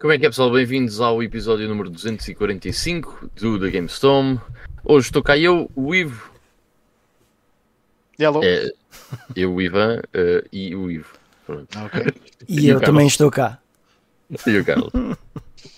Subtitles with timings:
[0.00, 0.50] Como é que é pessoal?
[0.50, 4.38] Bem-vindos ao episódio número 245 do The GameStorm.
[4.82, 6.32] Hoje estou cá eu, o Ivo,
[8.18, 8.40] Hello.
[8.42, 8.72] é,
[9.36, 11.18] eu, o Ivan eh, e o Ivo.
[11.44, 11.78] Pronto.
[11.78, 12.06] Ok.
[12.48, 13.60] E, E eu também estou cá.
[14.46, 14.90] E o Carlos.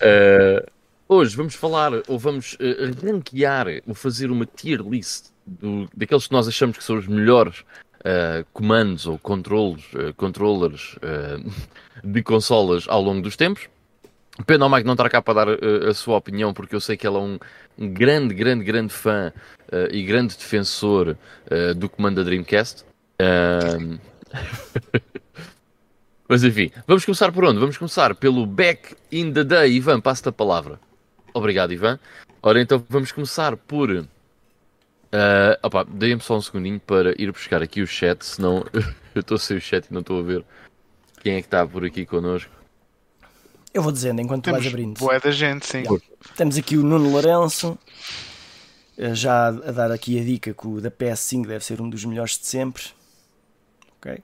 [0.00, 0.64] Eh,
[1.08, 6.32] hoje vamos falar, ou vamos eh, ranquear, ou fazer uma tier list do, daqueles que
[6.32, 7.64] nós achamos que são os melhores
[8.04, 11.38] eh, comandos ou controles, eh, controllers eh,
[12.02, 13.68] de consolas ao longo dos tempos.
[14.46, 16.96] Pena ao Mike não estar cá para dar eh, a sua opinião, porque eu sei
[16.96, 17.38] que ele é um,
[17.78, 19.30] grande, grande, grande fã
[19.70, 21.16] eh, e grande defensor
[21.50, 22.84] eh, do comando da Dreamcast.
[26.26, 27.60] Mas enfim, vamos começar por onde?
[27.60, 29.76] Vamos começar pelo Back in the Day.
[29.76, 30.80] Ivan, passo-te a palavra.
[31.34, 32.00] Obrigado, Ivan.
[32.42, 34.06] Ora, então vamos começar por.
[35.12, 38.64] ah, opa, deem-me só um segundinho para ir buscar aqui o chat, senão
[39.14, 40.42] eu estou sem o chat e não estou a ver
[41.20, 42.61] quem é que está por aqui connosco.
[43.74, 44.98] Eu vou dizendo enquanto tu vais Temos abrindo.
[44.98, 45.78] boé da gente, sim.
[45.78, 46.04] Yeah.
[46.36, 47.78] Temos aqui o Nuno Lourenço,
[48.98, 52.04] eh, já a dar aqui a dica que o da PS5 deve ser um dos
[52.04, 52.84] melhores de sempre.
[53.98, 54.18] Ok.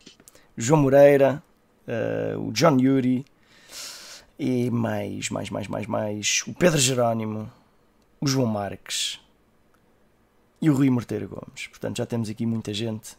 [0.57, 1.43] João Moreira,
[1.87, 3.25] eh, o John Yuri
[4.39, 6.43] e mais, mais, mais, mais, mais.
[6.47, 7.51] O Pedro Jerónimo,
[8.21, 9.19] o João Marques
[10.61, 11.69] e o Rui Morteiro Gomes.
[11.69, 13.17] Portanto, já temos aqui muita gente.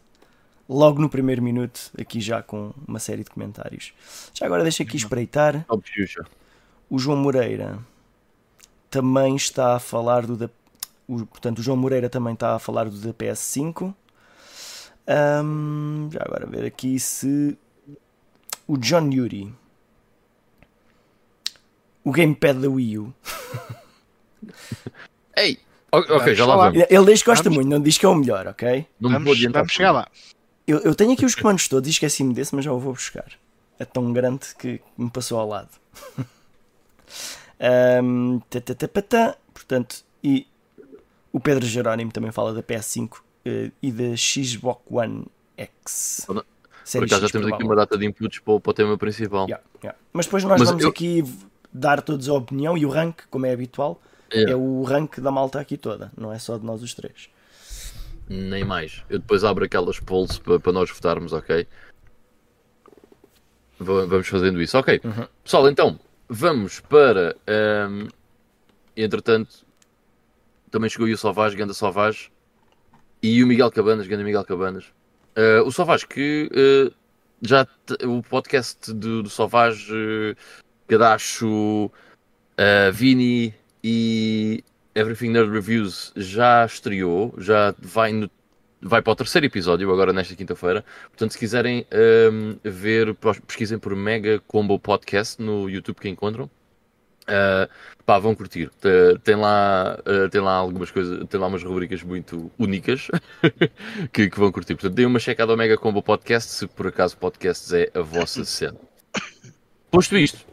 [0.72, 3.92] Logo no primeiro minuto, aqui já com uma série de comentários.
[4.32, 5.64] Já agora deixa aqui espreitar.
[5.66, 6.24] Top Xuxa.
[6.88, 7.76] O João Moreira
[8.88, 10.48] também está a falar do da.
[11.08, 13.92] o- portanto, o João Moreira também está a falar do da PS5.
[15.08, 17.58] Ahm, já agora ver aqui se
[18.68, 19.52] o John Yuri,
[22.04, 23.14] o gamepad da Wii U.
[25.36, 25.58] Ei!
[25.92, 26.84] Ok, Vamos já lá vamos.
[26.88, 27.56] Ele diz que gosta Vamos.
[27.56, 28.86] muito, não diz que é o melhor, ok?
[29.00, 29.62] Não me vou Vamos, adiantar.
[29.62, 30.08] vamos chegar lá.
[30.70, 33.26] Eu, eu tenho aqui os comandos todos e esqueci-me desse, mas já o vou buscar.
[33.78, 35.68] É tão grande que me passou ao lado.
[37.58, 39.36] Ahm, tá, tá, tá, tá.
[39.52, 40.46] Portanto, e
[41.32, 46.24] o Pedro Jerónimo também fala da PS5 eh, e da Xbox One X.
[46.26, 49.44] Por acaso já temos aqui uma data de inputs para, o- para o tema principal.
[49.46, 49.98] Yeah, yeah.
[50.12, 51.22] Mas depois nós Mas vamos eu- aqui
[51.72, 54.00] dar todos a opinião e o rank, como é habitual,
[54.32, 54.52] Yeah.
[54.52, 57.28] é o rank da malta aqui toda, não é só de nós os três.
[58.32, 59.04] Nem mais.
[59.10, 61.66] Eu depois abro aquelas polls para, nós votarmos, ok?
[63.78, 64.78] Va- Vamos fazendo isso.
[64.78, 65.00] Ok.
[65.02, 65.26] Uhum.
[65.42, 65.98] Pessoal, então,
[66.28, 67.34] vamos para.
[67.44, 68.06] ahm,
[68.96, 69.66] entretanto,
[70.70, 72.30] também chegou aí o Salvage, Ganda Salvage.
[73.20, 74.84] E o Miguel Cabanas, Ganda Miguel Cabanas.
[75.34, 76.94] Ah, o Salvage, que ah,
[77.42, 77.66] já.
[78.06, 80.36] o podcast do, do Salvage, uh,
[80.88, 81.90] Gadacho,
[82.56, 83.52] ah, Vini
[83.82, 84.62] e
[84.94, 88.30] Everything Nerd Reviews já estreou, já vai, no-
[88.82, 90.84] vai para o terceiro episódio, agora nesta quinta-feira.
[91.08, 93.14] Portanto, se quiserem ahm, ver,
[93.46, 96.50] pesquisem por Mega Combo Podcast no YouTube que encontram.
[97.26, 97.68] Ah,
[98.04, 98.70] pá, vão curtir.
[98.80, 103.06] Te- Tem lá, ah, tem lá algumas coisas, tem lá umas rubricas muito únicas
[104.12, 104.74] que, que vão curtir.
[104.74, 108.44] Portanto, deem uma checada ao Mega Combo Podcast se por acaso podcasts é a vossa
[108.44, 108.78] cena.
[109.90, 110.44] Posto isto,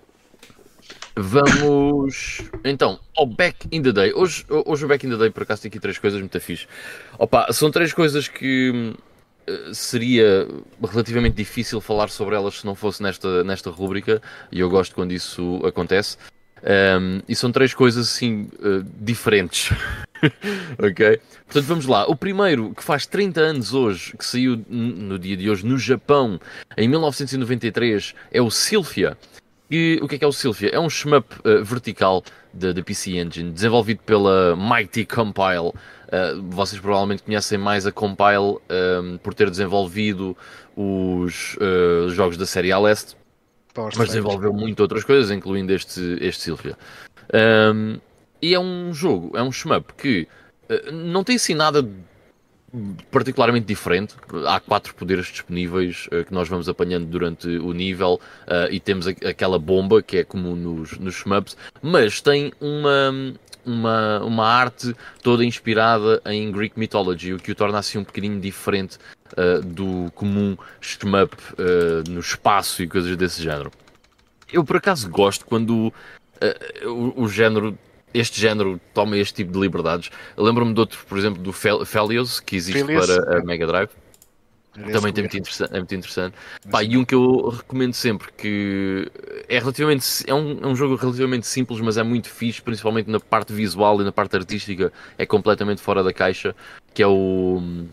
[1.19, 4.13] Vamos então ao Back in the Day.
[4.13, 6.67] Hoje, hoje o Back in the Day, por acaso, tem aqui três coisas muito fixe.
[7.17, 8.93] Opa, são três coisas que
[9.47, 10.47] eh, seria
[10.87, 15.11] relativamente difícil falar sobre elas se não fosse nesta, nesta rúbrica, e eu gosto quando
[15.11, 16.17] isso acontece.
[16.63, 19.71] Um, e são três coisas assim eh, diferentes.
[20.77, 21.19] ok?
[21.45, 22.05] Portanto, vamos lá.
[22.05, 26.39] O primeiro, que faz 30 anos hoje, que saiu no dia de hoje no Japão,
[26.77, 29.17] em 1993, é o Sylphia.
[29.69, 30.69] E o que é que é o Sylphia?
[30.69, 32.23] É um shmup eh, vertical
[32.53, 35.73] da PC Engine, desenvolvido pela Mighty Compile.
[36.07, 40.37] Eh, vocês provavelmente conhecem mais a Compile ehm, por ter desenvolvido
[40.75, 43.17] os eh, jogos da série A Leste,
[43.73, 46.77] Power mas desenvolveu muito outras coisas, incluindo este, este Sylphia.
[47.33, 47.97] Ehm,
[48.41, 50.27] e é um jogo, é um shmup que
[50.91, 51.87] não tem assim nada
[53.09, 54.15] particularmente diferente.
[54.45, 59.07] Há quatro poderes disponíveis eh, que nós vamos apanhando durante o nível eh, e temos
[59.07, 63.33] a- aquela bomba que é comum nos, nos shmups, mas tem uma,
[63.65, 64.93] uma, uma arte
[65.23, 68.97] toda inspirada em Greek Mythology, o que o torna assim um bocadinho diferente
[69.37, 71.35] eh, do comum shmup
[72.09, 73.71] no espaço e coisas desse género.
[74.51, 75.91] Eu por acaso gosto quando
[76.85, 77.77] o, o género
[78.17, 80.09] este género toma este tipo de liberdades.
[80.37, 83.43] Lembro-me de outro, por exemplo, do Fel- Felios, que existe Felios, para a é.
[83.43, 83.89] Mega Drive.
[84.91, 86.35] Também que muito interessante, é muito interessante.
[86.69, 89.09] Pá, e um que eu recomendo sempre, que
[89.49, 93.19] é relativamente é um, é um jogo relativamente simples, mas é muito fixe, principalmente na
[93.19, 96.55] parte visual e na parte artística, é completamente fora da caixa,
[96.93, 97.87] que é o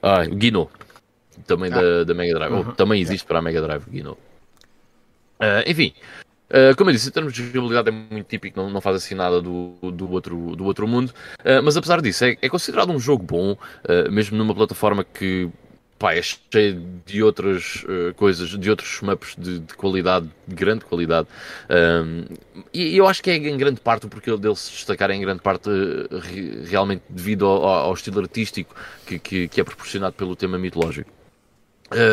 [0.00, 0.70] ah, o Gino,
[1.48, 2.52] também da, da Mega Drive.
[2.52, 2.72] Ou Uhum.
[2.74, 4.16] também existe para a Mega Drive, Gino.
[5.40, 5.92] Ah, enfim,
[6.50, 9.14] Uh, como eu disse, em termos de jogabilidade é muito típico, não, não faz assim
[9.14, 12.98] nada do, do, outro, do outro mundo, uh, mas apesar disso, é, é, considerado um
[12.98, 15.48] jogo bom, uh, mesmo numa plataforma que
[15.96, 17.84] pá, é cheio de outras
[18.16, 21.28] coisas, de outros maps de, de, qualidade, de grande qualidade.
[22.72, 25.42] E, eu acho que é em grande parte porque dele se destacar, é em grande
[25.42, 25.68] parte
[26.64, 28.74] realmente devido ao, ao estilo artístico
[29.04, 31.10] que, que, que, é proporcionado pelo tema mitológico.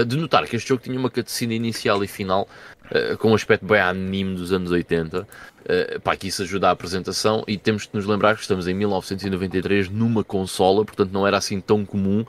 [0.06, 2.45] de notar que este jogo tinha uma cutscene inicial e final
[2.92, 6.72] uh, com um aspecto bem anime dos anos 80, uh, pá, que isso ajuda a
[6.72, 11.38] apresentação e temos que nos lembrar que estamos em 1993 numa consola, portanto não era
[11.38, 12.25] assim tão comum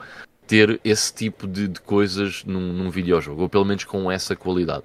[0.48, 4.82] ter esse tipo de, de coisas num, num videojogo, ou pelo menos com essa qualidade.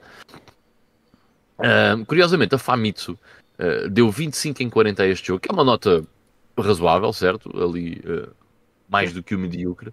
[1.57, 3.17] Uh, curiosamente, a Famitsu
[3.57, 6.03] uh, deu 25 em 40 a este jogo, que é uma nota
[6.59, 7.49] razoável, certo?
[7.63, 8.29] Ali uh,
[8.89, 9.91] mais do que o medíocre.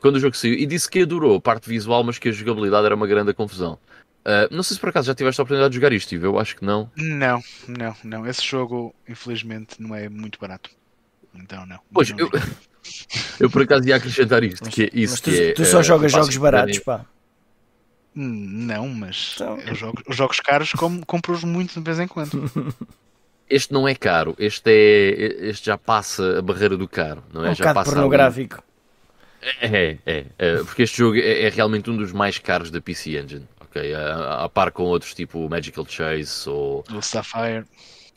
[0.00, 2.86] quando o jogo saiu, e disse que adorou a parte visual, mas que a jogabilidade
[2.86, 3.78] era uma grande confusão.
[4.24, 6.24] Uh, não sei se por acaso já tiveste a oportunidade de jogar isto, Steve.
[6.24, 6.90] Eu acho que não.
[6.96, 8.26] Não, não, não.
[8.26, 10.70] Esse jogo, infelizmente, não é muito barato.
[11.34, 11.78] Então, não.
[11.92, 12.30] Pois, não eu,
[13.40, 14.64] eu por acaso ia acrescentar isto.
[14.64, 17.04] Mas, que é isso tu, que é, tu só uh, jogas jogos baratos, pá.
[18.16, 19.58] Hum, não, mas então...
[19.60, 20.72] eu jogo, os jogos caros
[21.06, 22.50] compro-os muito de vez em quando.
[23.48, 27.50] Este não é caro, este é este já passa a barreira do caro, não é?
[27.50, 28.62] Um já passa pornográfico.
[29.60, 33.18] É, é, é, porque este jogo é, é, realmente um dos mais caros da PC
[33.18, 33.94] Engine ok?
[33.94, 36.84] A, a par com outros tipo Magical Chase ou.
[36.92, 37.64] O Sapphire.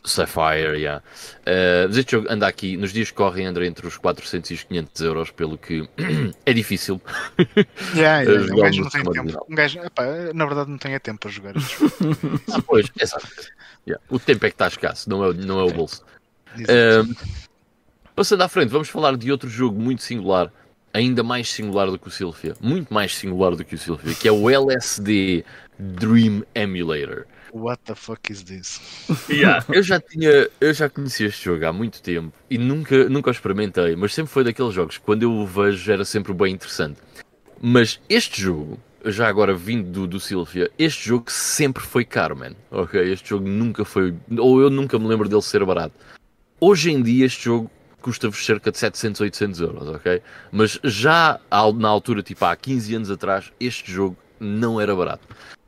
[0.03, 1.03] Sapphire, yeah.
[1.41, 4.53] Uh, mas este jogo anda aqui, nos dias que correm, anda entre os 400 e
[4.53, 5.87] os 500 euros, pelo que
[6.45, 7.01] é difícil.
[7.93, 9.45] Yeah, yeah, um gajo não tem tempo.
[9.49, 11.53] Um gajo, epá, na verdade, não tenho tempo para jogar
[12.53, 13.27] ah, pois, exato.
[13.87, 14.03] Yeah.
[14.09, 16.03] O tempo é que está escasso, não é, não é o bolso.
[16.55, 17.15] Uh,
[18.15, 20.51] passando à frente, vamos falar de outro jogo muito singular
[20.93, 24.27] ainda mais singular do que o Sylphia, muito mais singular do que o Sylphia, que
[24.27, 25.43] é o LSD
[25.77, 27.25] Dream Emulator.
[27.53, 28.81] What the fuck is this?
[29.29, 33.29] Yeah, eu já tinha, eu já conhecia este jogo há muito tempo e nunca, nunca
[33.29, 36.53] o experimentei, mas sempre foi daqueles jogos que quando eu o vejo era sempre bem
[36.53, 36.99] interessante.
[37.59, 42.53] Mas este jogo, já agora vindo do, do Sylphia, este jogo sempre foi caro, man.
[42.69, 45.95] Ok, este jogo nunca foi, ou eu nunca me lembro dele ser barato.
[46.59, 50.21] Hoje em dia este jogo custa-vos cerca de 700, 800 euros, ok?
[50.51, 51.39] Mas já
[51.75, 55.27] na altura, tipo há 15 anos atrás, este jogo não era barato.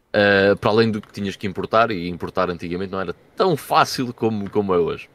[0.09, 4.13] Uh, para além do que tinhas que importar, e importar antigamente não era tão fácil
[4.13, 5.07] como, como é hoje.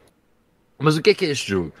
[0.77, 1.73] Mas o que é que é este jogo?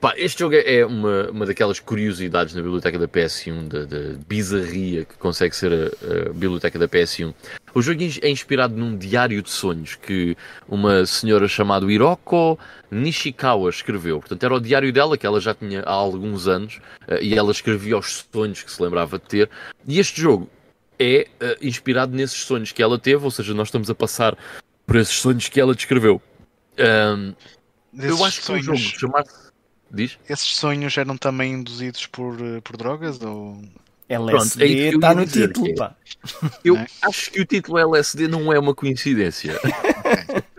[0.00, 5.06] Pá, este jogo é uma, uma daquelas curiosidades na biblioteca da PS1, da, da bizarria
[5.06, 7.34] que consegue ser a, a, biblioteca da PS1.
[7.74, 10.36] O jogo é inspirado num diário de sonhos que
[10.68, 12.58] uma senhora chamada Hiroko
[12.90, 14.20] Nishikawa escreveu.
[14.20, 16.78] Portanto, era o diário dela, que ela já tinha há alguns anos,
[17.08, 19.50] eh, e ela escrevia os sonhos que se lembrava de ter.
[19.86, 20.48] E este jogo
[20.98, 24.36] é uh, inspirado nesses sonhos que ela teve, ou seja, nós estamos a passar
[24.86, 26.20] por esses sonhos que ela descreveu.
[26.78, 27.34] Um,
[27.98, 28.68] eu acho que sonhos...
[28.68, 29.46] o jogo chamar-se
[29.90, 30.18] Diz?
[30.28, 33.60] Esses sonhos eram também induzidos por, eh, por drogas ou.
[34.08, 35.96] LSD é está no título, pá.
[36.64, 36.86] Eu é?
[37.02, 39.58] acho que o título LSD não é uma coincidência.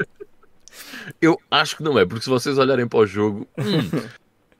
[1.22, 4.08] eu acho que não é, porque se vocês olharem para o jogo, hum,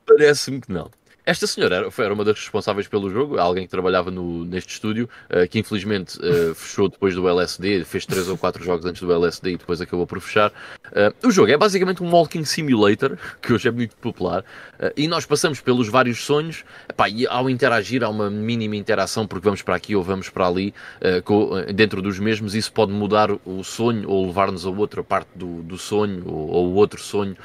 [0.06, 0.90] parece-me que não.
[1.28, 5.46] Esta senhora era, uma das responsáveis pelo jogo, alguém que trabalhava no, neste estúdio, uh,
[5.50, 9.52] que infelizmente uh, fechou depois do LSD, fez 3 ou 4 jogos antes do LSD
[9.52, 10.54] e depois acabou por fechar.
[10.86, 14.46] Uh, o jogo é basicamente um walking simulator, que hoje é muito popular,
[14.96, 19.44] e nós passamos pelos vários sonhos, epá, e ao interagir há uma mínima interação, porque
[19.44, 20.74] vamos para aqui ou vamos para ali,
[21.74, 25.80] dentro dos mesmos, isso pode mudar o sonho ou levar-nos a outra parte do, do
[25.80, 27.36] sonho ou, ou outro sonho.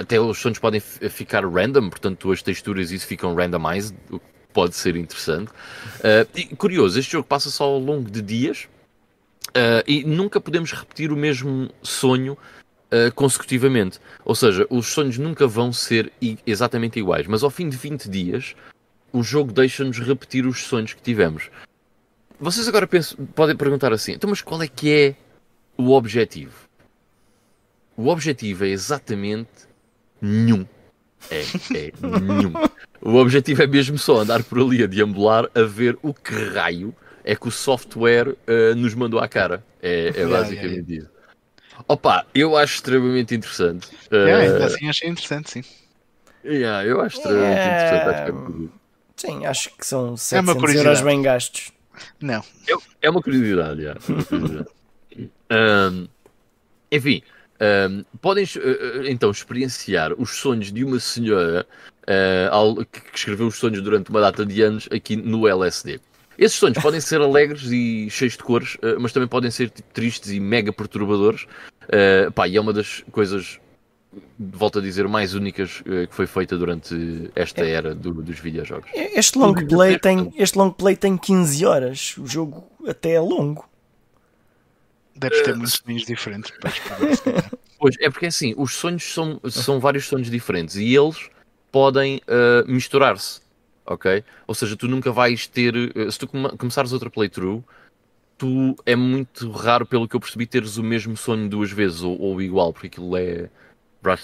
[0.00, 4.26] até os sonhos podem ficar random, portanto as texturas texturas isso ficam randomized, o que
[4.52, 5.50] pode ser interessante.
[5.50, 8.68] Uh, e, curioso, este jogo passa só ao longo de dias
[9.48, 13.98] uh, e nunca podemos repetir o mesmo sonho uh, consecutivamente.
[14.24, 16.12] Ou seja, os sonhos nunca vão ser
[16.46, 18.54] exatamente iguais, mas ao fim de 20 dias
[19.12, 21.50] o jogo deixa-nos repetir os sonhos que tivemos.
[22.38, 22.88] Vocês agora
[23.34, 25.14] podem perguntar assim, então mas qual é que é
[25.76, 26.54] o objetivo?
[27.96, 29.68] O objetivo é exatamente
[30.22, 30.64] nenhum.
[31.30, 31.40] É,
[31.76, 32.52] é, nenhum.
[33.00, 36.94] O objetivo é mesmo só andar por ali a deambular a ver o que raio
[37.24, 39.64] é que o software uh, nos mandou à cara.
[39.82, 41.08] É, é basicamente yeah, yeah.
[41.08, 41.10] isso.
[41.88, 43.88] Opa, eu acho extremamente interessante.
[44.10, 45.64] Uh, yeah, assim achei interessante, sim.
[46.44, 48.08] Yeah, eu acho extremamente interessante.
[48.08, 48.80] Acho que é
[49.16, 51.72] Sim, acho que são 700 é euros bem gastos.
[52.20, 52.42] Não.
[52.68, 54.68] É, é uma curiosidade, yeah, uma curiosidade.
[55.52, 56.08] um,
[56.90, 57.22] enfim,
[57.60, 61.66] um, podem uh, então experienciar os sonhos de uma senhora
[62.02, 66.00] uh, que escreveu os sonhos durante uma data de anos aqui no LSD.
[66.38, 69.88] Esses sonhos podem ser alegres e cheios de cores, uh, mas também podem ser tipo,
[69.92, 71.46] tristes e mega perturbadores.
[71.84, 73.60] Uh, pá, e é uma das coisas,
[74.38, 77.70] volto a dizer, mais únicas uh, que foi feita durante esta é.
[77.70, 78.88] era do, dos videojogos.
[78.94, 82.16] Este long, play tem, este long play tem 15 horas.
[82.16, 83.69] O jogo até é longo.
[85.20, 86.70] Deves ter muitos sonhos diferentes para
[87.78, 91.30] Pois, é porque assim, os sonhos são, são vários sonhos diferentes e eles
[91.72, 92.20] podem
[92.66, 93.40] misturar-se
[93.90, 94.24] ok?
[94.46, 95.74] Ou seja, tu nunca vais ter.
[95.94, 97.62] Eh, se tu come começares outra playthrough,
[98.38, 102.18] tu é muito raro, pelo que eu percebi, teres o mesmo sonho duas vezes ou,
[102.18, 103.50] ou igual, porque aquilo é.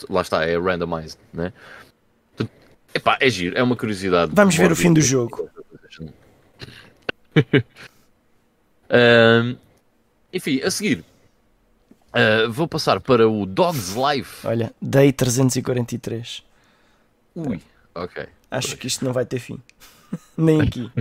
[0.09, 1.53] Lá está, é randomized, né?
[2.95, 4.33] epá, é giro, é uma curiosidade.
[4.35, 5.51] Vamos ver o fim do jogo.
[8.89, 9.59] uh,
[10.37, 11.05] enfim, a seguir.
[12.09, 14.47] Uh, vou passar para o Dog's Life.
[14.47, 16.43] Olha, Day 343.
[17.35, 17.61] Ui,
[17.95, 18.27] ok.
[18.51, 19.61] Acho que isto não vai ter fim.
[20.37, 20.91] Nem aqui.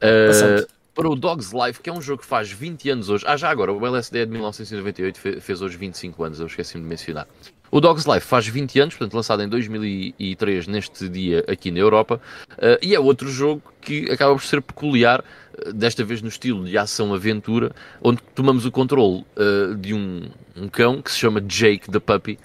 [0.00, 3.24] uh, para o Dog's Life, que é um jogo que faz 20 anos hoje.
[3.26, 6.88] Ah, já agora, o LSD é de 1998, fez hoje 25 anos, eu esqueci-me de
[6.88, 7.26] mencionar.
[7.70, 12.20] O Dog's Life faz 20 anos, portanto, lançado em 2003, neste dia aqui na Europa,
[12.52, 16.64] uh, e é outro jogo que acaba por ser peculiar, uh, desta vez no estilo
[16.64, 17.72] de ação-aventura,
[18.02, 22.38] onde tomamos o controle uh, de um, um, cão que se chama Jake the Puppy,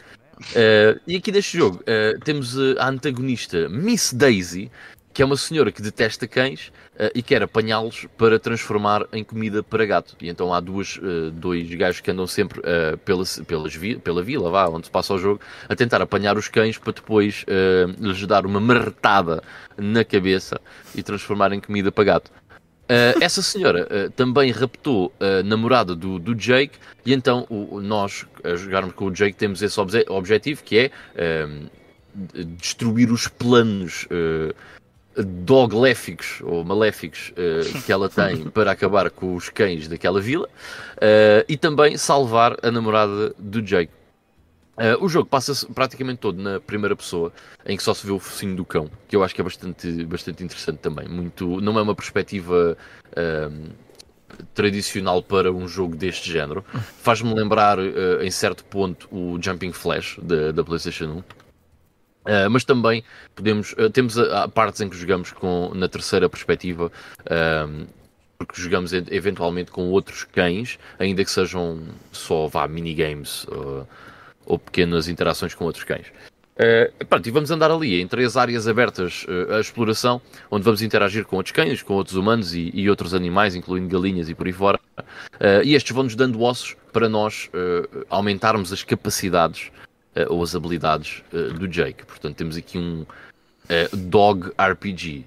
[1.07, 1.81] e aqui neste jogo
[2.25, 4.69] temos a antagonista Miss Daisy,
[5.15, 9.63] que é uma senhora que detesta cães uh, e quer apanhá-los para transformar em comida
[9.63, 10.15] para gato.
[10.21, 10.99] E então há duas,
[11.33, 12.61] dois gajos que andam sempre
[13.03, 16.77] pela, pelas pela vila, vá, onde se passa o jogo, a tentar apanhar os cães
[16.77, 17.45] para depois
[17.97, 19.41] lhes dar uma marretada
[19.77, 20.59] na cabeça
[20.93, 22.31] e transformar em comida para gato.
[22.85, 28.27] Uh, essa senhora uh, também raptou a namorada do, do Jake, e então o, nós,
[28.43, 31.69] a jogarmos com o Jake, temos esse obje objetivo que é uh,
[32.57, 34.07] destruir os planos
[35.17, 37.33] dogléficos ou maléficos
[37.85, 40.49] que ela tem para acabar com os cães daquela vila
[41.47, 43.91] e também salvar a namorada do Jake.
[44.75, 47.31] Uh, o jogo passa-se praticamente todo na primeira pessoa,
[47.65, 50.03] em que só se vê o focinho do cão, que eu acho que é bastante,
[50.03, 51.07] bastante interessante também.
[51.07, 52.77] Muito, não é uma perspectiva
[53.11, 53.69] uh,
[54.53, 56.65] tradicional para um jogo deste género.
[56.99, 61.44] Faz-me lembrar, uh, em certo ponto, o Jumping Flash da, da PlayStation 1.
[62.25, 63.03] Uh, mas também
[63.35, 66.91] podemos uh, temos a, partes em que jogamos com, na terceira perspectiva
[67.21, 67.87] uh,
[68.39, 73.45] porque jogamos eventualmente com outros cães ainda que sejam só vá minigames
[74.45, 76.07] ou pequenas interações com outros cães.
[76.55, 80.81] Uh, pronto, e vamos andar ali em três áreas abertas uh, à exploração, onde vamos
[80.81, 84.47] interagir com outros cães, com outros humanos e, e outros animais, incluindo galinhas e por
[84.47, 84.79] aí fora.
[84.97, 87.49] Uh, e estes vão-nos dando ossos para nós
[88.09, 89.69] aumentarmos as capacidades
[90.29, 92.05] ou as habilidades do Jake.
[92.05, 93.05] Portanto, temos aqui um
[93.93, 95.25] Dog RPG.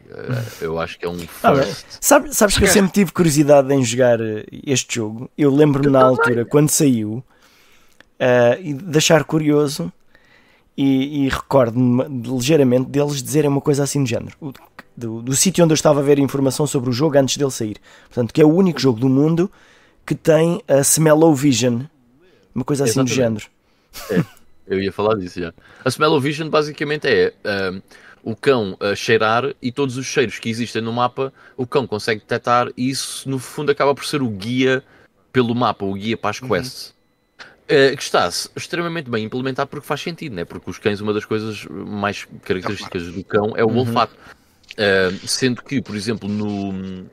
[0.60, 1.84] eu acho que é um ah, first.
[1.88, 4.18] Ah, sabe, sabes que eu sempre tive curiosidade em jogar
[4.66, 5.30] este jogo.
[5.36, 7.22] Eu lembro-me na altura, quando saiu
[8.18, 9.92] uh, e de achar curioso
[10.76, 14.36] e, e recordo-me ligeiramente deles dizerem uma coisa assim do género.
[14.40, 14.52] O,
[14.96, 17.78] do, do sítio onde eu estava a ver informação sobre o jogo antes dele sair.
[18.08, 19.50] Portanto, que é o único jogo do mundo
[20.04, 21.82] que tem a Smellow Vision.
[22.54, 23.12] Uma coisa assim Exatamente.
[23.12, 23.46] do género.
[24.10, 24.37] É,
[24.68, 25.52] eu ia falar disso já.
[25.84, 27.82] A Smellow Vision basicamente é uh,
[28.22, 32.20] o cão a cheirar e todos os cheiros que existem no mapa o cão consegue
[32.20, 34.82] detectar e isso no fundo acaba por ser o guia
[35.32, 36.48] pelo mapa, o guia para as uhum.
[36.48, 36.94] quests.
[37.64, 40.44] Uh, que está extremamente bem implementado porque faz sentido, né?
[40.44, 43.78] porque os cães, uma das coisas mais características do cão é o uhum.
[43.80, 44.14] olfato.
[44.72, 47.06] Uh, sendo que, por exemplo, no,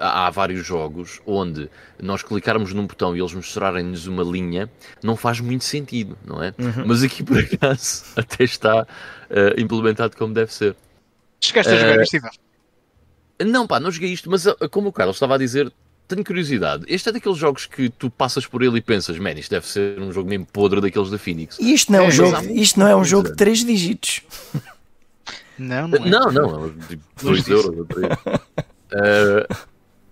[0.00, 1.68] há vários jogos onde
[2.00, 4.70] nós clicarmos num botão e eles mostrarem-nos uma linha,
[5.02, 6.54] não faz muito sentido, não é?
[6.58, 6.84] Uhum.
[6.86, 8.86] Mas aqui por acaso até está
[9.56, 10.76] implementado como deve ser.
[11.40, 12.30] Chegaste a jogar isto, Ivan?
[13.46, 15.72] Não, pá, não joguei isto, mas como o Carlos estava a dizer,
[16.08, 16.84] tenho curiosidade.
[16.88, 20.00] Este é daqueles jogos que tu passas por ele e pensas, man, isto deve ser
[20.00, 21.58] um jogo mesmo podre daqueis da Phoenix.
[21.60, 24.22] E isto não é, um, é, jogo, isto não é um jogo de 3 dígitos.
[25.58, 26.08] Não, não é.
[26.08, 27.86] Não, não, é tipo 2 euros.
[27.86, 29.54] uh,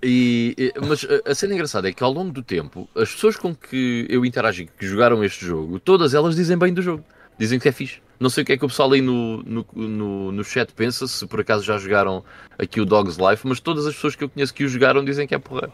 [0.09, 4.07] e, mas a cena engraçada é que ao longo do tempo, as pessoas com que
[4.09, 7.05] eu interagi que jogaram este jogo, todas elas dizem bem do jogo.
[7.39, 8.01] Dizem que é fixe.
[8.19, 11.07] Não sei o que é que o pessoal aí no, no, no, no chat pensa,
[11.07, 12.25] se por acaso já jogaram
[12.59, 15.27] aqui o Dog's Life, mas todas as pessoas que eu conheço que o jogaram dizem
[15.27, 15.71] que é porra.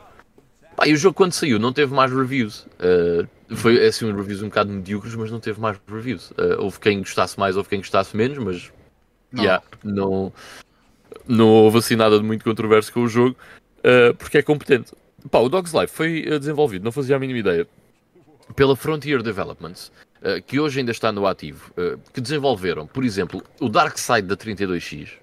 [0.74, 2.66] Pá, e o jogo quando saiu não teve mais reviews.
[2.80, 6.30] Uh, foi é assim um reviews um bocado medíocres, mas não teve mais reviews.
[6.32, 8.72] Uh, houve quem gostasse mais, houve quem gostasse menos, mas
[9.30, 9.42] não.
[9.44, 10.32] Yeah, não,
[11.28, 13.36] não houve assim nada de muito controverso com o jogo,
[13.84, 14.92] uh, porque é competente.
[15.30, 17.66] Pá, o Dog's Life foi desenvolvido, não fazia a mínima ideia,
[18.56, 19.92] pela Frontier Developments.
[20.24, 24.22] Eh, que hoje ainda está no ativo, uh, que desenvolveram, por exemplo, o Dark Side
[24.22, 25.14] da 32X.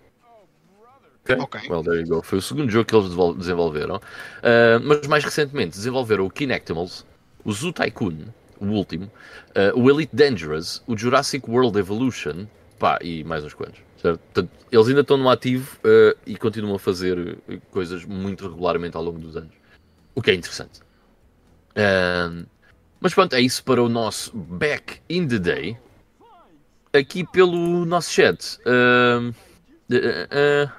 [1.24, 1.70] Ok, Ok.
[1.70, 2.22] well, there you go.
[2.22, 3.96] Foi o segundo jogo que eles desenvolveram.
[3.96, 7.06] Uh, mas mais recentemente desenvolveram o Kinectimals,
[7.46, 8.26] o Zoo Tycoon,
[8.60, 12.46] o último, uh, o Elite Dangerous, o Jurassic World Evolution,
[12.78, 13.80] pá, e mais uns quantos.
[14.02, 18.96] Portanto, eles ainda estão no ativo uh, e continuam a fazer uh, coisas muito regularmente
[18.96, 19.54] ao longo dos anos.
[20.16, 20.82] O que é interessante.
[21.76, 22.46] Um,
[23.00, 25.78] mas pronto, é isso para o nosso Back in the Day.
[26.94, 28.58] Aqui pelo nosso chat.
[28.66, 30.72] Uh, uh,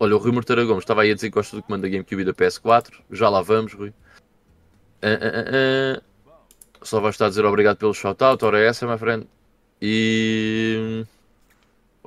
[0.00, 2.22] olha, o Rui Morteira Gomes estava aí a dizer que gosta do comando da GameCube
[2.22, 2.92] e da PS4.
[3.10, 3.90] Já lá vamos, Rui.
[3.90, 6.08] Uh, uh, uh, uh.
[6.82, 8.44] Só vai estar a dizer obrigado pelo shoutout.
[8.44, 9.26] Ora, é essa, my friend.
[9.80, 11.04] E.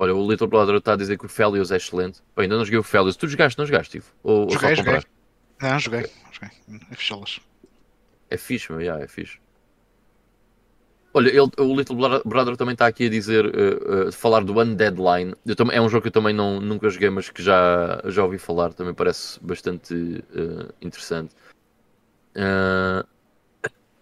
[0.02, 2.20] Olha, o Little Brother está a dizer que o Felios é excelente.
[2.36, 3.14] Ainda não joguei o Felios.
[3.14, 4.06] Tu jogaste, não jogaste, Ivo?
[4.24, 4.84] Ou, ou só Joguei, joguei.
[4.94, 5.10] compraste?
[5.60, 6.10] Não, joguei.
[6.32, 6.50] joguei.
[6.90, 7.40] É fichelas.
[8.28, 9.38] É fixe, meu, yeah, é fixe.
[11.14, 14.58] Olha, ele, o Little Bro- Brother também está aqui a dizer, uh, uh, falar do
[14.60, 15.36] Undead Line.
[15.54, 18.38] Também, é um jogo que eu também não, nunca joguei, mas que já, já ouvi
[18.38, 18.72] falar.
[18.72, 21.32] Também parece bastante uh, interessante.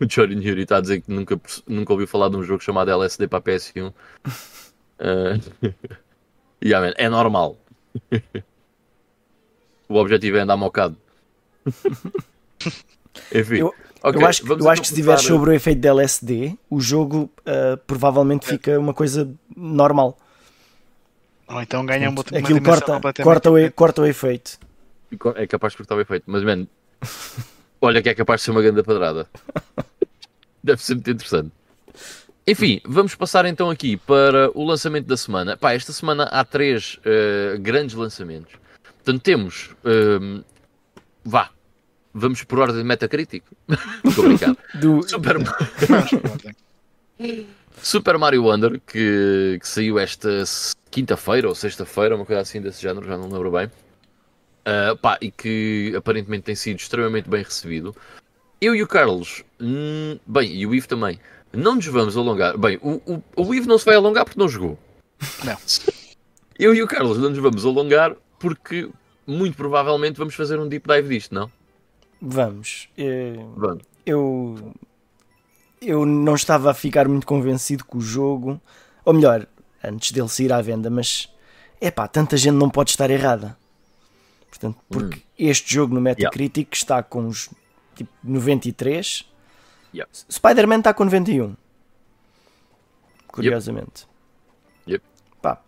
[0.02, 2.90] O Johnny Newry está a dizer que nunca, nunca ouviu falar de um jogo chamado
[2.90, 3.92] LSD para a PS1.
[5.00, 5.40] Uh,
[6.62, 7.56] yeah, man, é normal.
[9.88, 10.96] o objetivo é andar mocado.
[13.34, 13.56] Enfim.
[13.58, 15.80] Eu- ok, eu acho, que- vamos eu acho que se estiver começar- sobre o efeito
[15.80, 20.18] de LSD, o jogo ah, provavelmente fica uma coisa normal.
[21.48, 24.58] Ou então ganha uma, uma Aquilo corta, corta, o, corta o efeito.
[25.34, 26.66] É capaz de cortar o efeito, mas man,
[27.82, 29.26] olha que é capaz de ser uma grande padrada.
[30.62, 31.50] Deve ser muito interessante.
[32.46, 35.56] Enfim, vamos passar então aqui para o lançamento da semana.
[35.56, 38.54] Pá, esta semana há três eh, grandes lançamentos.
[38.82, 39.70] Portanto, temos.
[39.84, 40.42] ehm,
[41.24, 41.50] vá,
[42.12, 43.44] vamos por ordem de Metacritic.
[44.16, 44.56] Brincar.
[44.80, 45.36] Do, Super.
[47.82, 50.42] Super Mario Wonder, que, que saiu esta
[50.90, 53.70] quinta-feira ou sexta-feira, uma coisa assim desse género, já não lembro bem.
[54.64, 57.94] Ah, pá, e que aparentemente tem sido extremamente bem recebido.
[58.60, 61.18] Eu e o Carlos, hum, bem, e o Ivo também,
[61.52, 62.56] não nos vamos alongar.
[62.56, 64.78] Bem, o, o, o Ivo não se vai alongar porque não jogou.
[65.44, 65.56] Não.
[66.58, 68.90] Eu e o Carlos não nos vamos alongar porque
[69.26, 71.50] muito provavelmente vamos fazer um deep dive disto, não?
[72.20, 72.88] vamos.
[72.98, 73.82] eh, Vamos.
[74.04, 74.74] eu,
[75.80, 78.60] eu não estava a ficar muito convencido com o jogo,
[79.06, 79.46] ou melhor,
[79.82, 81.32] antes dele sair à venda, mas
[81.80, 83.56] é pá, tanta gente não pode estar errada.
[84.50, 87.48] Portanto, porque este jogo no Metacritic está com uns
[87.94, 89.24] tipo 93,
[89.94, 90.10] Yeah.
[90.30, 91.56] Spider-Man está com 91.
[93.28, 94.06] Curiosamente.
[94.88, 95.04] Yep.
[95.40, 95.60] Pá,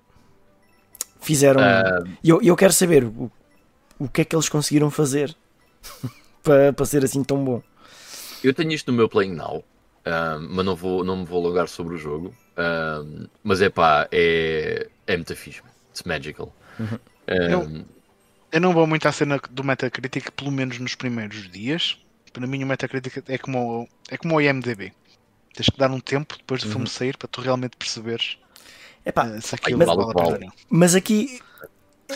[1.21, 1.61] fizeram.
[1.61, 3.31] Ah, E eu, eu quero saber o,
[3.99, 5.35] o que é que eles conseguiram fazer
[6.43, 7.63] para, para ser assim tão bom.
[8.43, 9.65] Eu tenho isto no meu Playing Now,
[10.05, 12.35] ahm, mas não, vou, não me vou alongar sobre o jogo.
[12.57, 15.63] ahm, mas é pá, é, é muito fixe.
[15.63, 15.71] man.
[15.91, 16.53] It's magical.
[16.81, 16.99] Uhum.
[17.29, 17.85] Ahm,
[18.51, 21.99] Eu não vou muito à cena do Metacritic, pelo menos nos primeiros dias.
[22.33, 24.93] Para mim, o Metacritic é como, o- é como o IMDB.
[25.55, 26.73] Tens que dar um tempo depois do Uhum.
[26.73, 28.39] filme sair para tu realmente perceberes
[29.05, 30.31] Epá, eh, se aquilo mas- vale a pena.
[30.31, 30.49] Vale.
[30.71, 31.41] Mas aqui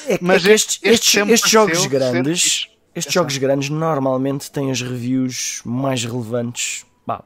[0.09, 3.13] é, Mas é que estes, este estes, sempre estes jogos grandes, estes Atenção.
[3.13, 7.23] jogos grandes normalmente têm as reviews mais relevantes, pá,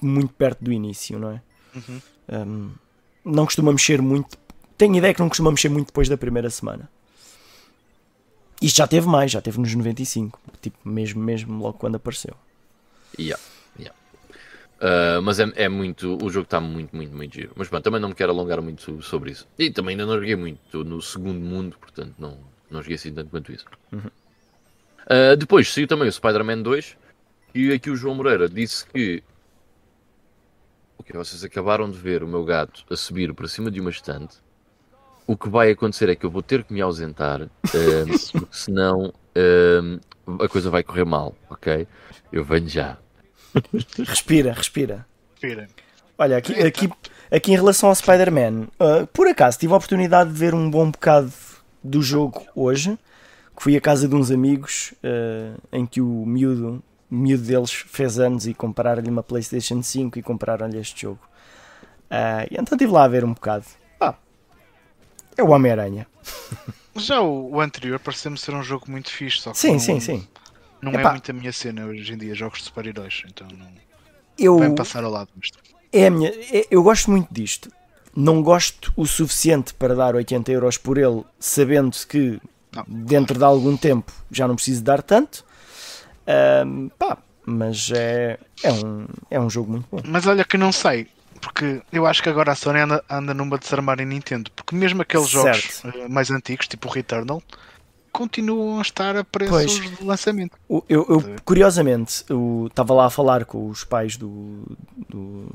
[0.00, 1.42] muito perto do início, não é?
[1.74, 2.00] Uhum.
[2.28, 2.70] Um,
[3.24, 4.36] não costuma mexer muito.
[4.78, 6.88] Tenho ideia que não costuma mexer muito depois da primeira semana.
[8.60, 12.34] Isto já teve mais, já teve nos 95, tipo mesmo mesmo logo quando apareceu.
[13.18, 13.42] yeah,
[13.78, 13.96] yeah.
[14.80, 16.18] Ah, mas é, é muito.
[16.22, 17.52] O jogo está muito, muito, muito giro.
[17.56, 19.46] Mas pronto, também não me quero alongar muito sobre isso.
[19.58, 20.84] E também ainda não joguei muito.
[20.84, 22.38] No segundo mundo, portanto não,
[22.70, 23.64] não joguei assim tanto quanto isso.
[25.06, 26.96] Ah, depois saiu também o Spider-Man 2.
[27.54, 29.22] E aqui o João Moreira disse que.
[30.98, 34.38] Ok, vocês acabaram de ver o meu gato a subir para cima de uma estante.
[35.26, 37.48] O que vai acontecer é que eu vou ter que me ausentar, ah,
[38.32, 41.86] porque senão ah, a coisa vai correr mal, ok?
[42.32, 42.96] Eu venho já.
[44.06, 45.06] Respira, respira.
[45.32, 45.68] Respira.
[46.18, 46.90] Olha, aqui, aqui,
[47.30, 50.90] aqui em relação ao Spider-Man, uh, por acaso tive a oportunidade de ver um bom
[50.90, 51.30] bocado
[51.84, 52.98] do jogo hoje,
[53.54, 57.70] que fui à casa de uns amigos uh, em que o miúdo, o miúdo deles
[57.70, 61.20] fez anos e compraram-lhe uma PlayStation 5 e compraram-lhe este jogo.
[62.10, 63.66] Uh, e então estive lá a ver um bocado.
[65.36, 66.06] É o Homem-Aranha.
[66.96, 70.00] Já o, o anterior pareceu-me ser um jogo muito fixe, só que Sim, não, sim,
[70.00, 70.28] sim.
[70.80, 71.10] não Epá.
[71.10, 73.66] é muito a minha cena hoje em dia, jogos de super-heróis, então não
[74.38, 75.28] Eu, vai passar ao lado
[75.92, 77.70] é minha, é- eu gosto muito disto.
[78.14, 82.40] Não gosto o suficiente para dar 80 euros por ele, sabendo que
[82.74, 82.84] Não.
[82.86, 85.44] dentro de algum tempo já não preciso dar tanto.
[86.26, 90.00] Ahm, pá, mas é, é, um, é um jogo muito bom.
[90.04, 91.06] Mas olha que não sei,
[91.40, 94.50] porque eu acho que agora a Sony anda, anda numa de se armar em Nintendo,
[94.54, 95.96] porque mesmo aqueles jogos Certo.
[95.98, 97.42] eh, mais antigos, tipo o Returnal,
[98.12, 99.98] continuam a estar a preços Pois.
[99.98, 100.56] de lançamento.
[100.70, 104.64] Eu, eu, Tá curiosamente, eu estava lá a falar com os pais do,
[105.08, 105.48] do,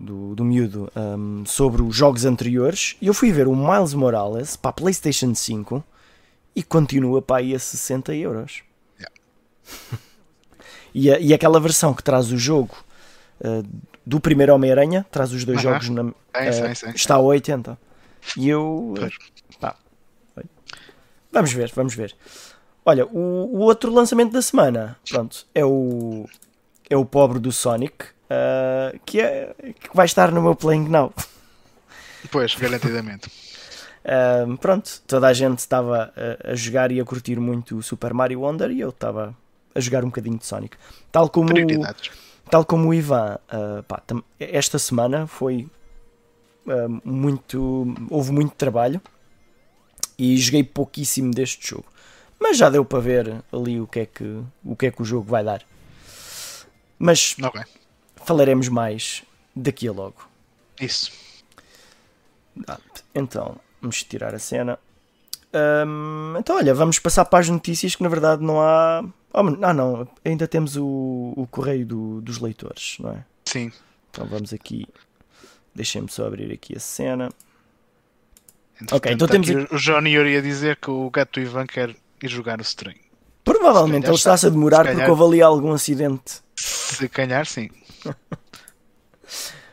[0.00, 4.56] do, do miúdo um, sobre os jogos anteriores e eu fui ver o Miles Morales
[4.56, 5.84] para a PlayStation 5
[6.56, 8.62] e continua para aí a 60 euros.
[8.98, 9.14] Yeah.
[10.96, 12.72] E, a- e aquela versão que traz o jogo
[13.40, 13.66] uh,
[14.06, 16.14] do primeiro Homem-Aranha, traz os dois jogos, na, uh,
[16.52, 16.90] sim, sim.
[16.94, 17.78] está a 80.
[18.36, 18.94] E eu.
[18.96, 19.14] Pois.
[19.60, 19.76] pá,
[21.32, 22.14] vamos ver, vamos ver.
[22.84, 26.26] Olha, o, o outro lançamento da semana, pronto, é o
[26.88, 31.12] é o pobre do Sonic, ah, que, é, que vai estar no meu Playing Now.
[32.30, 33.30] Pois, garantidamente.
[34.04, 38.12] Ah, pronto, toda a gente estava a, a jogar e a curtir muito o Super
[38.12, 39.34] Mario Wonder e eu estava
[39.74, 40.76] a jogar um bocadinho de Sonic.
[41.10, 42.10] Tal como, Prioridades.
[42.50, 44.02] Tal como o Ivan, ah, pá,
[44.38, 45.68] esta semana foi
[46.68, 47.94] ah, muito.
[48.10, 49.00] houve muito trabalho
[50.18, 51.86] e joguei pouquíssimo deste jogo.
[52.38, 55.04] Mas já deu para ver ali o que é que o, que é que o
[55.04, 55.62] jogo vai dar.
[56.98, 57.60] Mas Ok,
[58.16, 59.22] falaremos mais
[59.54, 60.28] daqui a logo.
[60.80, 61.10] isso.
[62.68, 62.78] Ah,
[63.14, 64.78] Então, vamos tirar a cena.
[65.86, 69.04] Hum, então, olha, vamos passar para as notícias que na verdade não há.
[69.32, 73.24] Oh, ah, não, ainda temos o, o correio do- dos leitores, não é?
[73.44, 73.70] Sim.
[74.10, 74.86] Então vamos aqui.
[75.74, 77.28] Deixem-me só abrir aqui a cena.
[78.74, 81.90] Entretanto, Ok, então está temos O Johnny ia dizer que o gato do Ivan quer
[82.22, 82.98] ir jogar o string.
[83.44, 86.40] Provavelmente ele está-se a demorar calhar- porque houve ali algum acidente.
[86.56, 87.68] Se calhar, sim.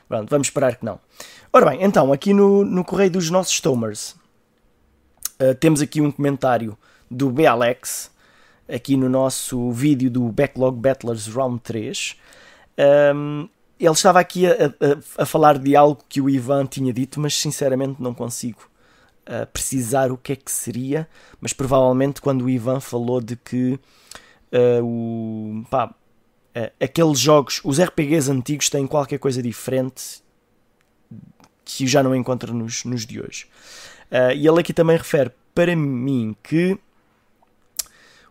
[0.07, 0.99] Pronto, vamos esperar que não.
[1.53, 4.15] Ora bem, então, aqui no, no correio dos nossos Tomers,
[5.41, 6.77] uh, temos aqui um comentário
[7.09, 8.11] do BLX,
[8.73, 12.15] aqui no nosso vídeo do Backlog Battlers Round 3.
[13.15, 13.49] Um,
[13.79, 17.33] ele estava aqui a, a- a falar de algo que o Ivan tinha dito, mas
[17.37, 18.61] sinceramente não consigo
[19.27, 21.07] uh, precisar o que é que seria.
[21.41, 23.79] Mas provavelmente quando o Ivan falou de que
[24.53, 25.93] uh, o, pá,
[26.79, 30.21] aqueles jogos, os RPGs antigos têm qualquer coisa diferente
[31.65, 33.47] que já não encontro nos, nos de hoje.
[34.11, 36.77] Uh, e ele aqui também refere para mim que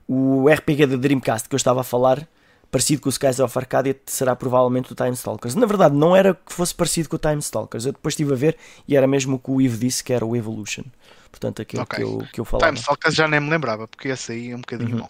[0.07, 2.29] o RPG da Dreamcast que eu estava a falar,
[2.71, 5.55] parecido com o Skies of Arcadia, será provavelmente o Time Stalkers.
[5.55, 7.87] Na verdade, não era que fosse parecido com o Time Stalkers.
[7.87, 10.25] Eu depois estive a ver e era mesmo o que o Ivo disse, que era
[10.27, 10.85] o Evolution.
[11.31, 11.97] Portanto, aquilo Ok.
[11.97, 12.69] que, eu, que eu falava.
[12.71, 15.03] Time Stalkers já nem me lembrava, porque esse aí é um bocadinho Uhum.
[15.03, 15.09] bom.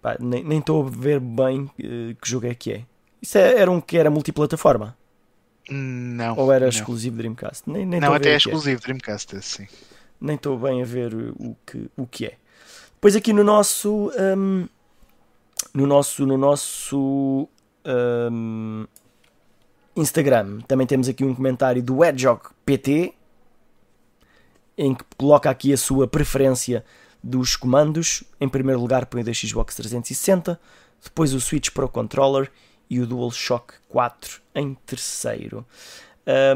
[0.00, 2.84] Pá, nem estou a ver bem eh, que jogo é que é.
[3.20, 4.96] Isso é- era um que era multiplataforma?
[5.70, 6.36] Não.
[6.36, 6.68] Ou era não.
[6.68, 7.70] exclusivo Dreamcast?
[7.70, 8.36] Nem, nem Não, até é é.
[8.36, 9.68] exclusivo Dreamcast, esse sim.
[10.20, 12.36] nem estou bem a ver o que, o que é.
[12.94, 14.68] Depois aqui no nosso hum,
[15.72, 17.48] no nosso no nosso
[18.30, 18.86] hum,
[19.96, 23.14] Instagram também temos aqui um comentário do Edjog PT
[24.76, 26.84] em que coloca aqui a sua preferência
[27.22, 28.24] dos comandos.
[28.40, 30.60] Em primeiro lugar põe o da Xbox 360,
[31.02, 32.50] depois o Switch Pro Controller
[32.90, 35.64] e o DualShock 4 em terceiro.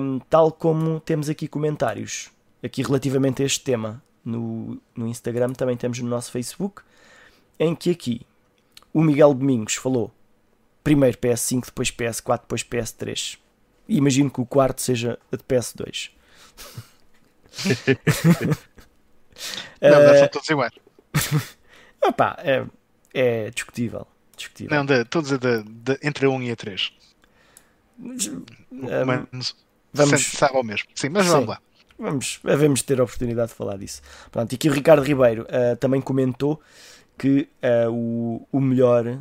[0.01, 2.31] Hum, tal como temos aqui comentários
[2.63, 6.83] aqui relativamente a este tema no, no Instagram, também temos no nosso Facebook,
[7.59, 8.23] em que aqui
[8.93, 10.11] o Miguel Domingos falou
[10.83, 13.39] primeiro PS5, depois PS4, depois PS3.
[13.87, 16.11] E imagino que o quarto seja a de PS2.
[19.81, 20.73] Não, não, são todos iguais.
[22.03, 22.65] opá, é,
[23.13, 24.07] é discutível.
[24.37, 24.77] Discutível.
[24.85, 26.93] Não, todos a de- entre a 1 e a 3.
[27.99, 28.45] Um,
[29.33, 29.55] Mas
[29.93, 30.89] vamos- sente- sabe ao mesmo.
[30.95, 31.33] Sim, mas Sim.
[31.33, 31.61] vamos lá.
[31.99, 34.03] Vamos, devemos ter a oportunidade de falar disso.
[34.33, 36.61] Pronto, e aqui o Ricardo Ribeiro ah, também comentou
[37.17, 39.21] que ah, o, o melhor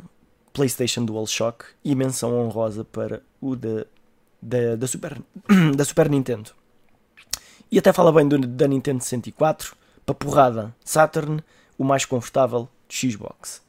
[0.52, 3.86] PlayStation DualShock e menção honrosa para o da,
[4.42, 5.20] da, da, Super,
[5.76, 6.50] da Super Nintendo.
[7.70, 11.42] E até fala bem do, da Nintendo 64, para porrada Saturn,
[11.78, 13.62] o mais confortável Xbox.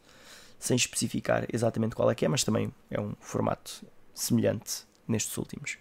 [0.65, 5.77] Sem especificar exatamente qual é que é, mas também é um formato semelhante nestes últimos.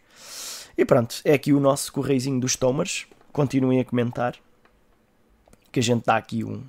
[0.77, 3.07] E pronto, é aqui o nosso correizinho dos Tomers.
[3.33, 4.37] Continuem a comentar.
[5.73, 6.68] Que a gente dá aqui um,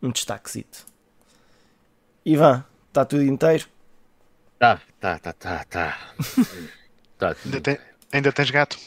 [0.00, 0.86] um destaquezito.
[2.24, 3.66] Ivan, está tudo inteiro?
[4.56, 6.12] Tá, tá, tá, tá, tá.
[7.18, 7.78] tá Ainda, tem-
[8.12, 8.78] ainda tens gato?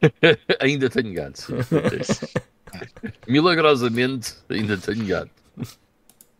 [0.60, 1.56] Ainda tenho gato, sim.
[3.26, 5.30] Milagrosamente, ainda tenho gato.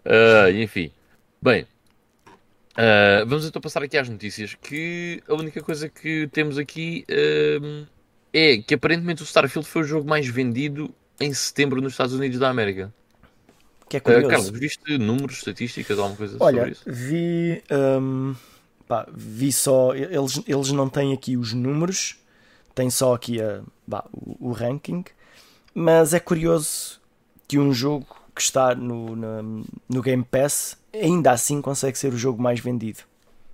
[0.05, 0.93] Ah, enfim.
[1.41, 1.67] Bem,
[2.79, 4.55] ah, vamos então passar aqui às notícias.
[4.55, 7.87] Que a única coisa que temos aqui ahm,
[8.33, 12.39] é que aparentemente o Starfield foi o jogo mais vendido em setembro nos Estados Unidos
[12.39, 12.95] da América.
[13.89, 14.29] Que é curioso.
[14.29, 16.83] Carlos, viste números, estatísticas, alguma coisa Olha, sobre isso?
[16.87, 17.65] vi.
[18.01, 18.37] hum,
[18.87, 19.93] pá, vi só.
[19.93, 22.17] Eles, eles não têm aqui os números,
[22.77, 23.61] têm só aqui a,
[24.13, 25.05] o, o ranking.
[25.75, 27.01] Mas é curioso
[27.49, 28.07] que um jogo
[28.39, 33.01] que está no, no, no Game Pass, ainda assim consegue ser o jogo mais vendido.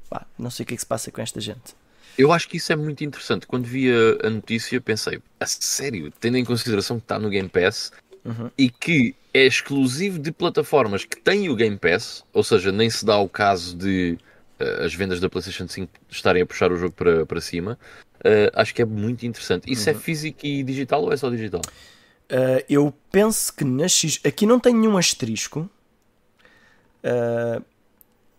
[0.08, 1.74] Pá, não sei o que é que se passa com esta gente.
[2.16, 3.46] Eu acho que isso é muito interessante.
[3.46, 7.48] Quando vi a, a notícia, pensei, a sério, tendo em consideração que está no Game
[7.48, 7.90] Pass
[8.24, 8.50] Uhum.
[8.56, 13.04] e que é exclusivo de plataformas que têm o Game Pass, ou seja, nem se
[13.04, 14.16] dá o caso de
[14.58, 17.78] eh, as vendas da PlayStation 5 estarem a puxar o jogo para, para cima,
[18.24, 19.70] eh, acho que é muito interessante.
[19.70, 19.96] Isso Uhum.
[19.96, 21.60] é físico e digital ou é só digital?
[22.34, 24.18] Uh, eu penso que na X.
[24.24, 25.70] Aqui não tem nenhum asterisco.
[27.04, 27.64] Uh,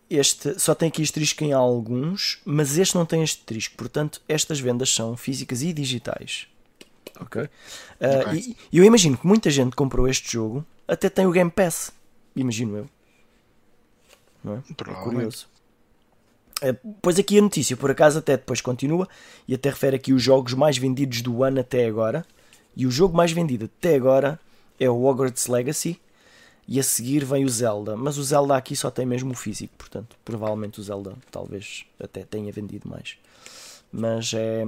[0.10, 3.78] este só tem aqui asterisco em alguns, mas este não tem asterisco.
[3.78, 6.46] Portanto, estas vendas são físicas e digitais.
[7.22, 7.44] Ok.
[7.44, 7.48] Uh,
[8.28, 8.58] Ok.
[8.70, 11.94] E eu imagino que muita gente comprou este jogo, até tem o Game Pass.
[12.36, 12.90] Imagino eu.
[14.44, 14.58] Não é?
[14.58, 15.48] É curioso.
[17.02, 19.08] Pois aqui a notícia, por acaso, até depois continua
[19.48, 22.26] e até refere aqui os jogos mais vendidos do ano até agora.
[22.76, 24.40] E o jogo mais vendido até agora
[24.80, 26.00] é o Hogwarts Legacy.
[26.68, 27.96] E a seguir vem o Zelda.
[27.96, 32.24] Mas o Zelda aqui só tem mesmo o físico, portanto, provavelmente o Zelda talvez até
[32.24, 33.18] tenha vendido mais.
[33.92, 34.66] Mas é.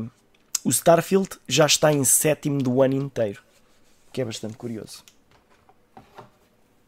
[0.64, 3.42] O Starfield já está em sétimo do ano inteiro,
[4.14, 5.04] que é bastante curioso.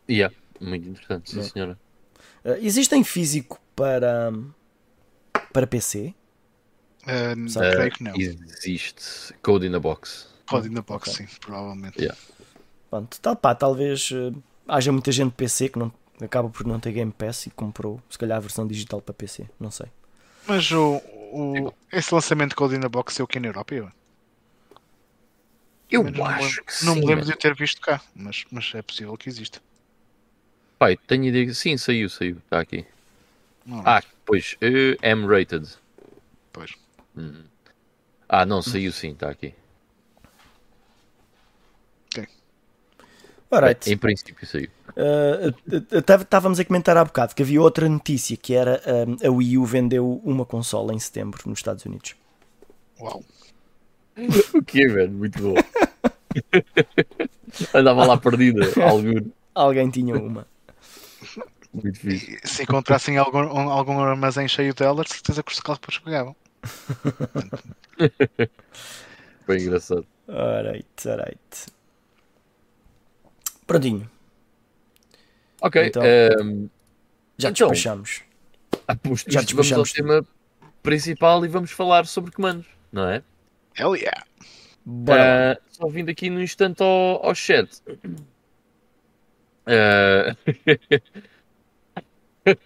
[0.09, 1.43] Yeah, muito interessante, sim Não.
[1.43, 1.79] senhora.
[2.43, 4.33] Eh, existe em físico para,
[5.53, 6.13] para PC?
[7.03, 7.71] Uh, Sabe?
[7.75, 8.13] creio que não.
[8.15, 10.27] Existe Code in a Box.
[10.49, 11.13] Pode ir na box, Ok.
[11.13, 11.99] sim, provavelmente.
[11.99, 12.17] Yeah.
[12.89, 14.31] Pronto, tal, pá, talvez eh,
[14.67, 18.17] haja muita gente PC que não, acaba por não ter Game Pass e comprou, se
[18.17, 19.47] calhar, a versão digital para PC.
[19.59, 19.87] Não sei.
[20.47, 20.95] Mas o,
[21.31, 23.75] o, esse lançamento de Code in the Box é o que na Europa?
[23.75, 23.91] Eu,
[25.91, 27.25] Eu acho que Não sim, me lembro mano.
[27.25, 29.59] de eu ter visto cá, mas, mas é possível que exista.
[30.77, 32.37] Pai, tenho ideia que sim, saiu, saiu.
[32.37, 32.85] Está aqui.
[33.65, 35.67] Não, Ah, pois, eh, M-rated.
[36.51, 36.75] pois.
[37.17, 37.43] Hum.
[38.27, 39.53] Ah, não, saiu sim, está aqui.
[43.51, 43.91] Alright.
[43.91, 44.69] Em princípio saiu.
[44.95, 49.27] Eh, eh, eh, Estávamos a comentar há bocado que havia outra notícia que era eh,
[49.27, 52.15] a Wii U vendeu uma consola em setembro nos Estados Unidos.
[52.99, 53.23] Uau.
[54.53, 55.11] O que velho?
[55.11, 55.55] Muito bom.
[57.73, 60.45] Andava lá perdida, algo Alguém tinha uma.
[61.73, 62.07] muito.
[62.09, 66.35] E Se encontrassem algum, um- algum armazém cheio dela, de certeza que os carros pegavam.
[69.45, 70.05] Foi engraçado.
[70.27, 71.65] Alright, alright.
[73.69, 74.09] Prontinho,
[75.61, 76.67] Ok, Então, ehm,
[77.37, 78.23] já Então, despachamos.
[78.87, 80.27] aposto já isto, vamos ao despachamos tema
[80.81, 83.21] principal e vamos falar sobre comandos, não é?
[83.77, 84.23] Hell yeah.
[84.83, 85.51] Bora.
[85.51, 87.69] Ah, só vindo aqui no instante ao, ao chat.
[89.67, 90.35] Ah,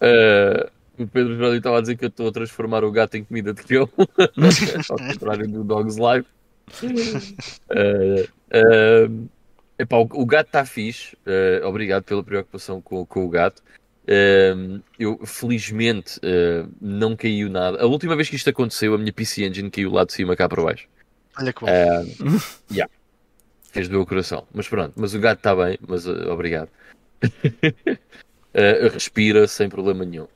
[0.00, 3.24] ah, o Pedro Jordi estava a dizer que eu estou a transformar o gato em
[3.24, 3.88] comida de cão,
[4.88, 6.26] ao contrário do Dogs Live.
[7.70, 9.08] Ah, ah,
[9.78, 13.62] epá, o, o gato está fixe, ah, obrigado pela preocupação com, com o gato.
[14.06, 17.80] Ah, eu felizmente ah, não caiu nada.
[17.82, 20.48] A última vez que isto aconteceu, a minha PC Engine caiu lá de cima cá
[20.48, 20.88] para baixo.
[21.38, 21.66] Olha que bom.
[21.68, 22.04] Ah,
[22.70, 22.92] yeah.
[23.70, 24.46] Fez do meu coração.
[24.52, 26.68] Mas pronto, mas o gato está bem, mas ah, obrigado.
[28.92, 30.26] Respira sem problema nenhum.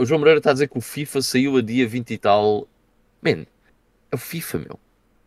[0.00, 2.68] O João Moreira está a dizer que o FIFA saiu a dia 20 e tal.
[3.22, 3.46] Man,
[4.10, 4.80] é o FIFA, meu.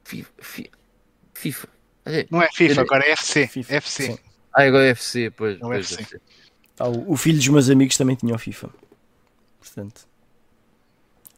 [0.04, 0.32] FIFA.
[0.40, 0.72] fi-
[1.34, 1.68] FIFA.
[2.30, 3.48] Não é FIFA, agora é FC.
[3.48, 4.04] FIFA, FC.
[4.08, 4.18] sim.
[4.54, 5.60] Ah, agora é FC, pois.
[5.60, 6.02] É o pois, FC.
[6.04, 6.22] FC.
[6.80, 8.70] Ah, o, o filho dos meus amigos também tinha o FIFA.
[9.60, 10.08] Portanto,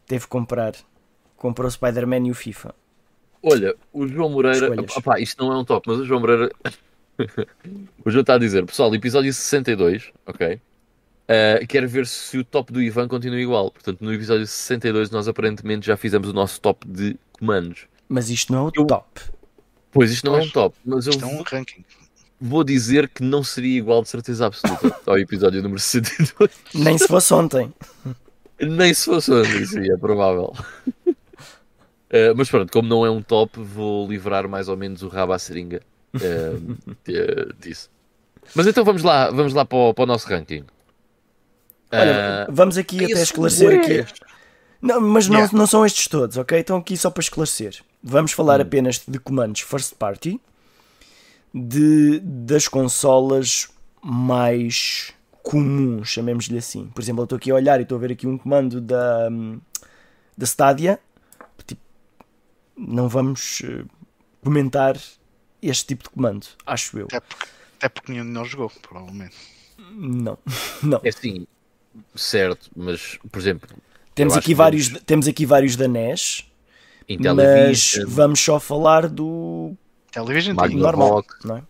[0.08, 0.74] teve que comprar.
[1.38, 2.74] Comprou o Spider-Man e o FIFA.
[3.44, 4.74] Olha, o João Moreira.
[4.96, 6.50] Opá, isto não é um top, mas o João Moreira.
[8.04, 10.60] o João está a dizer, pessoal, episódio 62, ok?
[11.26, 13.72] Uh, quero ver se o top do Ivan continua igual.
[13.72, 17.88] Portanto, no episódio 62, nós aparentemente já fizemos o nosso top de comandos.
[18.08, 19.22] Mas isto não é o Eu- top.
[19.96, 20.52] Pois isto não é um Pois.
[20.52, 21.86] top, mas eu Isto é um ranking.
[22.40, 26.52] vou dizer que não seria igual de certeza absoluta ao episódio número 62.
[26.74, 27.74] Nem se fosse ontem.
[28.60, 29.32] Nem se fosse
[29.62, 30.54] isso aí é provável.
[31.08, 35.32] Uh, mas pronto, como não é um top, vou livrar mais ou menos o rabo
[35.32, 35.82] à seringa
[36.14, 37.90] uh, de- disso.
[38.54, 40.66] Mas então vamos lá, vamos lá para o, para o nosso ranking.
[41.92, 43.76] Olha, Uh, vamos aqui até esclarecer é.
[44.02, 44.14] aqui.
[44.82, 45.58] Não, mas não, Yeah.
[45.58, 46.60] não são estes todos, ok?
[46.60, 47.80] Estão aqui só para esclarecer.
[48.08, 48.64] Vamos falar Hum.
[48.64, 50.40] apenas de comandos first party
[51.54, 53.68] de, das consolas
[54.04, 56.88] mais comuns, chamemos-lhe assim.
[56.94, 59.30] Por exemplo, eu estou aqui a olhar e estou a ver aqui um comando da,
[60.38, 61.00] da Stadia.
[61.66, 61.82] Tipo,
[62.78, 63.84] não vamos eh,
[64.44, 64.96] comentar
[65.62, 67.06] este tipo de comando, acho eu.
[67.08, 67.46] Até porque,
[67.78, 69.36] até porque nenhum de nós jogou, provavelmente.
[69.92, 70.38] Não,
[70.84, 71.02] não.
[71.04, 71.48] é assim,
[72.16, 73.68] certo, mas por exemplo,
[74.14, 76.46] Temos aqui, vários, vamos- temos aqui vários da NES,
[77.08, 79.74] mas Intellivision, vamos só falar do
[80.12, 81.48] Television normal, Rock.
[81.48, 81.64] não é?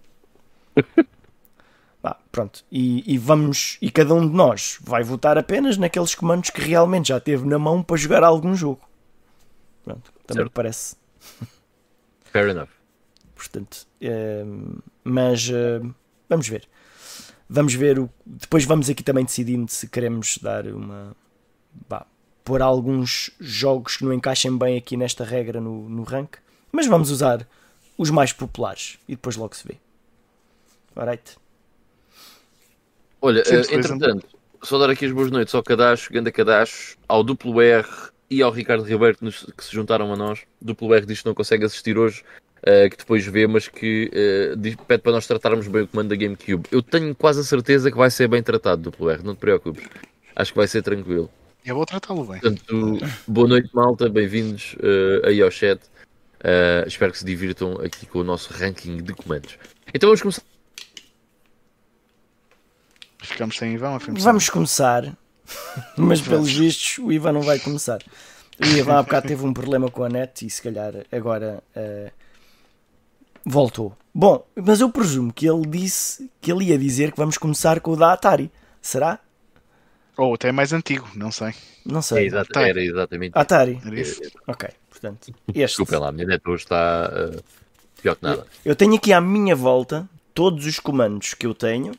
[2.01, 2.63] Pá, pronto.
[2.71, 3.77] E, e vamos.
[3.81, 7.57] E cada um de nós vai votar apenas naqueles comandos que realmente já teve na
[7.57, 8.81] mão para jogar algum jogo.
[9.83, 10.13] Pronto.
[10.27, 10.53] Também Certo.
[10.53, 10.95] parece.
[12.25, 12.69] Fair enough.
[13.35, 15.81] Portanto, ehm, mas eh,
[16.29, 16.67] vamos ver.
[17.49, 17.99] Vamos ver.
[17.99, 21.15] O, depois vamos aqui também decidindo se queremos dar uma.
[21.89, 22.05] Pá,
[22.45, 26.35] pôr alguns jogos que não encaixem bem aqui nesta regra no, no rank.
[26.71, 27.45] Mas vamos usar
[27.97, 29.75] os mais populares e depois logo se vê.
[30.95, 31.35] Alright.
[33.21, 34.27] Olha, sim, entretanto,
[34.61, 37.87] só dar aqui as boas noites ao Cadacho, Ganda Cadacho, ao Duplo R
[38.29, 40.41] e ao Ricardo Ribeiro que, nos- que se juntaram a nós.
[40.61, 42.23] Duplo R diz que não consegue assistir hoje,
[42.61, 46.09] eh, que depois vê, mas que eh, diz- pede para nós tratarmos bem o comando
[46.09, 46.67] da GameCube.
[46.71, 49.87] Eu tenho quase a certeza que vai ser bem tratado, Duplo R, não te preocupes.
[50.35, 51.29] Acho que vai ser tranquilo.
[51.65, 52.39] Eu vou tratá-lo bem.
[52.39, 55.81] Portanto, boa noite, malta, bem-vindos eh, aí ao chat.
[56.43, 59.57] Eh, espero que se divirtam aqui com o nosso ranking de comandos.
[59.91, 60.43] Então vamos começar.
[63.17, 65.17] Ficamos sem Ivan, Vamos começar,
[65.97, 67.99] mas pelos vistos o Ivan não vai começar.
[68.61, 72.11] O Ivan há bocado teve um problema com a net e se calhar agora eh,
[73.43, 73.97] voltou.
[74.13, 77.93] Bom, mas eu presumo que ele disse que ele ia dizer que vamos começar com
[77.93, 78.51] o da Atari.
[78.79, 79.19] Será?
[80.17, 81.53] Ou até mais antigo, não sei.
[81.85, 82.25] Não É, sei.
[82.27, 82.67] exato, Tá.
[82.67, 83.31] era exatamente.
[83.37, 83.79] Atari.
[83.85, 84.21] Era isso.
[84.47, 85.57] Ok, portanto, este.
[85.57, 87.39] Desculpem lá, a minha net hoje está eh,
[88.01, 88.47] pior que nada.
[88.63, 91.91] Eu tenho aqui à minha volta todos os comandos que eu tenho,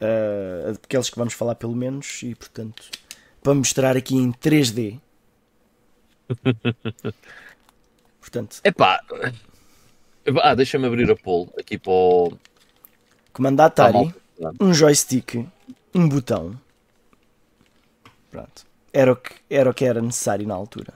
[0.00, 2.84] eh, aqueles que vamos falar pelo menos, e portanto,
[3.42, 4.98] para mostrar aqui em 3D.
[8.20, 9.00] portanto, Epá,
[10.42, 12.32] ah, deixa-me abrir a poll aqui para o.
[13.32, 14.64] comando Atari, malta.
[14.64, 15.46] um joystick,
[15.94, 16.58] um botão.
[18.36, 18.66] Pronto.
[18.92, 20.92] Era o que era, o que era necessário na altura.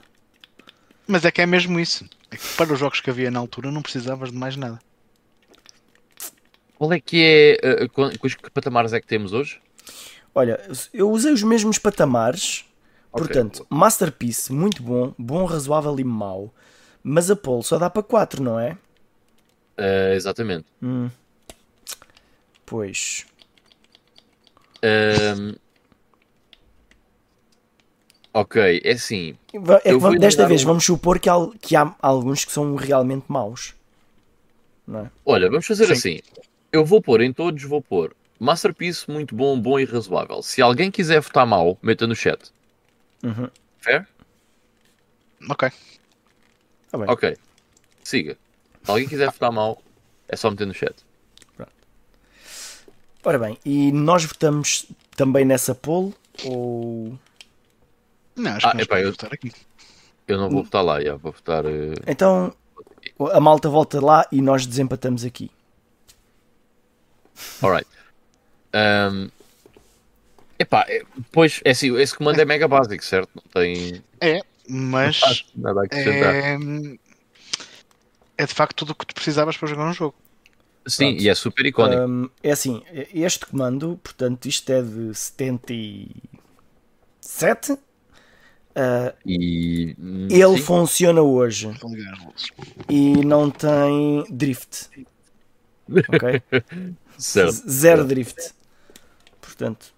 [1.06, 2.04] Mas é que é mesmo isso.
[2.30, 4.78] É que para os jogos que havia na altura não precisavas de mais nada.
[6.76, 7.84] Qual é que é.
[7.84, 9.58] eh, qu- quais que patamares é que temos hoje?
[10.34, 10.60] Olha,
[10.92, 12.66] eu usei os mesmos patamares.
[13.10, 13.24] Ok.
[13.26, 16.54] Portanto, Masterpiece, muito bom, bom, razoável e mau.
[17.02, 18.76] Mas a pole só dá para 4, não é?
[19.78, 20.66] Eh, exatamente.
[20.82, 21.08] Hum.
[22.66, 23.24] Pois.
[24.82, 25.54] Ehm,
[28.32, 29.36] ok, é assim.
[29.84, 33.24] É que desta vez um- vamos supor que há, que há alguns que são realmente
[33.28, 33.74] maus.
[34.86, 35.10] Não é?
[35.24, 35.92] Olha, vamos fazer Sim.
[35.92, 36.20] assim.
[36.72, 40.42] Eu vou pôr em todos, vou pôr Masterpiece, muito bom, bom e razoável.
[40.42, 42.50] Se alguém quiser votar mal, meta no chat.
[43.22, 43.48] Uhum.
[43.78, 44.06] Fair?
[45.48, 45.70] Ok.
[46.90, 47.06] Tá bem.
[47.10, 47.36] Ok.
[48.02, 48.36] Siga.
[48.82, 49.82] Se alguém quiser votar mal,
[50.28, 50.94] é só meter no chat.
[53.22, 57.18] Ora bem, e nós votamos também nessa poll ou.
[58.40, 59.52] Não, acho Ah, que epá, eu- votar aqui.
[60.26, 61.64] Eu não vou votar lá, já, vou votar.
[61.66, 62.54] eh, Então
[63.32, 65.50] a malta volta lá e nós desempatamos aqui.
[67.62, 67.86] Alright.
[68.74, 69.28] Um,
[70.58, 73.30] epá, é- pois, é assim, esse comando é mega básico, certo?
[73.34, 76.34] Não tem É, mas nada a acrescentar.
[76.34, 76.56] é,
[78.38, 80.14] é de facto tudo o que tu precisavas para jogar um jogo.
[80.86, 81.22] Sim, pronto.
[81.22, 82.02] e é super icónico.
[82.02, 87.76] Hum, é assim, este comando, portanto, isto é de 77.
[88.74, 89.96] Ah, e.
[90.30, 90.62] ele sim.
[90.62, 91.70] funciona hoje
[92.88, 94.88] e não tem drift.
[96.08, 96.42] Ok?
[97.18, 98.52] Zero drift.
[99.40, 99.92] Portanto.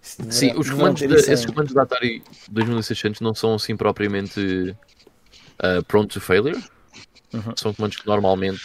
[0.00, 4.74] Sim, os comandos, da, esses comandos da Atari 2600 não são assim propriamente
[5.62, 6.60] uh, prone to failure.
[7.32, 7.54] Uhum.
[7.56, 8.60] São comandos que normalmente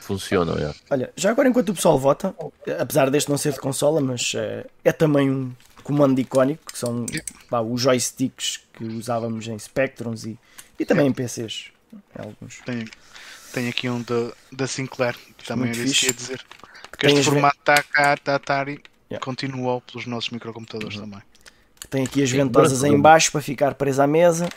[0.00, 0.56] funcionam.
[0.56, 0.72] é.
[0.90, 2.34] Olha, já agora enquanto o pessoal vota,
[2.78, 5.52] apesar deste não ser de consola, mas eh, é também um
[5.88, 7.06] comando icónico, que são
[7.48, 10.38] pá, os joysticks que usávamos em Spectrums e,
[10.78, 11.70] e também em PCs.
[11.92, 12.58] Em alguns.
[12.66, 12.84] Tenho,
[13.54, 16.44] tenho aqui um da, da Sinclair, que também Muito era isso que ia dizer.
[16.92, 19.24] Que tem este formato da Atari, da Atari Yeah.
[19.24, 21.22] continuou pelos nossos microcomputadores também.
[21.88, 24.50] Tem aqui as ventosas em baixo para ficar presa à mesa.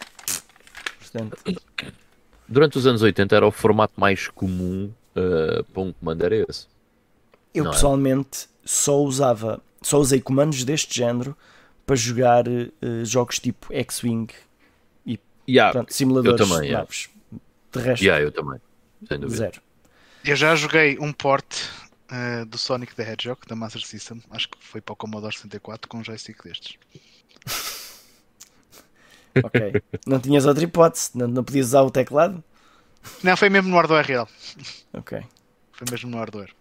[0.99, 1.37] Portanto,
[2.49, 6.67] Durante os anos 80 era o formato mais comum uh, para um comando, era esse.
[7.55, 7.73] eu Não é?
[7.73, 11.35] pessoalmente só usava, só usei comandos deste género
[11.85, 12.71] para jogar eh,
[13.03, 14.27] jogos tipo X-Wing,
[15.47, 16.79] Yeah, pronto, simuladores eu também, yeah.
[16.79, 17.09] naves.
[17.71, 18.59] De resto, yeah, eu também.
[19.07, 19.37] Sem dúvida.
[19.37, 19.61] zero.
[20.23, 21.45] Eu já joguei um port
[22.09, 25.89] eh, do Sonic the Hedgehog da Master System, acho que foi para o Commodore 64
[25.89, 26.77] com um joystick destes.
[29.33, 29.81] Ok.
[30.05, 32.43] não tinhas outra hipótese, não, não podias usar o teclado?
[33.23, 34.27] Não, foi mesmo no hardware real.
[34.91, 35.21] Ok.
[35.71, 36.53] Foi mesmo no hardware.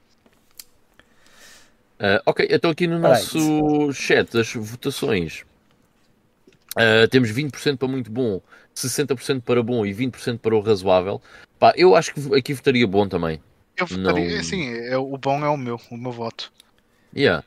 [2.00, 3.36] Uh, ok, então aqui no Alright.
[3.36, 5.44] nosso chat das votações
[6.76, 8.40] uh, temos 20% para muito bom,
[8.74, 11.20] 60% para bom e 20% para o razoável.
[11.58, 13.40] Pá, eu acho que aqui votaria bom também.
[13.76, 16.50] Eu votaria, Não- é assim, é, o bom é o meu, o meu voto.
[17.14, 17.44] Yeah.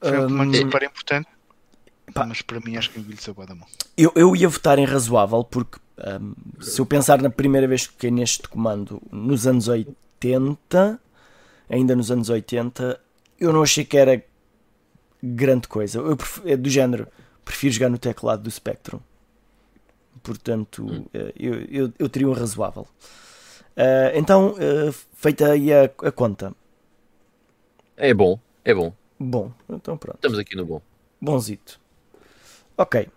[0.00, 1.28] Foi um comando Hum, super importante,
[2.12, 2.26] pá.
[2.26, 3.66] mas para mim acho que envelheceu bué da mão.
[3.96, 5.78] Eu, eu ia votar em razoável porque
[6.20, 11.00] hum, se eu pensar na primeira vez que fiquei neste comando nos anos 80,
[11.68, 13.00] ainda nos anos 80,
[13.38, 14.22] eu não achei que era
[15.22, 15.98] grande coisa.
[15.98, 17.08] Eu pref- é do género,
[17.44, 19.00] prefiro jogar no teclado do Spectrum.
[20.22, 22.86] Portanto, eh, eu, eu, eu teria um razoável.
[23.76, 26.54] Ah, então, eh, feita aí a, a conta.
[27.96, 28.92] É bom, é bom.
[29.18, 30.16] Bom, então pronto.
[30.16, 30.82] Estamos aqui no bom.
[31.20, 31.80] Bonzito.
[32.76, 33.08] Ok.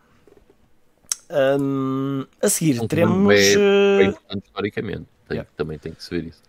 [1.32, 3.34] Hum, a seguir Um teremos.
[3.36, 5.06] É eh, importante historicamente.
[5.28, 5.48] Tem- Yeah.
[5.56, 6.42] Também tem que se ver isso.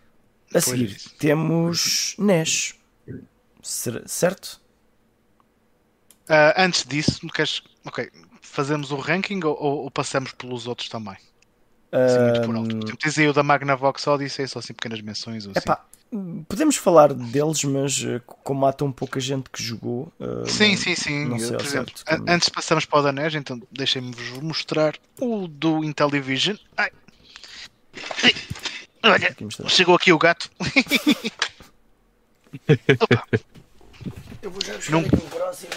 [0.55, 2.75] a seguir temos NES.
[3.63, 4.61] Certo?
[6.29, 8.09] Ah, antes disso, queres, ok,
[8.41, 11.17] fazemos o ranking ou, ou- passamos pelos outros também?
[11.93, 12.85] Assim, muito por alto.
[12.87, 15.61] Tipo, Tens aí o da Magnavox Odyssey, só assim pequenas menções ou assim.
[15.61, 15.85] epá,
[16.49, 20.13] podemos falar deles, mas eh, como há tão pouca gente que jogou.
[20.21, 21.25] eh, Sim, não- sim, sim.
[21.25, 25.49] não por exemplo, certo antes passamos para o da NES, então deixem-me vos mostrar o
[25.49, 26.57] do Intellivision.
[26.77, 26.91] Ai.
[28.23, 28.33] Ai.
[29.03, 29.37] Olha,
[29.69, 30.49] chegou aqui o gato.
[33.01, 33.25] Opa,
[34.43, 35.71] Eu vou já buscar Não- aqui o próximo.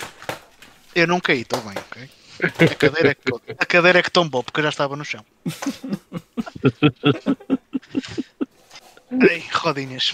[0.95, 2.09] eu não caí, estou bem, ok?
[2.43, 5.23] A cadeira, é que, a cadeira é que tombou porque eu já estava no chão.
[9.29, 10.13] Ai, rodinhas.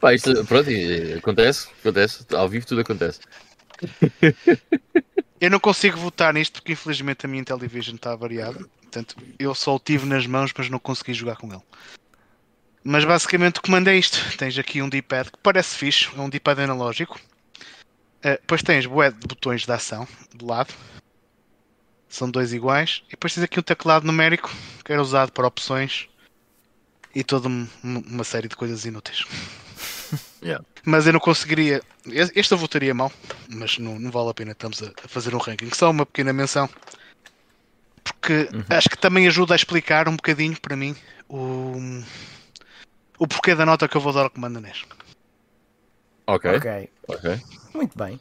[0.00, 0.68] Pá, isto, pronto,
[1.18, 2.26] acontece, acontece.
[2.34, 3.20] Ao vivo tudo acontece.
[5.40, 8.58] Eu não consigo votar nisto porque infelizmente a minha Intellivision está variada.
[8.80, 11.62] Portanto, eu só o tive nas mãos, mas não consegui jogar com ele.
[12.82, 14.18] Mas basicamente o comando é isto.
[14.36, 17.20] Tens aqui um D-pad que parece fixe, é um D-pad analógico.
[18.22, 20.72] Eh, depois tens bué de botões de ação do lado.
[22.08, 23.02] São dois iguais.
[23.08, 24.50] E depois tens aqui um teclado numérico
[24.84, 26.08] que era usado para opções
[27.14, 29.24] e toda um- uma série de coisas inúteis.
[30.42, 30.64] Yeah.
[30.86, 31.82] Mas eu não conseguiria.
[32.06, 33.12] Este eu votaria mal,
[33.48, 34.52] mas não, não vale a pena.
[34.52, 35.68] Estamos a, a fazer um ranking.
[35.74, 36.66] Só uma pequena menção.
[38.02, 40.96] Porque acho que também ajuda a explicar um bocadinho para mim
[41.28, 42.02] o,
[43.20, 44.86] o porquê da nota que eu vou dar ao comando NES.
[46.26, 47.40] Ok, Ok, ok.
[47.74, 48.18] muito bem.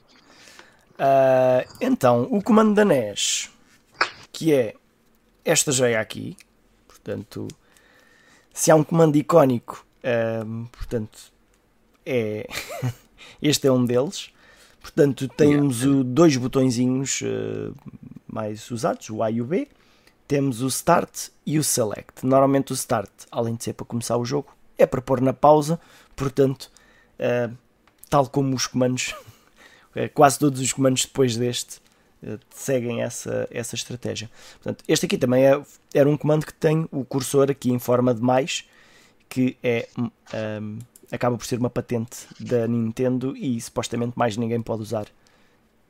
[0.98, 3.50] Ah, então, o comando da NES,
[4.34, 4.76] que é
[5.46, 6.36] esta joia aqui,
[6.86, 7.48] portanto,
[8.54, 11.32] se há um comando icónico, ahm, portanto,
[12.06, 12.46] é
[13.42, 14.32] este é um deles.
[14.82, 17.72] Portanto, temos o, dois botõezinhos ah,
[18.28, 19.70] mais usados, o A e o B.
[20.28, 22.26] Temos o Start e o Select.
[22.26, 25.80] Normalmente o Start, além de ser para começar o jogo, é para pôr na pausa.
[26.16, 26.72] Portanto,
[27.20, 27.52] ah,
[28.10, 29.14] tal como os comandos,
[29.94, 31.82] eh, quase todos os comandos depois deste
[32.24, 34.32] eh, seguem essa, essa estratégia.
[34.54, 35.62] Portanto, este aqui também é,
[35.94, 38.66] era um comando que tem o cursor aqui em forma de mais,
[39.28, 40.80] que é hum,
[41.12, 45.06] acaba por ser uma patente da Nintendo e supostamente mais ninguém pode usar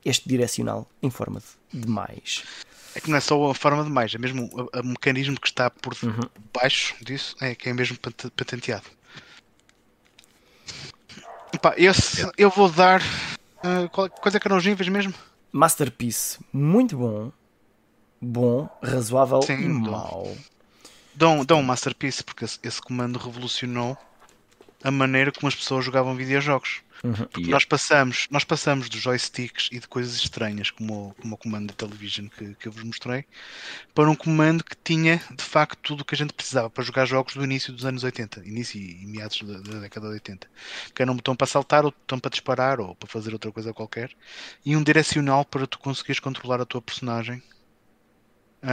[0.03, 2.43] este direcional em forma de, de mais.
[2.95, 5.69] É que não é só a forma de mais, é mesmo o, mecanismo que está
[5.69, 6.19] por Uhum.
[6.53, 8.85] baixo disso, é que é mesmo pat- patenteado.
[11.53, 13.01] Epá, esse eu vou dar.
[13.63, 15.13] ah, qual, quais é que eram os níveis mesmo?
[15.51, 17.31] Masterpiece, muito bom,
[18.21, 19.91] bom, razoável Sim, e bom.
[19.91, 20.37] mau.
[21.15, 23.97] Dão, dão um Masterpiece, porque esse, esse comando revolucionou
[24.83, 26.81] a maneira como as pessoas jogavam videojogos.
[27.32, 27.52] Porque Yeah.
[27.52, 31.68] nós passamos, nós passamos dos joysticks e de coisas estranhas, como, o- como o comando
[31.68, 33.26] da television que, que eu vos mostrei,
[33.93, 37.06] para um comando que tinha de facto tudo o que a gente precisava para jogar
[37.06, 40.50] jogos do início dos anos 80, início e meados da, da década de 80.
[40.95, 43.74] Que era um botão para saltar, outro botão para disparar ou para fazer outra coisa
[43.74, 44.12] qualquer,
[44.66, 47.43] e um direcional para tu conseguires controlar a tua personagem.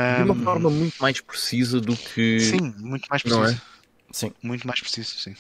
[0.08, 2.36] De uma Ahm, forma muito mais precisa do que.
[2.36, 3.50] sim, muito mais Não preciso.
[3.50, 3.60] é?
[4.12, 4.32] Sim.
[4.42, 5.36] Muito mais preciso, sim.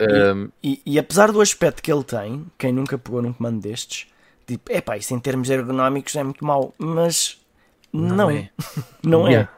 [0.00, 4.06] Ahm, E, e apesar do aspecto que ele tem, quem nunca pegou num comando destes,
[4.46, 7.38] tipo, epá, isso em termos ergonómicos é muito mau, mas
[7.92, 8.50] não, é.
[9.02, 9.52] não é, Yeah.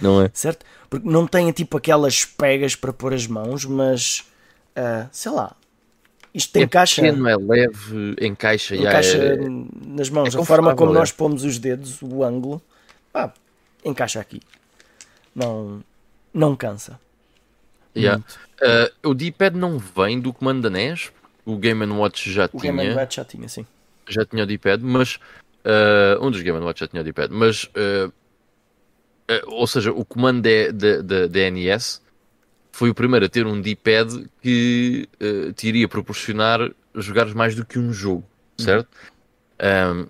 [0.00, 0.30] Não é?
[0.32, 0.64] certo?
[0.88, 4.24] Porque não tem tipo aquelas pegas para pôr as mãos, mas
[4.74, 5.54] ah, sei lá,
[6.34, 8.74] isto tem é caixa, pequeno, é leve, encaixa.
[8.74, 9.36] encaixa é-
[9.86, 12.60] nas mãos, é a forma como nós pomos os dedos, o ângulo,
[13.12, 13.32] pá,
[13.84, 14.40] encaixa aqui,
[15.34, 15.82] não,
[16.32, 16.98] não cansa.
[17.96, 18.22] Yeah.
[18.62, 21.12] Ah, o D-pad não vem do comando da NES.
[21.44, 22.72] O Game Watch já O tinha.
[22.72, 23.66] Game Watch já tinha, sim.
[24.08, 25.18] já tinha o D-pad, mas
[25.64, 28.10] ah, um dos Game Watch já tinha o D-pad, mas ah,
[29.46, 32.02] ou seja, o comando da- NES
[32.70, 35.08] foi o primeiro a ter um D-pad que
[35.56, 38.24] te iria proporcionar jogares mais do que um jogo,
[38.58, 38.88] certo?
[39.58, 40.06] Ahm,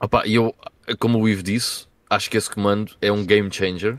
[0.00, 0.54] opa, e eu,
[0.98, 3.98] como o Ivo disse, acho que esse comando é um game changer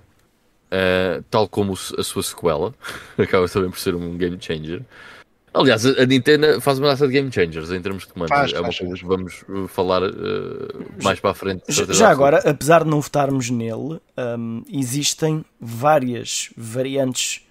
[0.72, 2.74] uh, tal como a sua sequela,
[3.18, 4.84] acaba também por ser um game changer.
[5.53, 8.36] Aliás, a Nintendo faz uma data de game changers em termos de comandos.
[8.36, 11.63] Faz, é uma coisa que vamos uh, falar uh, mais para a frente.
[11.70, 14.01] Já, já agora, apesar de não votarmos nele,
[14.38, 17.45] hum, existem várias variantes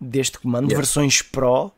[0.00, 0.76] deste comando, Yeah.
[0.76, 1.70] versões Pro,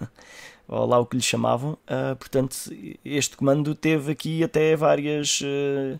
[0.68, 1.78] ou lá o que lhe chamavam.
[1.86, 2.56] Ah, portanto,
[3.04, 5.98] este comando teve aqui até várias eh,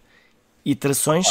[0.64, 1.26] iterações,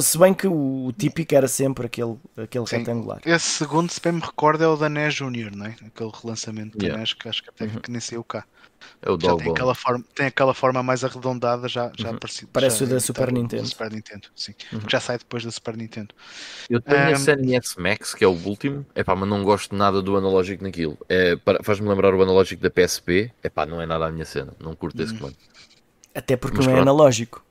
[0.00, 2.78] se bem que o, típico era sempre aquele, aquele Sim.
[2.78, 3.20] retangular.
[3.24, 5.74] Esse segundo, se bem me recordo, é o da NES Junior, não é?
[5.86, 7.00] Aquele relançamento da Yeah.
[7.00, 7.80] NES que acho que até Uhum.
[7.80, 8.44] que nem saiu cá.
[9.02, 12.46] É o Já tem aquela, forma, tem aquela forma mais arredondada, já, já parecida.
[12.46, 12.52] Uhum.
[12.52, 13.62] Parece já o da é Super Nintendo.
[13.62, 13.68] Uhum.
[13.68, 14.54] Super Nintendo, sim.
[14.70, 16.14] Porque já sai depois da Super Nintendo.
[16.70, 20.00] Eu tenho Um, esse NES Max, que é o último, epá, mas não gosto nada
[20.00, 20.96] do analógico naquilo.
[21.08, 24.74] É, Faz-me lembrar o analógico da PSP, epá, não é nada a minha cena, não
[24.76, 25.36] curto esse comando.
[26.14, 26.88] Até porque Mas não é pronto.
[26.88, 27.44] analógico,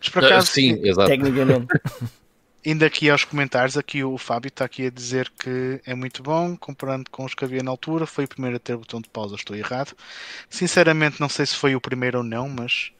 [0.00, 1.08] Mas por acaso, sim, exato.
[1.08, 1.66] tecnicamente.
[2.64, 6.56] indo aqui aos comentários, aqui o Fábio está aqui a dizer que é muito bom,
[6.56, 8.04] comparando com os que havia na altura.
[8.06, 9.92] Foi o primeiro a ter botão de pausa, estou errado.
[10.50, 12.92] Sinceramente, não sei se foi o primeiro ou não, mas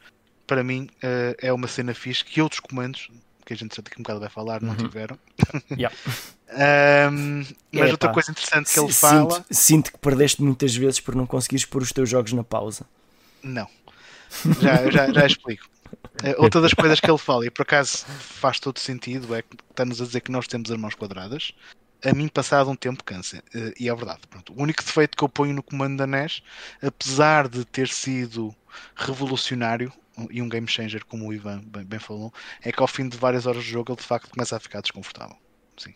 [0.47, 3.11] para mim eh, é uma cena fixe que outros comandos,
[3.45, 5.19] que a gente já daqui um bocado vai falar, não tiveram.
[5.71, 5.95] Yeah.
[6.51, 8.15] Ahm, mas É, outra pá.
[8.15, 9.47] coisa interessante que ele Sinto- fala.
[9.51, 12.87] Sinto que perdeste muitas vezes por não conseguires pôr os teus jogos na pausa.
[13.43, 13.69] Não.
[14.61, 15.69] Já, já, já explico.
[16.23, 19.57] Eh, Outra das coisas que ele fala, e por acaso faz todo sentido, é que
[19.71, 21.53] está-nos a dizer que nós temos as mãos quadradas.
[22.05, 23.43] A mim, passado um tempo, cansa.
[23.55, 24.21] Eh, E é verdade.
[24.31, 24.53] Pronto.
[24.53, 26.43] O único defeito que eu ponho no comando da NES,
[26.83, 28.55] apesar de ter sido
[28.97, 29.93] revolucionário
[30.31, 33.17] e um game changer, como o Ivan bem, bem falou, é que ao fim de
[33.17, 35.37] várias horas de jogo ele de facto começa a ficar desconfortável.
[35.77, 35.95] Sim.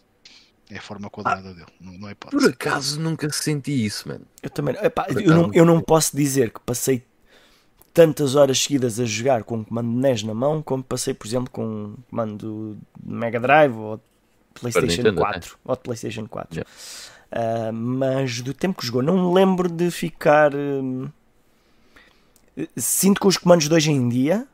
[0.71, 1.67] É a forma quadrada dele.
[1.81, 2.53] Não, não é Por hipótese.
[2.53, 4.25] acaso nunca senti isso, mano.
[4.43, 4.77] Eu também.
[4.81, 7.05] epá, Por eu, não, eu não posso dizer que passei
[7.93, 11.51] tantas horas seguidas a jogar com o comando NES na mão como passei, por exemplo,
[11.51, 14.01] com um comando de Mega Drive ou
[14.55, 15.59] PlayStation Nintendo, 4.
[15.65, 16.55] Ou de PlayStation 4.
[16.55, 16.71] Yeah.
[17.31, 20.55] Ah, mas do tempo que jogou, não me lembro de ficar.
[20.55, 21.09] hum,
[22.77, 24.47] Sinto que os comandos de hoje em dia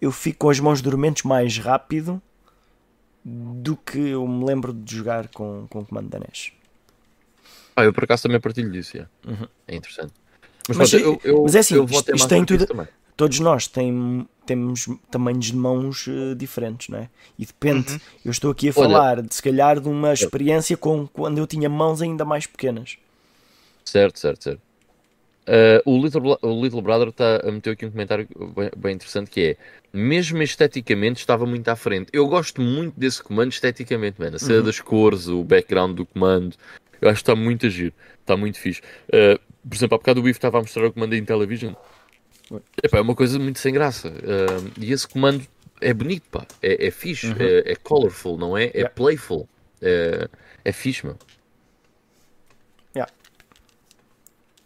[0.00, 2.20] eu fico com as mãos dormentes mais rápido
[3.22, 6.52] do que eu me lembro de jogar com, com o comando da NES.
[7.76, 9.10] Ah, eu por acaso também partilho disso, yeah.
[9.26, 9.46] Uhum.
[9.68, 10.14] é interessante.
[10.68, 12.86] Mas, Mas pronto, eu, eu, mas é assim, eu isto- isto tem tudo- também.
[13.16, 17.08] todos nós tem, temos tamanhos de mãos eh, diferentes, não é?
[17.38, 17.92] E depende.
[17.94, 18.00] Uhum.
[18.24, 21.46] Eu estou aqui a Olha- falar, de, se calhar, de uma experiência com quando eu
[21.46, 22.96] tinha mãos ainda mais pequenas.
[23.84, 24.60] Certo, certo, certo.
[25.48, 29.28] Uh, o, Little, o Little Brother está a meter aqui um comentário bem, bem interessante
[29.30, 29.56] que é
[29.92, 32.08] mesmo esteticamente estava muito à frente.
[32.12, 34.36] Eu gosto muito desse comando esteticamente, mano.
[34.36, 36.54] A cena das cores, o background do comando.
[37.00, 37.92] Eu acho que está muito a giro.
[38.20, 38.80] Está muito fixe.
[39.08, 41.74] Uh, por exemplo, há bocado o Biff estava a mostrar o comando em television.
[42.82, 44.08] Epá, é uma coisa muito sem graça.
[44.08, 45.46] Uh, e esse comando
[45.80, 46.46] é bonito, pá.
[46.62, 47.32] É, é fixe.
[47.38, 48.64] É, é colorful, não é?
[48.64, 48.94] É Yeah.
[48.94, 49.48] playful.
[49.80, 50.28] É,
[50.64, 51.16] é fixe, meu.
[52.94, 53.12] Yeah.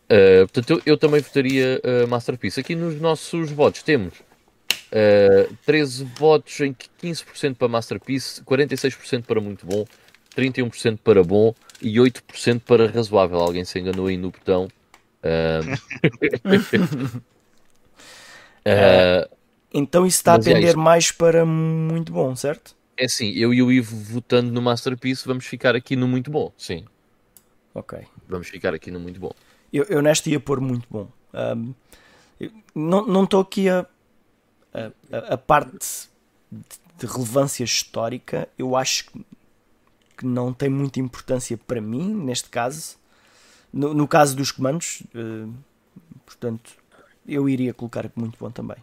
[0.04, 2.60] Uh, portanto, eu, eu também votaria uh, Masterpiece.
[2.60, 9.40] Aqui nos nossos votos temos uh, 13 votos em que 15% para Masterpiece, 46% para
[9.40, 9.84] muito bom,
[10.36, 13.38] 31% para bom e 8% para razoável.
[13.38, 14.68] Alguém se enganou aí no botão.
[15.24, 15.74] Um,
[18.66, 19.24] uh,
[19.72, 20.76] Então isso está Mas a é pender isso.
[20.76, 22.74] mais para muito bom, certo?
[22.96, 26.52] é assim, eu e o Ivo votando no Masterpiece, vamos ficar aqui no muito bom.
[26.56, 26.84] Sim,
[27.74, 27.94] Ok.
[28.28, 29.32] vamos ficar aqui no muito bom.
[29.72, 31.08] Eu, eu neste ia pôr muito bom.
[32.40, 33.86] Eu não não estou aqui a,
[34.74, 36.08] a, a- a parte
[36.50, 36.62] de,
[36.98, 38.48] de relevância histórica.
[38.58, 39.26] Eu acho que,
[40.18, 42.96] que não tem muita importância para mim, neste caso.
[43.74, 45.48] No, no caso dos comandos, eh,
[46.24, 46.70] portanto,
[47.26, 48.76] eu iria colocar muito bom também.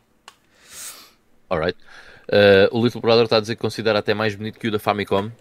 [1.50, 1.78] Alright.
[2.28, 4.80] Uh, o Little Brother está a dizer que considera até mais bonito que o da
[4.80, 5.32] Famicom.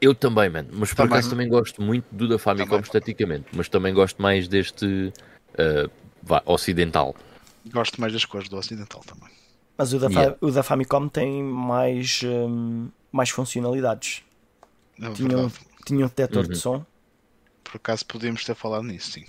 [0.00, 0.68] Eu também, mano.
[0.72, 2.82] Mas por acaso também gosto muito do da Famicom Também.
[2.82, 3.46] esteticamente.
[3.52, 5.12] Mas também gosto mais deste
[5.54, 5.90] uh,
[6.22, 7.14] vá, ocidental.
[7.70, 9.28] Gosto mais das cores do Ocidental também.
[9.76, 10.36] Mas o da, Yeah.
[10.40, 14.22] o da Famicom tem mais, hum, mais funcionalidades.
[15.00, 15.50] É Tinha um,
[15.86, 16.50] tinha um detector Uhum.
[16.50, 16.84] de som.
[17.70, 19.24] Por acaso podíamos ter falado nisso, sim.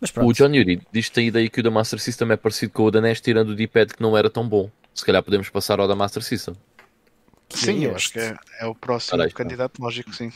[0.00, 0.28] Mas pronto.
[0.28, 2.82] O John Yuri diz que tem ideia que o da Master System é parecido com
[2.84, 4.70] o da NES, tirando o D-pad que não era tão bom.
[4.94, 6.54] Se calhar podemos passar ao da Master System.
[7.48, 10.30] que Sim, é eu acho que é, é o próximo candidato lógico, sim.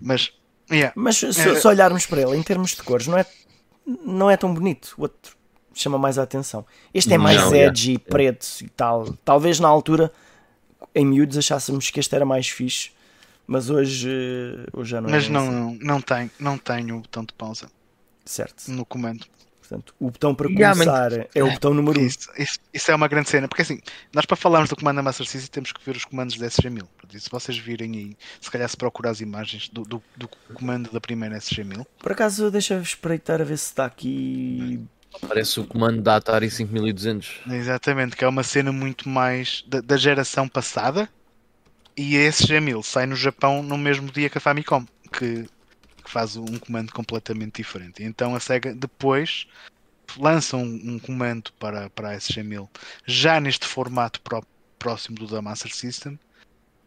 [0.00, 0.32] Mas,
[0.70, 1.32] yeah, Mas se, É.
[1.32, 3.24] se olharmos para ele em termos de cores, não é,
[4.04, 4.94] não é tão bonito.
[4.98, 5.34] O outro
[5.72, 6.66] chama mais a atenção.
[6.92, 9.12] Este é mais Não, edgy, preto e tal.
[9.24, 10.12] Talvez na altura,
[10.94, 12.90] em miúdos, achássemos que este era mais fixe.
[13.46, 14.08] Mas hoje,
[14.72, 15.78] hoje já não mas é não, assim.
[15.82, 17.68] não, tem, não tenho o botão de pausa
[18.24, 18.70] Certo.
[18.70, 19.24] no comando.
[19.60, 22.02] Portanto, o botão para Yeah, começar é o botão número 1.
[22.02, 22.06] Um.
[22.06, 23.80] Isso, isso- isso é uma grande cena, porque assim,
[24.14, 26.86] nós para falarmos do comando da Master System temos que ver os comandos da SG1000.
[26.96, 30.90] Portanto, Se vocês virem aí, se calhar se procurar as imagens do, do, do comando
[30.92, 34.80] da primeira SG1000, Por acaso, deixa-me espreitar a ver se está aqui.
[35.26, 37.40] Parece o comando da Atari 5200.
[37.50, 41.08] exatamente, que é uma cena muito mais da, da geração passada,
[41.96, 45.44] e a SG1000 sai no Japão no mesmo dia que a Famicom, que,
[46.04, 48.02] que faz um comando completamente diferente.
[48.02, 49.46] Então a Sega depois
[50.18, 52.68] lança um, um comando para, para a SG1000
[53.06, 54.44] já neste formato pró-
[54.78, 56.18] próximo do da Master System.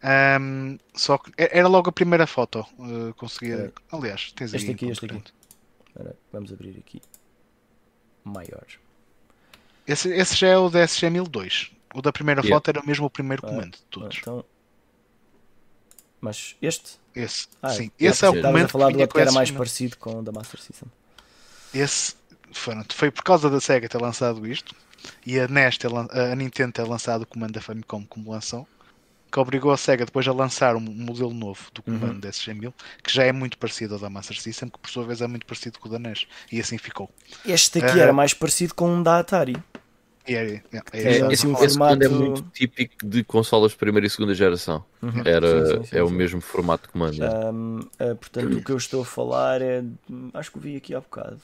[0.02, 2.66] Ahm, só que era logo a primeira foto.
[2.78, 3.74] uh, conseguia.
[3.92, 3.96] É.
[3.96, 4.58] Aliás, tens aí.
[4.60, 5.24] Este em aqui, este aqui.
[5.88, 7.02] Espera, vamos abrir aqui.
[8.24, 8.66] Maior.
[9.86, 11.72] Esse, esse já é o da SG1002.
[11.94, 12.56] O da primeira Yeah.
[12.56, 14.18] foto era mesmo o primeiro Ah, comando de Ah, todos.
[14.20, 14.46] Então.
[16.22, 17.00] Mas este?
[17.16, 17.92] Esse, Ah, sim.
[18.00, 20.32] já Esse é o comando a falar que que era mais parecido com o da
[20.32, 20.88] Master System.
[21.74, 22.16] Esse
[22.52, 24.76] foram- foi por causa da Sega ter lançado isto
[25.26, 28.68] e a NES ter, a Nintendo ter lançado o comando da Famicom como lançou,
[29.32, 32.20] que obrigou a Sega depois a lançar um modelo novo do comando Uhum.
[32.20, 35.22] da SG-1000 que já é muito parecido ao da Master System, que por sua vez
[35.22, 37.10] é muito parecido com o da NES e assim ficou.
[37.46, 38.04] Este aqui Ah.
[38.04, 39.56] era mais parecido com um da Atari.
[40.28, 40.62] E é, é,
[40.94, 44.10] é, É, esse, um esse comando é formato- muito típico de consolas de primeira e
[44.10, 44.84] segunda geração.
[45.02, 45.22] Uhum.
[45.26, 47.24] Era, Sim, sim, sim, é o mesmo formato de comando.
[47.24, 47.28] é.
[47.28, 49.84] Ahm, ah, portanto, o que eu estou a falar é.
[50.34, 51.40] Acho que o vi aqui há bocado.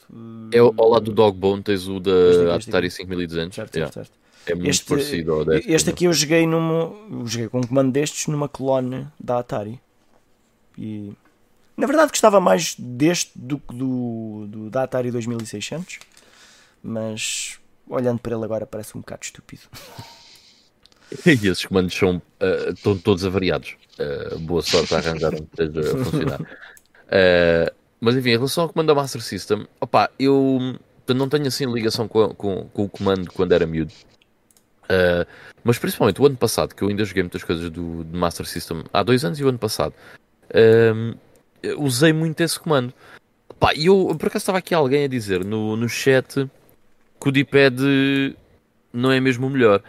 [0.53, 2.95] É ao ao lado do Dogbone tens o da Atari aqui.
[2.97, 3.55] 5200.
[3.55, 3.91] Certo, Yeah.
[3.91, 4.25] certo, certo.
[4.47, 5.71] É muito Este- parecido ao desse.
[5.71, 6.93] Este aqui eu joguei numa.
[7.09, 9.79] eu Joguei com um comando destes numa clone da Atari.
[10.77, 11.11] E.
[11.75, 15.97] Na verdade gostava mais deste do que do, do da Atari 2600.
[16.83, 17.57] Mas
[17.87, 19.63] olhando para ele agora parece um bocado estúpido.
[21.25, 23.75] E esses comandos são, ah, estão todos avariados.
[23.99, 26.41] Ah, boa sorte a arranjar um a funcionar.
[27.09, 27.71] Ah,
[28.01, 30.77] mas enfim, em relação ao comando da Master System, opá, eu
[31.07, 33.93] não tenho assim ligação com, com, com o comando quando era miúdo.
[34.89, 35.25] Ah,
[35.63, 38.83] mas principalmente o ano passado, que eu ainda joguei muitas coisas do, do Master System
[38.91, 39.93] há dois anos e o ano passado,
[41.63, 42.93] eu usei muito esse comando.
[43.59, 46.49] Pá, e eu por acaso estava aqui alguém a dizer no, no chat
[47.25, 48.37] que o D-pad
[48.93, 49.81] não é mesmo o melhor.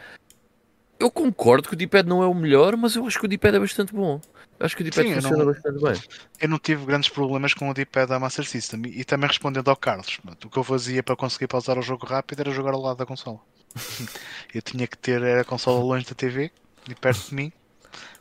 [0.99, 3.59] Eu concordo que o D-pad não é o melhor, mas eu acho que o D-pad
[3.59, 4.19] é bastante bom.
[4.59, 6.01] Acho que o D-pad funciona não- bastante bem.
[6.41, 9.69] Eu não tive grandes problemas com o D-pad da Master System e, e também respondendo
[9.69, 12.81] ao Carlos, o que eu fazia para conseguir pausar o jogo rápido era jogar ao
[12.81, 13.39] lado da consola.
[14.55, 16.51] eu tinha que ter a consola longe da TV
[16.89, 17.53] e perto de mim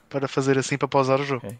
[0.10, 1.48] para fazer assim para pausar o jogo.
[1.48, 1.58] Ok.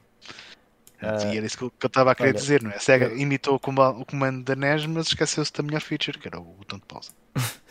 [1.08, 2.76] Ah, e era isso que eu estava a querer olha, dizer, não é?
[2.76, 6.40] A Sega eu- imitou o comando da NES, mas esqueceu-se da melhor feature, que era
[6.40, 7.12] o botão de pausa.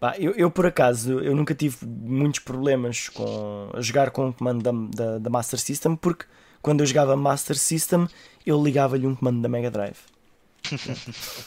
[0.00, 4.32] Pá, eu, eu, por acaso eu nunca tive muitos problemas com a jogar com o
[4.32, 6.26] comando da, da, da Master System porque
[6.60, 8.08] quando eu jogava Master System
[8.44, 9.98] eu ligava-lhe um comando da Mega Drive.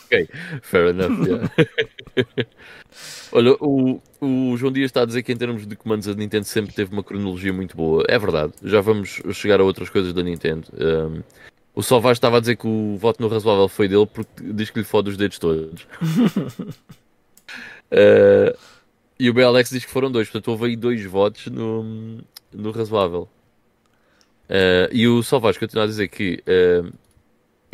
[0.06, 0.30] Ok,
[0.62, 1.26] fair enough.
[1.26, 1.52] yeah.
[3.32, 6.46] Olha, o, o João Dias está a dizer que em termos de comandos a Nintendo
[6.46, 8.04] sempre teve uma cronologia muito boa.
[8.08, 10.68] É verdade, já vamos chegar a outras coisas da Nintendo.
[10.74, 11.24] Um,
[11.74, 14.80] o Salvage estava a dizer que o voto no razoável foi dele porque diz que
[14.80, 15.88] lhe fode os dedos todos.
[17.92, 18.58] Uh,
[19.20, 22.20] e o BLX diz que foram dois, portanto houve aí dois votos no,
[22.52, 23.30] no razoável.
[24.50, 26.92] Uh, e o Salvage continua a dizer que uh,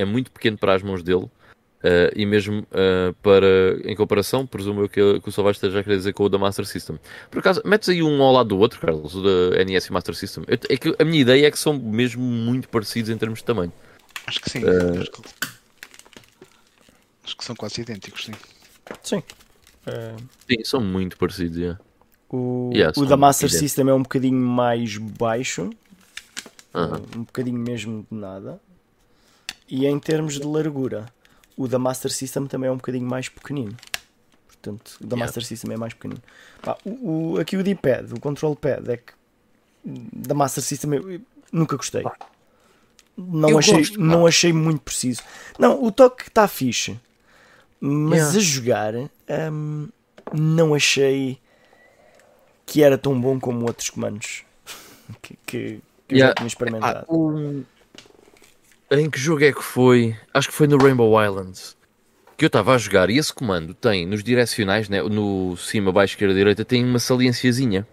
[0.01, 1.25] é muito pequeno para as mãos dele.
[1.83, 3.47] uh, e mesmo uh, para,
[3.85, 6.37] em comparação, presumo eu que, que o Salvage esteja a querer dizer com o da
[6.37, 6.99] Master System.
[7.29, 10.13] Por acaso, metes aí um ao lado do outro, Carlos, o da NES e Master
[10.15, 10.43] System.
[10.47, 13.45] Eu- é que a minha ideia é que são mesmo muito parecidos em termos de
[13.45, 13.73] tamanho.
[14.27, 14.63] Acho que sim.
[14.63, 15.21] Eh, Acho, que...
[17.23, 18.33] acho que são quase idênticos, sim.
[19.03, 19.23] Sim.
[20.49, 21.57] Sim, são muito parecidos.
[21.57, 21.79] yeah.
[22.29, 23.59] o, Yeah, o da Master idênticos.
[23.71, 25.71] System é um bocadinho mais baixo,
[26.75, 27.01] Aham.
[27.15, 28.59] um bocadinho mesmo de nada.
[29.73, 31.05] E em termos de largura,
[31.55, 33.75] o da Master System também é um bocadinho mais pequenino.
[34.47, 35.25] Portanto, o da Yeah.
[35.25, 36.21] Master System é mais pequenino.
[36.61, 39.13] Pá, o, o- aqui o D-pad, o control pad, é que
[39.85, 41.21] da Master System eu, eu
[41.53, 42.03] nunca gostei.
[43.17, 45.21] Não Eu achei, gosto, não achei muito preciso.
[45.57, 46.99] Não, o toque está fixe,
[47.79, 48.37] mas Yeah.
[48.37, 48.93] a jogar
[49.51, 49.87] hum,
[50.33, 51.39] não achei
[52.65, 54.43] que era tão bom como outros comandos
[55.21, 56.27] que, que, que eu Yeah.
[56.29, 57.05] já tinha experimentado.
[57.09, 57.63] Ah, o-
[58.91, 60.15] Em que jogo é que foi?
[60.33, 61.77] Acho que foi no Rainbow Islands.
[62.37, 66.13] Que eu estava a jogar e esse comando tem nos direcionais, né, no cima, baixo,
[66.13, 67.87] esquerda, direita, tem uma saliênciazinha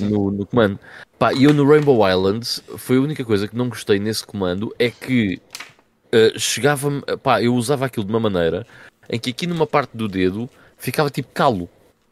[0.00, 0.08] Tem.
[0.08, 0.78] no, no comando.
[1.18, 4.74] Pá, e eu no Rainbow Islands, foi a única coisa que não gostei nesse comando
[4.78, 5.40] é que
[6.10, 8.66] eh, chegava-me, pá, eu usava aquilo de uma maneira
[9.08, 11.70] em que aqui numa parte do dedo ficava tipo calo,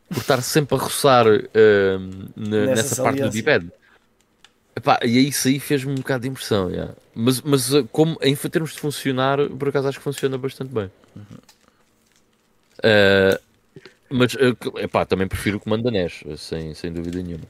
[0.09, 1.99] por estar sempre a roçar eh,
[2.37, 3.43] na- Nessa nessa parte do saliência.
[4.81, 6.95] Epá, e aí isso aí fez-me um bocado de impressão, yeah.
[7.15, 10.91] mas, mas eh, como em termos de funcionar, por acaso acho que funciona bastante bem.
[12.79, 13.39] Uh,
[14.09, 17.45] mas uh, epá, também prefiro o comando da NES, sem, sem dúvida nenhuma.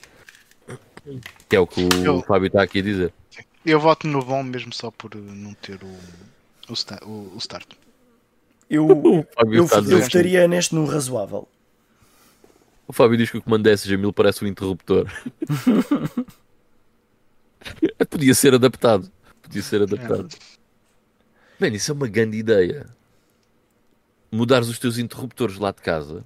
[1.49, 3.13] Que é o que o Eu- Fábio está aqui a dizer.
[3.65, 7.69] Eu voto no bom mesmo só por não ter o, o, sta- o- o start.
[8.69, 11.47] Eu, O eu, eu votaria neste no razoável.
[12.89, 15.07] o Fábio diz que o comando da SG1000 parece um interruptor.
[18.09, 19.11] Podia ser adaptado.
[19.43, 20.29] Podia ser adaptado.
[21.59, 22.87] Bem, isso é uma grande ideia.
[24.33, 26.25] Mudares os teus interruptores lá de casa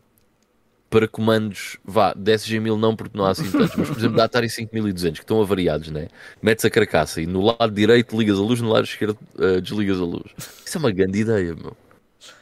[0.95, 4.25] para comandos, vá, da SG1000 não porque não há assim tantos, mas por exemplo da
[4.25, 6.07] Atari 5200 que estão avariados, né?
[6.41, 9.99] Metes a carcaça e no lado direito ligas a luz, no lado esquerdo eh, desligas
[9.99, 10.31] a luz.
[10.65, 11.77] Isso é uma grande ideia, meu.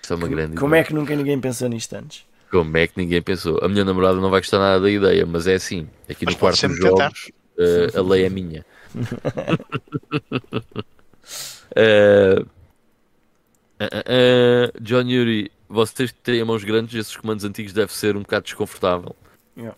[0.02, 0.82] Isso é uma grande Como ideia.
[0.82, 2.26] é que nunca ninguém pensou nisto antes?
[2.50, 3.58] Como é que ninguém pensou?
[3.62, 5.88] A minha namorada não vai gostar nada da ideia, mas é assim.
[6.06, 8.66] Aqui Mas no quarto dos jogos, eh, a lei é minha.
[11.74, 12.44] Ah,
[13.80, 18.20] ah, ah, John Yuri, vocês que têm mãos grandes, esses comandos antigos deve ser um
[18.20, 19.16] bocado desconfortável.
[19.56, 19.76] Yeah.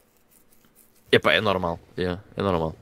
[1.12, 1.78] Epá, é normal.
[1.96, 2.74] yeah, é normal.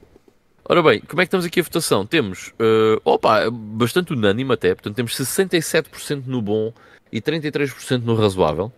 [0.65, 2.07] Ora bem, como é que estamos aqui a votação?
[2.07, 6.73] Temos, eh, opa, bastante unânime até, portanto temos 67% no bom
[7.11, 8.73] e 33% no razoável.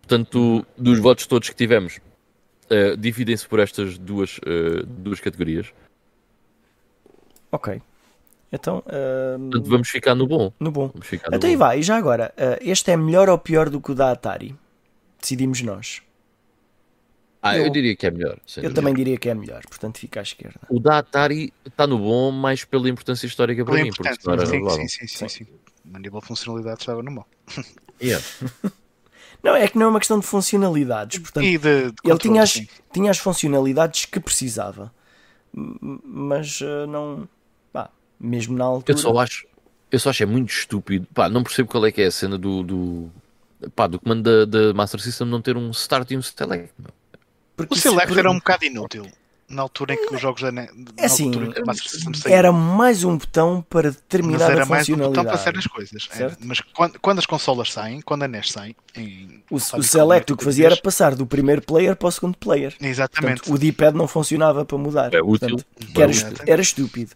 [0.00, 2.00] Portanto, dos votos todos que tivemos,
[2.68, 5.72] eh, dividem-se por estas duas, eh, duas categorias.
[7.52, 7.80] Ok.
[8.50, 10.52] Então, Portanto, vamos ficar no bom.
[10.60, 10.88] no bom.
[10.88, 11.58] Vamos ficar no Então e bom.
[11.60, 14.54] vai, e já agora, ah, este é melhor ou pior do que o da Atari?
[15.20, 16.02] Decidimos nós.
[17.40, 18.38] Ah, eu eu- diria que é melhor.
[18.56, 18.74] Eu dúvida.
[18.74, 20.60] também diria que é melhor, portanto fica à esquerda.
[20.68, 24.22] O da Atari está no bom, mais pela importância histórica para mim, porque importância.
[24.22, 25.46] senão era Sim, sim, sim, sim, sim.
[25.94, 27.26] A nível de funcionalidade estava no mal.
[28.02, 28.24] Yeah.
[29.44, 32.18] Não, é que não é uma questão de funcionalidades, portanto, E de, de ele controle,
[32.18, 32.68] tinha as, sim.
[32.92, 34.92] tinha as funcionalidades que precisava,
[35.52, 37.28] mas ah, não.
[38.22, 38.96] Mesmo na altura.
[38.96, 39.46] Eu só acho,
[39.90, 41.06] eu só acho é muito estúpido.
[41.12, 43.10] Pá, não percebo qual é que é a cena do, do,
[43.74, 46.70] pá, do comando da, da Master System não ter um start e um select.
[47.56, 49.06] porque O isso- Select era um bocado inútil.
[49.48, 50.70] Na altura em que os jogos da NES.
[50.96, 52.34] É assim, na altura em que a Master System saiu.
[52.34, 55.28] Era mais um botão para Mas determinar era a mais um botão funcionalidade.
[55.28, 56.08] para certas coisas.
[56.10, 56.16] era.
[56.30, 56.38] Certo.
[56.46, 60.36] Mas quando, quando as consolas saem, quando a NES sai, em, O, o Select o
[60.38, 62.74] que fazia era passar do primeiro player para o segundo player.
[62.80, 63.40] Exatamente.
[63.42, 65.12] Portanto, o D-pad não funcionava para mudar.
[65.12, 65.58] É útil.
[65.58, 66.10] Portanto, era,
[66.48, 67.10] É era estúpido.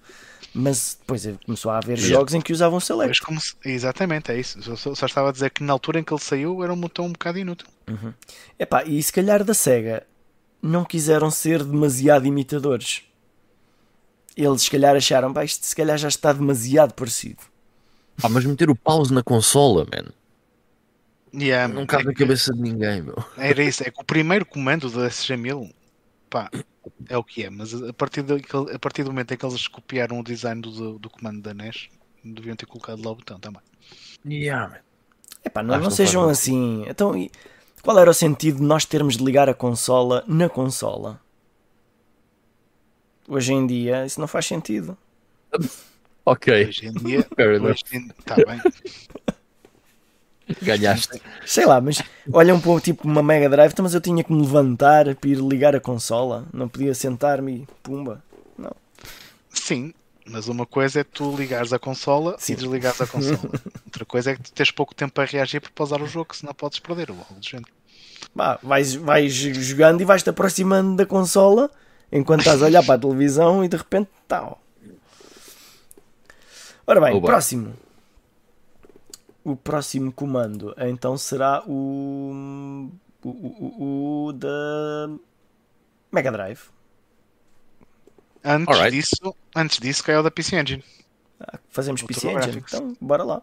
[0.59, 2.16] Mas depois começou a haver Yeah.
[2.16, 3.20] jogos em que usavam Select.
[3.20, 4.62] como se- Exatamente, é isso.
[4.76, 7.04] Só, só estava a dizer que na altura em que ele saiu era um botão
[7.07, 7.68] um bocado inútil.
[8.59, 10.07] Epá, e se calhar da SEGA
[10.62, 13.02] não quiseram ser demasiado imitadores.
[14.34, 17.42] Eles se calhar acharam, pá, isto se calhar já está demasiado parecido.
[18.20, 20.11] Pá, mas meter o pause na consola, man,
[21.38, 23.16] Yeah, não é cabe na que- cabeça de ninguém, meu.
[23.36, 25.70] Era isso, é que o primeiro comando da SG-1000
[26.30, 26.50] pá,
[27.09, 29.68] é o que é, mas a partir, daquele- a partir do momento em que eles
[29.68, 31.89] copiaram o design do, do comando da NES,
[32.24, 33.62] deviam ter colocado lá o botão também.
[34.24, 34.80] Yeah, man.
[35.45, 36.84] Epá, não, não sejam assim.
[36.89, 37.30] Então, e
[37.82, 41.20] qual era o sentido de nós termos de ligar a consola na consola?
[43.28, 44.97] Hoje em dia isso não faz sentido.
[46.24, 48.64] Ok, Hoje em dia, hoje em, tá bem.
[50.62, 51.20] Ganhaste.
[51.44, 54.40] Sei lá, mas olham para tipo uma Mega Drive, então, mas eu tinha que me
[54.40, 56.47] levantar para ir ligar a consola.
[56.53, 58.22] Não podia sentar-me e pumba.
[59.51, 59.92] Sim,
[60.28, 62.53] mas uma coisa é tu ligares a consola Sim.
[62.53, 63.51] e desligares a consola.
[63.86, 66.53] Outra coisa é que tu tens pouco tempo para reagir para pausar o jogo, senão
[66.53, 67.70] podes perder ou algo do género.
[68.34, 71.70] Bah, vais, vais jogando e vais-te aproximando da consola
[72.12, 74.61] enquanto estás a olhar para a televisão e de repente tal.
[76.86, 77.26] Ora bem, Oba.
[77.26, 77.74] próximo.
[79.47, 82.90] O próximo comando então será o.
[83.22, 83.30] o, o,
[83.78, 85.09] o- o da
[86.11, 86.62] Mega Drive.
[88.44, 88.97] Antes Alright.
[88.97, 90.84] disso, antes disso caiu da PC Engine.
[91.40, 93.42] Ah, Fazemos O PC Engine, então bora lá.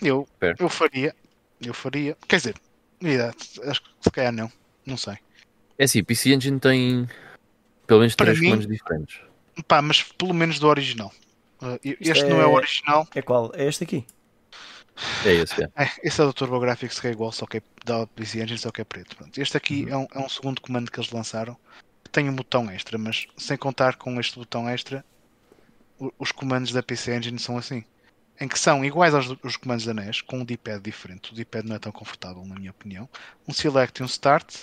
[0.00, 0.56] Eu, Fair.
[0.58, 1.14] eu faria,
[1.60, 2.16] eu faria.
[2.28, 2.54] Quer dizer,
[3.02, 3.34] yeah,
[3.64, 4.50] acho que se calhar não,
[4.86, 5.18] não sei.
[5.76, 7.08] É assim, PC Engine tem
[7.86, 9.20] pelo menos Para três mim- comandos diferentes.
[9.66, 11.12] Pá, mas pelo menos do original.
[11.60, 13.50] Uh, este Isto não é é- o original, É qual?
[13.54, 14.06] É este aqui.
[15.24, 15.70] É esse, é.
[15.76, 18.70] é, esse é do TurboGrafx que é igual, só que é da PC Engine, só
[18.70, 19.16] que é preto.
[19.16, 19.38] Pronto.
[19.40, 19.90] Este aqui Uhum.
[19.90, 21.56] é, um, é um segundo comando que eles lançaram
[22.02, 25.04] que tem um botão extra, mas sem contar com este botão extra,
[25.98, 27.84] o- os comandos da PC Engine são assim.
[28.40, 31.32] Em que são iguais aos os comandos da NES, com um D-pad diferente.
[31.32, 33.08] O D-pad não é tão confortável, na minha opinião.
[33.48, 34.54] Um select e um start.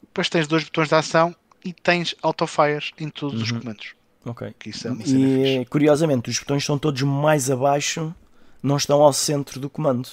[0.00, 1.34] Depois tens dois botões de ação
[1.64, 3.58] e tens autofires em todos os Uhum.
[3.60, 3.94] comandos.
[4.24, 4.54] Ok.
[4.58, 5.02] Que isso é uma.
[5.04, 8.14] E curiosamente, os botões estão todos mais abaixo,
[8.62, 10.08] não estão ao centro do comando.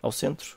[0.00, 0.56] Ao centro.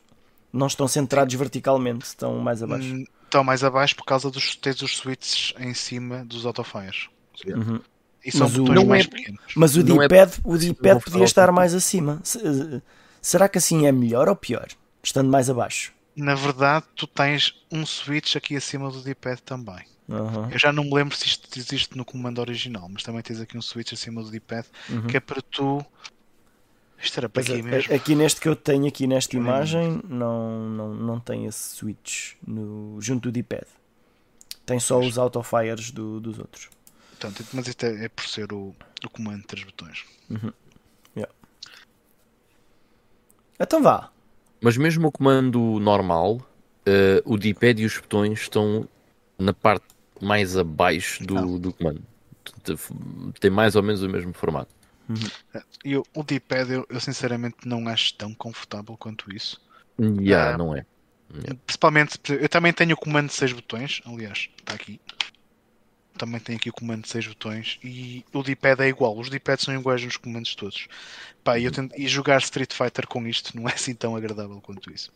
[0.51, 2.93] Não estão centrados verticalmente, estão mais abaixo.
[2.93, 7.09] Hum, Estão mais abaixo por causa dos teres os switches em cima dos autofires.
[7.45, 7.81] Uhum.
[8.23, 9.41] E são Mas o- botões Não mais é- pequenos.
[9.55, 12.21] Mas o é D-pad o D-pad podia estar mais acima.
[12.38, 12.81] Eh,
[13.21, 14.67] Será que assim é melhor ou pior?
[15.03, 15.91] Estando mais abaixo.
[16.15, 19.83] Na verdade, tu tens um switch aqui acima do D-pad também.
[20.09, 20.47] Aham.
[20.51, 23.57] Eu já não me lembro se isto existe no comando original, mas também tens aqui
[23.57, 25.07] um switch acima do D-pad Uhum.
[25.07, 25.83] que é para tu.
[27.01, 27.93] Isto era para Mas aqui mesmo.
[27.93, 32.99] aqui neste que eu tenho aqui nesta imagem não, não, não tem esse switch no,
[33.01, 33.67] junto do D-pad.
[34.65, 36.69] Tem só os autofires do, dos outros.
[37.11, 40.05] Portanto, mas isto é, é por ser o, o comando de três botões.
[43.59, 44.09] Então vá.
[44.61, 46.41] Mas mesmo o comando normal,
[46.85, 48.87] eh, o D-pad e os botões estão
[49.37, 49.85] na parte
[50.21, 52.01] mais abaixo do, do comando.
[53.39, 54.73] Tem mais ou menos o mesmo formato.
[55.83, 59.61] E eu- o D-pad eu, eu sinceramente não acho tão confortável quanto isso.
[59.99, 60.57] Yeah, Ah.
[60.57, 60.85] não é?
[61.65, 64.99] Principalmente, eu também tenho o comando de 6 botões, aliás, está aqui.
[66.17, 69.17] Também tenho aqui o comando de 6 botões e o D-pad é igual.
[69.17, 70.87] Os D-pads são iguais nos comandos todos.
[71.43, 74.61] Pá, e, eu tento- e jogar Street Fighter com isto não é assim tão agradável
[74.61, 75.11] quanto isso.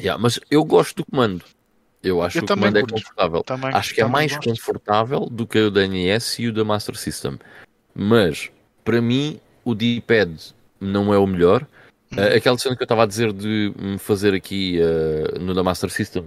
[0.00, 1.44] Yeah, mas eu gosto do comando.
[2.02, 2.94] Eu acho Eu que o comando é curto.
[2.94, 3.42] confortável.
[3.44, 4.48] Também, Acho que é mais gosto.
[4.48, 7.38] confortável do que o da NES e o da Master System.
[7.94, 8.50] Mas,
[8.84, 11.66] para mim, o D-pad não é o melhor.
[12.12, 15.90] Uh, aquela cena que eu estava a dizer de fazer aqui uh, no da Master
[15.90, 16.24] System,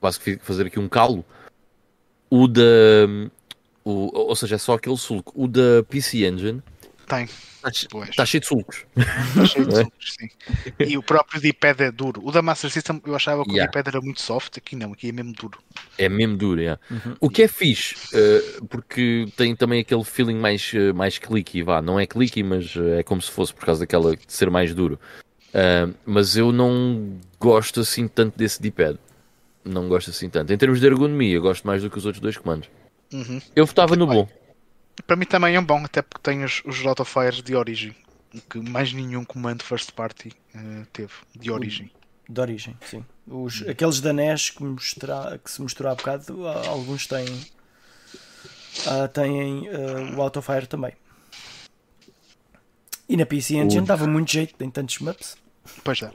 [0.00, 1.24] quase que fazer aqui um calo.
[2.30, 2.62] O da.
[3.84, 5.32] O, ou seja, é só aquele sulco.
[5.36, 6.62] O da PC Engine
[7.06, 7.70] Tem, está
[8.16, 8.84] tá cheio de sulcos.
[8.96, 9.82] Está cheio de é?
[9.82, 10.28] sulcos, sim.
[10.78, 12.20] E o próprio D-pad é duro.
[12.24, 13.64] O da Master System eu achava que Yeah.
[13.64, 15.58] o D-pad era muito soft, aqui não, aqui é mesmo duro.
[15.98, 16.78] É mesmo duro, é.
[16.90, 17.16] Uhum.
[17.20, 21.80] O que é fixe, eh, porque tem também aquele feeling mais, eh, mais clicky, vá.
[21.82, 24.74] Não é clicky, mas eh, é como se fosse por causa daquela de ser mais
[24.74, 24.98] duro.
[26.04, 28.98] Mas eu não gosto assim tanto desse D-pad.
[29.64, 30.52] Não gosto assim tanto.
[30.52, 32.68] Em termos de ergonomia, eu gosto mais do que os outros dois comandos.
[33.12, 33.40] Uhum.
[33.54, 34.28] Eu votava no bom.
[35.06, 37.94] Para mim também é um bom, até porque tem os, os autofires de origem,
[38.48, 41.90] que mais nenhum comando first party eh, teve, de origem.
[42.28, 43.04] De origem, sim.
[43.26, 47.26] Os, aqueles da NES que, mostra, que se mostrou há bocado, alguns têm,
[48.86, 50.92] ah, têm ah, o Autofire também.
[53.08, 55.36] E na PC Engine dava muito jeito, tem tantos maps.
[55.82, 56.10] Pois é.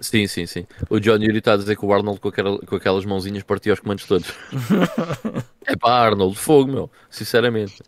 [0.00, 0.66] Sim, sim, sim.
[0.90, 3.72] O John Yuri está a dizer que o Arnold com, aquela- com aquelas mãozinhas partia
[3.72, 4.26] os comandos todos.
[5.66, 6.90] é pá, Arnold, fogo, meu.
[7.08, 7.80] Sinceramente.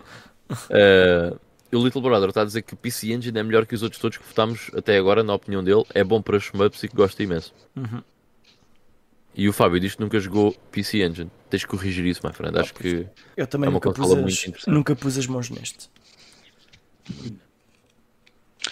[0.70, 1.34] Eh,
[1.72, 4.00] o Little Brother está a dizer que o PC Engine é melhor que os outros
[4.00, 5.84] todos que votámos até agora, na opinião dele.
[5.92, 7.52] É bom para shmups e que gosta imenso.
[7.74, 8.02] Uhum.
[9.34, 11.30] E o Fábio diz que nunca jogou PC Engine.
[11.50, 12.56] Tens que corrigir isso, my friend.
[12.58, 14.70] Acho que Eu também É uma nunca, pus muito as, interessante.
[14.74, 15.90] nunca pus as mãos neste.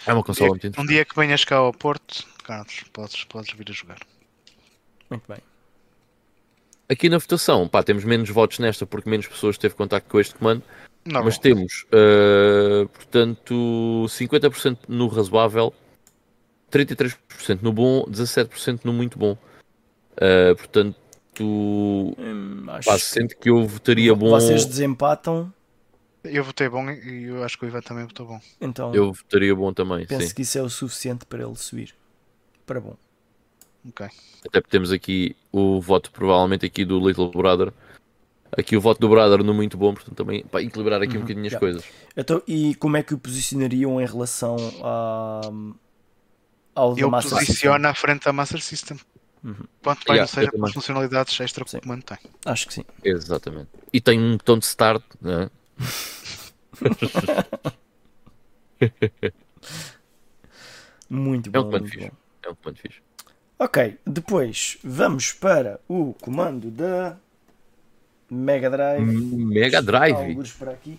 [0.07, 0.89] é uma consola muito Um interessante.
[0.89, 3.99] dia que venhas cá ao Porto, Carlos, podes, podes vir a jogar.
[5.11, 5.39] Muito bem.
[6.89, 10.35] Aqui na votação, pá, temos menos votos nesta porque menos pessoas teve contacto com este
[10.35, 10.63] comando.
[11.05, 15.75] Não, Mas temos, uh, portanto, 50% no razoável,
[16.71, 17.17] 33%
[17.61, 19.37] no bom, 17% no muito bom.
[20.13, 20.97] Uh, portanto,
[21.43, 24.31] Hum, acho pá, sente que eu votaria bom.
[24.31, 25.53] Vocês desempatam,
[26.23, 28.41] eu votei bom e eu acho que o Ivan também votou bom.
[28.61, 30.35] então Eu votaria bom também, penso sim.
[30.35, 31.95] que isso é o suficiente para ele subir.
[32.67, 32.97] Para bom.
[33.89, 34.07] Ok.
[34.47, 37.73] Até porque temos aqui o voto, provavelmente, aqui do Little Brother.
[38.57, 41.47] Aqui o voto do Brother no muito bom, portanto, também para equilibrar aqui um bocadinho
[41.47, 41.59] as yeah.
[41.61, 41.85] coisas.
[42.17, 45.51] Então, e como é que o posicionariam em relação a,
[46.75, 48.99] ao Eu Master posiciono à frente da Master System.
[49.43, 49.57] Uhum.
[49.83, 51.79] Quanto mais Yeah, não seja pelas funcionalidades extra que Sim.
[51.79, 52.17] o comando tem.
[52.17, 52.41] System?
[52.47, 52.85] Acho que sim.
[53.05, 53.69] Exatamente.
[53.93, 55.51] E tem um botão de start, né?
[61.11, 61.61] Muito É bom.
[61.61, 62.09] um comando muito fixe.
[62.09, 62.17] bom.
[62.45, 62.99] É um comando fixe.
[63.59, 67.17] Ok, depois vamos para o comando da
[68.31, 69.05] Mega Drive.
[69.07, 70.53] Mega Drive.
[70.59, 70.99] Por aqui.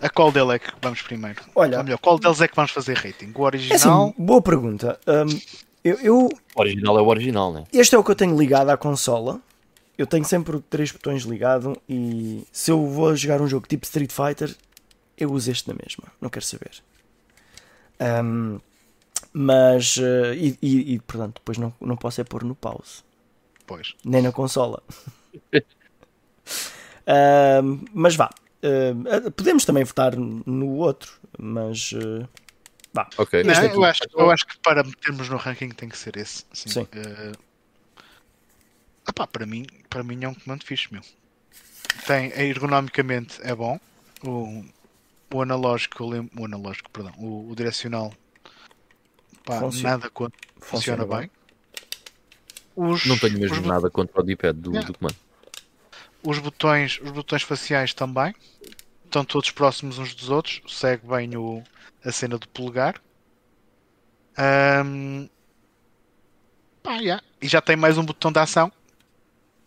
[0.00, 1.42] A qual dele é que vamos primeiro?
[1.54, 3.32] Olha, Ou melhor, qual deles é que vamos fazer rating?
[3.34, 4.04] O é original?
[4.08, 4.98] assim, boa pergunta.
[5.06, 5.38] Hum,
[5.84, 7.64] eu, eu- O original é o original, né?
[7.72, 9.40] este é o que eu tenho ligado à consola.
[9.98, 14.10] Eu tenho sempre três botões ligado e se eu vou jogar um jogo tipo Street
[14.10, 14.54] Fighter,
[15.18, 16.04] eu uso este na mesma.
[16.20, 16.70] Não quero saber.
[18.00, 18.58] Hum,
[19.32, 23.02] mas, eh, e, e- e, portanto, depois não, não posso é pôr no pause.
[23.66, 23.94] Pois.
[24.04, 24.82] nem na consola.
[27.06, 28.30] Ahm, mas vá,
[28.62, 32.26] Ahm, podemos também votar no outro, mas eh,
[32.92, 33.08] vá.
[33.18, 33.42] Ok.
[33.42, 36.44] Não, eu, acho, eu acho que para metermos no ranking tem que ser esse.
[36.52, 36.70] Sim.
[36.70, 36.88] Sim.
[39.08, 41.02] Epá, para, mim, para mim é um comando fixe, meu.
[42.06, 43.80] Tem, ergonomicamente é bom.
[44.24, 44.64] O,
[45.34, 48.12] o analógico, o analógico, perdão, o, o direcional
[49.44, 49.90] pá, Funciona.
[49.90, 51.30] nada contra, funciona, Funciona bem.
[52.74, 54.86] Os, Não tenho mesmo os, nada contra o D-pad do, Yeah.
[54.90, 55.16] do comando.
[56.22, 58.34] os botões, os botões faciais também
[59.04, 60.62] estão todos próximos uns dos outros.
[60.66, 61.62] Segue bem o,
[62.04, 63.00] a cena do polegar.
[64.38, 65.28] Ahm,
[66.82, 67.22] Pá, yeah.
[67.40, 68.72] E já tem mais um botão de ação.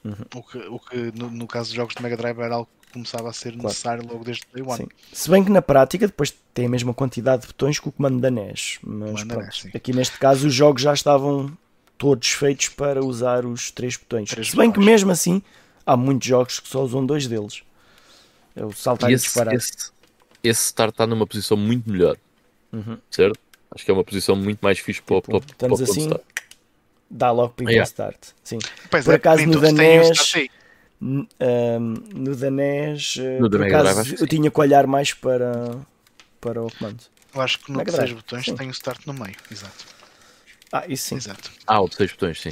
[0.03, 0.15] Uhum.
[0.35, 3.29] O que, o que no, no caso dos jogos de Mega Drive era algo começava
[3.29, 4.77] a ser necessário logo desde Day One.
[4.77, 4.87] Sim.
[5.13, 8.19] Se bem que na prática depois tem a mesma quantidade de botões que o comando
[8.19, 8.79] da NES.
[8.81, 11.55] Mas da pronto, NES, aqui neste caso os jogos já estavam
[11.97, 14.29] todos feitos para usar os três botões.
[14.29, 14.85] Três Se bem que botões.
[14.91, 15.41] mesmo assim
[15.85, 17.61] há muitos jogos que só usam dois deles.
[18.55, 19.53] É o saltar E e, esse, disparar.
[19.53, 19.71] esse,
[20.41, 22.15] esse start está numa posição muito melhor,
[22.71, 22.97] Uhum.
[23.11, 23.37] certo?
[23.71, 25.83] Acho que é uma posição muito mais fixe para, o- Tipo, para, para, estamos o
[25.83, 26.21] assim, start.
[27.09, 27.81] Dá logo para ir Yeah.
[27.83, 28.17] ao start.
[28.43, 28.57] Sim.
[28.89, 30.33] Pois Por é, acaso, no todos
[31.39, 35.71] ahm, no da NES, eh, No por acaso, eu tinha que olhar mais para,
[36.41, 37.03] para o comando.
[37.33, 38.55] Eu acho que no de seis Drive, botões sim.
[38.55, 39.35] tem o start no meio.
[39.51, 39.85] Exato.
[40.71, 41.15] Ah, isso sim.
[41.15, 41.51] Exato.
[41.67, 42.51] Ah, o de 6 botões, sim.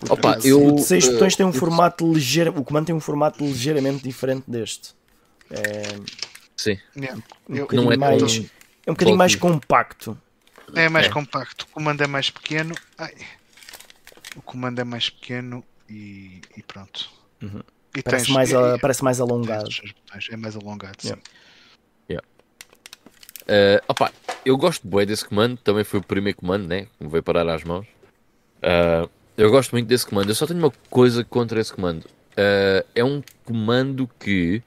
[0.00, 2.58] Porque Opa, o- eu, o de 6 eh, botões tem um eu- formato ligeiro.
[2.58, 4.94] O comando tem um formato ligeiramente diferente deste.
[5.50, 5.82] É
[6.56, 6.78] Sim.
[6.96, 7.22] Yeah.
[7.48, 8.46] um Eu- Não é mais, tão
[8.86, 10.18] é um bocadinho mais compacto.
[10.74, 11.08] É mais É.
[11.10, 11.66] compacto.
[11.70, 12.74] O comando é mais pequeno.
[12.98, 13.14] Ai.
[14.36, 17.10] O comando é mais pequeno e, e pronto.
[17.42, 17.60] Uhum.
[17.96, 19.68] E Parece tens- mais, a- parece mais alongado.
[20.30, 21.14] É mais alongado, sim.
[22.08, 22.26] Yeah.
[23.42, 24.12] Uh, opa,
[24.44, 26.86] eu gosto bem desse comando, também foi o primeiro comando, né?
[26.96, 27.84] Que me veio parar às mãos.
[28.58, 30.28] Uh, eu gosto muito desse comando.
[30.28, 32.04] Eu só tenho uma coisa contra esse comando.
[32.04, 34.62] Uh, é um comando que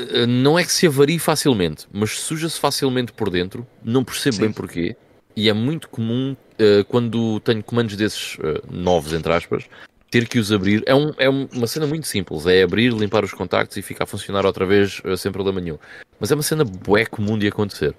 [0.00, 3.64] uh, não é que se avarie facilmente, mas suja-se facilmente por dentro.
[3.84, 4.42] Não percebo Sim.
[4.42, 4.96] bem porquê.
[5.36, 9.64] E é muito comum uh, quando tenho comandos desses uh, novos, entre aspas,
[10.10, 10.82] ter que os abrir.
[10.86, 14.04] É, um- é um- uma cena muito simples: é abrir, limpar os contactos e ficar
[14.04, 15.78] a funcionar outra vez uh, sem problema nenhum.
[16.20, 17.94] Mas é uma cena bué comum de acontecer.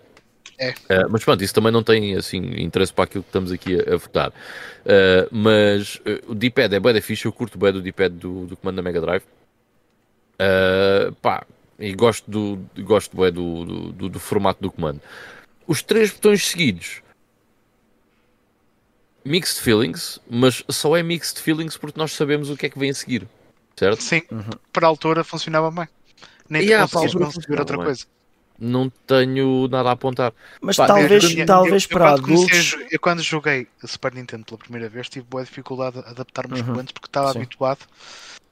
[0.57, 0.69] É.
[0.69, 3.95] Uh, mas pronto, isso também não tem assim, interesse para aquilo que estamos aqui a,
[3.95, 4.29] a votar.
[4.29, 8.45] Uh, mas uh, o D-pad é bué da fixe, eu curto bué do D-pad do,
[8.45, 9.23] do comando da Mega Drive.
[11.21, 11.45] Pá,
[11.77, 15.01] e gosto do, gosto bué do, do, do, do formato do comando.
[15.67, 17.01] Os três botões seguidos.
[19.25, 22.91] Mixed feelings, mas só é mixed feelings porque nós sabemos o que é que vem
[22.91, 23.27] a seguir,
[23.75, 24.01] certo?
[24.01, 24.21] Sim,
[24.71, 25.87] para a altura funcionava bem.
[26.49, 28.05] Nem Yeah, para a altura outra funcionava coisa.
[28.59, 30.33] Não tenho nada a apontar.
[30.61, 32.77] Mas Pá, talvez, eu- eu- talvez eu, para quando comecei a adultos.
[32.91, 36.61] eu quando joguei a Super Nintendo pela primeira vez tive boa dificuldade a adaptar-me aos
[36.61, 37.39] Uhum, comandos porque estava sim.
[37.39, 37.79] habituado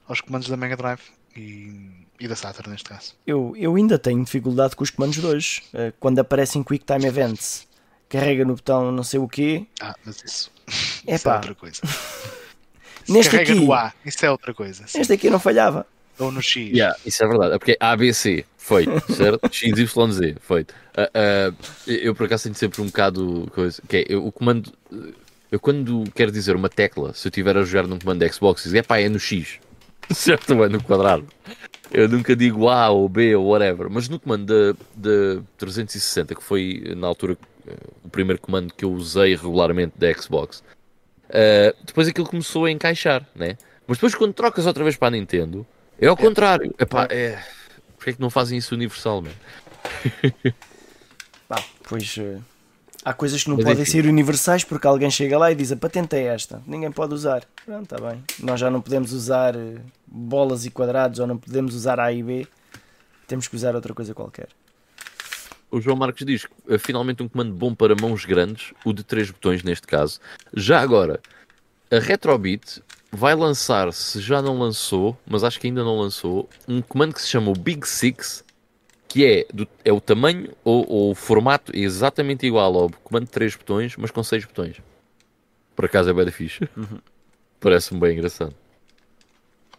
[0.08, 1.02] aos comandos da Mega Drive
[1.38, 3.14] e, e da Saturn neste caso.
[3.26, 5.64] Eu, eu ainda tenho dificuldade com os comandos de hoje.
[5.74, 7.68] Eh, Quando aparecem Quick Time Events,
[8.10, 9.66] carrega no botão não sei o quê.
[9.82, 10.52] Ah, mas isso,
[11.08, 11.82] É isso é pá, outra coisa.
[13.08, 14.86] Neste carrega aqui- no A, isso é outra coisa.
[14.88, 15.02] sim.
[15.02, 15.86] este aqui não falhava.
[16.20, 16.70] Ou no X.
[16.72, 17.56] Yeah, isso é verdade.
[17.56, 19.50] É porque é ABC, feito, certo?
[19.52, 20.74] XYZ, feito.
[20.96, 21.54] Ah, ah,
[21.88, 24.72] eu por acaso tenho sempre um bocado coisa, que é eu, o comando.
[25.52, 28.64] Eu quando quero dizer uma tecla, se eu estiver a jogar num comando de Xbox,
[28.64, 29.60] digo, é pá, é no X,
[30.12, 30.56] certo?
[30.56, 31.28] Ou é no quadrado.
[31.92, 36.44] Eu nunca digo A ou B ou whatever, mas no comando da, da 360, que
[36.44, 37.38] foi na altura eh,
[38.04, 40.64] o primeiro comando que eu usei regularmente da Xbox,
[41.34, 43.58] Uh, depois aquilo começou a encaixar, né?
[43.88, 45.66] Mas depois quando trocas outra vez para a Nintendo,
[46.00, 46.74] é ao contrário.
[46.78, 47.42] Epá, é...
[47.98, 49.36] Porquê é que não fazem isso universalmente?
[51.50, 52.38] Pá, pois eh,
[53.04, 53.92] há coisas que não Mas podem enfim.
[53.92, 57.44] ser universais porque alguém chega lá e diz a patente é esta, ninguém pode usar.
[57.66, 58.24] Pronto, está bem.
[58.40, 62.22] Nós já não podemos usar eh, bolas e quadrados ou não podemos usar A e
[62.22, 62.48] B,
[63.28, 64.50] temos que usar outra coisa qualquer.
[65.74, 69.04] O João Marcos diz que uh, finalmente um comando bom para mãos grandes, o de
[69.04, 70.20] três botões neste caso.
[70.54, 71.20] Já agora,
[71.90, 76.80] a Retrobit vai lançar, se já não lançou, mas acho que ainda não lançou, um
[76.80, 78.46] comando que se chama o Big Six,
[79.08, 83.32] que é, do- é o tamanho ou, ou o formato exatamente igual ao comando de
[83.32, 84.78] três botões, mas com seis botões.
[85.76, 86.70] Por acaso é bem da fixe.
[87.60, 88.54] Parece-me bem engraçado.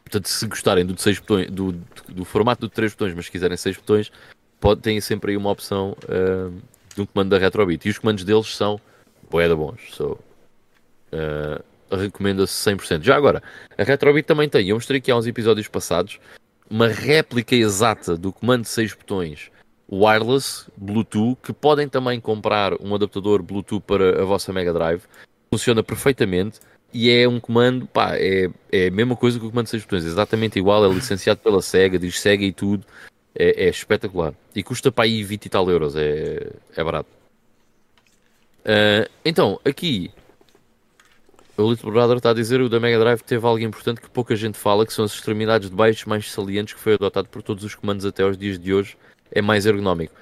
[0.03, 1.73] Portanto, se gostarem do, de seis botões, do,
[2.09, 4.11] do formato do de três botões, mas quiserem seis botões,
[4.65, 6.51] pode, têm sempre aí uma opção ah,
[6.95, 7.87] de um comando da Retrobit.
[7.87, 8.81] E os comandos deles são
[9.31, 9.79] boeda bons.
[9.93, 10.19] So,
[11.12, 13.03] ah, Recomenda-se 100%.
[13.03, 13.43] Já agora,
[13.77, 16.19] a Retrobit também tem, eu mostrei aqui há uns episódios passados,
[16.69, 19.51] uma réplica exata do comando de 6 botões
[19.93, 25.03] wireless Bluetooth, que podem também comprar um adaptador Bluetooth para a vossa Mega Drive.
[25.53, 26.59] Funciona perfeitamente
[26.93, 29.85] e é um comando, pá, é, é a mesma coisa que o comando de 6
[29.85, 32.85] botões, exatamente igual, é licenciado pela SEGA, diz SEGA e tudo.
[33.37, 34.32] É, é espetacular.
[34.55, 37.09] E custa para aí 20 e tal euros, é, é barato.
[38.64, 40.11] Ah, então, aqui
[41.57, 44.35] o Little Brother está a dizer o da Mega Drive teve algo importante que pouca
[44.35, 47.62] gente fala, que são as extremidades de baixo mais salientes que foi adotado por todos
[47.64, 48.97] os comandos até aos dias de hoje.
[49.30, 50.14] É mais ergonómico.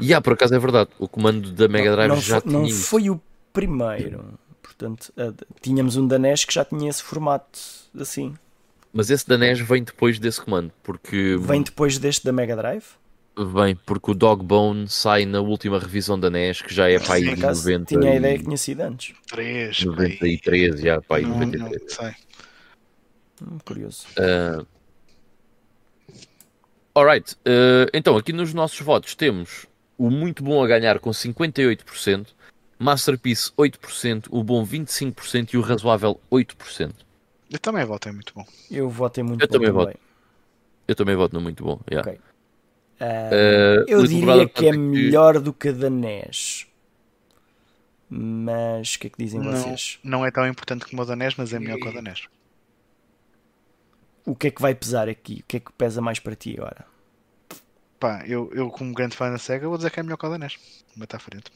[0.00, 2.16] E ah, por acaso é verdade, o comando da Mega Drive Uhum.
[2.16, 2.82] não, já foi, tinha não isso.
[2.86, 3.20] foi o
[3.52, 4.38] primeiro.
[4.62, 5.12] Portanto,
[5.62, 7.58] tínhamos um da NES que já tinha esse formato
[7.98, 8.34] assim.
[8.92, 12.84] Mas esse da NES vem depois desse comando, porque Vem depois deste da Mega Drive?
[13.54, 17.22] Bem, porque o Dogbone sai na última revisão da NES, que já é para aí
[17.22, 19.14] de Por acaso, 90 tinha a ideia que tinha sido antes.
[19.28, 21.92] 3, 93, já, para aí não, não 93.
[21.92, 22.14] sei.
[23.42, 24.06] Hum, curioso.
[24.18, 24.66] Uh,
[26.94, 29.66] alright, uh, então aqui nos nossos votos temos
[29.96, 32.26] o muito bom a ganhar com 58%,
[32.78, 36.92] Masterpiece 8%, o bom 25% e o razoável 8%.
[37.50, 38.46] Eu também voto, é muito bom.
[38.70, 39.72] Eu votei muito Eu bom também também.
[39.72, 39.98] voto.
[40.88, 41.80] Eu também voto no muito bom.
[41.90, 42.08] yeah.
[42.08, 42.20] Ok.
[43.00, 46.66] Ah, Uh, eu diria Brother, que é melhor do que a da NES.
[48.10, 49.98] Mas o que é que dizem Não, vocês?
[50.02, 52.28] não é tão importante como o da NES, mas é melhor que o da NES.
[54.24, 55.40] O que é que vai pesar aqui?
[55.42, 56.86] O que é que pesa mais para ti agora?
[57.98, 60.30] Pá, eu, eu como grande fã da SEGA vou dizer que é melhor que o
[60.30, 60.58] da NES.
[60.96, 61.50] Mas está à frente.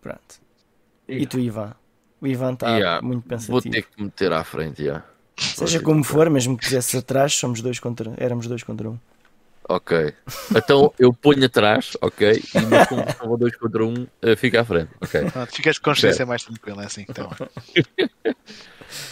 [0.00, 0.40] Pronto.
[1.08, 1.74] E tu, Ivan?
[2.20, 3.62] O Ivan está Yeah, muito Vou pensativo.
[3.62, 5.04] ter que meter à frente, yeah.
[5.36, 8.12] Seja como for, mesmo que pusesse atrás, somos dois contra...
[8.16, 8.98] éramos dois contra um.
[9.68, 10.12] Ok.
[10.54, 12.32] Então eu ponho atrás, ok?
[12.32, 14.90] E como estava dois contra um, eh, fica à frente.
[15.00, 15.30] Ok.
[15.30, 17.06] Pronto, ficas com consciência mais tranquila, é assim.
[17.08, 17.30] Então,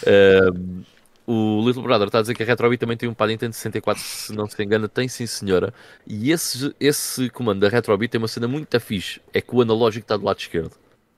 [0.07, 0.83] Um,
[1.25, 4.01] o Little Brother está a dizer que a Retrobit também tem um para Nintendo 64,
[4.01, 5.73] se não se engana, tem sim senhora.
[6.05, 10.03] E esse, esse comando da Retrobit tem uma cena muito fixe, é que o analógico
[10.03, 10.73] está do lado esquerdo,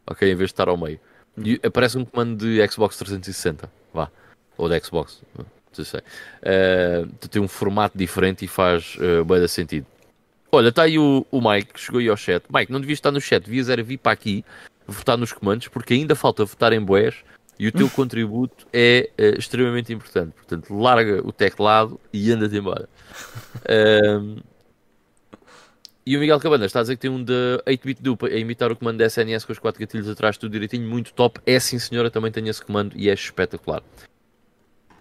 [0.07, 0.31] ok?
[0.31, 0.99] Em vez de estar ao meio.
[1.37, 4.09] E aparece um comando de Xbox 360, vá,
[4.57, 5.21] ou da Xbox,
[5.77, 5.99] não sei.
[5.99, 9.85] Uh, tu tem um formato diferente e faz uh, bem sentido.
[10.51, 12.43] Olha, está aí o, o Mike, que chegou aí ao chat.
[12.49, 14.45] Mike, não devias estar no chat, devias era vir para aqui,
[14.87, 17.15] votar nos comandos, porque ainda falta votar em boés
[17.59, 20.31] e o teu contributo é eh, extremamente importante.
[20.33, 22.87] Portanto, larga o teclado e anda-te embora.
[23.67, 24.37] Ahm,
[26.05, 28.71] e o Miguel Cabanas está a dizer que tem um da 8-bit dupla a imitar
[28.71, 31.39] o comando da SNS com os quatro gatilhos atrás, tudo direitinho, muito top.
[31.45, 33.81] É sim, senhora, também tenho esse comando e é espetacular.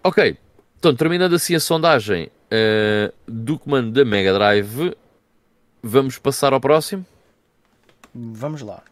[0.05, 0.37] Ok,
[0.77, 4.95] então terminando assim a sondagem eh, do comando da Mega Drive,
[5.81, 7.03] vamos passar ao próximo.
[8.13, 8.83] Vamos lá.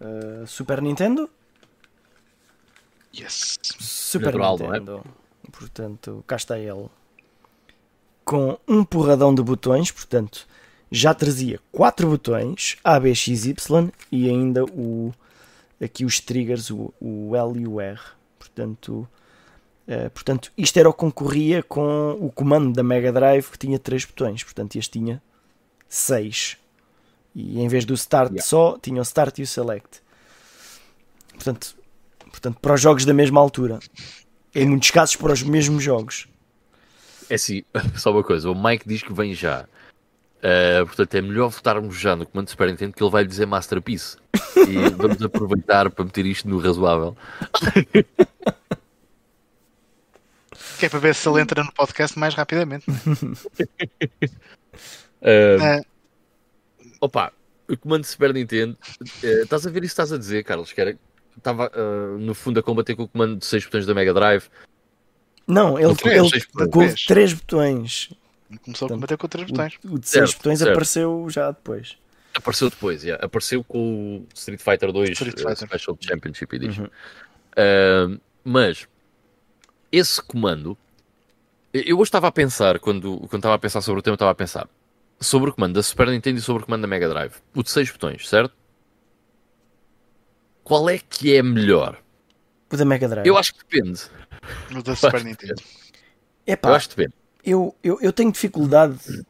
[0.00, 1.28] Uh, Super Nintendo?
[3.14, 3.58] yes.
[3.62, 4.62] Super Natural, é?
[4.62, 5.04] Nintendo.
[5.52, 6.88] Portanto, cá está ele.
[8.24, 10.48] Com um porradão de botões, portanto,
[10.90, 15.12] já trazia quatro botões, A, B, X, Y e ainda o,
[15.78, 18.00] aqui os triggers, o, o L e o R.
[18.38, 19.06] Portanto,
[19.86, 23.78] eh, portanto, isto era o que concorria com o comando da Mega Drive que tinha
[23.78, 24.42] três botões.
[24.42, 25.22] Portanto, este tinha
[25.88, 26.56] seis.
[27.34, 28.46] E em vez do Start Yeah.
[28.46, 30.00] só, tinha o Start e o Select.
[31.34, 31.76] Portanto,
[32.30, 33.78] portanto, para os jogos da mesma altura.
[34.54, 36.28] Em muitos casos, para os mesmos jogos.
[37.28, 37.64] É assim,
[37.96, 39.66] só uma coisa, o Mike diz que vem já.
[40.38, 44.16] Uh, portanto, é melhor votarmos já no comando Super Nintendo que ele vai dizer Masterpiece.
[44.56, 47.16] E vamos aproveitar para meter isto no razoável.
[50.84, 52.84] Que é para ver se ele entra no podcast mais rapidamente.
[55.22, 55.80] Uh, Ah,
[57.00, 57.32] opa,
[57.66, 60.70] o comando de Super Nintendo, uh, estás a ver isso que estás a dizer, Carlos?
[60.70, 60.98] Que era,
[61.34, 64.50] estava uh, no fundo a combater com o comando de 6 botões da Mega Drive.
[65.46, 67.06] Não, ele, ele seis com botões.
[67.06, 68.12] três botões.
[68.62, 69.78] começou a combater com três botões.
[69.82, 70.70] O, o de seis Certo, botões certo.
[70.72, 71.96] apareceu já depois.
[72.34, 73.24] Apareceu depois, yeah.
[73.24, 75.68] apareceu com o Street Fighter 2 Street uh, Fighter.
[75.68, 76.82] Special Championship Edition.
[76.82, 78.16] Uhum.
[78.16, 78.86] Uh, mas
[79.96, 80.76] esse comando,
[81.72, 84.34] eu hoje estava a pensar, quando, quando estava a pensar sobre o tema, estava a
[84.34, 84.68] pensar
[85.20, 87.34] sobre o comando da Super Nintendo e sobre o comando da Mega Drive.
[87.54, 88.54] O de 6 botões, certo?
[90.62, 92.00] Qual é que é melhor?
[92.72, 93.26] O da Mega Drive.
[93.26, 94.02] Eu acho que depende.
[94.70, 95.62] No da Super Nintendo.
[96.46, 97.14] Epá, Eu acho que depende.
[97.44, 99.24] eu, eu, eu tenho dificuldade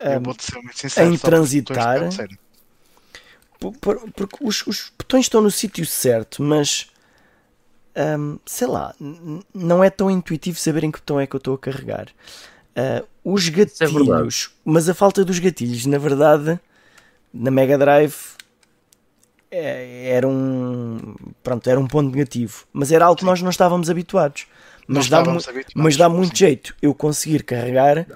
[0.00, 1.12] um, vou-te ser muito sincero.
[1.12, 1.76] em transitar-
[4.14, 6.90] porque os, os botões estão no sítio certo, mas
[8.18, 8.94] hum, sei lá,
[9.54, 12.08] não é tão intuitivo saber em que botão é que eu estou a carregar.
[12.76, 16.58] Ah, os é gatilhos, mas a falta dos gatilhos, na verdade,
[17.34, 18.14] na Mega Drive
[19.50, 23.90] é- era um pronto, era um ponto negativo, mas era algo que nós não estávamos
[23.90, 24.46] habituados.
[24.86, 26.46] Mas dá, habituados, mas dá muito sim.
[26.46, 28.06] jeito eu conseguir carregar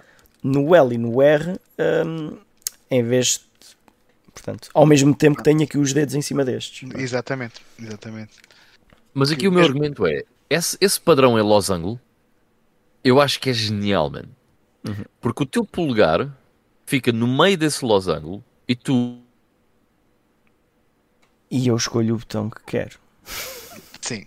[0.42, 1.58] no L e no R
[2.06, 2.38] hum,
[2.90, 3.76] em vez de,
[4.32, 6.88] portanto, ao mesmo tempo que tenho aqui os dedos em cima destes.
[6.96, 8.32] Exatamente, exatamente.
[9.14, 12.00] Mas aqui o meu Mesmo- argumento é: esse, esse padrão em losango,
[13.04, 14.28] eu acho que é genial, mano.
[15.20, 16.28] Porque o teu polegar
[16.86, 19.18] fica no meio desse losango e tu
[21.50, 22.98] E eu escolho o botão que quero.
[24.00, 24.26] Sim.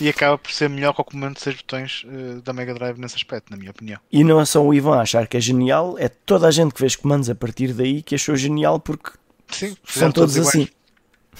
[0.00, 2.98] E acaba por ser melhor que o comando de 6 botões eh, da Mega Drive
[2.98, 4.00] nesse aspecto, na minha opinião.
[4.10, 6.80] E não é só o Ivan achar que é genial, é toda a gente que
[6.80, 9.12] fez comandos a partir daí que achou genial porque
[9.48, 10.48] Sim, são todos iguais.
[10.48, 10.68] assim.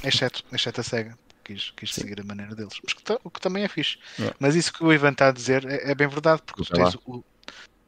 [0.04, 1.18] Exceto, exceto a SEGA.
[1.44, 2.00] Quis, quis Sim.
[2.02, 2.72] seguir a maneira deles.
[2.82, 3.98] Mas que o que também é fixe.
[4.20, 4.32] É.
[4.38, 6.94] Mas isso que o Ivan está a dizer é, é bem verdade, porque tu tens
[7.06, 7.22] o,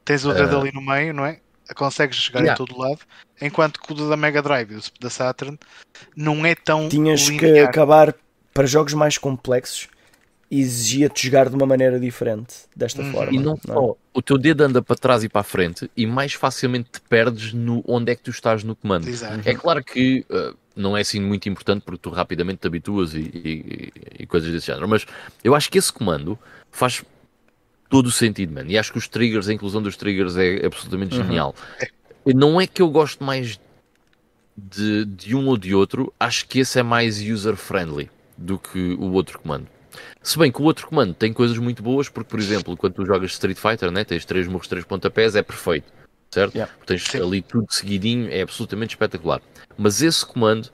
[0.05, 1.41] tens o dedo ali no meio, não é?
[1.75, 2.53] consegues chegar Yeah.
[2.63, 3.01] em todo lado,
[3.43, 5.59] enquanto que o da Mega Drive e o da Saturn
[6.15, 7.69] não é tão Tinhas que linear.
[7.69, 8.15] acabar
[8.55, 9.89] para jogos mais complexos
[10.49, 13.11] exigia-te jogar de uma maneira diferente desta Uhum.
[13.13, 13.33] forma.
[13.35, 13.67] E não é?
[13.67, 17.01] só, o teu dedo anda para trás e para a frente e mais facilmente te
[17.01, 19.09] perdes no onde é que tu estás no comando.
[19.09, 19.41] Exato.
[19.45, 23.21] É claro que uh, não é assim muito importante porque tu rapidamente te habituas e,
[23.21, 25.07] e- e coisas desse género, mas
[25.43, 26.39] eu acho que esse comando
[26.71, 27.03] faz
[27.89, 28.71] todo o sentido, mano.
[28.71, 31.25] E acho que os triggers, a inclusão dos triggers é absolutamente Uhum.
[31.25, 31.55] genial.
[32.27, 33.59] Não é que eu gosto mais
[34.57, 39.13] de, de um ou de outro, acho que esse é mais user-friendly do que o
[39.13, 39.67] outro comando.
[40.23, 43.07] Se bem que o outro comando tem coisas muito boas, porque, por exemplo, quando tu
[43.07, 45.91] jogas Street Fighter, né, tens três murros, três pontapés, é perfeito,
[46.31, 46.55] certo?
[46.55, 46.73] Yeah.
[46.87, 47.23] Tens Sim.
[47.23, 49.41] ali tudo seguidinho, é absolutamente espetacular.
[49.77, 50.71] Mas esse comando,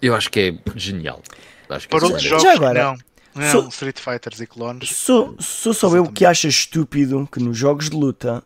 [0.00, 1.22] eu acho que é genial.
[1.68, 2.96] Acho que Para esse outros é- jogos, Já agora, não.
[3.34, 4.90] Não, sou- Street Fighters e clones.
[4.90, 8.42] Sou, sou só eu que acha estúpido que nos jogos de luta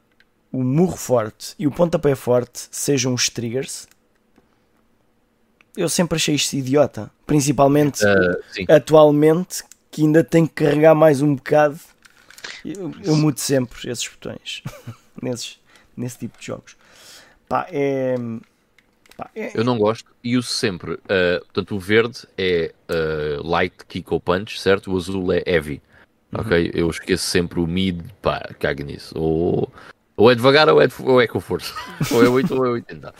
[0.52, 3.88] o murro forte e o pontapé forte sejam os triggers.
[5.76, 7.10] Eu sempre achei isto idiota.
[7.26, 7.98] Principalmente
[8.52, 8.64] sim.
[8.68, 11.78] atualmente, que ainda tenho que carregar mais um bocado.
[12.64, 14.62] Eu, eu mudo sempre esses botões
[15.20, 15.58] nesses,
[15.96, 16.76] nesse tipo de jogos.
[17.48, 18.16] Pá, é.
[19.16, 20.92] pá, é- Eu não gosto e uso sempre.
[20.94, 20.98] uh,
[21.44, 24.92] portanto, o verde é uh, light kick ou punch, certo?
[24.92, 25.80] O azul é heavy.
[26.36, 26.70] Ok?
[26.74, 29.16] Eu esqueço sempre o mid, pá, caga nisso.
[29.16, 29.72] Ou,
[30.16, 31.72] ou é devagar ou é, de- ou é com força.
[32.12, 33.14] ou é 8 ou é 80.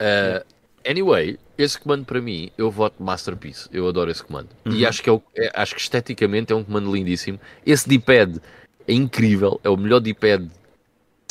[0.00, 0.44] Uh,
[0.88, 3.68] anyway, esse comando para mim, eu voto Masterpiece.
[3.70, 4.48] Eu adoro esse comando.
[4.64, 7.38] E acho que, é o- é- acho que esteticamente é um comando lindíssimo.
[7.66, 8.40] Esse D-pad
[8.88, 9.60] é incrível.
[9.62, 10.50] É o melhor D-pad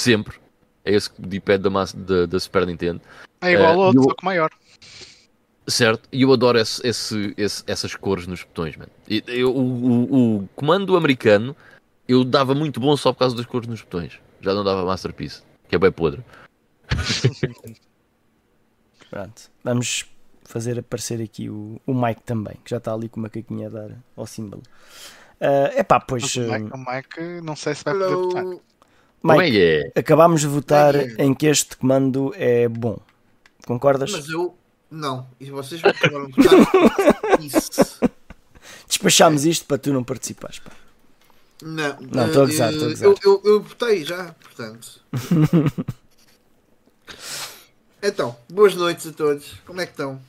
[0.01, 0.37] sempre.
[0.85, 3.01] É esse D-pad da, da, da Super Nintendo.
[3.41, 4.49] É igual Eh, ao outro, eu- só que maior.
[5.67, 8.89] Certo, e eu adoro esse, esse- esse- essas cores nos botões, mano.
[9.07, 11.55] E eu- o, o- o comando americano
[12.07, 14.19] eu dava muito bom só por causa das cores nos botões.
[14.41, 16.23] Já não dava Masterpiece, que é bem podre.
[19.09, 20.05] Pronto, vamos
[20.43, 23.69] fazer aparecer aqui o, o Mike também, que já está ali com uma caquinha a
[23.69, 24.63] dar ao símbolo.
[25.39, 28.45] É epá, pois, Mas o eh, Mike, o Mike, não sei se vai poder votar.
[29.21, 29.99] Como Mike, é é?
[29.99, 31.15] acabámos de votar É.
[31.19, 32.97] em que este comando é bom.
[33.67, 34.11] Concordas?
[34.11, 34.55] Mas eu.
[34.89, 35.27] Não.
[35.39, 37.99] E vocês me acabaram de votar isso.
[38.87, 40.59] Despachámos isto para tu não participares.
[40.59, 40.71] Pá.
[41.61, 41.97] Não.
[41.99, 43.07] Não, estou a gozar, eh, estou a gozar.
[43.07, 45.01] Eu, eu, eu votei já, portanto.
[48.01, 49.53] então, boas noites a todos.
[49.65, 50.19] Como é que estão?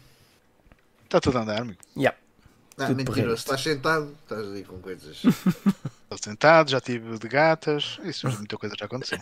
[1.04, 1.78] Está tudo a andar, amigo.
[1.96, 2.16] Yeah.
[2.78, 3.34] Ah, mentiroso.
[3.34, 4.14] Estás sentado?
[4.22, 5.22] Estás aí com coisas.
[6.20, 7.98] Sentado, já tive de gatas.
[8.04, 9.18] Isso, muita coisa já aconteceu.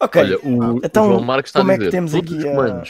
[0.00, 2.34] Ok, Olha, o, Então, o João Marcos está como a é que dizer temos aqui
[2.34, 2.84] os a-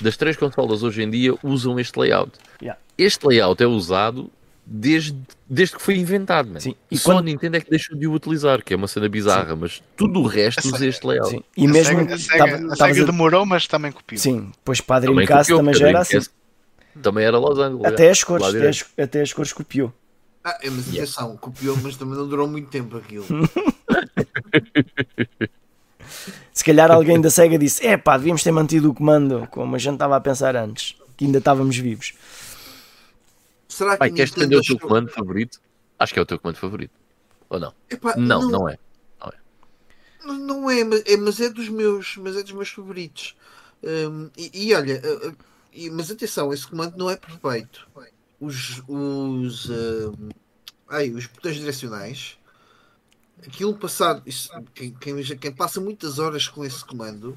[0.00, 2.32] das três consolas hoje em dia usam este layout.
[2.62, 2.80] Yeah.
[2.96, 4.30] Este layout é usado
[4.64, 5.16] desde,
[5.48, 6.60] desde que foi inventado.
[6.60, 8.86] Sim, E só quando- a Nintendo é que deixou de o utilizar, que é uma
[8.86, 11.30] cena bizarra, mas tudo o resto usa este layout.
[11.30, 11.42] sim.
[11.56, 14.20] E a mesmo SEGA, a SEGA, tava- a SEGA a- demorou, mas também copiou.
[14.20, 16.20] Sim, pois para a Também já era assim.
[17.02, 17.84] Também era Los Angeles.
[17.86, 19.92] Até as cores, até as, até as cores copiou.
[20.44, 23.26] Ah, é, mas atenção, copiou, mas também não durou muito tempo aquilo.
[26.52, 29.78] Se calhar alguém da SEGA disse: é pá, devíamos ter mantido o comando como a
[29.78, 32.14] gente estava a pensar antes, que ainda estávamos vivos.
[33.68, 35.60] Será que Pai, queres defender o teu comando favorito?
[35.98, 36.92] Acho que é o teu comando favorito.
[37.50, 37.74] Ou não?
[37.90, 38.78] Epá, Não, não, é.
[40.24, 43.36] Não, não é, mas é, mas é dos meus, mas é dos meus favoritos.
[43.82, 45.36] Hum, e, e olha, uh, uh,
[45.72, 47.88] e- mas atenção, esse comando não é perfeito.
[48.40, 50.28] Os, os, hum,
[50.88, 52.38] ai, os botões direcionais,
[53.46, 57.36] aquilo passado, isso, quem, quem, quem passa muitas horas com esse comando,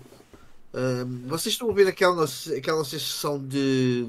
[0.73, 2.25] hum, vocês estão a ver aquela,
[2.57, 4.05] aquela sensação de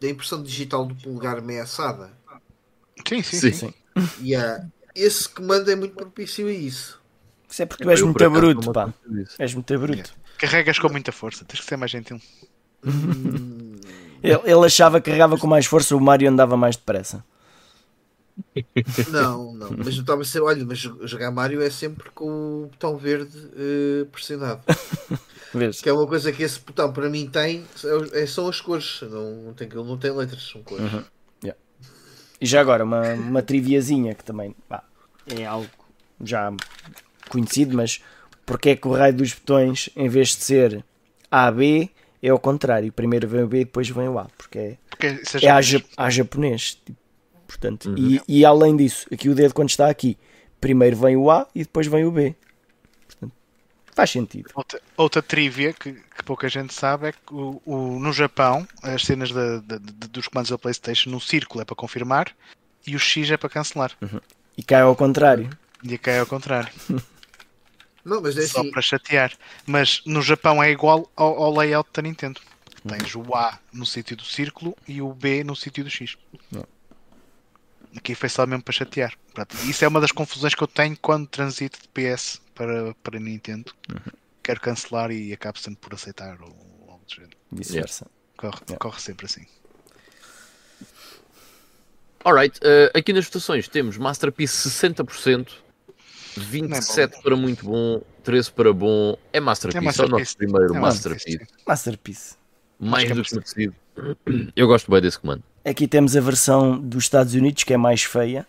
[0.00, 2.12] da impressão digital do polegar ameaçada?
[3.06, 3.52] Sim, sim, Sim.
[3.52, 3.74] sim.
[4.20, 7.00] E há- esse comando é muito propício a isso.
[7.50, 8.92] Isso é porque tu és muito bruto, pá.
[9.38, 10.10] És muito bruto.
[10.38, 12.18] Carregas com muita força, tens que ser mais gentil.
[12.84, 13.80] Hum,
[14.22, 17.24] Ele, ele achava que carregava com mais força, o Mario andava mais depressa.
[19.10, 22.66] Não, não, mas eu estava a ser, olha, mas jogar Mario é sempre com o
[22.70, 24.60] botão verde eh, pressionado.
[25.54, 25.80] Vês?
[25.80, 27.64] Que é uma coisa que esse botão para mim tem,
[28.12, 29.00] é- é- são as cores.
[29.02, 30.92] Não, não tem, ele não tem letras, são cores.
[30.92, 31.02] Uhum.
[32.38, 34.84] E já agora, uma, uma triviazinha que também pá,
[35.26, 35.70] é algo
[36.22, 36.52] já
[37.30, 38.02] conhecido, mas
[38.44, 40.84] porque é que o raio dos botões, em vez de ser
[41.30, 41.90] AB,
[42.22, 42.92] é ao contrário?
[42.92, 45.58] Primeiro vem o B e depois vem o A, porque é, Porque isso é a,
[45.96, 46.74] a japonês.
[46.84, 46.98] tipo,
[47.46, 50.16] portanto, e, e além disso, aqui o dedo quando está aqui,
[50.60, 52.34] primeiro vem o A e depois vem o B.
[53.06, 53.32] Portanto,
[53.94, 54.50] faz sentido.
[54.54, 59.02] Outra, outra trivia que, que pouca gente sabe é que o, o- no Japão as
[59.04, 62.34] cenas da- da- da- dos comandos da Playstation no círculo é para confirmar
[62.86, 63.92] e o X é para cancelar.
[64.56, 65.50] E cai ao contrário.
[65.82, 66.70] E é ao contrário.
[68.06, 68.70] Não, mas é só assim.
[68.70, 69.32] para chatear.
[69.66, 72.40] Mas no Japão é igual ao, ao layout da Nintendo.
[72.88, 76.16] Tens o A no sítio do círculo e o B no sítio do X.
[76.52, 76.64] Não.
[77.96, 79.12] Aqui foi só mesmo para chatear.
[79.34, 83.18] Pronto, Isso é uma das confusões que eu tenho quando transito de PS para, para
[83.18, 83.74] Nintendo.
[84.42, 87.36] Quero cancelar e acabo sempre por aceitar ou algo do género.
[87.50, 88.06] Vice-versa.
[88.36, 88.78] Corre, Yeah.
[88.78, 89.46] corre sempre assim.
[92.24, 95.52] Alright, eh, aqui nas votações temos Masterpiece 60%,
[96.36, 99.16] 27 para muito bom, 13 para bom.
[99.32, 100.20] É Masterpiece, é, o Masterpiece.
[100.20, 101.30] nosso primeiro É Masterpiece.
[101.38, 102.36] Masterpiece, Masterpiece.
[102.78, 103.74] Mais é do que merecido.
[104.54, 105.42] Eu gosto bem desse comando.
[105.64, 108.46] Aqui temos a versão dos Estados Unidos que é mais feia,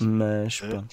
[0.00, 0.88] mas pronto.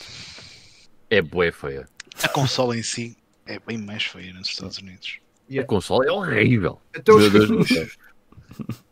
[1.10, 1.88] É bué feia.
[2.22, 5.20] A consola em si é bem mais feia nos Estados Unidos.
[5.57, 6.80] A console é horrível.
[6.95, 7.88] Até os Deus céu.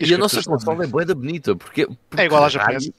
[0.00, 1.54] E a nossa console é bué da bonita.
[1.54, 2.92] Porque, porque É igual à japonesa.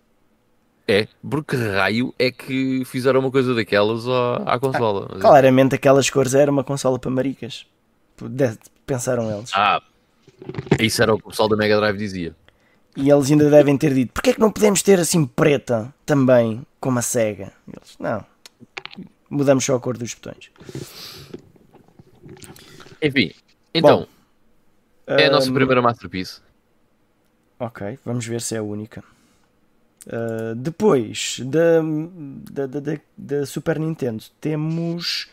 [0.88, 5.08] É, porque raio é que fizeram uma coisa daquelas à, à consola.
[5.20, 7.66] Claramente aquelas cores era uma consola para maricas.
[8.86, 9.50] Pensaram eles.
[9.54, 9.82] Ah,
[10.80, 12.36] isso era o que o pessoal da Mega Drive dizia.
[12.96, 16.66] E eles ainda devem ter dito: porquê é que não podemos ter assim preta também,
[16.80, 17.52] como a SEGA?
[17.68, 18.24] Eles, não.
[19.28, 20.52] Mudamos só a cor dos botões.
[23.02, 23.34] Enfim,
[23.74, 24.08] então,
[25.08, 26.42] é a nossa Ahm, primeira Masterpiece.
[27.60, 29.04] Ok, vamos ver se é a única.
[30.08, 31.82] Ah, depois da,
[32.52, 35.28] da, da, da- Super Nintendo temos.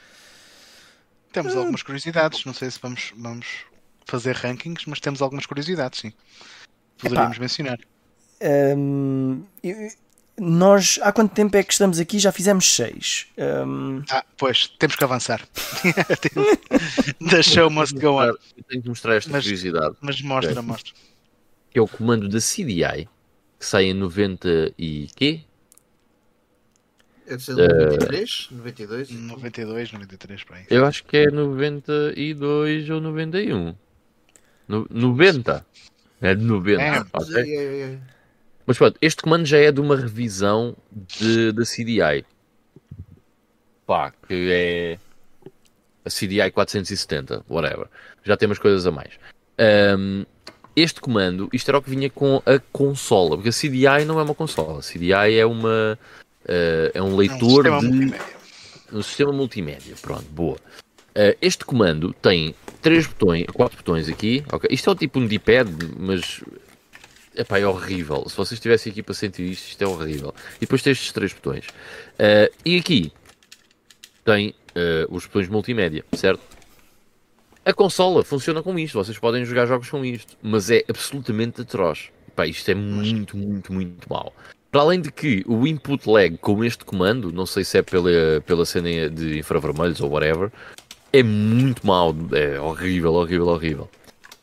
[1.33, 2.45] Temos algumas curiosidades.
[2.45, 3.47] Não sei se vamos, vamos
[4.07, 6.13] fazer rankings, mas temos algumas curiosidades, sim.
[6.99, 7.79] Poderíamos mencionar.
[8.43, 9.91] ahm, eu-
[10.39, 12.19] nós há quanto tempo é que estamos aqui?
[12.19, 13.27] Já fizemos seis.
[13.39, 15.47] Ahm, Ah, pois, temos que avançar.
[17.29, 18.35] The show must go on.
[18.69, 20.93] Tenho que mostrar esta Mas- curiosidade, Mas mostra, mostra.
[21.71, 23.09] que é o comando da CDI,
[23.63, 25.41] que sai em 90 e quê?
[27.29, 29.11] É de ser 93, 92.
[29.13, 30.65] 92, 93, para aí.
[30.69, 33.77] Eu acho que é 92 ou 91.
[34.67, 35.65] No, 90.
[36.21, 36.83] É de 90.
[36.83, 37.37] É, ok?
[37.37, 37.99] É, é, é.
[38.67, 42.27] Mas pronto, este comando já é de uma revisão de, da CDI.
[43.87, 44.99] Pá, que é
[46.05, 47.87] a CDI 470, whatever.
[48.25, 49.13] Já temos coisas a mais.
[49.57, 50.25] Ahm,
[50.75, 54.23] este comando, isto era o que vinha com a consola, porque a CDI não é
[54.23, 55.99] uma consola, a CDI é uma
[56.49, 58.27] ah, é um É um leitor sistema de multimédia.
[58.93, 59.95] um sistema multimédia.
[60.01, 60.57] Pronto, boa.
[61.15, 64.45] Uh, este comando tem três botões, quatro botões aqui.
[64.51, 64.69] ok?
[64.73, 66.43] Isto é o tipo um D-pad, mas
[67.37, 68.27] epá, é horrível.
[68.29, 70.35] Se vocês tivessem aqui para sentir isto, isto é horrível.
[70.57, 71.67] E depois tem estes três botões.
[71.67, 73.13] Uh, e aqui
[74.25, 76.41] tem uh, os botões multimédia, certo?
[77.65, 82.11] A consola funciona com isto, vocês podem jogar jogos com isto, mas é absolutamente atroz.
[82.27, 84.35] Epá, isto é muito, muito, muito mau.
[84.73, 88.41] Para além de que o input lag com este comando, não sei se é pela,
[88.45, 90.51] pela cena de infravermelhos ou whatever,
[91.13, 93.91] é muito mau, é horrível, horrível, horrível.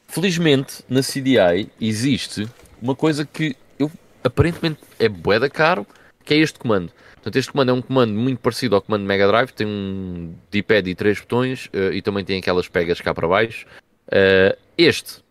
[0.08, 2.48] Felizmente, na CDI existe
[2.82, 3.92] uma coisa que eu
[4.24, 5.86] aparentemente é bué da caro,
[6.24, 6.90] que é este comando.
[7.20, 10.90] Portanto, este comando é um comando muito parecido ao comando Mega Drive, tem um D-pad
[10.90, 13.68] e três botões eh, e também tem aquelas pegas cá para baixo.
[14.10, 15.22] Eh, este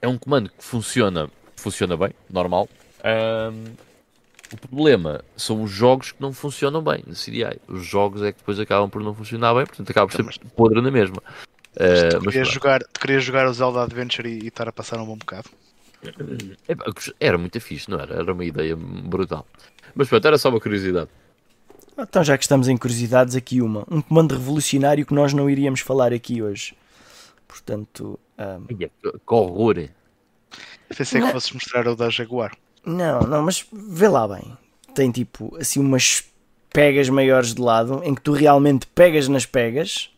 [0.00, 2.66] é um comando que funciona, funciona bem, normal.
[3.04, 3.74] Ahm,
[4.54, 7.60] o problema são os jogos que não funcionam bem na CDI.
[7.68, 10.80] Os jogos é que depois acabam por não funcionar bem, portanto acaba por ser podre
[10.80, 11.22] na mesma.
[11.76, 12.54] Eh, Tu mas querias pronto.
[12.54, 15.50] jogar, tu querias jogar o Zelda Adventure e, e estar a passar um bom bocado.
[17.20, 18.16] Era muito fixe, não era?
[18.16, 19.46] Era uma ideia brutal.
[19.94, 21.10] Mas pronto, era só uma curiosidade.
[21.98, 23.84] então, já que estamos em curiosidades, aqui uma.
[23.90, 26.74] Um comando revolucionário que nós não iríamos falar aqui hoje.
[27.46, 28.18] Portanto,
[28.68, 29.88] Que que horror!
[30.96, 31.26] Pensei Não.
[31.28, 32.52] que fosses mostrar o da Jaguar.
[32.84, 34.56] Não, não, mas vê lá bem.
[34.94, 36.24] Tem tipo assim umas
[36.70, 40.10] pegas maiores de lado em que tu realmente pegas nas pegas,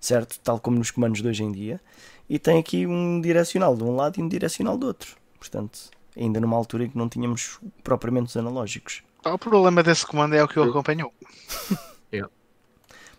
[0.00, 0.38] certo?
[0.40, 1.80] Tal como nos comandos de hoje em dia.
[2.28, 5.16] E tem aqui um direcional de um lado e um direcional do outro.
[5.38, 9.02] Portanto, ainda numa altura em que não tínhamos propriamente os analógicos.
[9.22, 11.12] Pá, O problema desse comando é o que o acompanhou.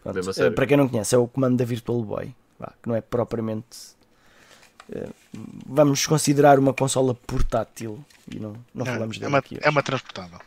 [0.04, 2.88] Pronto, a eh, para quem não conhece, é o comando da Virtual Boy, vá, que
[2.88, 3.96] não é propriamente.
[4.90, 5.10] eh,
[5.66, 9.58] vamos considerar uma consola portátil e não, não É, falamos é, dela uma, aqui.
[9.62, 10.40] é uma transportável.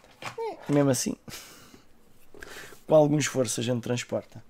[0.68, 1.14] Mesmo assim,
[2.86, 4.42] com algum esforço a gente transporta.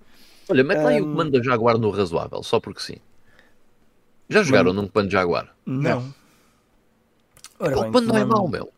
[0.47, 2.97] Olha, mete lá aí o comando da Jaguar no razoável, só porque sim.
[4.29, 5.53] Já jogaram num comando Jaguar?
[5.65, 6.13] Não.
[7.59, 8.71] Ora o bem, comando não é mau, meu.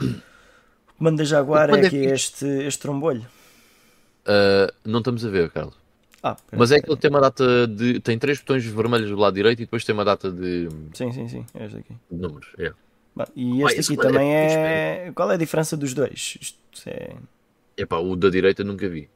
[0.00, 2.12] O comando da Jaguar O comando é é aqui fixe.
[2.14, 3.26] este, este trombolho.
[4.24, 5.74] Ah, não estamos a ver, Carlos.
[6.22, 8.00] Ah, Mas é que ele tem uma data de.
[8.00, 11.28] Tem três botões vermelhos do lado direito e depois tem uma data de, Sim, sim,
[11.28, 11.94] sim, é este aqui.
[12.10, 12.48] de números.
[12.58, 12.72] É.
[13.14, 15.12] Bom, e Ah, este esse aqui é também fixe, é.
[15.14, 16.36] Qual é a diferença dos dois?
[16.40, 17.14] Isto é.
[17.76, 19.08] Epá, o da direita nunca vi.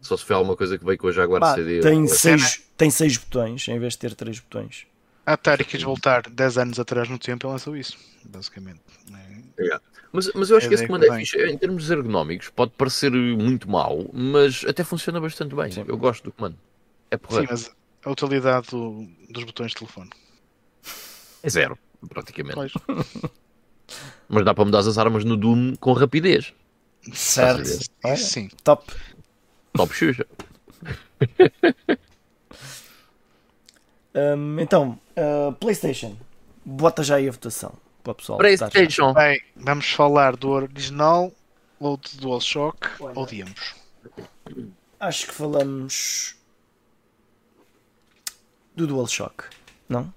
[0.00, 1.80] Só se foi alguma coisa que veio com a Jaguar Pá, CD.
[1.80, 4.86] tem, ou- seis, tem seis botões em vez de ter três botões.
[5.26, 8.80] A Atari quis voltar 10 anos atrás no tempo e lançou isso, basicamente.
[9.58, 9.78] É.
[10.12, 11.38] Mas, mas eu acho É que esse comando é fixe.
[11.46, 15.70] Em termos ergonómicos, pode parecer muito mau, mas até funciona bastante bem.
[15.72, 15.84] Sim.
[15.88, 16.56] Eu gosto do comando.
[17.10, 17.46] É Sim, porra.
[17.50, 17.70] mas
[18.04, 20.10] a utilidade do- dos botões de telefone.
[21.42, 21.78] É zero,
[22.08, 22.54] praticamente.
[22.54, 22.72] Pois.
[24.28, 26.54] Mas dá para mudar as armas no Doom com rapidez.
[27.12, 27.68] Certo.
[28.02, 28.48] Olha, sim.
[28.64, 28.90] top.
[29.74, 30.26] Top Xuxa.
[34.16, 36.16] Hum, então, uh, PlayStation.
[36.64, 37.72] Bota já aí a votação.
[38.02, 38.38] Para o pessoal.
[38.38, 39.12] PlayStation.
[39.14, 41.32] Bem, vamos falar do original
[41.78, 43.74] ou do DualShock ou de ambos.
[45.00, 46.36] Acho que falamos
[48.76, 49.44] do DualShock,
[49.88, 50.12] não?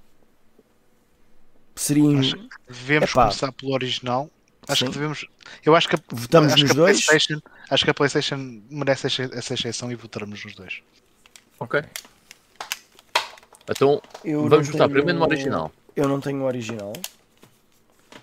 [1.75, 2.19] Seria.
[2.19, 3.23] Acho que devemos Epá.
[3.23, 4.29] começar pelo original.
[4.67, 4.91] Acho Sim.
[4.91, 5.25] que devemos.
[5.65, 7.05] Eu acho que a, Votamos acho nos que a dois?
[7.05, 10.81] PlayStation, acho que a PlayStation merece essa- essa exceção e votaremos nos dois.
[11.59, 11.81] Ok.
[13.69, 15.71] Então, Eu vamos tenho- primeiro no original.
[15.95, 16.93] Eu não tenho o original.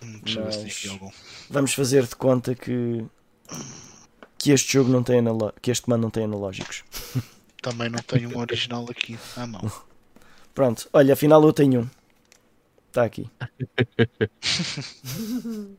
[0.03, 0.89] Hum, Mas-.
[1.51, 3.05] Vamos fazer de conta que.
[4.39, 5.53] Que este jogo não tem analo...
[5.62, 6.83] que este comando não tem analógicos.
[7.62, 9.71] Também não tenho um original aqui à mão.
[10.55, 11.89] Pronto, olha, afinal eu tenho um.
[12.89, 13.29] Está aqui.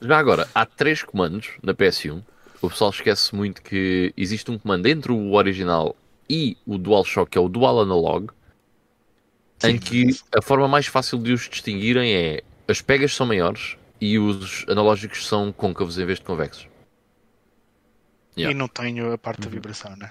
[0.00, 2.22] Já agora, há três comandos na PS1.
[2.60, 5.94] O pessoal esquece muito que existe um comando entre o original
[6.28, 8.30] e o DualShock, é o Dual Analog,
[9.64, 14.18] em que a forma mais fácil de os distinguirem é as pegas são maiores e
[14.18, 16.68] os analógicos são côncavos em vez de convexos.
[18.36, 18.54] Yeah.
[18.54, 20.10] E não tenho a parte da vibração, né?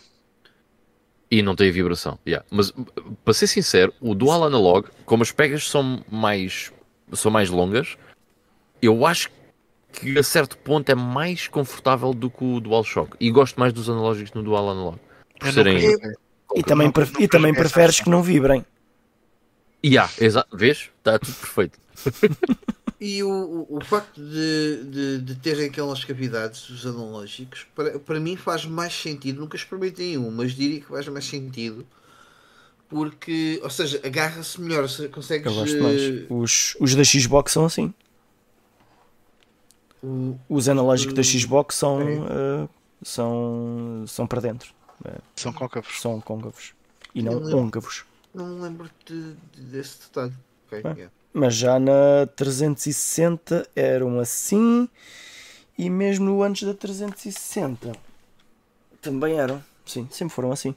[1.29, 2.17] E não tem vibração.
[2.25, 2.45] yeah.
[2.49, 2.73] Mas
[3.23, 6.71] para ser sincero, o Dual Analog, como as pegas são mais,
[7.13, 7.97] são mais longas,
[8.81, 9.29] eu acho
[9.91, 13.15] que a certo ponto é mais confortável do que o DualShock.
[13.19, 14.99] E gosto mais dos analógicos no Dual Analog.
[15.39, 15.79] Por serem.
[15.79, 16.13] joguei.
[16.55, 18.65] E também, e também preferes que não vibrem.
[19.83, 20.89] Yeah, exa- Vês?
[20.99, 21.79] Está tudo perfeito.
[22.99, 23.29] E o,
[23.69, 28.65] o, o facto de, de, de terem aquelas cavidades, os analógicos, para, para mim faz
[28.65, 29.41] mais sentido.
[29.41, 31.85] Nunca experimentei um, mas diria que faz mais sentido.
[32.87, 35.45] Porque, ou seja, agarra-se melhor, consegues.
[35.45, 36.01] Eu gosto mais.
[36.01, 37.93] eh, Os, os da Xbox são assim.
[40.01, 42.25] o- Os analógicos da Hum, Xbox são, ok.
[42.29, 42.67] eh,
[43.03, 44.73] são, são para dentro.
[45.35, 46.01] São côncavos.
[46.01, 46.73] São côncavos.
[47.13, 47.51] E não lembro.
[47.51, 48.05] côncavos.
[48.33, 50.33] não me lembro de, de- desse detalhe.
[50.67, 50.89] Ok, Ah.
[50.91, 51.11] yeah.
[51.33, 54.87] Mas já na 360 eram assim.
[55.77, 57.91] E mesmo no antes da 360
[59.01, 59.61] também eram.
[59.85, 60.73] Sim, sempre foram assim.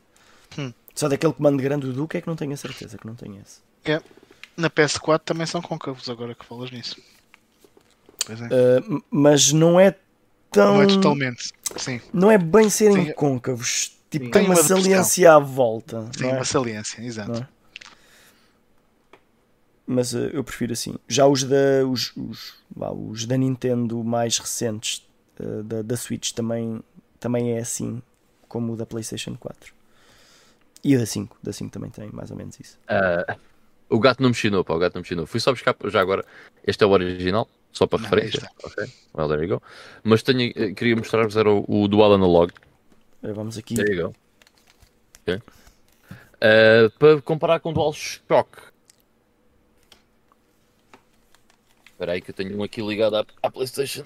[0.58, 0.72] Hum.
[0.94, 3.40] Só daquele comando grande do Duke é que não tenho a certeza que não tenho
[3.40, 3.60] esse.
[4.56, 6.96] Na PS4 também são côncavos, agora que falas nisso.
[8.26, 8.46] Pois é.
[8.46, 9.94] Uh, mas não é
[10.50, 10.74] tão.
[10.78, 11.52] Não é totalmente.
[11.76, 13.12] Sim, não é bem serem Sim.
[13.12, 13.96] côncavos.
[14.10, 14.30] Tipo, Sim.
[14.30, 16.08] tem Tem uma uma saliência à volta.
[16.16, 16.34] tem é?
[16.34, 17.40] uma saliência, exato.
[17.40, 17.48] É?
[19.86, 20.96] Mas uh, eu prefiro assim.
[21.06, 25.06] Já os da, os, os, vá, os da Nintendo mais recentes,
[25.40, 26.80] uh, da, da Switch, também,
[27.18, 28.02] também é assim,
[28.48, 29.72] como o da PlayStation 4.
[30.84, 31.36] E o da 5.
[31.42, 32.78] Da 5 também tem mais ou menos isso.
[32.86, 33.36] Ah,
[33.88, 35.26] o gato não me chinou, pá, o gato não me chinou.
[35.26, 36.24] Fui só buscar já agora.
[36.66, 38.42] Este é o original, só para Não, referência.
[38.42, 39.62] aí Ok, well, there you go.
[40.04, 42.52] Mas tenho, eh, queria mostrar-vos era o, o Dual Analog.
[43.22, 43.74] Uh, vamos aqui.
[43.74, 44.14] There you go.
[45.22, 45.42] Ok.
[46.40, 48.48] Ah, para comparar com o DualShock.
[51.86, 54.04] Espera aí que eu tenho um aqui ligado à, à Playstation.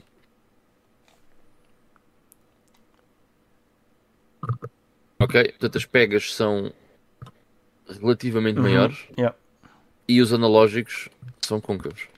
[5.21, 6.73] Ok, portanto as pegas são
[8.01, 9.37] relativamente Uhum, maiores yeah.
[10.09, 11.09] e os analógicos
[11.41, 12.09] são côncavos.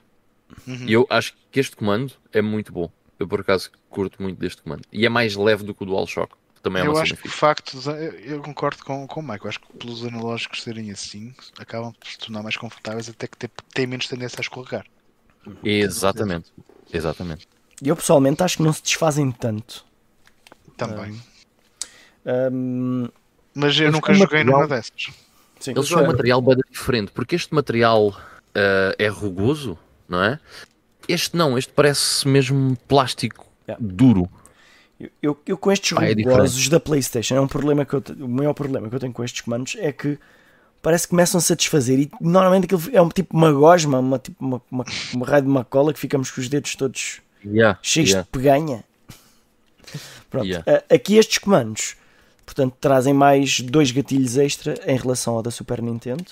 [0.65, 0.87] Uhum.
[0.87, 2.89] E eu acho que este comando é muito bom.
[3.19, 4.83] Eu por acaso curto muito deste comando.
[4.91, 6.35] E é mais leve do que o DualShock.
[6.65, 9.23] Também é eu uma acho que o facto de, eu- eu concordo com, com o
[9.23, 13.27] Mike, eu acho que pelos analógicos serem assim, acabam por se tornar mais confortáveis até
[13.27, 13.37] que
[13.71, 14.83] têm, menos tendência a escorregar.
[15.63, 16.51] Exatamente.
[16.91, 17.47] Exatamente.
[17.83, 19.85] E eu pessoalmente acho que não se desfazem tanto.
[20.75, 21.21] Também.
[22.25, 23.07] Um,
[23.53, 24.91] Mas eu nunca joguei material- numa dessas.
[25.59, 25.71] sim.
[25.71, 28.19] Eles são um material bem diferente, porque este material
[28.55, 29.77] ah, é rugoso,
[30.09, 30.39] não é?
[31.07, 33.83] Este não, este parece mesmo plástico Yeah.
[33.83, 34.27] duro.
[34.99, 36.15] Eu, eu, eu com estes Ah, é
[36.69, 39.41] da PlayStation, é um problema que eu o maior problema que eu tenho com estes
[39.41, 40.17] comandos é que
[40.81, 44.43] parece que começam a satisfazer e normalmente aquilo é um tipo uma gosma, uma, tipo
[44.43, 48.09] uma, uma, uma raio de uma cola que ficamos com os dedos todos Yeah, cheios
[48.09, 48.23] yeah.
[48.23, 48.83] de peganha.
[50.29, 50.83] Pronto, Yeah.
[50.89, 51.95] aqui estes comandos,
[52.45, 56.25] portanto, trazem mais dois gatilhos extra em relação ao da Super Nintendo.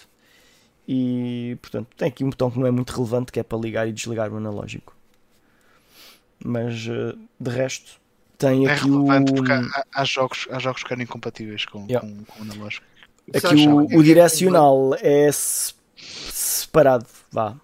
[0.88, 3.88] E, portanto, tem aqui um botão que não é muito relevante, que é para ligar
[3.88, 4.95] e desligar o analógico.
[6.44, 8.02] Mas, eh, de resto,
[8.47, 11.85] tem É aqui o, relevante porque há, há- jogos, há jogos que eram incompatíveis com,
[11.87, 12.07] Yeah.
[12.07, 12.85] com, com o analógico.
[13.33, 17.55] Aqui o, o é direcional é se- separado, vá.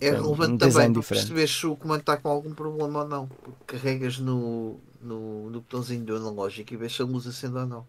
[0.00, 3.08] É Tem um relevante também para perceber se o comando está com algum problema ou
[3.08, 3.26] não.
[3.28, 7.66] Porque carregas no, no, no botãozinho do analógico e vês se a luz acende ou
[7.66, 7.86] não.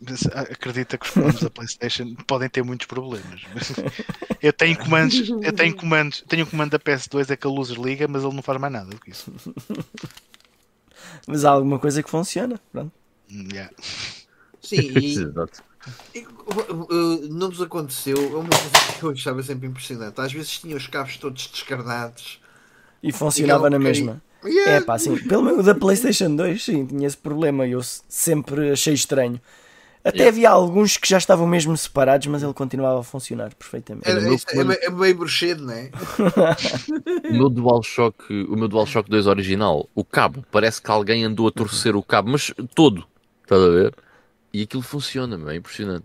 [0.00, 3.40] Mas Acredita que os comandos da PlayStation podem ter muitos problemas.
[4.42, 7.68] Eu tenho comandos, eu tenho comandos, tenho um comando da PS2 é que a luz
[7.70, 9.32] liga, mas ele não faz mais nada do que isso.
[11.26, 12.60] Mas há alguma coisa que funciona.
[12.72, 12.92] Pronto.
[13.30, 13.70] Yeah.
[14.60, 15.18] Sim, e,
[16.14, 18.16] e, uh, não nos aconteceu.
[18.16, 20.20] É uma coisa que eu achava sempre impressionante.
[20.20, 22.40] Às vezes tinha os cabos todos descarnados.
[23.02, 24.22] E funcionava na Aquela mesma.
[24.44, 24.72] Yeah.
[24.72, 25.16] É pá, sim.
[25.16, 27.66] Pelo menos o da PlayStation 2, sim, tinha esse problema.
[27.66, 29.40] e Eu sempre achei estranho.
[30.04, 30.28] Até Yeah.
[30.30, 34.08] havia alguns que já estavam mesmo separados, mas ele continuava a funcionar perfeitamente.
[34.08, 35.90] Era, o meu isso é, comando- meio- é meio bruxedo, não é?
[37.30, 38.16] O meu DualShock,
[38.48, 42.30] o meu DualShock 2 original, o cabo, parece que alguém andou a torcer o cabo,
[42.30, 43.06] mas todo,
[43.42, 43.94] estás a ver?
[44.52, 46.04] E aquilo funciona, meu, é impressionante.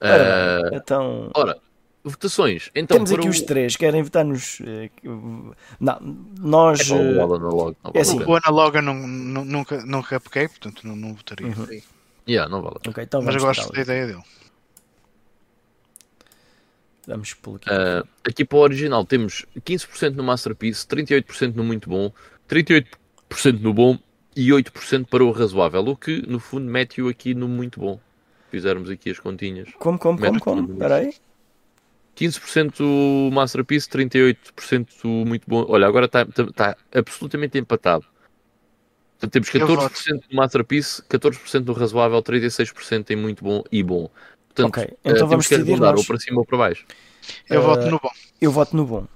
[0.00, 1.56] Ora, bem, então, ora,
[2.04, 2.70] votações.
[2.74, 3.30] Então, temos aqui o...
[3.30, 3.76] os três.
[3.76, 4.58] Querem votar-nos?
[4.64, 6.80] eh, que- Não, nós.
[6.80, 8.22] É, pá, o eh, Alan Analog, não é assim.
[8.22, 11.46] O analoga não, não- nunca, nunca peguei, portanto não, não votaria.
[11.48, 11.80] Uhum.
[12.28, 12.92] Yeah, não vale a pena.
[12.92, 14.22] Ok, então Mas eu gosto da ideia dele.
[17.06, 17.68] Vamos pô-lo aqui.
[17.70, 22.10] Ah, aqui para o original temos 15% no Masterpiece, 38% no muito bom,
[22.48, 22.86] 38%
[23.60, 23.98] no bom
[24.34, 28.00] e 8% para o razoável, o que no fundo mete-o aqui no muito bom.
[28.50, 29.68] Fizermos aqui as continhas.
[29.78, 30.72] Como, como, como, como?
[30.72, 31.14] Espera aí.
[32.16, 35.64] 15% o Masterpiece, 38% o muito bom.
[35.68, 38.04] Olha, agora está está absolutamente empatado.
[39.18, 44.10] Portanto, temos Eu 14% do Masterpiece, 14% do razoável, 36% em muito bom e bom.
[44.48, 45.98] Portanto, Ok, eh, então temos vamos que nós.
[46.00, 46.84] ou para cima ou para baixo.
[47.48, 48.10] Eu Eh, voto no bom,
[48.40, 49.06] Eu voto no bom.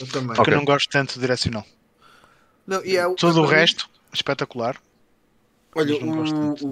[0.00, 0.28] Eu também.
[0.28, 0.52] porque Ok.
[0.54, 1.64] eu não gosto tanto de direcional.
[2.66, 4.76] Não, e há- Todo o resto, espetacular.
[5.74, 6.22] Olha, o,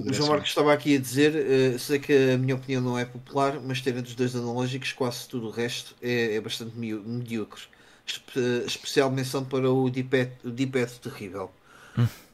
[0.09, 0.31] o João.
[0.31, 3.81] Marcos estava aqui a dizer, eh, sei que a minha opinião não é popular, mas
[3.81, 7.63] terem dos dois analógicos, quase tudo o resto é, é bastante medíocre.
[8.07, 11.51] Espe- especial menção para o D-pad terrível.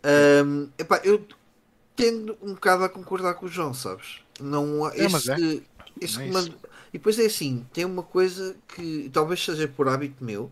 [0.05, 1.25] Ahm, epá, eu
[1.97, 4.21] tendo um bocado a concordar com o João, sabes?
[4.41, 5.63] Não há É, esse,
[6.01, 6.57] esse É comando.
[6.93, 10.51] E depois é assim, tem uma coisa que talvez seja por hábito meu,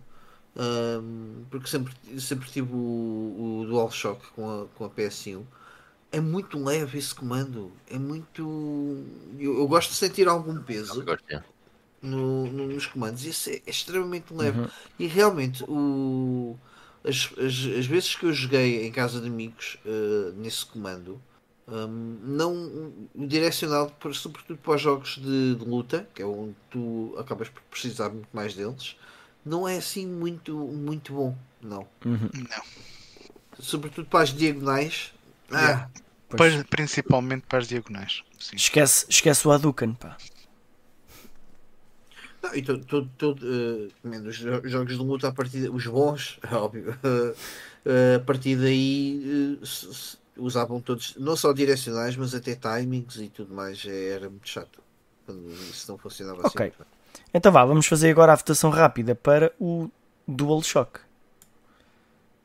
[0.57, 5.47] ahm, porque sempre, sempre tive o, o DualShock com a, com a PS1.
[6.13, 7.73] É muito leve esse comando.
[7.89, 8.43] É muito.
[9.39, 11.47] Eu, eu gosto de sentir algum peso Gosto, yeah.
[12.03, 13.25] no- no- nos comandos.
[13.25, 14.61] Esse é, é extremamente leve.
[14.61, 14.69] Uhum.
[14.99, 16.57] E realmente, o,
[17.05, 21.21] as, as, as vezes que eu joguei em casa de amigos eh, nesse comando,
[21.69, 22.53] hum, não,
[23.15, 27.49] o direcional, por- sobretudo para os jogos de, de luta, que é onde tu acabas
[27.49, 28.97] por precisar muito mais deles,
[29.45, 31.37] não é assim muito, muito bom.
[31.63, 31.87] Não.
[32.05, 32.31] Uhum.
[32.35, 32.63] Não.
[33.59, 35.13] Sobretudo para as diagonais.
[35.51, 35.91] Ah, Yeah.
[36.37, 36.63] Pois.
[36.65, 38.23] Principalmente para as diagonais.
[38.39, 38.55] Sim.
[38.55, 40.17] Esquece, esquece o Hadouken, pá.
[42.43, 43.41] Não, e todo, todo, todo,
[44.31, 46.97] jo- jogos de luta a partir os bons, é óbvio,
[47.85, 53.17] eh, a partir daí eh, se- se- usavam todos, não só direcionais, mas até timings
[53.17, 54.81] e tudo mais, eh, era muito chato
[55.27, 56.67] quando isso não funcionava Ok.
[56.69, 56.85] assim.
[57.35, 59.91] Então vá, vamos fazer agora a votação rápida para o
[60.27, 61.01] DualShock.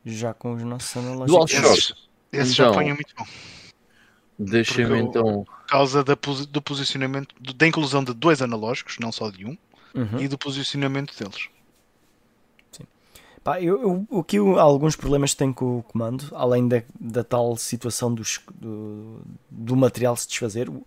[0.04, 1.30] Já com os nossos analógicos.
[1.52, 1.78] DualShock.
[1.78, 2.74] Esses, esses já Então.
[2.74, 3.26] ponho muito bom.
[4.38, 5.44] Deixa-me então.
[5.44, 6.14] Por causa da,
[6.50, 9.56] do posicionamento, da inclusão de dois analógicos, não só de um,
[9.94, 10.20] Uhum.
[10.20, 11.48] e do posicionamento deles.
[13.42, 16.66] Pá, eu, eu, o que eu- há alguns problemas que tenho com o comando, além
[16.66, 20.84] da, da tal situação dos, do, do material se desfazer, o,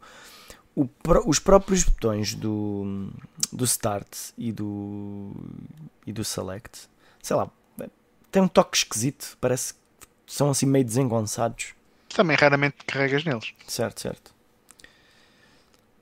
[0.75, 0.87] o
[1.25, 3.09] os próprios botões do,
[3.51, 5.31] do Start e do,
[6.05, 6.89] e do Select,
[7.23, 7.49] sei lá,
[8.29, 9.79] tem um toque esquisito, parece que
[10.31, 11.73] são assim meio desengonçados.
[12.07, 13.53] Também raramente carregas neles.
[13.67, 14.31] Certo, certo.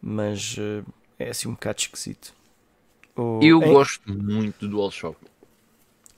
[0.02, 0.84] Mas eh,
[1.20, 2.34] é assim um bocado esquisito.
[3.16, 5.18] O- Eu em- gosto muito do DualShock.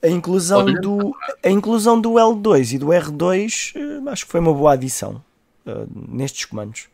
[0.02, 1.14] A inclusão, do,
[1.44, 5.24] a inclusão do L2 e do R2 eh, acho que foi uma boa adição
[5.66, 6.88] eh, nestes comandos.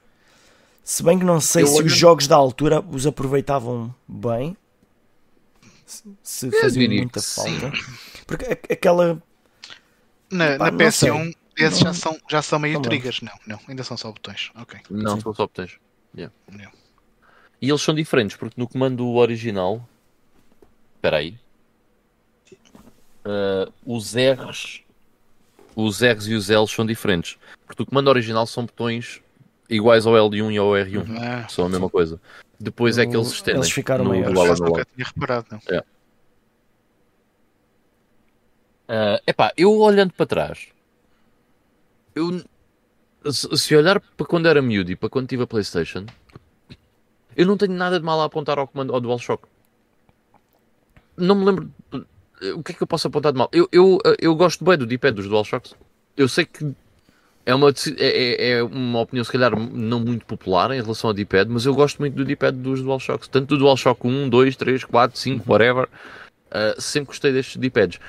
[0.83, 4.55] Se bem que não sei Eu se olho- os jogos da altura os aproveitavam bem,
[5.85, 7.71] se, se faziam diria muita falta.
[8.25, 9.21] Porque a- aquela.
[10.31, 11.09] Na, Pá, na não sei.
[11.09, 13.21] PS1, esses já são, já são meio me triggers.
[13.21, 14.51] Não, não, ainda são só botões.
[14.55, 14.79] Ok.
[14.89, 15.21] Não, Sim.
[15.21, 15.77] são só botões.
[16.15, 16.33] Yeah.
[16.51, 16.75] Yeah.
[17.61, 19.87] E eles são diferentes, porque no comando original.
[20.95, 21.37] Espera aí.
[23.23, 24.81] Ah, os R's.
[25.75, 27.37] Os R's e os L's são diferentes.
[27.65, 29.21] Porque no comando original são botões
[29.69, 31.17] iguais ao L1 e ao R1.
[31.19, 32.19] Ah, São a mesma coisa.
[32.59, 33.61] Depois é que eles estendem.
[33.61, 34.33] Eles ficaram no maiores.
[34.33, 34.79] por acaso analog.
[34.79, 35.59] nunca tinha reparado, não.
[38.87, 40.67] Ah, epá, eu olhando para trás,
[42.15, 42.43] eu
[43.31, 46.05] se olhar para quando era miúdo e para quando tive a Playstation,
[47.35, 49.43] eu não tenho nada de mal a apontar ao comando ao DualShock.
[51.17, 51.71] Não me lembro
[52.53, 53.49] o que é que eu posso apontar de mal.
[53.51, 55.73] Eu, eu, eu gosto bem do D-pad dos DualShocks.
[56.15, 56.73] Eu sei que
[57.45, 61.13] é uma, é, é- é uma opinião, se calhar, não muito popular em relação ao
[61.13, 63.27] D-pad, mas eu gosto muito do D-pad dos DualShocks.
[63.27, 65.89] Tanto do DualShock 1, 2, 3, 4, 5, whatever.
[66.51, 67.99] Uh, sempre gostei destes D-pads.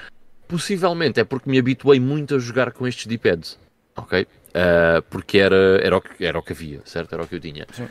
[0.49, 3.59] Possivelmente é porque me habituei muito a jogar com estes D-pads.
[3.97, 4.23] Ok?
[4.23, 7.13] Uh, porque era, era, o que, era o que havia, certo?
[7.15, 7.67] Era o que eu tinha.
[7.73, 7.89] Sim.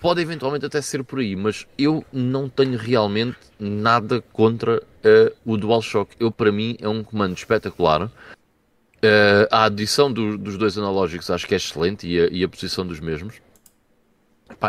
[0.00, 5.56] Pode eventualmente até ser por aí, mas eu não tenho realmente nada contra uh, o
[5.56, 6.14] DualShock.
[6.18, 8.06] Eu, para mim, é um comando espetacular.
[8.06, 12.48] Uh, a adição do- dos dois analógicos acho que é excelente e a, e a
[12.48, 13.40] posição dos mesmos.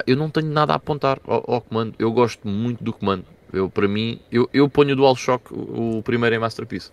[0.06, 1.94] Eu não tenho nada a apontar ao, ao comando.
[1.98, 3.26] Eu gosto muito do comando.
[3.54, 6.92] Eu, para mim, eu, eu ponho o DualShock o primeiro em Masterpiece.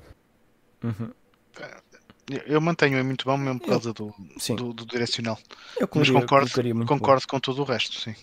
[2.30, 4.14] Eu- Eu mantenho, é muito bom mesmo por causa do,
[4.56, 5.38] do, do direcional.
[5.78, 6.98] Eu Mas colocaria- concordo, colocaria muito bom.
[6.98, 8.14] concordo com tudo o resto, sim.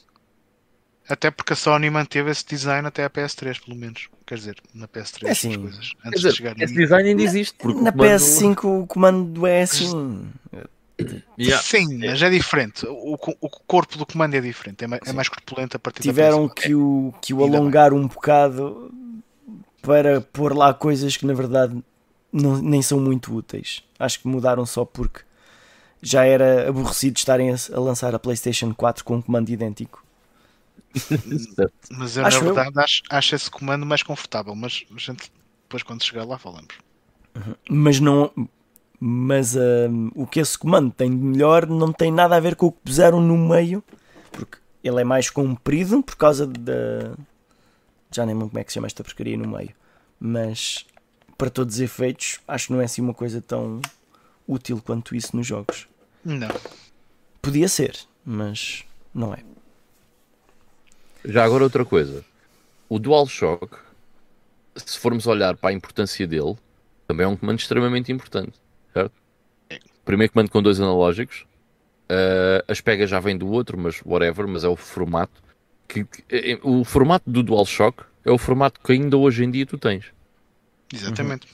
[1.07, 4.07] Até porque a Sony manteve esse design até a PS3, pelo menos.
[4.25, 5.91] Quer dizer, na PS3 É assim, as coisas.
[6.05, 7.55] Antes dizer, de chegar esse design ainda existe.
[7.63, 10.29] Na o comando- PS5 o comando é assim.
[11.37, 11.61] Yeah.
[11.63, 12.85] Sim, mas é diferente.
[12.87, 14.83] O, o corpo do comando é diferente.
[14.83, 16.61] É mais, é mais corpulento a partir Tiveram da PS5.
[16.61, 18.91] que o, que o alongar um bocado
[19.81, 21.75] para pôr lá coisas que na verdade
[22.31, 23.83] não- nem são muito úteis.
[23.99, 25.21] Acho que mudaram só porque
[26.01, 30.03] já era aborrecido estarem a, a lançar a PlayStation 4 com um comando idêntico.
[31.89, 32.55] Mas eu, Acho na eu.
[32.55, 34.55] verdade, acho, acho esse comando mais confortável.
[34.55, 35.31] Mas a gente,
[35.63, 36.75] depois, quando chegar lá, falamos.
[37.69, 38.31] Mas não.
[38.99, 42.67] Mas hum, o que esse comando tem de melhor não tem nada a ver com
[42.67, 43.83] o que puseram no meio,
[44.31, 47.15] porque ele é mais comprido por causa da.
[48.11, 49.71] Já nem lembro como é que se chama esta porcaria no meio.
[50.19, 50.85] Mas
[51.41, 53.81] para todos os efeitos, acho que não é assim uma coisa tão
[54.47, 55.87] útil quanto isso nos jogos.
[56.23, 56.47] Não.
[57.41, 59.39] Podia ser, mas não é.
[61.25, 62.23] Já agora outra coisa.
[62.87, 63.75] O DualShock,
[64.75, 66.55] se formos olhar para a importância dele,
[67.07, 68.53] também é um comando extremamente importante,
[68.93, 69.13] certo?
[70.05, 71.47] Primeiro comando com dois analógicos.
[72.07, 75.41] eh, as pegas já vêm do outro, mas whatever, mas é o formato.
[75.87, 79.65] Que, que- eh, o formato do DualShock é o formato que ainda hoje em dia
[79.65, 80.05] tu tens.
[80.93, 81.47] Exatamente.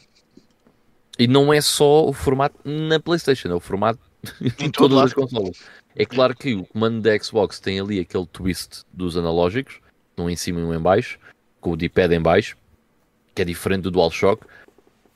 [1.20, 4.00] E não é só o formato na PlayStation, é o formato
[4.60, 5.58] em todas as consolas.
[5.96, 9.80] É claro que o comando da Xbox tem ali aquele twist dos analógicos,
[10.18, 11.18] um em cima e um em baixo,
[11.60, 12.56] com o D-pad em baixo,
[13.34, 14.46] que é diferente do DualShock,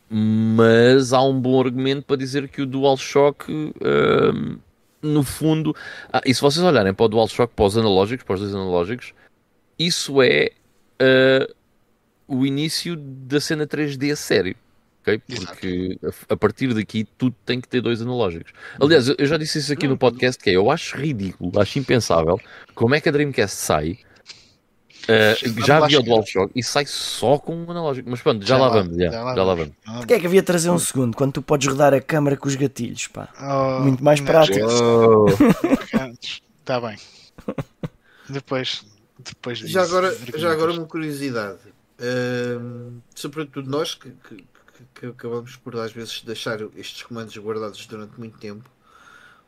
[0.09, 4.57] mas há um bom argumento para dizer que o DualShock, hum,
[5.01, 5.75] no fundo,
[6.11, 9.13] ah, e se vocês olharem para o DualShock, para os analógicos, para os dois analógicos,
[9.77, 10.51] isso é
[10.99, 11.47] ah,
[12.35, 14.55] o início da cena 3D a sério.
[15.01, 15.21] ok?
[15.29, 15.47] Exato.
[15.53, 15.99] Porque
[16.29, 18.51] a, a partir daqui tudo tem que ter dois analógicos.
[18.79, 22.39] Aliás, eu já disse isso aqui no podcast, que é, eu acho ridículo, acho impensável,
[22.75, 23.99] como é que a Dreamcast sai,
[25.07, 26.03] Vamos já havia o.
[26.03, 28.07] DualShock e sai só com um analógico.
[28.07, 29.73] Mas pronto, já, Já lá lá- vamos, já, já lá já lá vamos.
[29.83, 29.99] vamos.
[30.01, 32.47] Porquê é que havia de trazer um segundo quando tu podes rodar a câmara com
[32.47, 33.07] os gatilhos?
[33.07, 33.27] Pá?
[33.41, 34.59] Oh, Muito mais prático.
[34.59, 36.11] Está
[36.63, 36.97] Tá bem.
[38.29, 38.85] Depois,
[39.19, 41.57] depois disso, Já agora, já agora uma curiosidade.
[42.01, 44.43] Ahm, sobretudo nós que, que-
[44.95, 48.67] que- acabamos por às vezes deixar estes comandos guardados durante muito tempo,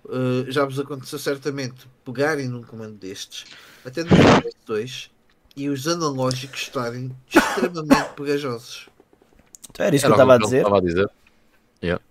[0.08, 3.46] ah, já vos aconteceu certamente pegarem num comando destes,
[3.84, 5.10] até no PS2,
[5.56, 8.88] e os analógicos estarem extremamente pegajosos.
[9.72, 10.58] Então era isso Era que eu estava a dizer.
[10.58, 11.10] estava a dizer.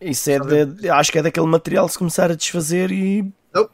[0.00, 3.22] Isso é de, acho que é daquele material se começar a desfazer e.
[3.54, 3.70] Não.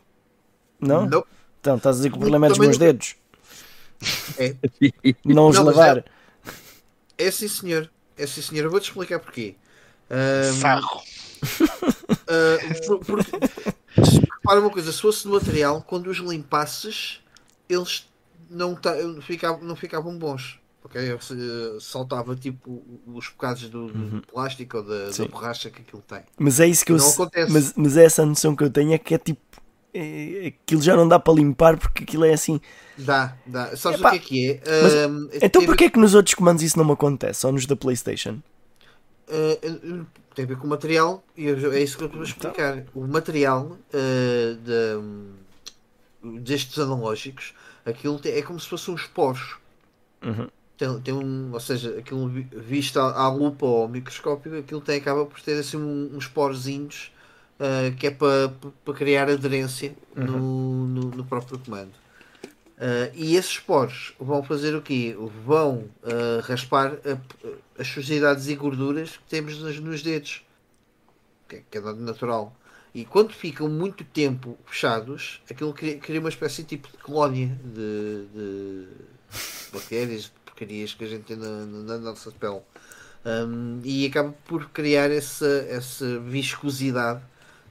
[0.81, 1.07] Não?
[1.07, 1.25] Não,
[1.61, 3.17] Então estás a dizer que o problema é dos meus não- dedos.
[4.39, 4.55] É.
[5.25, 6.05] Não os Não, lavar.
[7.19, 7.91] É sim senhor.
[8.17, 8.65] É sim senhor.
[8.65, 9.55] Eu vou-te explicar porquê.
[10.61, 11.03] Sarro.
[13.07, 13.31] Porque,
[14.05, 17.21] se- repara uma coisa, se fosse de material, quando os limpasses,
[17.69, 18.09] eles
[18.51, 20.59] não, ta- ficavam, não ficavam bons.
[20.85, 21.01] Ok?
[21.21, 26.23] Se- Saltava tipo os bocados do, do plástico ou da, da borracha que aquilo tem.
[26.39, 26.97] Mas é isso que eu.
[26.97, 27.53] Não se- acontece.
[27.53, 29.41] Mas, mas é essa noção que eu tenho é que é tipo.
[29.95, 32.61] É- aquilo já não dá para limpar porque aquilo é assim.
[32.97, 33.77] Dá, dá.
[33.77, 34.83] Sabes Epá, o que é que é?
[34.83, 37.41] mas- Ahm, Então tem- porquê é que nos outros comandos isso não me acontece?
[37.41, 38.39] Só nos da Playstation?
[39.29, 42.85] Uh, tem a ver com o material e é isso que eu estou a explicar.
[42.95, 44.55] O material uh,
[46.25, 47.55] de- destes analógicos,
[47.85, 49.57] aquilo é como se fossem uns poros.
[50.23, 50.49] Uhum.
[50.77, 54.81] Tem, tem um, ou seja, aquilo vi- visto à, à lupa ou ao microscópio, aquilo
[54.81, 57.13] tem, acaba por ter assim um- uns porozinhos
[57.61, 58.49] uh, que é para
[58.85, 61.93] para criar aderência no, no, no próprio comando.
[62.79, 65.17] Uh, e esses poros vão fazer o quê?
[65.45, 67.19] Vão uh, raspar a-
[67.81, 70.45] as sujidades e gorduras que temos nos, nos dedos,
[71.49, 72.55] que, é- que é natural.
[72.95, 78.27] E quando ficam muito tempo fechados, aquilo cria, cria uma espécie tipo de colónia de,
[78.33, 78.87] de
[79.73, 82.61] bactérias, de porcarias que a gente tem na, na nossa pele.
[83.27, 87.21] Um, e acaba por criar essa, essa viscosidade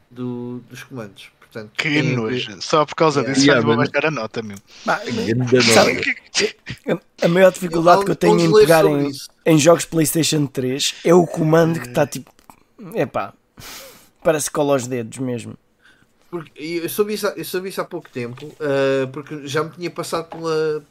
[0.10, 1.30] do, dos comandos.
[1.40, 2.62] Portanto, Que nojo.
[2.62, 4.58] Só por causa disso Yeah, já vou baixar a nota, meu.
[4.86, 5.00] Bah,
[5.74, 6.02] Sabe-
[7.22, 9.12] a- maior dificuldade que eu tenho em pegar em,
[9.46, 12.32] em jogos PlayStation 3 é o comando que está tipo.
[12.94, 13.34] Epá,
[14.24, 15.56] parece que cola aos dedos mesmo.
[16.30, 19.72] Porque eu soube isso, há- eu soube isso há pouco tempo, ah, porque já me
[19.72, 20.84] tinha passado pela,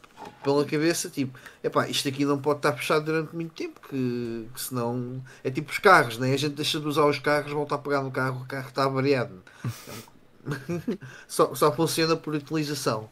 [0.42, 4.60] pela cabeça, tipo, epá, isto aqui não pode estar fechado durante muito tempo, que, que
[4.60, 6.32] senão é tipo os carros, né?
[6.32, 8.84] a gente deixa de usar os carros, volta a pegar no carro, o carro está
[8.84, 9.42] avariado.
[11.28, 13.08] só, só funciona por utilização.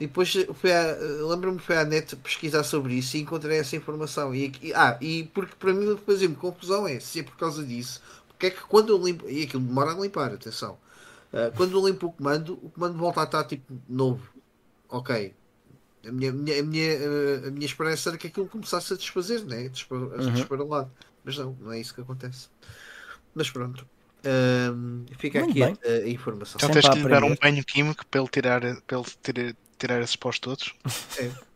[0.00, 0.96] E depois fui à-
[1.28, 4.34] lembro-me fui à net pesquisar sobre isso e encontrei essa informação.
[4.34, 7.36] E, aqui- ah, e porque para mim o que fazia-me confusão é se é por
[7.36, 10.78] causa disso, porque é que quando eu limpo, e aquilo demora a limpar, atenção.
[11.32, 14.22] Uh, quando eu limpo o comando, o comando volta a estar tipo novo.
[14.88, 15.34] Ok.
[16.06, 19.44] A minha, minha, a minha, uh, a minha esperança era que aquilo começasse a desfazer,
[19.44, 19.66] né?
[19.66, 20.30] a despa- a Uhum.
[20.32, 20.90] desparalado.
[21.24, 22.48] Mas não, não é isso que acontece.
[23.34, 23.86] Mas pronto.
[24.24, 26.58] Um, fica Muito aqui a, a informação.
[26.58, 29.06] Então Sempre tens a que lhe dar um banho químico para ele tirar, para ele
[29.22, 30.74] tirar, tirar esses pós todos.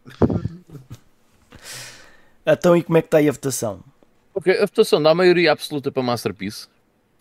[2.44, 3.84] Então, e como é que está aí a votação?
[4.34, 6.66] Ok, a votação dá a maioria absoluta para Masterpiece.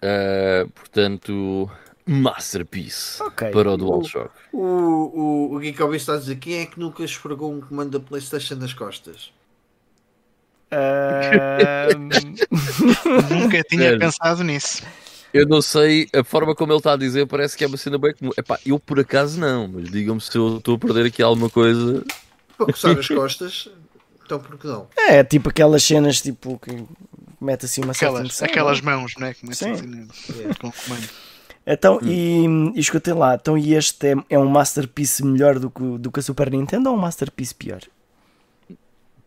[0.03, 1.69] Uh, portanto,
[2.06, 3.52] Masterpiece Ok.
[3.52, 4.32] para o DualShock.
[4.52, 7.98] O, o, o Geek Hobby está a dizer quem é que nunca esfregou um comando
[7.98, 9.32] da Playstation nas costas?
[10.72, 12.36] Ahm,
[13.30, 13.99] Nunca tinha Sério?
[13.99, 14.84] pensado nisso.
[15.34, 17.98] Eu não sei, a forma como ele está a dizer parece que é uma cena
[17.98, 18.32] bem comum.
[18.38, 22.03] Epá, eu por acaso não, mas digam-me se eu estou a perder aqui alguma coisa.
[22.57, 23.69] Para coçar as costas,
[24.26, 24.88] então por que não?
[24.98, 26.84] é tipo aquelas cenas tipo que
[27.40, 28.95] mete assim uma certa Aquelas, aquelas não é?
[28.98, 29.34] mãos, né?
[29.34, 29.72] Que Sim.
[29.72, 29.88] metem assim
[30.48, 31.10] no- com o comando.
[31.73, 32.45] Então, e,
[32.76, 36.19] e escutem lá, então e este é, é um Masterpiece melhor do que, do que
[36.19, 37.80] a Super Nintendo ou um Masterpiece pior?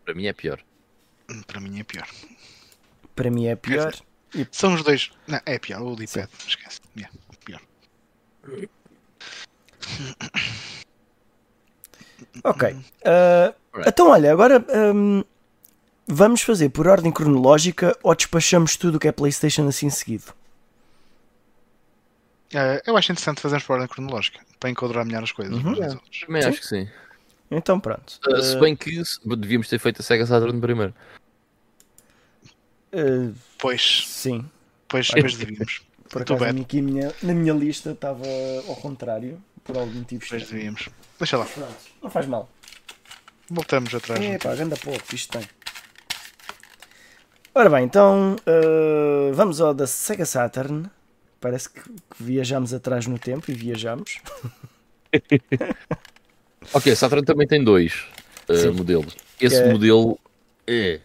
[0.03, 0.59] Para mim é pior.
[1.27, 2.07] Hum, Para mim é pior.
[3.15, 3.95] Para mim é pior.
[4.51, 5.11] São os dois.
[5.27, 5.81] Não, é pior.
[5.81, 6.81] O D-pad, esquece.
[6.95, 7.11] Yeah,
[7.43, 7.61] pior.
[12.43, 12.75] Ok.
[13.05, 13.89] Ah, Alright.
[13.89, 14.63] então, olha, agora
[14.93, 15.23] hum,
[16.07, 20.33] vamos fazer por ordem cronológica ou despachamos tudo o que é PlayStation assim seguido?
[22.57, 25.69] Eh, eu acho interessante fazermos por ordem cronológica para enquadrar melhor as coisas Uhum.
[25.71, 25.97] outras.
[26.25, 26.47] Também Sim.
[26.49, 26.89] acho que sim.
[27.51, 28.19] Então, pronto.
[28.27, 30.93] Uh, se bem que se- devíamos ter feito a Sega Saturn primeiro.
[32.93, 34.49] Ah, Pois, sim.
[34.87, 35.81] pois, pois devíamos.
[36.09, 36.61] Por acaso, bem.
[36.61, 38.23] aqui minha, na minha lista estava
[38.67, 40.23] ao contrário, por algum motivo.
[40.29, 40.59] Pois estranho.
[40.61, 40.89] devíamos.
[41.19, 41.45] Deixa lá.
[41.45, 42.49] Pronto, não faz mal.
[43.49, 44.23] Voltamos atrás.
[44.23, 45.47] É pá, ganda pouco, isto tem.
[47.53, 50.89] Ora bem, então ah, vamos ao da Sega Saturn.
[51.45, 51.79] Parece que,
[52.19, 54.17] viajamos atrás no tempo e viajamos.
[56.73, 58.07] Ok, a Saturn também tem dois
[58.49, 59.15] uh, modelos.
[59.39, 60.19] Esse é- modelo
[60.65, 60.99] é.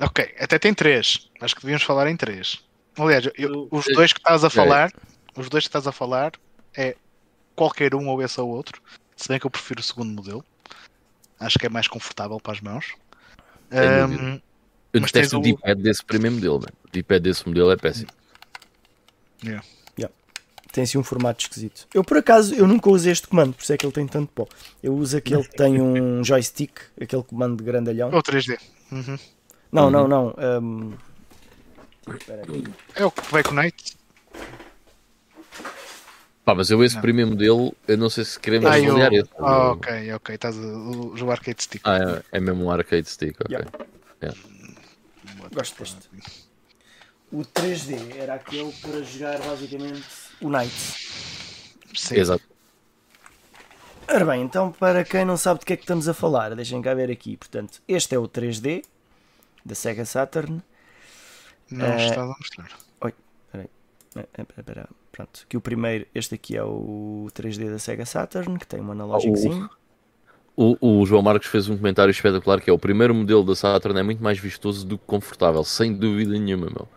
[0.00, 1.30] Ok, até tem três.
[1.40, 2.58] Acho que devíamos falar em três.
[2.98, 3.92] Aliás, eu- os É.
[3.92, 4.92] dois que estás a falar,
[5.36, 6.32] os dois que estás a falar
[6.76, 6.96] é
[7.54, 8.82] qualquer um ou esse ou outro.
[9.16, 10.44] Se bem que eu prefiro o segundo modelo.
[11.38, 12.92] Acho que é mais confortável para as mãos.
[13.70, 14.42] Dúvida.
[14.92, 16.72] Eu detesto o D-pad desse primeiro modelo, mano.
[16.84, 18.10] O D-pad desse modelo é péssimo.
[20.72, 21.86] Tem assim um formato esquisito.
[21.92, 24.32] Eu por acaso eu nunca usei este comando, por isso é que ele tem tanto
[24.32, 24.48] pó.
[24.82, 28.10] Eu uso aquele que tem um joystick, aquele comando de grandalhão.
[28.10, 28.58] ou 3D.
[28.90, 29.18] Uhum.
[29.70, 30.34] Não, não, não.
[30.62, 30.92] hum,
[32.16, 32.64] espera aí.
[32.94, 33.98] É o que vai com o Night.
[36.42, 37.02] Pá, mas eu esse Não.
[37.02, 38.86] primeiro modelo, eu não sei se queremos Ah, eu...
[38.92, 39.30] avaliar esse.
[39.38, 40.34] ah, ok, ok.
[40.34, 41.82] Estás a o, o arcade stick.
[41.84, 43.58] Ah, é, é mesmo um arcade stick, ok.
[44.22, 44.38] Yeah.
[45.54, 46.08] Gosto deste.
[47.32, 50.04] O 3D era aquele para jogar basicamente
[50.40, 50.72] o Night.
[51.94, 52.16] Sim.
[52.16, 52.44] Exato.
[54.08, 56.82] Ora bem, então para quem não sabe de que é que estamos a falar, deixem
[56.82, 57.36] cá ver aqui.
[57.36, 58.84] Portanto, este é o 3D
[59.64, 60.62] da Sega Saturn.
[61.70, 62.70] Não Eh, estás a mostrar.
[63.04, 63.12] Eh,
[63.54, 63.68] eh,
[64.08, 64.88] espera, espera.
[65.10, 68.92] Pronto, aqui o primeiro, este aqui é o 3D da Sega Saturn, que tem um
[68.92, 69.70] analógicozinho.
[70.54, 73.98] O, o João Marcos fez um comentário espetacular que é o primeiro modelo da Saturn
[73.98, 76.88] é muito mais vistoso do que confortável, sem dúvida nenhuma, meu.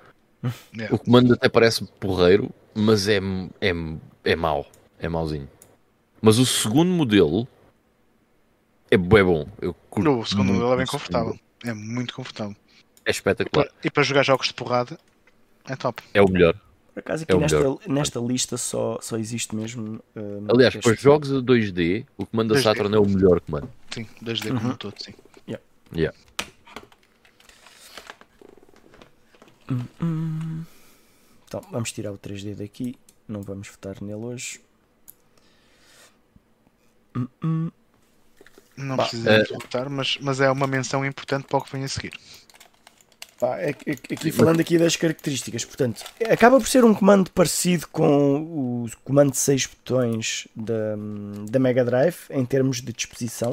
[0.75, 0.95] Yeah.
[0.95, 3.19] O comando até parece porreiro, mas é,
[3.61, 3.71] é,
[4.23, 4.65] é mau.
[4.99, 5.49] É mauzinho.
[6.21, 7.47] Mas o segundo modelo
[8.89, 9.47] é bem bom.
[9.61, 11.31] Eu curto O segundo muito modelo é bem confortável.
[11.33, 11.41] segundo.
[11.65, 12.55] É muito confortável.
[13.05, 13.67] É espetacular.
[13.83, 14.97] E para jogar jogos de porrada,
[15.67, 16.01] é top.
[16.13, 16.55] É o melhor.
[16.93, 17.79] Por acaso aqui É o nesta, melhor.
[17.87, 19.99] nesta lista só, só existe mesmo.
[20.15, 20.83] hum, Aliás, este.
[20.83, 22.63] para jogos a 2D, o comando da 2D.
[22.63, 23.69] Saturn é o melhor comando.
[23.91, 25.13] Sim, 2D como um todo, sim.
[25.93, 26.17] Yeah.
[31.47, 32.95] Então vamos tirar o 3D daqui.
[33.27, 34.61] Não vamos votar nele hoje.
[38.77, 41.87] Não Bah, precisamos votar, mas, mas é uma menção importante para o que vem a
[41.87, 42.13] seguir.
[43.39, 47.87] Pá, é é aqui, falando aqui das características, portanto, acaba por ser um comando parecido
[47.87, 50.95] com o comando de 6 botões da,
[51.49, 53.51] da Mega Drive em termos de disposição,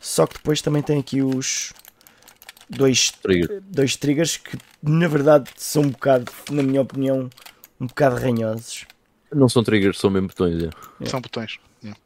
[0.00, 1.72] só que depois também tem aqui os
[2.68, 3.62] dois, Trigger.
[3.66, 7.28] dois triggers que na verdade são um bocado, na minha opinião,
[7.80, 8.84] um bocado ranhosos.
[9.32, 10.62] Não são triggers, são mesmo botões.
[10.62, 11.06] é.
[11.06, 11.58] São botões.
[11.82, 12.00] Yeah.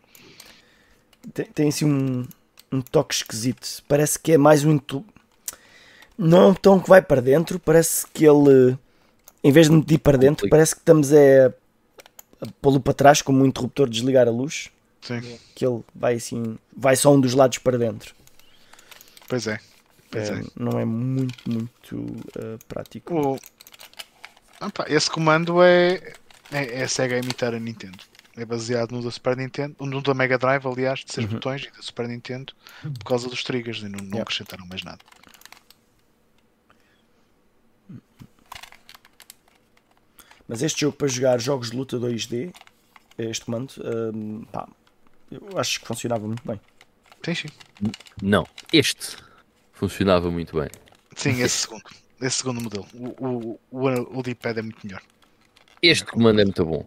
[1.35, 2.27] Tem, tem assim um,
[2.73, 3.83] um toque esquisito.
[3.87, 4.73] Parece que é mais um.
[4.73, 5.05] intu-
[6.17, 8.77] Não é um botão que vai para dentro, parece que ele,
[9.45, 11.47] em vez de meter para dentro, parece que estamos a,
[12.41, 14.71] a pô-lo para trás, como um interruptor de desligar a luz,
[15.03, 15.21] Sim,
[15.55, 18.15] que ele vai assim, vai só um dos lados para dentro.
[19.29, 19.59] pois é.
[20.13, 20.43] É.
[20.57, 23.15] Não é muito, muito eh, prático.
[23.15, 24.71] O...
[24.73, 26.15] Pá, esse comando é,
[26.51, 27.99] é, é a Sega a imitar a Nintendo.
[28.37, 31.33] É baseado no da Super Nintendo, no da Mega Drive, aliás, de 6 Uhum.
[31.35, 34.23] botões e da Super Nintendo, por causa dos triggers e não, não Yeah.
[34.23, 34.99] acrescentaram mais nada.
[40.49, 42.53] Mas este jogo para jogar jogos de luta 2D,
[43.19, 44.69] este comando, eh, pá,
[45.31, 46.61] eu acho que funcionava muito bem.
[47.25, 47.49] Sim, sim.
[48.23, 49.17] Não, este
[49.81, 50.69] funcionava muito bem.
[51.17, 51.83] Sim, esse segundo.
[52.21, 52.87] Esse segundo modelo.
[52.95, 55.01] O, o, o, o D-pad é muito melhor.
[55.83, 56.87] Este comando é muito bom.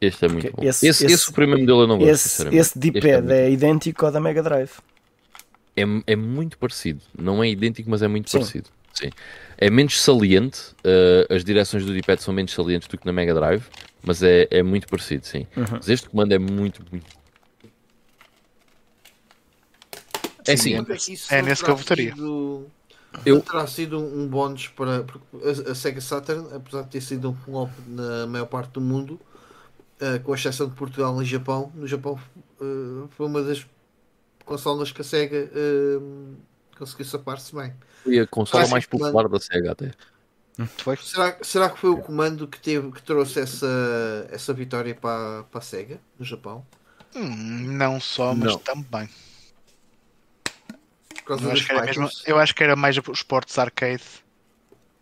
[0.00, 0.62] Este é muito bom.
[0.64, 2.60] esse- Esse, esse, primeiro modelo eu não gosto, Esse, sinceramente.
[2.60, 4.72] esse D-pad é, idêntico ao da Mega Drive.
[5.76, 7.02] É, é muito parecido.
[7.16, 8.38] Não é idêntico, mas é muito Sim.
[8.38, 8.70] parecido.
[8.94, 9.10] Sim.
[9.58, 10.60] É menos saliente.
[10.82, 13.64] eh, as direções do D-pad são menos salientes do que na Mega Drive,
[14.02, 15.46] mas é, é muito parecido, sim.
[15.56, 15.64] Uhum.
[15.72, 17.06] Mas este comando é muito, muito.
[20.50, 22.10] É Sim, é- é nesse que terá eu votaria.
[22.14, 22.66] sido-
[23.24, 24.98] Eu- não terá sido um bónus para.
[25.04, 29.18] A, a Sega Saturn, apesar de ter sido um flop na maior parte do mundo,
[30.00, 32.18] eh, com exceção de Portugal e Japão, no Japão
[32.60, 33.66] eh, foi uma das
[34.44, 35.98] consolas que a Sega eh,
[36.78, 37.72] conseguiu safar-se bem.
[38.04, 39.10] foi a consola mais comando.
[39.12, 39.92] popular da Sega até.
[41.02, 45.58] Será, será que foi o comando que, teve, que trouxe essa, essa vitória para, para
[45.60, 46.66] a Sega no Japão?
[47.14, 48.58] Hum, não só, mas Não.
[48.58, 49.08] também.
[51.28, 54.02] Eu acho, que era mesmo, eu acho que era mais os portos arcade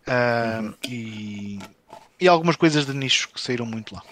[0.07, 1.59] ah, e,
[2.21, 4.03] e algumas coisas de nicho que saíram muito lá.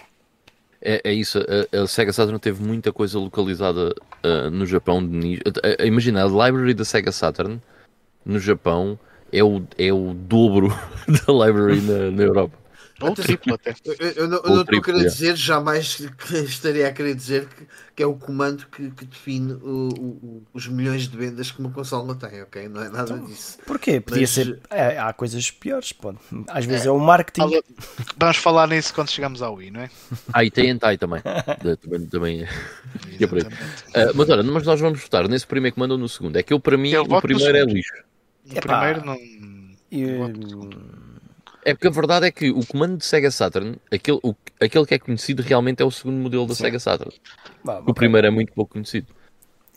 [0.81, 3.93] É, é isso, a, a Sega Saturn teve muita coisa localizada
[4.23, 5.05] ah, no Japão.
[5.05, 5.41] De, nicho.
[5.63, 7.61] Ah, imagina, a library da Sega Saturn
[8.23, 8.99] no Japão
[9.31, 10.69] é o, é o dobro
[11.07, 12.64] da library na, na Europa.
[13.01, 13.75] Ou triplo até.
[13.83, 15.03] Eu, eu- eu não, eu não estou a querer é.
[15.03, 17.67] dizer, jamais que estaria a querer dizer que,
[17.97, 21.71] que é o comando que, que define o- o- os milhões de vendas que uma
[21.71, 22.69] consola tem, ok?
[22.69, 23.57] Não é nada disso.
[23.65, 23.99] Porquê?
[23.99, 24.59] Podia Mas- ser.
[24.69, 26.19] é, há coisas piores, pode.
[26.47, 27.41] Às vezes é, o marketing.
[27.41, 27.63] Fala-
[28.17, 29.89] Vamos falar nisso quando chegamos ao Wii, não é?
[30.31, 31.21] Ah, e tem hentai também.
[31.81, 32.49] Também, também é.
[33.23, 33.41] é por aí.
[33.41, 33.83] Exatamente.
[33.93, 36.37] Ah, mas olha, mas nós vamos votar nesse primeiro comando ou no segundo.
[36.37, 37.91] É que eu, para mim, Eu o primeiro é lixo.
[38.45, 39.17] O primeiro não.
[39.91, 41.04] Eu voto no segundo.
[41.67, 44.93] É porque a verdade é que o comando de Sega Saturn, aquele, o, aquele que
[44.93, 46.63] é conhecido realmente é o segundo modelo da Sim.
[46.63, 47.11] Sega Saturn.
[47.63, 49.07] Bah, O primeiro é muito pouco conhecido.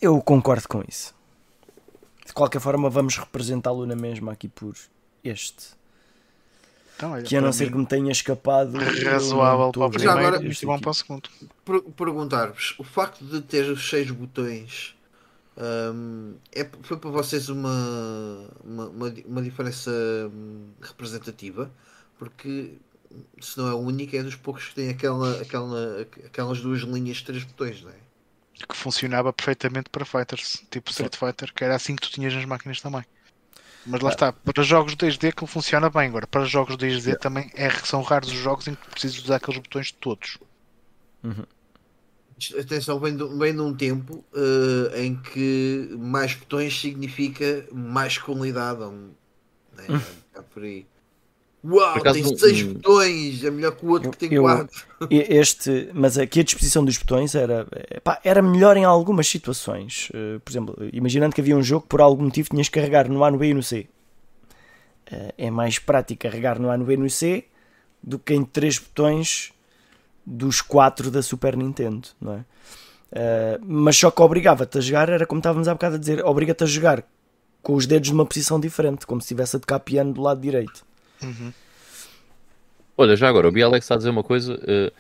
[0.01, 1.15] Eu concordo com isso.
[2.27, 4.75] De qualquer forma, vamos representá-lo na mesma aqui por
[5.25, 5.79] este.
[6.95, 8.73] Então, olha, Que a não ser mim, que me tenha escapado.
[8.73, 11.31] não razoável estou para o primeiro agora- e isto bom para o segundo.
[11.65, 14.95] Per- Perguntar-vos, o facto de ter os seis botões
[15.59, 17.71] hum, é, foi para vocês uma,
[18.65, 19.91] uma, uma, di- uma diferença
[20.33, 21.73] hum, representativa?
[22.19, 22.79] Porque
[23.41, 27.19] se não é a única, é dos poucos que tem aquela, aquela, aquelas duas linhas
[27.19, 27.97] de três botões, não é?
[28.69, 32.45] Que funcionava perfeitamente para fighters, tipo Street Fighter, que era assim que tu tinhas nas
[32.45, 33.05] máquinas também.
[33.85, 36.27] Mas lá está, para jogos 2D que funciona bem agora.
[36.29, 39.93] Para jogos 2D também é, são raros os jogos em que precisas usar aqueles botões
[39.93, 40.39] todos.
[41.23, 41.49] Isto,
[42.61, 48.81] Atenção, vem, de, vem de um tempo eh, em que mais botões significa mais qualidade.
[48.83, 50.01] ou, Né?
[50.37, 50.87] É por aí.
[51.65, 54.43] Uau, Por tem um- seis um- botões, é melhor que o outro que tem Eu-
[54.43, 54.81] quatro.
[55.11, 57.67] E Este, mas aqui a disposição dos botões era,
[58.05, 60.09] pá, era melhor em algumas situações.
[60.15, 63.09] Eh, Por exemplo, imaginando que havia um jogo que por algum motivo tinhas que carregar
[63.09, 63.89] no A, no B e no C.
[65.11, 67.45] Eh, É mais prático carregar no A, no B e no C
[68.03, 69.53] do que em três botões
[70.29, 72.45] dos quatro da Super Nintendo, não é?
[73.11, 76.65] Eh, mas só que obrigava-te a jogar, era como estávamos há bocado a dizer, obriga-te
[76.65, 77.03] a jogar
[77.63, 80.85] com os dedos numa posição diferente, como se estivesse a tocar piano do lado direito.
[82.97, 84.59] Olha, já agora, o Bialex está a dizer uma coisa.
[84.67, 84.93] eh,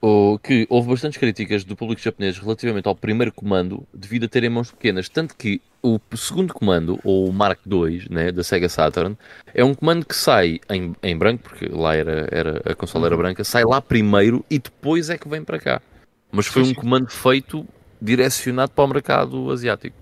[0.00, 4.50] o- que houve bastantes críticas do público japonês relativamente ao primeiro comando devido a terem
[4.50, 9.16] mãos pequenas, tanto que o segundo comando, ou o Mark II, né, da Sega Saturn,
[9.54, 13.16] é um comando que sai em, em branco, porque lá era, era, a consola era
[13.16, 15.82] branca, sai lá primeiro e depois é que vem para cá.
[16.30, 17.66] Mas foi um comando feito
[18.00, 19.96] direcionado para o mercado asiático.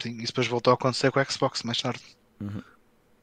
[0.00, 2.02] Sim, isso depois voltou a acontecer com o Xbox mais tarde.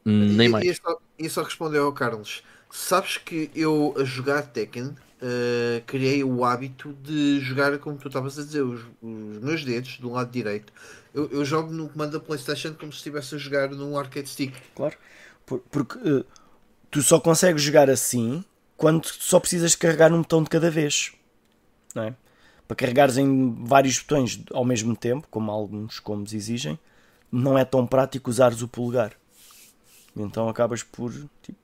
[0.05, 0.65] Nem e, mais.
[0.65, 2.43] E só, e só respondeu ao Carlos.
[2.71, 8.37] Sabes que eu a jogar Tekken eh, criei o hábito de jogar como tu estavas
[8.37, 10.73] a dizer, os, os meus dedos do lado direito.
[11.13, 14.53] Eu, eu jogo no comando da Playstation como se estivesse a jogar num arcade stick.
[14.75, 14.97] Claro.
[15.45, 16.25] Por- porque eh,
[16.91, 18.43] tu só consegues jogar assim
[18.75, 21.13] quando só precisas carregar num botão de cada vez.
[21.95, 22.15] Não é?
[22.67, 26.77] Para carregares em vários botões ao mesmo tempo, como alguns combos exigem,
[27.31, 29.13] não é tão prático usares o polegar.
[30.15, 31.57] Então acabas por tipo,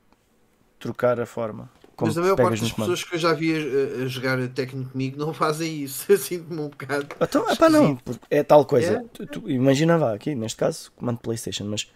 [0.78, 1.70] trocar a forma.
[2.00, 4.84] Como Mas a maior parte das pessoas que eu já vi a, a jogar Tekken
[4.84, 6.04] comigo não fazem isso.
[6.10, 7.06] Eu sinto-me um bocado.
[7.20, 7.98] Então, epá, não,
[8.30, 8.94] é tal coisa.
[8.94, 9.04] É?
[9.12, 11.86] Tu- tu- imagina vá, aqui neste caso, comando PlayStation, mas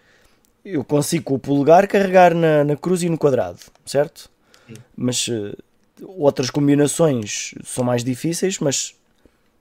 [0.64, 4.30] eu consigo com o polegar carregar na, na cruz e no quadrado, certo?
[4.68, 4.74] Sim.
[4.94, 5.54] Mas eh,
[6.02, 8.94] outras combinações são mais difíceis, mas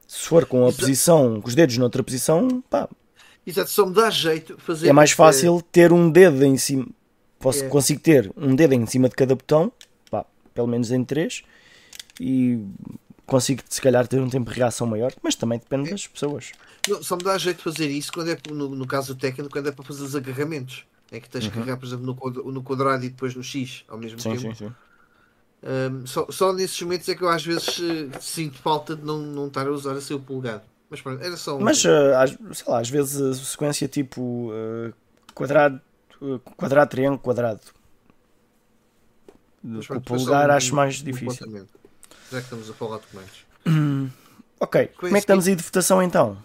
[0.06, 2.90] se for com a Exa- posição, com os dedos noutra posição, pá,
[3.48, 4.90] Exato, só me dá jeito fazer.
[4.90, 6.86] é mais fácil ter um dedo em cima.
[7.40, 7.68] Posso, É.
[7.68, 9.70] Consigo ter um dedo em cima de cada botão,
[10.54, 11.44] pelo menos em três,
[12.20, 12.60] e
[13.26, 15.92] consigo se calhar ter um tempo de reação maior, mas também depende É.
[15.92, 16.52] das pessoas.
[16.88, 19.48] Não, só me dá jeito de fazer isso quando é no, no caso do Tekken,
[19.50, 20.86] quando é para fazer os agarramentos.
[21.12, 23.98] É que tens que carregar, por exemplo, no, no quadrado e depois no X ao
[23.98, 24.42] mesmo Sim, tempo.
[24.42, 24.72] sim, sim.
[25.66, 29.20] Um, só, só nesses momentos é que eu às vezes eh, sinto falta de não,
[29.20, 30.62] não estar a usar assim o polegar.
[30.90, 31.62] Mas pronto, era só um.
[31.62, 34.92] Mas, às, sei lá, às vezes a sequência tipo eh,
[35.34, 35.80] quadrado,
[36.58, 37.62] quadrado, triângulo, quadrado.
[39.64, 41.68] O polegar um- acho mais um difícil.
[42.31, 43.45] Já que estamos a falar de comandos.
[44.60, 46.38] Ok, como é que estamos aí de votação então?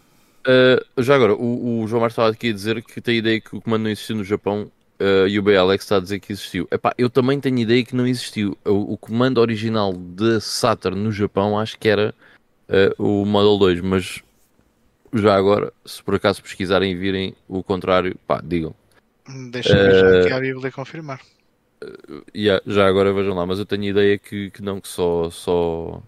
[0.45, 3.55] Uh, já agora, o, o João Marcos estava aqui a dizer que tem ideia que
[3.55, 6.67] o comando não existiu no Japão uh, e o BLX está a dizer que existiu.
[6.73, 8.59] Epá, eu também tenho ideia que não existiu.
[8.65, 12.13] O, o comando original da Saturn no Japão acho que era
[12.99, 14.21] uh, o Model 2, mas
[15.15, 18.75] já agora, se por acaso pesquisarem e virem o contrário, pá, digam.
[19.51, 21.21] Deixa-me já Eh, aqui a Bíblia confirmar.
[22.35, 25.31] E há- já agora vejam lá, mas eu tenho ideia que, que não, que só,
[25.31, 26.03] só,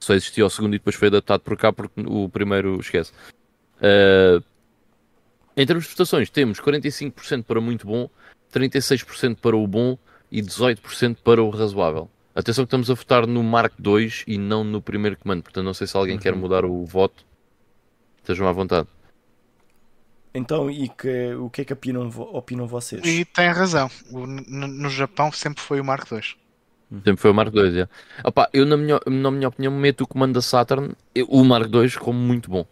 [0.00, 3.12] só existia o segundo e depois foi adaptado por cá porque o primeiro esquece.
[3.78, 4.42] Uh,
[5.56, 8.08] em termos de votações, temos 45% para muito bom,
[8.52, 9.98] 36% para o bom
[10.30, 12.10] e 18% para o razoável.
[12.34, 15.74] Atenção que estamos a votar no Mark II e não no primeiro comando, portanto não
[15.74, 17.24] sei se alguém quer mudar o voto.
[18.18, 18.88] Estejam à vontade.
[20.34, 23.02] Então, e que, o que é que opinam, opinam vocês?
[23.04, 23.90] E tem razão.
[24.10, 26.22] O- no, no Japão sempre foi o Mark II.
[27.04, 27.88] Sempre foi o Mark II, já.
[28.24, 31.66] Opá, eu na minha, na minha opinião meto o comando da Saturn, eu- o Mark
[31.72, 32.66] II, como muito bom.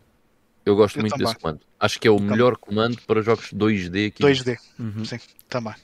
[0.64, 1.26] Eu gosto Eu muito também.
[1.26, 1.60] desse comando.
[1.78, 4.22] Acho que é o melhor comando para jogos 2D aqui.
[4.22, 4.58] 2D.
[4.78, 5.04] Uhum.
[5.04, 5.18] Sim,
[5.48, 5.74] também.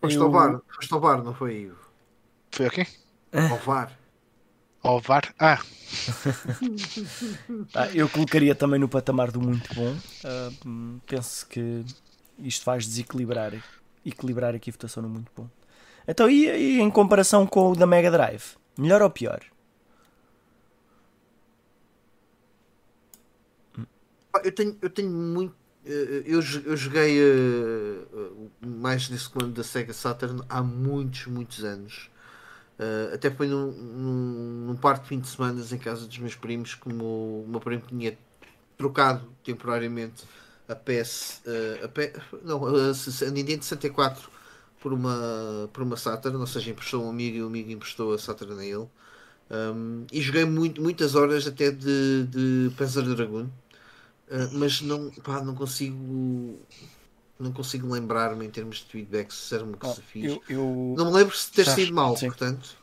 [0.00, 1.76] Foste Eu- ao foste ao VAR, não foi Ivo?
[2.50, 2.86] Foi aqui?
[3.32, 3.97] Ao VAR.
[4.82, 5.34] Ao VAR.
[5.38, 5.60] Ah,
[7.74, 10.00] Ah, eu colocaria também no patamar do muito bom.
[10.24, 11.84] Ah, hum, penso que
[12.38, 13.52] isto faz desequilibrar
[14.04, 15.46] equilibrar aqui a votação no muito bom.
[16.06, 18.56] Então, e, e em comparação com o da Mega Drive?
[18.78, 19.40] Melhor ou pior?
[24.32, 25.54] Pá, Eu tenho, eu tenho muito.
[25.84, 31.64] eh, Eu, eu joguei eh, eh, mais desse comando da Sega Saturn há muitos, muitos
[31.64, 32.10] anos.
[32.78, 36.36] Eh, até foi num, num, num par de fim de semana em casa dos meus
[36.36, 38.16] primos, como o meu primo tinha
[38.76, 40.24] trocado temporariamente
[40.68, 44.30] a PS, eh, a não, a, a Nintendo 64
[44.80, 48.18] por uma, por uma Saturn, ou seja, emprestou um amigo e o amigo emprestou a
[48.18, 48.88] Saturn a ele.
[49.50, 53.46] Um, e joguei muito, muitas horas até de, de Panzer Dragoon.
[54.30, 56.60] Uh, mas não, pá, não consigo
[57.38, 60.24] não consigo lembrar-me em termos de feedback se era uma que Oh, se fiz.
[60.24, 62.26] eu, eu- Não me lembro se ter Sabes, sido mal, sim.
[62.26, 62.76] portanto.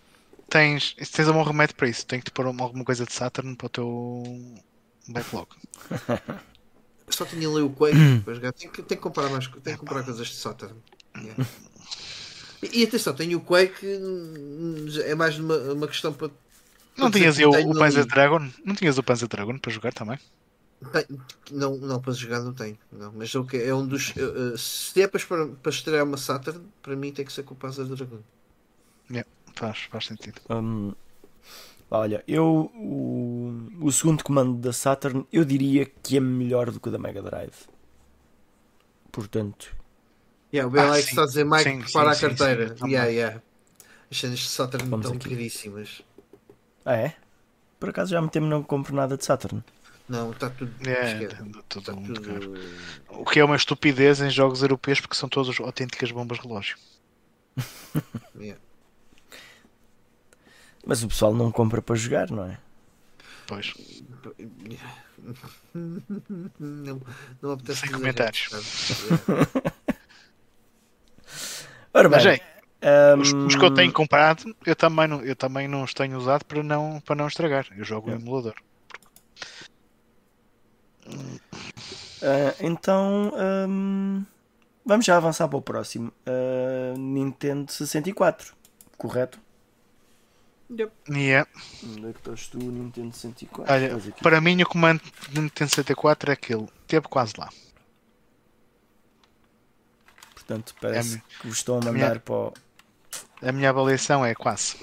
[0.49, 2.05] tens, tens um bom remédio para isso.
[2.05, 4.55] Tem que te pôr uma- alguma coisa de Saturn para o teu
[5.09, 5.47] backlog.
[5.89, 5.89] Eu
[7.13, 8.53] só tinha ali o Quake para jogar.
[8.53, 10.75] Tenho que, tenho que comprar mais tenho que comprar coisas de Saturn.
[11.17, 11.45] Yeah.
[12.63, 16.29] E, e atenção, tenho o Quake, hum, é mais uma, uma questão para.
[16.97, 18.09] Não tinhas dizer o, Panzer ali.
[18.09, 18.49] Dragon?
[18.63, 20.17] Não tinhas o Panzer Dragon para jogar também?
[21.51, 22.77] Não, não, para jogar não tenho.
[22.91, 24.13] Não, mas é o que é um dos.
[24.17, 27.53] eh, eh, se é para, para, estrear uma Saturn, para mim tem que ser com
[27.53, 28.21] o Panzer Dragoon.
[29.55, 30.41] Faz, faz sentido.
[30.49, 30.93] hum,
[31.89, 36.89] olha, eu o, o segundo comando da Saturn eu diria que é melhor do que
[36.89, 37.67] o da Mega Drive.
[39.11, 39.75] Portanto,
[40.53, 41.09] Yeah, o BLX Ah, sim.
[41.09, 42.69] está a dizer Mike Sim, prepara sim, a sim, carteira.
[42.69, 42.93] sim, também.
[42.93, 43.41] yeah, yeah.
[44.11, 45.29] As cenas de Saturn Vamos estão aqui.
[45.29, 46.03] caríssimas.
[46.85, 47.15] ah é?
[47.79, 49.63] por acaso já muito tempo não compro nada de Saturn.
[50.07, 50.71] Não, está tudo.
[50.87, 52.39] É, anda tudo Está muito caro.
[52.39, 52.59] tudo.
[53.09, 56.77] O que é uma estupidez em jogos europeus porque são todos autênticas bombas relógio.
[58.37, 58.61] yeah.
[60.85, 62.59] Mas o pessoal não compra para jogar, não é?
[63.47, 63.73] Pois.
[65.73, 67.01] Não,
[67.41, 68.49] não apetece Sem comentários.
[71.93, 72.39] Ora Mas bem,
[72.81, 75.93] é, os, hum, os que eu tenho comprado, eu também não, eu também não os
[75.93, 77.65] tenho usado para não, para não estragar.
[77.75, 78.55] Eu jogo no emulador.
[81.07, 83.31] Ah, então
[83.69, 84.23] hum,
[84.85, 86.11] vamos já avançar para o próximo.
[86.25, 88.53] Ah, Nintendo 64,
[88.97, 89.39] correto?
[90.67, 91.45] E é,
[91.83, 93.71] Onde é que estás tu, Nintendo 64?
[93.71, 94.99] olha, para mim o comando
[95.29, 96.67] do Nintendo 64 é aquele.
[96.87, 97.49] Teve quase lá.
[100.33, 102.53] Portanto, parece É que vos estão a a mandar minha- para o...
[103.41, 104.75] A minha avaliação é quase.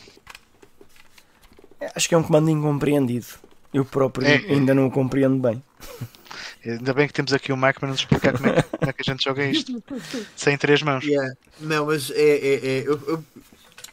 [1.96, 3.26] Acho que é um comando incompreendido.
[3.74, 4.36] Eu próprio É.
[4.36, 5.62] ainda não o compreendo bem.
[6.64, 8.92] Ainda bem que temos aqui o Mike para nos explicar como é, que- como é
[8.92, 9.82] que a gente joga isto.
[10.36, 11.04] Sem três mãos.
[11.04, 11.34] Yeah.
[11.60, 13.24] Não, mas é, é, é- eu, eu,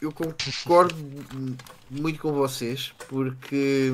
[0.01, 0.95] eu concordo
[1.89, 3.91] muito com vocês porque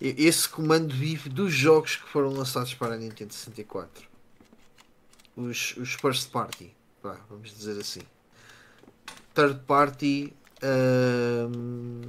[0.00, 4.04] esse comando vive dos jogos que foram lançados para a Nintendo 64.
[5.36, 8.00] Os, os first party, vá, vamos dizer assim.
[9.34, 10.32] Third party
[10.62, 12.00] hum,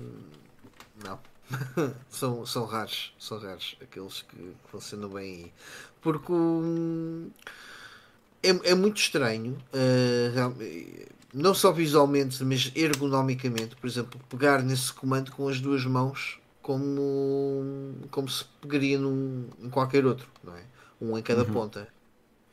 [1.03, 1.19] não.
[2.09, 5.53] são, são raros, são raros aqueles que, que funcionam bem aí.
[6.01, 7.29] Porque hum,
[8.43, 15.31] é, é muito estranho, eh, não só visualmente, mas ergonomicamente, por exemplo, pegar nesse comando
[15.31, 20.61] com as duas mãos como, como se pegaria num, em qualquer outro, não é?
[21.01, 21.87] Um em cada ponta.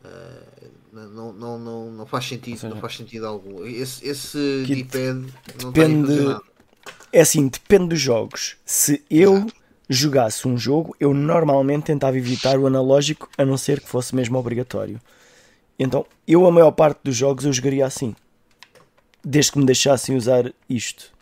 [0.04, 3.64] Eh, não, não, não, não faz sentido, seja, não faz sentido algum.
[3.64, 6.36] Esse, esse D-pad não depende-.
[7.12, 8.56] É assim, depende dos jogos.
[8.64, 9.46] Se eu
[9.88, 14.38] jogasse um jogo, eu normalmente tentava evitar o analógico, a não ser que fosse mesmo
[14.38, 14.98] obrigatório.
[15.78, 18.16] Então, eu a maior parte dos jogos eu jogaria assim.
[19.22, 21.12] Desde que me deixassem usar isto.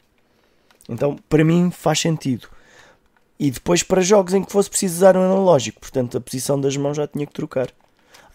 [0.88, 2.48] Então, para mim faz sentido.
[3.38, 6.76] E depois para jogos em que fosse preciso usar um analógico, portanto a posição das
[6.76, 7.68] mãos já tinha que trocar.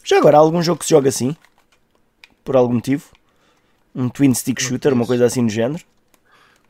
[0.03, 1.35] Já agora, há algum jogo que se joga assim?
[2.43, 3.05] Por algum motivo?
[3.93, 5.83] Um twin stick shooter, uma coisa assim do género?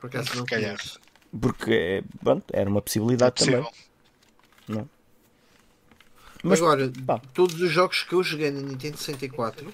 [0.10, 0.80] Por acaso não calhar.
[1.41, 3.61] Porque é, pronto, era uma É possibilidade também.
[3.61, 3.86] possível.
[6.44, 7.19] Mas, Agora, pá.
[7.34, 9.73] todos os jogos que eu joguei na Nintendo 64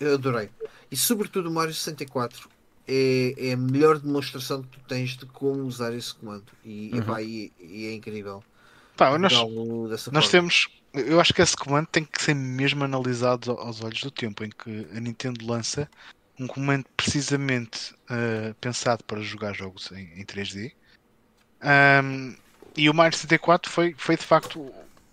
[0.00, 0.48] eu adorei.
[0.90, 2.48] E sobretudo o Mario 64
[2.88, 6.46] é, é a melhor demonstração que tu tens de como usar esse comando.
[6.64, 6.98] E, Uhum.
[6.98, 8.42] epá, e, e é incrível.
[8.96, 10.30] Pá, nós, nós forma.
[10.30, 10.68] temos.
[10.94, 14.42] Eu acho que esse comando tem que ser mesmo analisado ao- aos olhos do tempo
[14.44, 15.88] em que a Nintendo lança
[16.42, 20.72] um comando precisamente ah, pensado para jogar jogos em, em 3D.
[21.60, 22.34] Ahm,
[22.76, 24.60] e o Mario 64 foi, foi de facto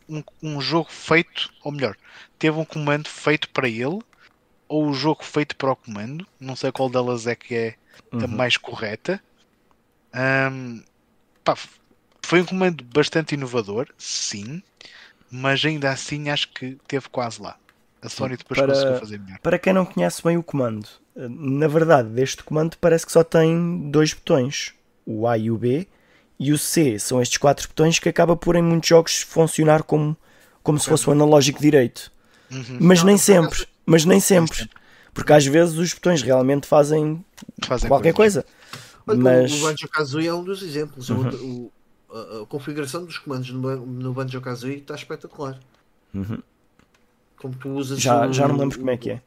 [0.07, 1.95] um, um jogo feito, ou melhor,
[2.37, 3.99] teve um comando feito para ele,
[4.67, 6.25] ou o jogo feito para o comando.
[6.39, 7.75] Não sei qual delas é que é
[8.13, 8.27] a Uhum.
[8.27, 9.21] mais correta.
[11.43, 11.55] Pá,
[12.25, 14.61] foi um comando bastante inovador, sim,
[15.31, 17.57] mas ainda assim acho que teve quase lá.
[18.01, 19.39] A Sony depois Para- conseguiu fazer melhor.
[19.39, 23.89] Para quem não conhece bem o comando, na verdade, deste comando parece que só tem
[23.91, 24.73] dois botões:
[25.05, 25.85] o A e o B,
[26.39, 30.15] e o C são estes quatro botões que acaba por em muitos jogos funcionar como,
[30.63, 32.11] como se fosse o analógico direito.
[32.51, 32.77] Uhum.
[32.79, 34.69] Mas Não, nem por sempre, mas nem sempre.
[35.13, 37.23] Porque às vezes os botões realmente fazem
[37.65, 38.45] Fazem qualquer coisa.
[39.05, 41.09] Olha, Mas O Banjo Kazooie é um dos exemplos.
[41.09, 41.29] Uhum.
[41.29, 41.71] o-
[42.11, 45.59] a, a configuração dos comandos no, no Banjo Kazooie está espetacular.
[46.13, 46.41] Uhum.
[47.39, 49.21] Como tu usas já, o- já não lembro como é que é.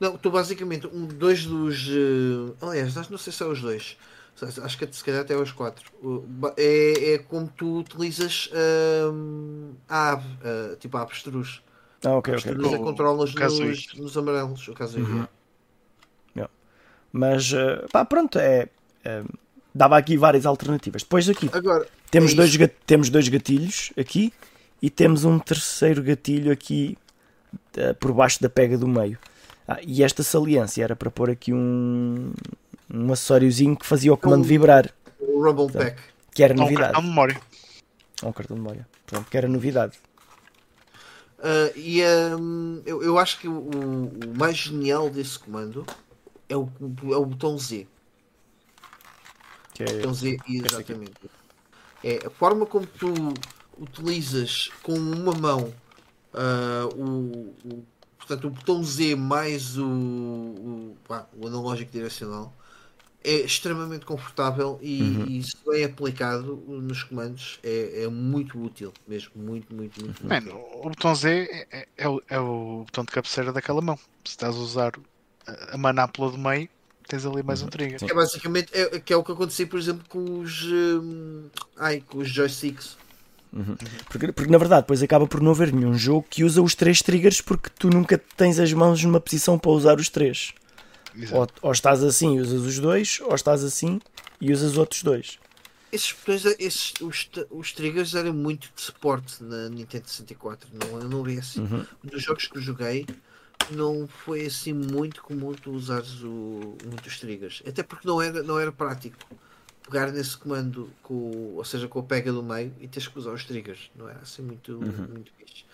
[0.00, 1.88] Não, tu basicamente, um, dois dos.
[1.88, 3.96] eh, aliás, não sei se é os dois.
[4.64, 5.84] Acho que se calhar até os quatro.
[6.26, 8.50] Ba- É, é como tu utilizas
[9.12, 11.60] hum, a ave, eh, tipo a avestruz.
[12.04, 12.52] Ah, ok, A ok.
[12.74, 14.66] é controlas nos, nos amarelos.
[14.68, 15.26] O caso Uhum.
[17.12, 18.68] Mas eh, pá, pronto, é,
[19.04, 19.22] é,
[19.74, 21.02] dava aqui várias alternativas.
[21.02, 22.56] Depois aqui Agora, temos, é dois,
[22.86, 24.32] temos dois gatilhos aqui
[24.80, 26.96] e temos um terceiro gatilho aqui
[28.00, 29.18] por baixo da pega do meio.
[29.66, 32.32] Ah, e esta saliência era para pôr aqui um,
[32.92, 36.00] um acessóriozinho que fazia o comando Um- vibrar, o Rumble Pack.
[36.32, 36.84] que era Há um novidade.
[36.92, 37.40] cartão de memória.
[38.22, 38.88] Ou um cartão de memória.
[39.06, 39.98] Pronto, que era novidade.
[41.38, 42.02] Ah, e
[42.38, 45.84] hum, eu, eu acho que o, o mais genial desse comando
[46.48, 46.68] é o,
[47.10, 47.86] é o botão Z.
[49.74, 51.12] Que é, Botão Z, exatamente.
[52.04, 53.12] É a forma como tu
[53.78, 55.72] utilizas com uma mão
[56.34, 57.84] ah, o, o-
[58.18, 62.52] portanto, o botão Z mais o, o, pá, o analógico direcional
[63.24, 65.24] é extremamente confortável e, Uhum.
[65.26, 70.26] e se bem aplicado nos comandos é, é muito útil, mesmo muito, muito, muito.
[70.26, 70.80] Mano, útil.
[70.82, 73.96] o botão Z é, é- é o, é o botão de cabeceira daquela mão.
[74.24, 74.92] Se estás a usar
[75.46, 76.68] a- manápula do meio,
[77.06, 78.00] tens ali mais um trigger.
[78.00, 78.06] Sim.
[78.10, 82.18] É basicamente é, que é o que acontecia, por exemplo, com os, hum, ai, com
[82.18, 82.96] os joysticks.
[84.08, 87.02] Porque, porque na verdade depois acaba por não haver nenhum jogo que usa os três
[87.02, 90.54] triggers porque tu nunca tens as mãos numa posição para usar os três.
[91.30, 94.00] Ou, ou estás assim e usas os dois, ou estás assim
[94.40, 95.38] e usas os outros dois.
[95.92, 96.16] Esses
[96.58, 100.70] esses, os, os triggers eram muito de suporte na Nintendo 64.
[100.72, 101.60] Não, eu não vi assim.
[101.60, 101.84] Uhum.
[102.02, 103.04] Dos jogos que eu joguei,
[103.70, 107.62] não foi assim muito comum tu usares o, muitos triggers.
[107.66, 109.18] Até porque não era, não era prático
[109.82, 113.32] pegar nesse comando, com, ou seja, com a pega do meio e tens que usar
[113.32, 113.90] os triggers.
[113.96, 115.64] Não era assim muito, muito fixe.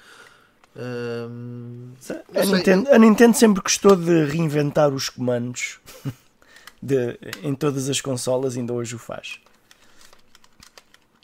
[0.76, 1.92] Hum,
[2.34, 5.80] A Nintendo, a Nintendo sempre gostou de reinventar os comandos
[6.82, 9.40] de- em todas as consolas, ainda hoje o faz.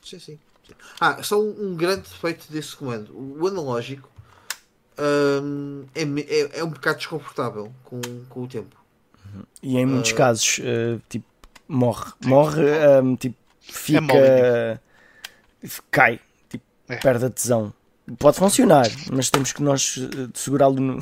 [0.02, 0.38] Sim, sim.
[1.00, 3.12] Ah, só um, um grande defeito desse comando.
[3.14, 4.08] O analógico
[5.42, 8.76] hum, é, é, é um bocado desconfortável com, com o tempo.
[9.62, 10.16] E em muitos Ah.
[10.16, 11.24] casos, eh, tipo,
[11.68, 12.12] morre.
[12.24, 14.00] Morre, ehm, tipo, fica.
[14.00, 15.82] mólico.
[15.90, 16.20] cai.
[16.48, 16.96] Tipo, É.
[16.96, 17.72] perde a tesão.
[18.18, 20.98] Pode funcionar, mas temos que nós eh, segurá-lo no.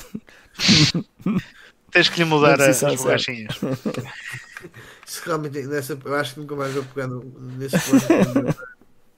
[1.90, 3.58] Tens que lhe mudar as borrachinhas.
[5.04, 8.56] Se realmente nessa, eu acho que nunca mais vou pegar nesse comando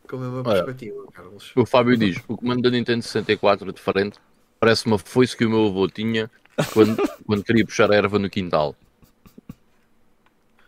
[0.08, 0.64] com a mesma Olha.
[0.64, 1.52] perspectiva, Carlos.
[1.54, 4.18] O Fábio diz: o comando da Nintendo 64 diferente
[4.58, 6.30] parece uma foice que o meu avô tinha
[6.72, 6.96] quando,
[7.26, 8.74] quando queria puxar a erva no quintal.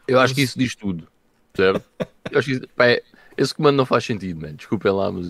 [0.08, 1.06] Eu acho que isso diz tudo,
[1.54, 1.82] certo?
[2.30, 3.02] Eu acho que isso, pá, é-
[3.36, 4.54] esse comando não faz sentido, man.
[4.54, 5.28] Desculpem lá, mas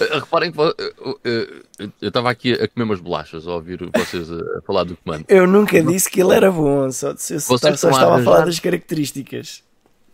[0.00, 0.92] eh, reparem que eh,
[1.24, 4.96] eh, eu estava aqui a comer umas bolachas a ouvir vocês a, a falar do
[4.96, 5.24] comando.
[5.28, 8.36] Eu nunca disse que ele era bom, só, eu só, Vocês só estava a falar
[8.38, 9.62] arranjar- das características.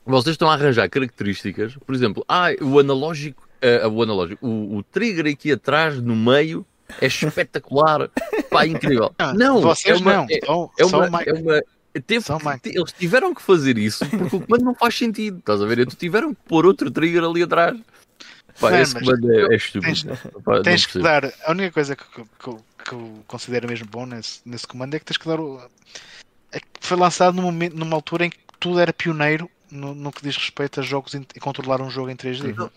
[0.05, 4.83] Vocês estão a arranjar características, por exemplo, ah, o analógico, eh, o analógico, o, o
[4.83, 6.66] trigger aqui atrás no meio
[7.01, 8.11] é espetacular,
[8.51, 9.11] pá, incrível.
[9.19, 10.27] Ah, Não, vocês é uma, não.
[10.31, 11.62] É, Só, é só uma, é uma-
[12.01, 12.24] teve
[12.62, 15.81] que- eles tiveram que fazer isso porque o comando não faz sentido, estás a ver?
[15.81, 17.78] Eles tiveram que pôr outro trigger ali atrás.
[18.60, 19.86] Pá, Não, esse comando é, é estúpido.
[19.86, 20.05] tens-
[20.44, 21.24] Pá, Tens que dar.
[21.44, 24.94] A única coisa que, que, que, eu- que eu considero mesmo bom nesse, nesse comando
[24.94, 25.59] é que tens que dar o.
[26.52, 30.12] é que foi lançado num momento, numa altura em que tudo era pioneiro no, no
[30.12, 32.55] que diz respeito a jogos e controlar um jogo em 3D.
[32.55, 32.70] Não,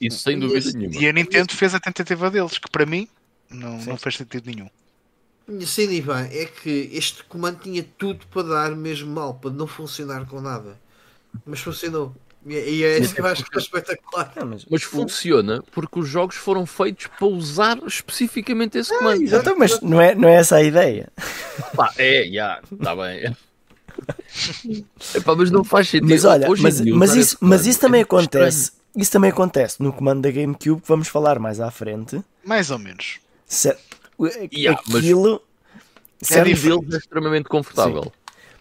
[0.00, 1.00] Isso sem dúvida Esse- nenhuma.
[1.00, 3.08] E a Nintendo fez a tentativa deles, que para mim
[3.48, 3.90] não, Sim.
[3.90, 4.68] não fez sentido nenhum.
[5.46, 9.66] Minha cena, Ivan, é que este comando tinha tudo para dar mesmo mal, para não
[9.66, 10.78] funcionar com nada.
[11.44, 12.14] Mas funcionou.
[12.44, 14.32] E é- é isso que eu acho que é espetacular.
[14.36, 19.22] Não, mas, Mas funciona porque os jogos foram feitos para usar especificamente esse comando.
[19.22, 19.42] exato.
[19.42, 21.08] Então, mas não é, não é essa a ideia.
[21.76, 23.36] Pá, é, já, está bem.
[25.14, 26.08] Epá, mas não faz sentido.
[26.10, 28.72] Mas olha, Hoje em mas, dia, mas isso, mas comando isso também é acontece.
[28.96, 32.20] Isso também acontece no comando da GameCube, que vamos falar mais à frente.
[32.44, 33.20] Mais ou menos.
[33.46, 33.76] Se-
[34.52, 35.42] Yeah, mas- aquilo.
[36.22, 38.12] Um deles é extremamente confortável.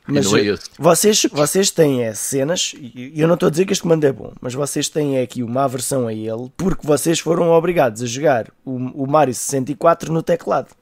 [0.08, 3.72] E Mas é vocês, vocês têm é, cenas, e eu não estou a dizer que
[3.72, 7.20] este comando é bom, mas vocês têm é, aqui uma aversão a ele porque vocês
[7.20, 10.76] foram obrigados a jogar o, o Mario 64 no teclado.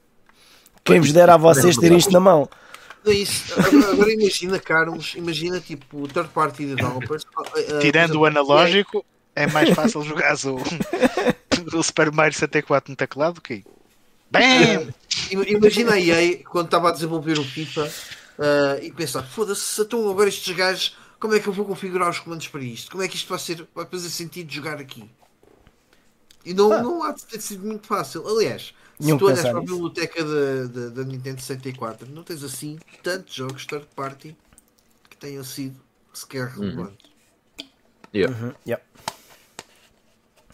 [0.82, 2.48] Quem vos dera a vocês ter isto na mão?
[3.04, 3.54] Não é isso.
[3.58, 7.24] Agora, imagina, Carlos, imagina tipo third party developers.
[7.36, 7.42] ah,
[7.76, 9.04] ah, Tirando o analógico,
[9.34, 10.56] é mais fácil jogar o,
[11.76, 13.64] o Super Mario 64 no teclado que.
[14.30, 14.92] BAM!
[15.30, 17.90] Ima- Imagina a EA quando estava a desenvolver o FIFA
[18.38, 22.08] ah, e pensar, foda-se, se estão agora estes gajos, como é que eu vou configurar
[22.10, 22.90] os comandos para isto?
[22.90, 25.10] Como é que isto vai, ser, vai fazer sentido de jogar aqui?
[26.44, 26.82] E não, Ah.
[26.82, 28.26] não há de ter sido muito fácil.
[28.26, 33.66] Aliás, se tu olhas para a biblioteca da, Nintendo 64, não tens assim tantos jogos
[33.66, 34.34] third party
[35.10, 35.76] que tenham sido
[36.14, 37.10] sequer relevantes.
[38.14, 38.34] Yeah.
[38.36, 38.84] Uhum, yeah.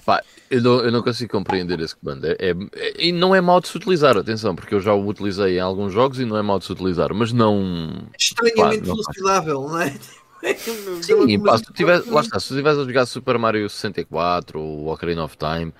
[0.07, 2.24] Pá, eu, não, eu não consigo compreender esse comando.
[2.27, 2.55] É, é-
[2.97, 5.93] e não é mau de se utilizar, atenção, porque eu já o utilizei em alguns
[5.93, 8.07] jogos e não é mau de se utilizar, mas não.
[8.16, 9.99] Estranhamente Pá, não funcionável, não é?
[11.03, 14.61] Sim, pá, se tu tiver, lá está, se tu estiveres a jogar Super Mario 64
[14.61, 15.74] ou Ocarina of Time,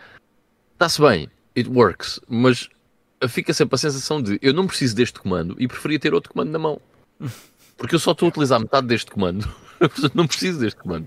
[0.73, 2.69] está-se bem, it works, mas
[3.29, 6.51] fica sempre a sensação de eu não preciso deste comando e preferia ter outro comando
[6.51, 6.81] na mão.
[7.77, 9.49] Porque eu só estou a utilizar metade deste comando,
[10.15, 11.07] não preciso deste comando.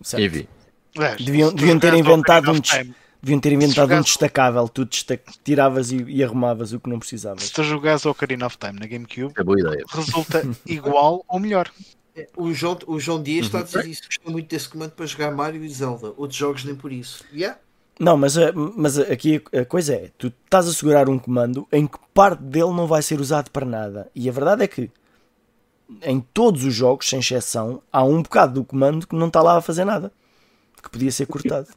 [0.00, 0.22] Certo.
[0.22, 0.48] Enfim,
[0.96, 5.92] Aliás, Deviam- deviam ter inventado um Time- Deviam ter inventado um destacável, tu destac- tiravas
[5.92, 7.44] e, e arrumavas o que não precisavas.
[7.44, 9.84] Se tu jogares o Ocarina of Time na GameCube, é boa ideia.
[9.88, 11.70] resulta igual ou melhor.
[12.36, 13.66] O João, o João Dias está a Uhum.
[13.66, 16.12] dizer isso, gosta muito desse comando para jogar Mario e Zelda.
[16.16, 17.24] Outros jogos nem por isso.
[17.32, 17.58] Yeah?
[17.98, 21.86] Não, mas, a- mas aqui a coisa é: tu estás a segurar um comando em
[21.86, 24.10] que parte dele não vai ser usado para nada.
[24.16, 24.90] E a verdade é que
[26.02, 29.56] em todos os jogos, sem exceção, há um bocado do comando que não está lá
[29.58, 30.10] a fazer nada.
[30.82, 31.68] Que podia ser cortado.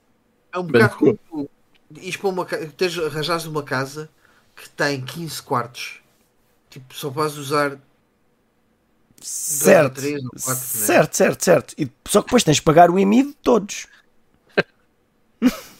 [0.51, 1.49] É um bocado como tu
[1.97, 4.09] ires para uma casa, tens, arranjares uma casa
[4.55, 6.01] que tem 15 quartos.
[6.69, 7.79] Tipo, só vais usar
[9.21, 10.55] Certo, três ou quatro, né?
[10.55, 11.75] certo, certo, certo.
[11.77, 13.87] E, só que depois tens de pagar o IMI de todos.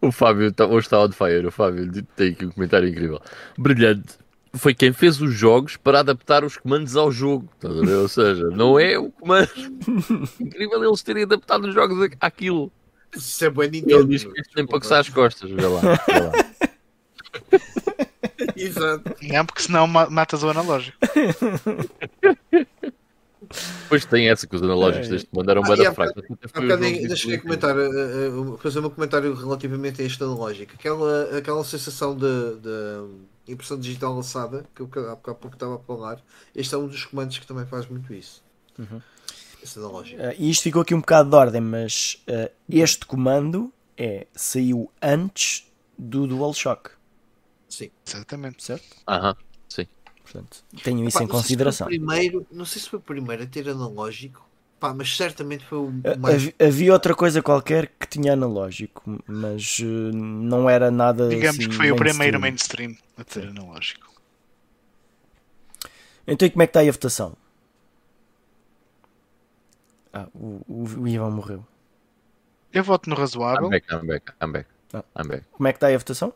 [0.00, 1.46] O Fábio tá, hoje está on fire.
[1.46, 3.20] O Fábio tem aqui um comentário incrível.
[3.56, 4.18] Brilhante.
[4.56, 7.48] Foi quem fez os jogos para adaptar os comandos ao jogo.
[7.64, 7.68] A?
[7.68, 9.50] Ou seja, não é o comando.
[10.40, 12.70] Incrível eles terem adaptado os jogos àquilo.
[13.14, 14.06] Isso é bom Ele Nintendo.
[14.08, 15.50] diz que isto tem para coçar as costas.
[15.50, 15.80] Vê lá.
[15.80, 16.32] vê lá.
[18.56, 19.14] Exato.
[19.22, 20.96] Não, porque senão ma- matas o analógico.
[23.82, 25.10] Depois tem essa que os analógicos É.
[25.12, 26.22] deste comando eram bem da há fracos.
[26.52, 30.72] Há bocado deixa eu comentar, eh, eh, fazer um comentário relativamente a este analógico.
[30.74, 33.04] Aquela, aquela sensação de, de
[33.48, 36.22] impressão digital lançada, que eu há pouco há pouco estava a falar,
[36.54, 38.42] este é um dos comandos que também faz muito isso.
[39.62, 40.20] Esse analógico.
[40.22, 44.90] Uh, e isto ficou aqui um bocado de ordem, mas uh, este comando é, saiu
[45.02, 45.66] antes
[45.98, 46.90] do DualShock,
[47.68, 47.90] Sim.
[48.06, 48.62] Exatamente.
[48.64, 48.96] certo?
[49.08, 49.36] Aham,
[49.68, 49.86] sim.
[50.22, 51.86] Portanto, tenham isso em se consideração.
[51.86, 54.46] o primeiro, não sei se foi o primeiro a ter analógico,
[54.80, 56.34] pá, mas certamente foi o Uh, mais.
[56.34, 61.28] havi- Havia outra coisa qualquer que tinha analógico, mas uh, não era nada.
[61.28, 62.96] Digamos assim, que foi o primeiro mainstream.
[63.16, 64.12] A ter analógico.
[66.26, 67.36] Então, e como é que está aí a votação?
[70.12, 71.66] Ah, o, o, o Ivan morreu.
[72.72, 73.66] Eu voto no razoável.
[73.66, 74.68] I'm back, I'm back, I'm back.
[74.92, 75.04] Ah.
[75.18, 75.44] I'm back.
[75.52, 76.32] Como é que está aí a votação?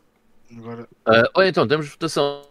[0.57, 2.47] Agora, Ah, olha, então, temos votação.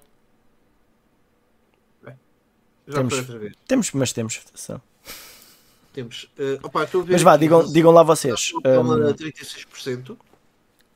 [2.86, 3.54] Já temos- foi outra vez.
[3.68, 4.82] Temos, mas temos votação.
[5.92, 6.30] Temos.
[6.38, 8.52] eh, opá, estou a ver Mas vá, digam, digam lá vocês.
[8.54, 10.16] Um, pela 36%.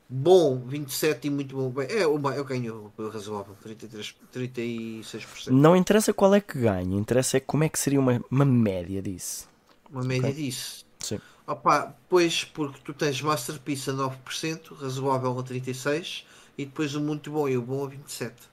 [0.09, 1.81] Bom, 27% e muito bom.
[1.81, 5.51] É, uma, eu ganho o razoável, 33, 36%.
[5.51, 9.01] não interessa qual é que ganha, interessa é como é que seria uma, uma média
[9.01, 9.47] disso.
[9.89, 10.33] Uma média Ok.
[10.33, 10.85] disso.
[10.99, 11.19] Sim.
[11.47, 16.25] Opa, pois, porque tu tens Masterpiece a 9%, razoável a 36%
[16.57, 18.49] e depois o muito bom e o bom a 27%.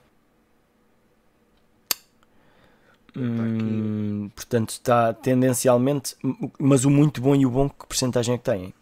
[3.15, 6.15] Hum, portanto, está tendencialmente.
[6.59, 8.73] Mas o muito bom e o bom, que porcentagem é que têm?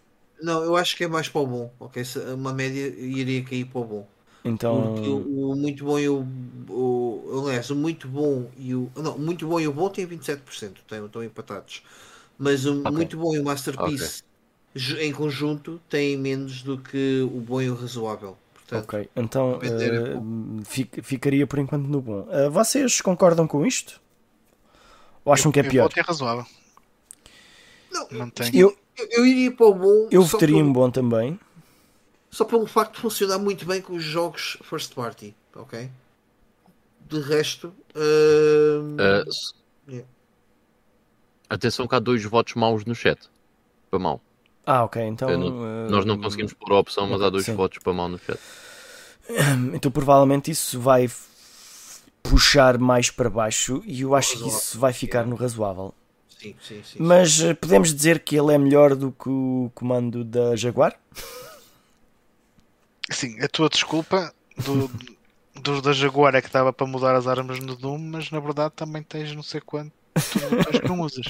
[0.42, 1.74] Não, eu acho que é mais para o bom.
[1.80, 4.08] Ok, Se- uma média iria cair para o bom.
[4.44, 4.94] Então.
[4.94, 6.26] Porque o, o muito bom e o,
[6.70, 7.46] o.
[7.48, 8.92] Aliás, o muito bom e o.
[8.96, 11.84] Não, o muito bom e o bom têm 27%, têm, estão empatados.
[12.38, 13.02] Mas o Ok.
[13.02, 14.24] muito bom e o Masterpiece
[14.76, 18.38] ju- em conjunto têm menos do que o bom e o razoável.
[18.54, 20.22] Portanto, Ok, então é eh,
[20.66, 22.28] fic- ficaria por enquanto no bom.
[22.32, 24.00] Eh, vocês concordam com isto?
[25.26, 25.90] Ou acham que é eu pior?
[25.90, 26.46] voto em razoável.
[27.92, 28.52] não, Não tem.
[28.54, 28.78] Eu,
[29.10, 30.08] eu, iria para o bom.
[30.12, 31.40] eu votaria em pelo- bom também.
[32.30, 35.90] Só pelo facto de funcionar muito bem com os jogos first party, ok?
[37.10, 38.96] De resto, hum,
[39.28, 39.54] s-
[39.88, 40.08] Yeah.
[41.50, 43.20] Atenção que há dois votos maus no chat.
[43.90, 44.22] Para mal.
[44.66, 45.30] Ah, ok, então.
[45.30, 47.56] Eu eh, Nós não conseguimos pôr a opção, mas há dois Sim.
[47.56, 48.40] votos para mal no chat.
[49.74, 51.10] Então provavelmente isso vai
[52.24, 55.94] puxar mais para baixo e eu acho que isso vai ficar no razoável.
[56.42, 57.00] Sim, sim, sim.
[57.00, 61.00] Mas eh, podemos dizer que ele é melhor do que o comando da Jaguar?
[63.10, 64.90] Sim, a tua desculpa do,
[65.62, 68.74] do da Jaguar é que dava para mudar as armas no Doom, mas na verdade
[68.76, 69.92] também tens não sei quanto
[70.82, 71.28] que não usas.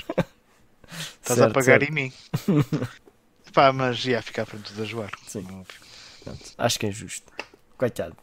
[1.21, 1.83] Estás a Certo, pagar certo.
[1.83, 2.13] em mim.
[3.53, 5.11] Pá, mas ia ficar para do da Jaguar.
[5.27, 5.65] Sim.
[6.23, 7.31] Pronto, acho que é justo.
[7.77, 8.15] Coitado.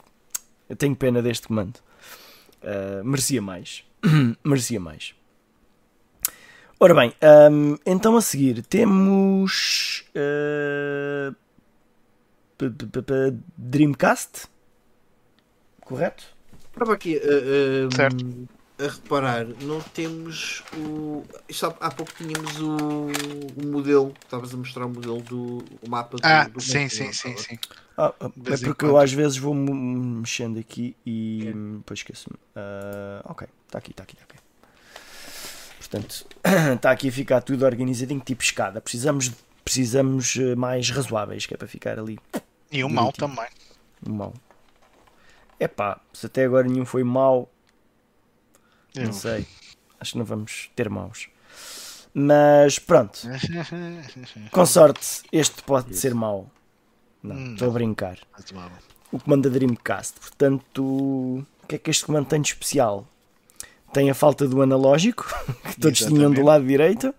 [0.68, 1.78] Eu tenho pena deste comando.
[2.62, 3.84] Uh, merecia mais.
[4.44, 5.14] merecia mais.
[6.80, 7.12] Ora bem,
[7.50, 11.34] hum, então a seguir temos uh,
[12.56, 14.46] p- p- p- p- Dreamcast,
[15.80, 16.24] correto?
[16.72, 18.24] Estava aqui a, a- Certo.
[18.78, 21.24] a reparar, não temos o.
[21.48, 22.76] Isto há, há pouco tínhamos o,
[23.56, 26.24] o modelo, estavas a mostrar o modelo do o mapa do.
[26.24, 27.58] Ah, do sim, sim, sim, sim.
[27.96, 29.72] Ah, é porque eu às vezes vou me-
[30.20, 31.52] mexendo aqui e É.
[31.78, 32.38] depois esqueço-me.
[32.54, 34.47] Ah, ok, está aqui, está aqui, está aqui.
[35.90, 36.26] Portanto,
[36.74, 38.80] está aqui a ficar tudo organizadinho, tipo escada.
[38.80, 39.32] Precisamos,
[39.64, 42.18] precisamos eh, mais razoáveis, que é para ficar ali
[42.70, 43.36] E o mal Direitinho.
[43.36, 43.50] também.
[44.06, 44.34] no mau.
[45.58, 47.50] Epá, se até agora nenhum foi mau,
[48.94, 49.46] não Eu- sei.
[50.00, 51.28] Acho que não vamos ter maus.
[52.14, 53.18] Mas pronto,
[54.52, 56.48] com sorte, este pode ser mau.
[57.22, 57.52] Não, Hum.
[57.54, 58.18] estou a brincar.
[59.10, 60.20] O comando da Dreamcast.
[60.20, 63.06] Portanto, o que é que este comando tem de especial?
[63.92, 65.26] Tem a falta do analógico,
[65.70, 66.42] que todos tinham do Exatamente.
[66.42, 67.14] lado direito.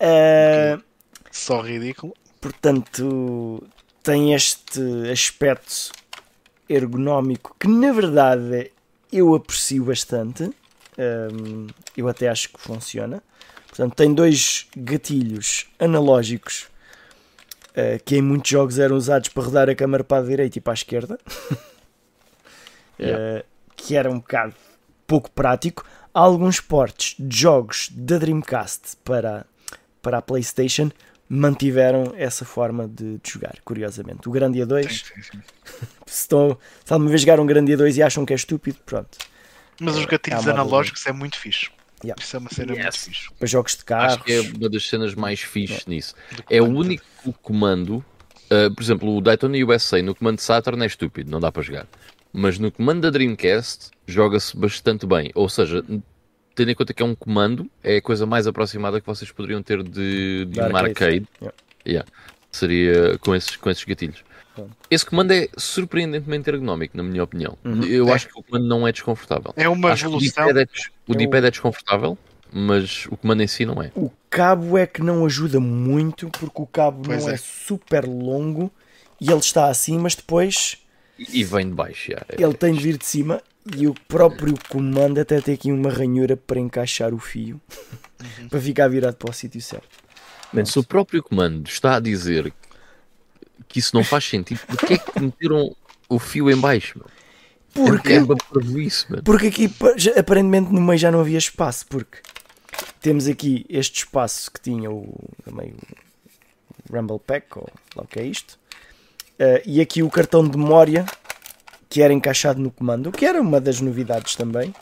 [0.00, 0.82] Uh,
[1.30, 2.14] Só ridículo.
[2.40, 3.62] portanto,
[4.02, 4.80] tem este
[5.10, 5.92] aspecto
[6.68, 8.70] ergonómico que, na verdade,
[9.12, 10.50] eu aprecio bastante.
[10.98, 13.22] Um, eu até acho que funciona.
[13.68, 16.68] Portanto, tem dois gatilhos analógicos
[17.70, 20.60] uh, que em muitos jogos eram usados para rodar a câmera para a direita e
[20.60, 21.18] para a esquerda,
[23.00, 23.40] Yeah.
[23.40, 23.44] uh,
[23.74, 24.54] que era um bocado
[25.12, 25.84] pouco prático.
[26.14, 29.44] Há alguns portes de jogos da Dreamcast para,
[30.00, 30.90] para a PlayStation
[31.28, 34.26] mantiveram essa forma de, de jogar, curiosamente.
[34.26, 35.38] O Grandia 2, Sim, sim, sim.
[36.06, 39.18] se, estão, se alguma vez jogaram um Grandia 2 e acham que é estúpido, pronto.
[39.78, 41.68] Mas os gatilhos É analógicos é muito fixe.
[42.02, 42.22] Yeah.
[42.22, 42.96] Isso é uma cena muito Yes.
[42.96, 43.28] fixe.
[43.38, 44.14] Para jogos de carros.
[44.14, 46.14] Acho que é uma das cenas mais fixes nisso.
[46.34, 47.04] Do É o único
[47.42, 48.02] comando,
[48.50, 51.62] uh, por exemplo, o Daytona USA no comando de Saturn é estúpido, não dá para
[51.62, 51.86] jogar.
[52.32, 55.30] Mas no comando da Dreamcast joga-se bastante bem.
[55.34, 55.84] Ou seja,
[56.54, 59.62] tendo em conta que é um comando, é a coisa mais aproximada que vocês poderiam
[59.62, 60.88] ter de, de De um arcade.
[60.88, 61.28] arcade.
[61.40, 61.56] Yeah.
[61.86, 62.08] Yeah.
[62.50, 64.24] Seria com esses, com esses gatilhos.
[64.90, 67.56] Esse comando é surpreendentemente ergonómico, na minha opinião.
[67.64, 67.82] Uhum.
[67.84, 68.12] Eu É.
[68.12, 69.52] acho que o comando não é desconfortável.
[69.56, 70.46] É uma acho que o evolução.
[70.46, 72.18] D-pad é, des- o É D-pad é desconfortável,
[72.52, 73.90] mas o comando em si não é.
[73.94, 77.34] O cabo é que não ajuda muito porque o cabo Pois não é.
[77.34, 77.36] é.
[77.38, 78.70] super longo
[79.18, 80.81] e ele está assim, mas depois
[81.30, 82.10] E vem de baixo.
[82.10, 82.26] yeah.
[82.38, 83.42] ele tem de vir de cima
[83.76, 87.60] e o próprio comando até tem aqui uma ranhura para encaixar o fio
[88.50, 89.88] para ficar virado para o sítio certo.
[90.52, 92.52] Man, se o próprio comando está a dizer
[93.68, 95.74] que isso não faz sentido, porquê é que meteram
[96.08, 96.98] o fio em baixo?
[96.98, 97.06] Meu?
[97.74, 98.20] Porque, É
[98.52, 99.22] parvoíce, mano.
[99.22, 102.18] porque aqui pa- já- aparentemente no meio já não havia espaço, porque
[103.00, 105.72] temos aqui este espaço que tinha o, também
[106.90, 107.66] o Rumble Pack, ou
[107.96, 108.58] lá o que é isto,
[109.42, 111.04] eh, e aqui o cartão de memória
[111.88, 114.72] que era encaixado no comando, o que era uma das novidades também.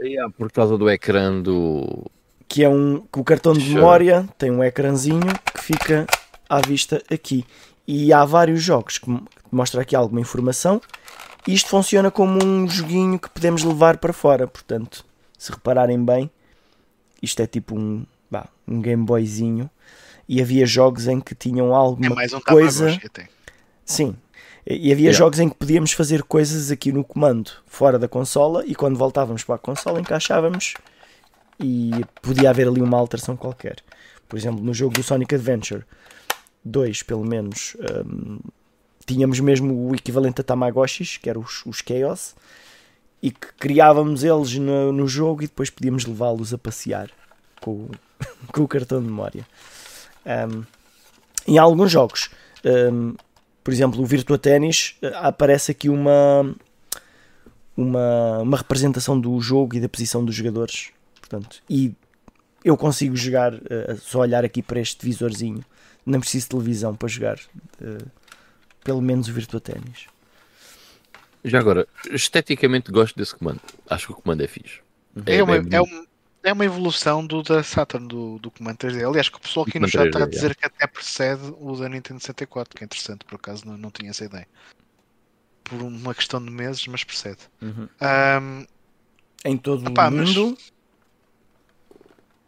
[0.00, 2.10] Yeah, por causa do ecrã do.
[2.48, 3.74] que é um que o cartão de Show.
[3.76, 5.22] memória tem um ecrãzinho
[5.54, 6.06] que fica
[6.48, 7.44] à vista aqui
[7.88, 10.80] e há vários jogos que mo- que mostra aqui alguma informação
[11.46, 15.04] e isto funciona como um joguinho que podemos levar para fora portanto
[15.38, 16.30] se repararem bem
[17.22, 19.70] isto é tipo um vá, um Game Boyzinho
[20.28, 23.28] e havia jogos em que tinham É alguma mais um coisa Tamagotchi.
[23.86, 24.14] Sim.
[24.66, 25.16] E havia Yeah.
[25.16, 29.44] jogos em que podíamos fazer coisas aqui no comando, fora da consola, e quando voltávamos
[29.44, 30.74] para a consola encaixávamos
[31.60, 33.76] e podia haver ali uma alteração qualquer.
[34.28, 35.84] Por exemplo, no jogo do Sonic Adventure
[36.64, 38.40] 2, pelo menos, hum,
[39.06, 42.34] tínhamos mesmo o equivalente a Tamagotchis, que eram os, os Chaos,
[43.22, 47.08] e que criávamos eles no, no jogo e depois podíamos levá-los a passear
[47.60, 47.90] com, o-
[48.52, 49.46] com o cartão de memória.
[50.26, 50.64] Hum,
[51.46, 52.30] em alguns jogos,
[52.64, 53.14] hum,
[53.66, 56.54] por exemplo, o Virtua Tennis, eh, aparece aqui uma,
[57.76, 60.90] uma, uma representação do jogo e da posição dos jogadores.
[61.18, 61.92] Portanto, e
[62.64, 65.64] eu consigo jogar, eh, só olhar aqui para este visorzinho.
[66.06, 67.40] Não preciso de televisão para jogar,
[67.82, 67.98] eh,
[68.84, 70.06] pelo menos o Virtua Tennis.
[71.44, 73.60] Já agora, esteticamente gosto desse comando.
[73.90, 74.78] Acho que o comando é fixe.
[75.26, 76.06] É, uma, é, um-
[76.42, 79.08] é uma evolução do da Saturn, do, do comando 3D.
[79.08, 81.76] Aliás, que o pessoal aqui no chat está a 3D, dizer que até precede o
[81.76, 84.46] da Nintendo 64, que é interessante, por acaso não, não tinha essa ideia.
[85.64, 87.38] Por uma questão de meses, mas precede.
[88.00, 88.64] Ahm,
[89.44, 90.56] Em todo o mundo,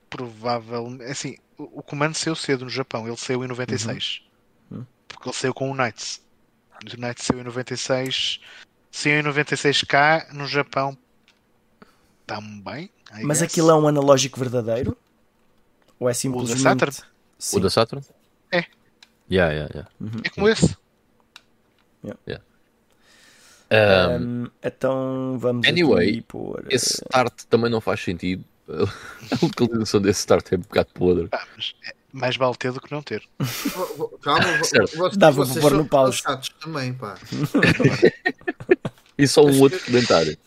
[0.09, 1.11] provavelmente.
[1.11, 4.23] Assim, o, o comando saiu cedo no Japão, ele saiu em 96.
[4.71, 4.87] Uhum.
[5.09, 6.23] Porque ele saiu com o Knights.
[6.85, 8.41] O Knights saiu em 96.
[8.91, 10.97] Saiu em 96 cá, no Japão.
[12.29, 12.91] Também.
[13.13, 13.51] I mas guess.
[13.51, 14.97] aquilo é um analógico verdadeiro?
[15.99, 16.61] Ou é simplesmente.
[16.61, 16.97] Saturn?
[17.39, 17.57] Sim.
[17.57, 18.05] O da Saturn?
[18.53, 18.65] É.
[19.31, 19.91] Yeah, yeah, yeah.
[20.25, 20.77] É como esse.
[22.05, 22.11] Um,
[23.71, 26.61] Um, então vamos anyway, aqui pôr.
[26.71, 28.43] eh, esse start também não faz sentido.
[28.69, 31.29] A localização desse start é um bocado podre.
[31.33, 33.23] Ah, mas é mais vale ter do que não ter.
[34.23, 36.23] Calma, vocês, Dava para pôr no pause.
[36.61, 37.19] também, pá.
[39.19, 40.39] E só um outro comentário.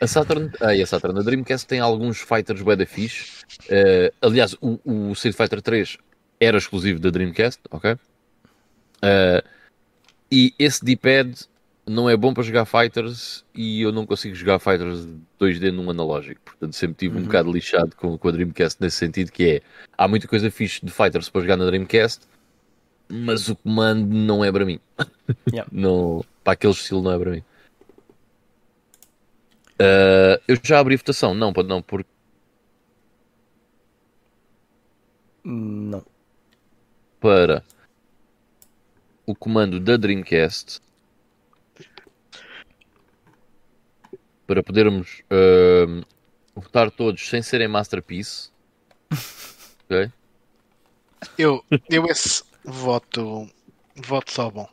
[0.00, 3.44] A Saturn, ah, e a Saturn, a Dreamcast tem alguns fighters bué da fixe.
[3.68, 5.98] Eh, aliás, o, o Street Fighter 3
[6.38, 7.96] era exclusivo da Dreamcast, ok?
[9.02, 9.44] Eh,
[10.30, 11.34] e esse D-pad
[11.88, 15.08] não é bom para jogar fighters e eu não consigo jogar fighters
[15.40, 16.40] 2D num analógico.
[16.44, 19.62] Portanto, sempre tive um bocado lixado com, com a Dreamcast nesse sentido que é,
[19.96, 22.26] há muita coisa fixe de fighters para jogar na Dreamcast,
[23.08, 24.78] mas o comando não é para mim.
[25.50, 25.68] Yeah.
[25.72, 27.42] não, para aquele estilo não é para mim.
[29.80, 32.10] Uh, eu já abri votação, não, pá, não, porque
[35.44, 36.04] Não.
[37.20, 37.64] para
[39.24, 40.80] o comando da Dreamcast
[44.48, 46.04] para podermos uh,
[46.54, 48.50] votar todos sem serem Masterpiece.
[49.84, 50.10] ok?
[51.36, 53.48] Eu, eu esse voto,
[53.94, 54.68] voto só bom.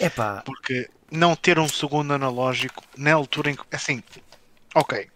[0.00, 3.64] Epá, Porque não ter um segundo analógico na altura em que.
[3.72, 4.02] Assim,
[4.74, 5.08] ok.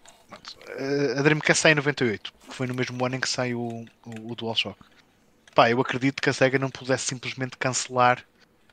[1.17, 4.31] A Dreamcast sai em 98, que foi no mesmo ano em que sai o, o,
[4.31, 4.77] o DualShock.
[5.53, 8.25] Pá, eu acredito que a SEGA não pudesse simplesmente cancelar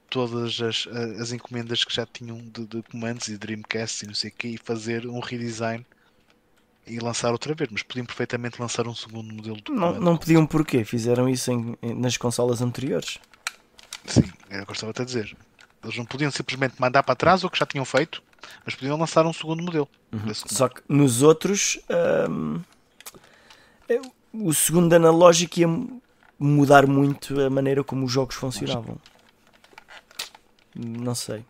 [0.09, 0.86] todas as,
[1.20, 4.48] as encomendas que já tinham de, de comandos e Dreamcast e não sei o quê
[4.48, 5.84] e fazer um redesign
[6.86, 10.47] e lançar outra vez, mas podiam perfeitamente lançar um segundo modelo de Não, não pediam
[10.47, 13.18] porquê, fizeram isso em- em- nas consolas anteriores.
[14.06, 15.36] Sim, era o que eu estava a dizer.
[15.82, 18.23] Eles não podiam simplesmente mandar para trás o que já tinham feito,
[18.65, 19.89] mas podiam lançar um segundo modelo.
[20.11, 20.35] comando.
[20.35, 21.78] Só que nos outros
[22.28, 22.61] hum,
[23.89, 24.01] é,
[24.32, 25.66] o segundo analógico ia
[26.39, 28.98] mudar muito a maneira como os jogos funcionavam.
[30.74, 31.44] Não sei.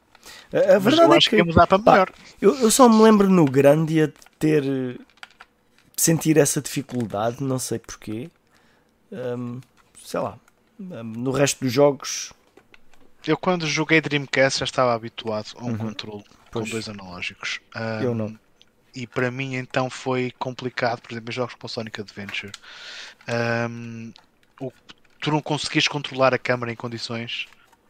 [0.52, 2.12] A, a verdade é que que ia mudar para melhor.
[2.40, 4.98] eu, eu só me lembro no grande ia ter
[5.97, 8.31] sentir essa dificuldade, não sei porquê.
[9.12, 9.61] Hum,
[10.02, 10.39] sei lá.
[10.81, 12.32] Hum, no resto dos jogos,
[13.26, 15.78] Eu quando joguei Dreamcast já estava habituado a um Uhum.
[15.78, 17.60] controle com dois analógicos.
[18.01, 18.40] Eu Ahm, não.
[18.94, 22.52] E para mim então foi complicado, por exemplo, em jogos como Sonic Adventure.
[23.28, 24.10] Ahm,
[24.60, 24.72] o,
[25.20, 27.47] tu não conseguires controlar a câmera em condições,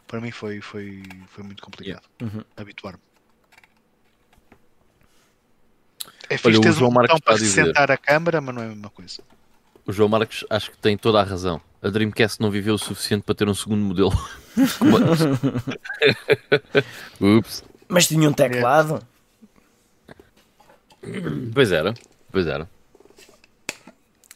[0.07, 2.45] para mim foi, foi, foi muito complicado Uhum.
[2.57, 3.01] habituar-me.
[6.29, 8.63] É Olha, fixe o teres João um Marcos botão para sentar a câmera, mas não
[8.63, 9.17] é a mesma coisa.
[9.87, 11.61] O João Marques acho que tem toda a razão.
[11.83, 14.13] A Dreamcast não viveu o suficiente para ter um segundo modelo.
[17.21, 17.65] Ups.
[17.89, 19.03] mas tinha um teclado.
[21.55, 21.95] Pois era,
[22.31, 22.69] pois era.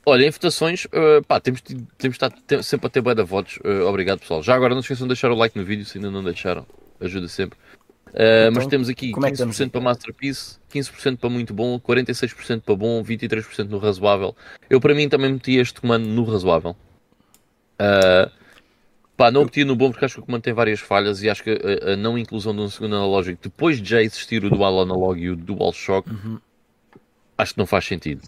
[0.07, 3.59] Olha, em votações, uh, pá, temos, tido- temos estado sempre a ter bué de votos.
[3.65, 4.43] Uh, obrigado, pessoal.
[4.43, 6.67] Já agora não se esqueçam de deixar o like no vídeo se ainda não deixaram.
[7.01, 7.59] Ajuda sempre.
[8.09, 11.81] Uh, mas temos aqui como é que estamos 15% para Masterpiece, 15% para muito bom,
[11.81, 14.37] 46% para bom, 23% no razoável.
[14.69, 16.77] Eu, para mim, também meti este comando no razoável.
[17.75, 18.31] Uh,
[19.17, 21.43] pá, não meti no bom porque acho que o comando tem várias falhas e acho
[21.43, 24.81] que a, a não inclusão de um segundo analógico depois de já existir o Dual
[24.81, 26.09] Analog e o Dual Shock
[27.37, 28.23] acho que não faz sentido.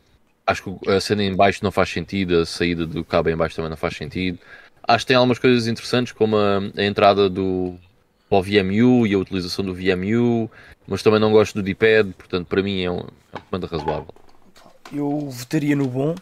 [0.46, 3.56] Acho que a cena em baixo não faz sentido, a saída do cabo em baixo
[3.56, 4.38] também não faz sentido.
[4.86, 7.76] Acho que tem algumas coisas interessantes, como a, a entrada do
[8.28, 10.50] para o VMU e a utilização do VMU,
[10.86, 12.98] mas também não gosto do D-pad, portanto, para mim é um,
[13.32, 14.14] é um comando razoável.
[14.92, 16.14] Eu votaria no bom.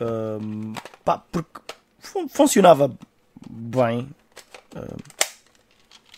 [0.00, 0.74] Ahm,
[1.04, 1.60] pá, porque
[2.06, 2.96] fun- funcionava
[3.50, 4.08] bem.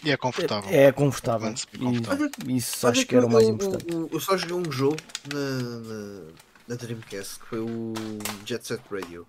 [0.04, 0.70] E é confortável.
[0.70, 1.46] É confortável.
[1.48, 2.30] Avanço bem confortável.
[2.46, 3.86] E isso acho que era o mais eu- importante.
[3.92, 4.96] Eu, eu só joguei um jogo
[5.32, 5.58] na,
[5.88, 6.20] na,
[6.68, 7.92] na Dreamcast que foi o
[8.44, 9.26] Jet Set Radio.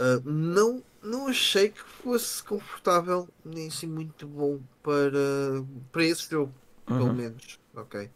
[0.00, 5.62] Ah, não, não achei que fosse confortável nem assim muito bom para,
[5.92, 6.52] para esse jogo,
[6.84, 7.14] pelo Uhum.
[7.14, 7.58] menos.
[7.74, 8.10] Ok.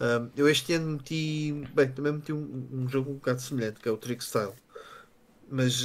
[0.00, 1.52] Ah, eu este ano meti.
[1.74, 4.52] Bem, também meti um, um jogo um bocado semelhante, que é o Trick Style.
[5.50, 5.84] Mas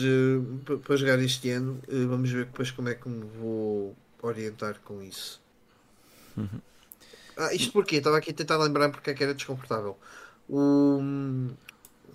[0.66, 4.80] pa- para jogar este ano, ah, vamos ver depois como é que me vou orientar
[4.84, 5.42] com isso.
[7.38, 7.98] Ah, isto porquê?
[7.98, 9.98] Estava aqui a tentar lembrar porque é que era desconfortável.
[10.50, 11.00] O,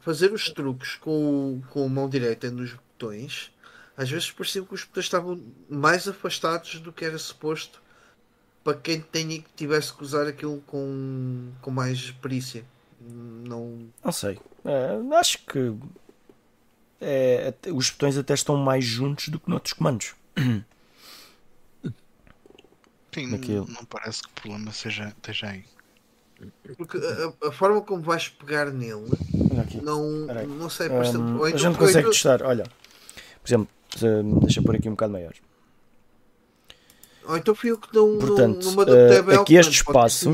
[0.00, 3.50] fazer os truques com, com a mão direita nos botões,
[3.96, 7.82] às vezes parecia que os botões estavam mais afastados do que era suposto
[8.62, 12.64] para quem tenha, tivesse que usar aquilo com, com mais perícia.
[13.00, 14.38] Não, Não sei.
[14.64, 15.74] É, acho que
[17.00, 20.14] é, os botões até estão mais juntos do que noutros comandos.
[23.14, 23.66] Sim, não, Naquilo.
[23.68, 25.64] não parece que o problema seja, esteja aí.
[26.76, 29.08] porque a, a- forma como vais pegar nele
[29.82, 30.46] não, Peraí.
[30.46, 32.42] não sei, Hum, ou a então- gente consegue então- testar.
[32.42, 35.32] Olha, por exemplo, se- deixa eu pôr aqui um bocado maior.
[37.26, 39.72] Ou então fui eu que não, Portanto, não, não me adaptei bem ao aqui este
[39.72, 40.32] espaço-.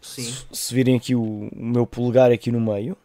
[0.00, 2.96] Se, se virem aqui o, o meu polegar aqui no meio,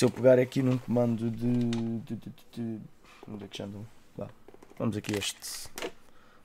[0.00, 1.46] se eu pegar aqui num comando de.
[1.46, 2.80] de, de, de- de-
[3.28, 3.86] onde é que já andam?
[4.78, 5.38] Vamos aqui a este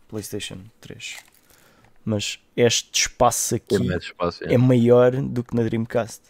[0.09, 1.15] PlayStation 3.
[2.03, 4.43] Mas este espaço aqui Tem mais espaço.
[4.43, 4.55] é.
[4.55, 6.21] é maior do que na Dreamcast.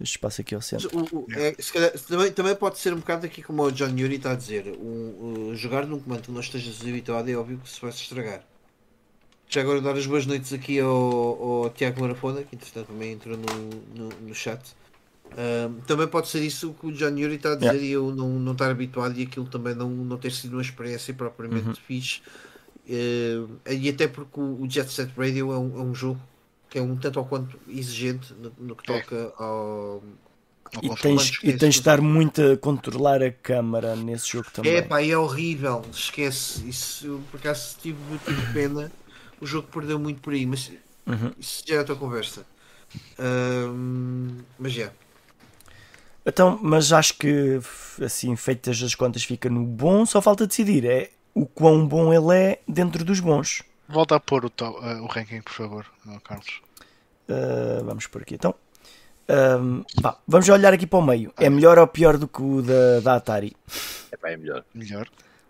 [0.00, 0.90] Este espaço aqui ao centro.
[0.92, 3.96] o- o- é, se calhar, também, também pode ser um bocado aqui como o John
[3.96, 4.66] Yuri está a dizer.
[4.76, 8.42] o jogar num comando que não estejas habituado é óbvio que se vai se estragar.
[9.48, 10.90] Já agora dar as boas noites aqui ao,
[11.64, 13.44] ao Tiago Marafona, que entretanto também entrou no,
[13.94, 14.60] no, no chat.
[15.86, 17.86] Também pode ser isso que o John Yuri está a dizer Yeah.
[17.86, 21.12] e eu não, não estar habituado e aquilo também não, não ter sido uma experiência
[21.14, 21.74] propriamente Uhum.
[21.74, 22.20] fixe.
[22.88, 26.20] Eh, e até porque o, o Jet Set Radio é um, é um jogo
[26.68, 29.00] que é um tanto ou quanto exigente no, no que É.
[29.00, 30.02] toca ao,
[30.74, 34.74] Não E tens, e tens de estar muito a controlar a câmara nesse jogo também.
[34.76, 36.66] É pá, é horrível, esquece.
[36.68, 38.90] Isso, eu, por acaso tive, tive pena.
[39.40, 40.70] O jogo perdeu muito por aí, mas
[41.06, 41.32] Uhum.
[41.38, 42.46] isso já é outra conversa.
[43.18, 44.90] Ahm, mas já.
[46.24, 47.58] Então, mas acho que
[48.04, 50.84] assim, feitas as contas, fica no bom, só falta decidir.
[50.84, 53.62] É o quão bom ele é dentro dos bons.
[53.88, 56.60] Volta a pôr o, to- eh, o ranking, por favor, não, Carlos.
[57.28, 58.54] Uh, vamos por aqui então.
[59.28, 61.32] Ahm, vá, vamos olhar aqui para o meio.
[61.38, 63.56] É melhor ou pior do que o da, da Atari?
[64.10, 64.64] É, pá, é melhor.
[64.74, 65.08] Melhor.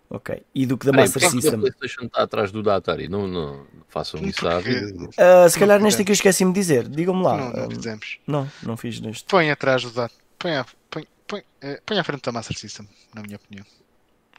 [0.09, 0.43] Ok.
[0.53, 1.53] E do que da Peraí, Master é que System?
[1.55, 3.07] a PlayStation está atrás do da Atari.
[3.07, 5.09] Não, não, não façam isso à Porque- vida.
[5.17, 6.87] Ah, se calhar Não neste aqui eu esqueci-me de dizer.
[6.87, 7.37] Digam-me lá.
[7.37, 8.17] não, não Ahm, fizemos.
[8.27, 9.25] não, não fiz neste.
[9.25, 10.13] Põe atrás do dado.
[10.43, 13.65] Põe, à- põe, põe, eh, põe à frente da Master System, na minha opinião.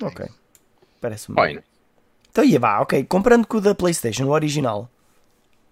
[0.02, 0.26] Ok.
[1.00, 1.34] Parece-me.
[1.40, 1.62] Fine.
[2.30, 3.02] Então ia, vá, ok.
[3.04, 4.90] Comprando com o da PlayStation, o original.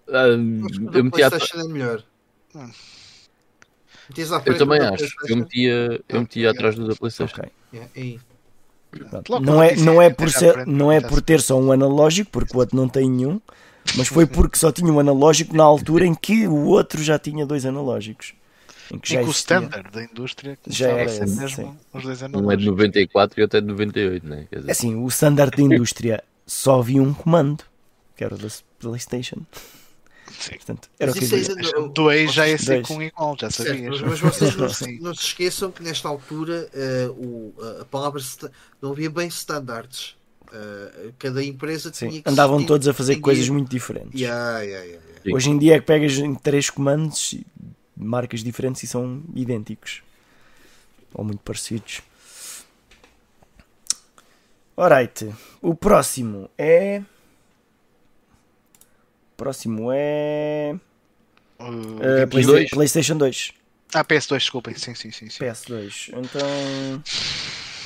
[0.09, 0.39] Ah, eu
[1.03, 2.03] meti à- PlayStation é melhor.
[2.55, 2.71] Hum.
[4.45, 5.15] Eu também acho.
[5.29, 7.39] Eu metia, eu metia atrás do da PlayStation.
[7.39, 7.51] Ok.
[7.73, 8.19] É, aí.
[8.89, 9.29] Pronto.
[9.31, 12.55] Logo Não é, não é por ser, não é por ter só um analógico, porque
[12.55, 13.39] o outro não tem nenhum,
[13.95, 17.45] mas foi porque só tinha um analógico na altura em que o outro já tinha
[17.45, 18.33] dois analógicos.
[18.91, 21.77] Em que E já que o standard da indústria Já era ser esse, mesmo sim.
[21.93, 22.65] os dois Um é de analógicos.
[22.65, 24.47] 94 e outro é de 98, né?
[24.49, 27.63] Quer dizer, É assim, o standard da indústria só havia um comando,
[28.15, 28.47] que era o da
[28.79, 29.41] PlayStation.
[30.39, 30.55] Sim.
[30.55, 31.65] Portanto, era o Mas que isso havia.
[31.65, 32.87] ainda não- Dois já ia ser Dois.
[32.87, 34.01] com igual, já sabias.
[34.01, 34.67] mas, mas vocês não,
[35.01, 38.21] não se esqueçam que nesta altura eh, o- a- palavra
[38.81, 40.15] não havia bem standards.
[40.51, 44.19] Eh, cada empresa tinha Sim, que andavam todos a fazer coisas muito diferentes.
[44.19, 45.03] Yeah, yeah, yeah.
[45.35, 47.35] Hoje em dia é que pegas em três comandos,
[47.95, 50.01] marcas diferentes e são idênticos.
[51.13, 52.01] Ou muito parecidos.
[54.75, 57.03] Alright, o próximo é.
[59.33, 60.75] O próximo é.
[61.59, 62.69] Uh, dois?
[62.71, 63.53] PlayStation 2,
[63.93, 64.75] Ah, PS2, desculpem.
[64.75, 65.29] Sim, sim, sim.
[65.29, 65.43] sim.
[65.43, 66.09] PS2.
[66.09, 67.03] Então.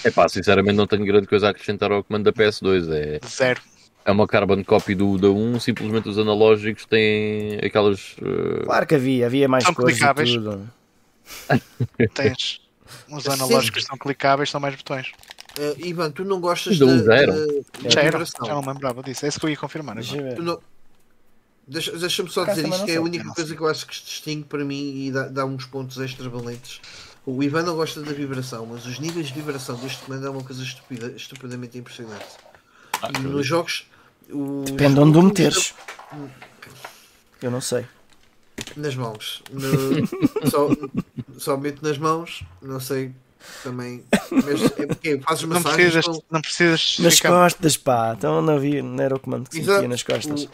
[0.03, 2.89] é pá, sinceramente não tenho grande coisa a acrescentar ao comando da PS2.
[2.91, 3.61] É, Zero.
[4.07, 8.15] É uma carbon copy do da 1, simplesmente os analógicos têm aquelas.
[8.21, 10.31] eh, Claro que havia, havia mais São e clicáveis.
[10.31, 10.69] tudo.
[12.15, 12.61] Tens.
[13.11, 13.31] Os Sim.
[13.31, 15.11] analógicos são clicáveis, são mais botões.
[15.59, 17.33] Eh, Ivan, tu não gostas Da da, um já eram.
[17.35, 18.45] da- Já era, vibração.
[18.45, 19.25] já não me lembrava disso.
[19.25, 19.95] É isso que eu ia confirmar.
[19.95, 20.59] Deixa não-
[21.67, 23.85] Deixa- Deixa-me só Por acaso dizer isto, que é a única coisa que eu acho
[23.85, 26.79] que se distingue para mim e dá, dá uns pontos extravalentes.
[27.25, 30.41] O Ivan não gosta da vibração, mas os níveis de vibração deste comando é uma
[30.45, 32.23] coisa estupida, estupidamente impressionante.
[33.01, 33.85] ah, E nos jogos.
[34.31, 35.73] Os Depende onde o meteres.
[37.41, 37.85] Eu não sei.
[38.75, 39.43] Nas mãos.
[39.51, 40.07] No,
[40.49, 40.69] só,
[41.37, 43.11] somente nas mãos, não sei
[43.63, 44.03] também.
[44.31, 47.31] Mas é porque fazes Não massagens precisas, com- não precisas Nas justificar.
[47.31, 48.15] costas, pá.
[48.17, 49.75] Então não havia, não era o comando que se Exato.
[49.81, 50.43] metia nas costas.
[50.45, 50.49] O-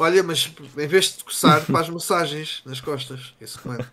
[0.00, 3.34] Olha, mas em vez de coçar, faz massagens nas costas.
[3.40, 3.84] Esse comando.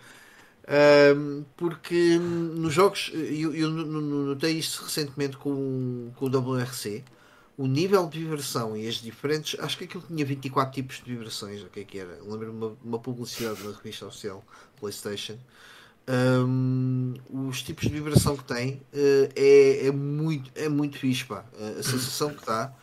[0.68, 7.04] Ahm, porque nos jogos, eu, eu no- no- notei isto recentemente com, com o WRC.
[7.58, 9.58] O nível de vibração e as diferentes.
[9.60, 11.62] Acho que aquilo tinha 24 tipos de vibrações.
[11.64, 12.18] O que é que era?
[12.22, 14.44] Lembro-me uma, uma publicidade da revista oficial
[14.80, 15.38] PlayStation.
[16.08, 21.24] Ahm, os tipos de vibração que tem eh, é, é muito, é muito fixe.
[21.26, 21.46] Pá.
[21.60, 22.74] A, a sensação que dá.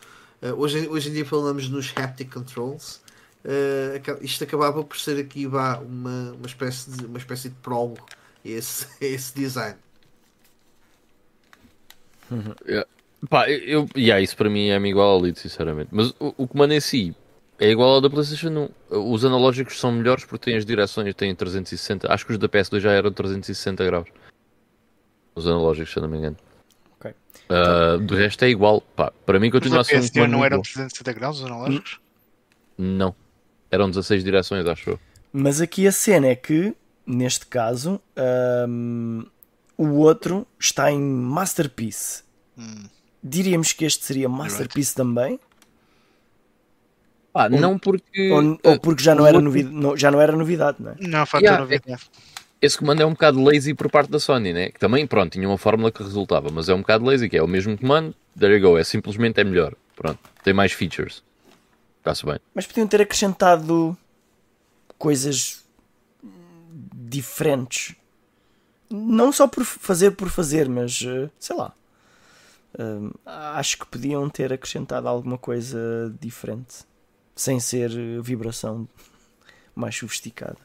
[0.41, 3.01] Eh, hoje, em- hoje em dia falamos nos haptic controls.
[3.43, 8.05] Eh, isto acabava por ser aqui vá, uma, uma, espécie de, uma espécie de prólogo
[8.43, 9.77] a esse, esse design.
[13.29, 15.89] Pá, eu, yeah, isso para mim é-me igual ao Lead, sinceramente.
[15.91, 17.15] Mas o, o comando em si
[17.59, 19.13] é igual ao da PlayStation 1.
[19.13, 22.11] Os analógicos são melhores porque têm as direções, têm 360.
[22.11, 24.09] Acho que os da PS2 já eram 360 graus.
[25.35, 26.37] Os analógicos, se eu não me engano.
[26.99, 27.13] Ok.
[27.49, 28.81] Ah, do resto é igual.
[28.81, 30.63] Pá, para mim Os continua da a ser um PS1 comando não muito eram bom.
[30.63, 31.99] 360 graus os analógicos?
[32.77, 33.15] Não.
[33.71, 34.99] Eram 16 direções, acho eu.
[35.31, 36.75] Mas aqui a cena é que,
[37.07, 37.99] neste caso,
[38.67, 39.25] hum,
[39.77, 42.23] o outro está em Masterpiece.
[42.57, 42.83] Hum.
[43.23, 45.39] Diríamos que este seria Masterpiece também?
[47.31, 48.29] Pá, não porque.
[48.31, 50.95] Ou, ah, ou porque já não, era novidade, não- já não era novidade, não é?
[50.99, 52.03] Não, fator Yeah, novidade.
[52.61, 54.69] Esse comando é um bocado lazy por parte da Sony, né?
[54.69, 57.43] Que também, pronto, tinha uma fórmula que resultava, mas é um bocado lazy, que é
[57.43, 59.73] o mesmo comando, there you go, é simplesmente é melhor.
[59.95, 61.23] Pronto, tem mais features.
[61.99, 62.39] Está-se bem.
[62.53, 63.97] Mas podiam ter acrescentado
[64.97, 65.63] coisas
[66.93, 67.95] diferentes.
[68.89, 71.73] Não só por fazer por fazer, mas eh, sei lá.
[73.25, 76.85] Acho que podiam ter acrescentado alguma coisa diferente.
[77.35, 77.89] Sem ser
[78.21, 78.87] vibração
[79.75, 80.57] mais sofisticada.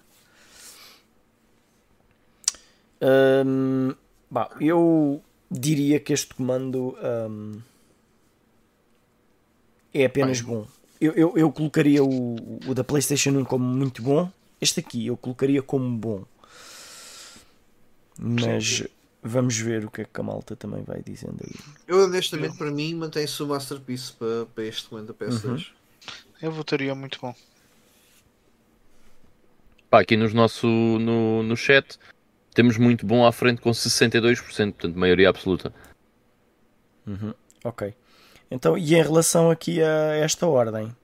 [3.01, 3.95] Hum,
[4.31, 6.97] bah, eu diria que este comando
[7.31, 7.61] hum,
[9.95, 10.67] é apenas bom.
[11.01, 14.31] Eu, eu, eu colocaria o, o da PlayStation 1 como muito bom.
[14.61, 16.25] Este aqui eu colocaria como bom.
[18.19, 18.83] Mas
[19.22, 21.55] vamos ver o que é que a malta também vai dizendo aí.
[21.86, 25.68] Eu honestamente, para mim, mantém-se o Masterpiece para, para este comando da PS2.
[26.40, 27.34] Eu votaria muito bom.
[29.90, 31.98] Pá, aqui nos nosso, no, no chat
[32.55, 35.72] temos muito bom à frente com 62%, portanto, maioria absoluta.
[37.64, 37.94] Ok.
[38.50, 40.94] Então, e em relação aqui a esta ordem?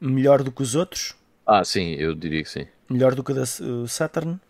[0.00, 1.14] Melhor do que os outros?
[1.46, 2.66] Ah, sim, eu diria que sim.
[2.88, 3.46] Melhor do que o da
[3.86, 4.40] Saturn?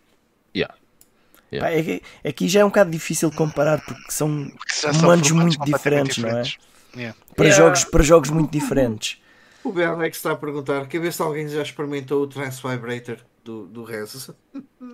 [1.53, 1.69] Yeah.
[1.69, 4.51] Pá, é que- aqui já é um bocado difícil de comparar porque são
[4.93, 6.41] formatos muito completamente diferentes, não é?
[6.41, 6.57] diferentes.
[6.95, 7.17] Yeah.
[7.35, 7.63] para, Yeah.
[7.65, 9.21] jogos, para jogos muito diferentes.
[9.63, 13.67] O BMX está a perguntar: quer ver se alguém já experimentou o Trans Vibrator do,
[13.67, 14.29] do Rez?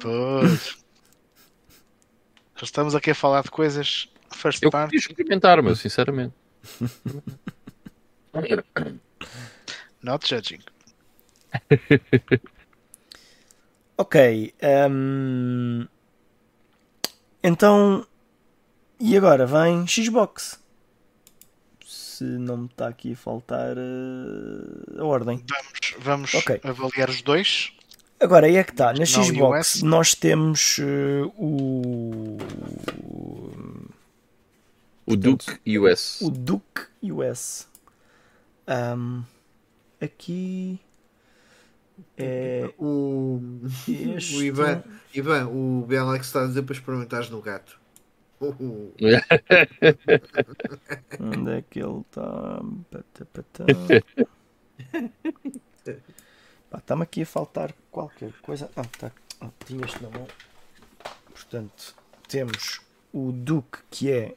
[0.01, 0.77] Pois.
[2.55, 6.33] Já estamos aqui a falar de coisas first Eu party, queria experimentar, meu, sinceramente.
[10.03, 10.61] not judging.
[13.97, 14.53] Ok.
[14.89, 15.87] hum,
[17.43, 18.05] então.
[18.99, 20.59] E agora vem Xbox.
[21.85, 25.43] Se não me está aqui a faltar eh, a ordem.
[25.49, 26.61] Vamos, vamos Ok.
[26.63, 27.71] avaliar os dois.
[28.19, 28.93] Agora aí é que está.
[28.93, 29.81] Na Não, Xbox US.
[29.81, 32.37] nós temos eh, o.
[35.07, 36.21] O Duke US.
[36.21, 37.67] O Duke US.
[38.67, 39.23] Hum,
[39.99, 40.79] aqui.
[42.23, 43.39] É O,
[43.87, 44.37] este.
[44.37, 44.83] o Ivan,
[45.13, 47.79] Ivan, o BMX está a dizer para experimentares no gato.
[51.19, 52.59] Onde é que ele está?
[52.89, 53.65] Pata, pata.
[56.69, 58.69] Pá, Está-me aqui a faltar qualquer coisa.
[58.75, 59.11] Ah, tá.
[59.39, 60.25] Ah, tinha este na mão.
[61.29, 61.95] Portanto,
[62.27, 62.81] temos
[63.13, 64.35] o Duke, que é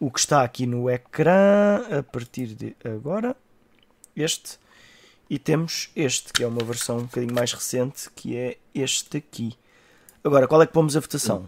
[0.00, 3.36] o que está aqui no ecrã a partir de agora.
[4.16, 4.58] Este.
[5.28, 9.54] E temos este, que é uma versão um bocadinho mais recente, que é este aqui.
[10.22, 11.46] Agora, qual é que pomos a votação?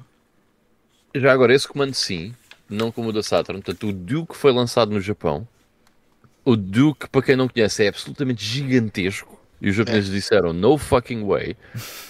[1.15, 2.35] Já agora, esse comando sim,
[2.69, 3.63] não como o da Saturn.
[3.63, 5.47] Portanto, o Duke foi lançado no Japão.
[6.45, 9.37] O Duke, para quem não conhece, é absolutamente gigantesco.
[9.61, 11.57] E os japoneses disseram no fucking way.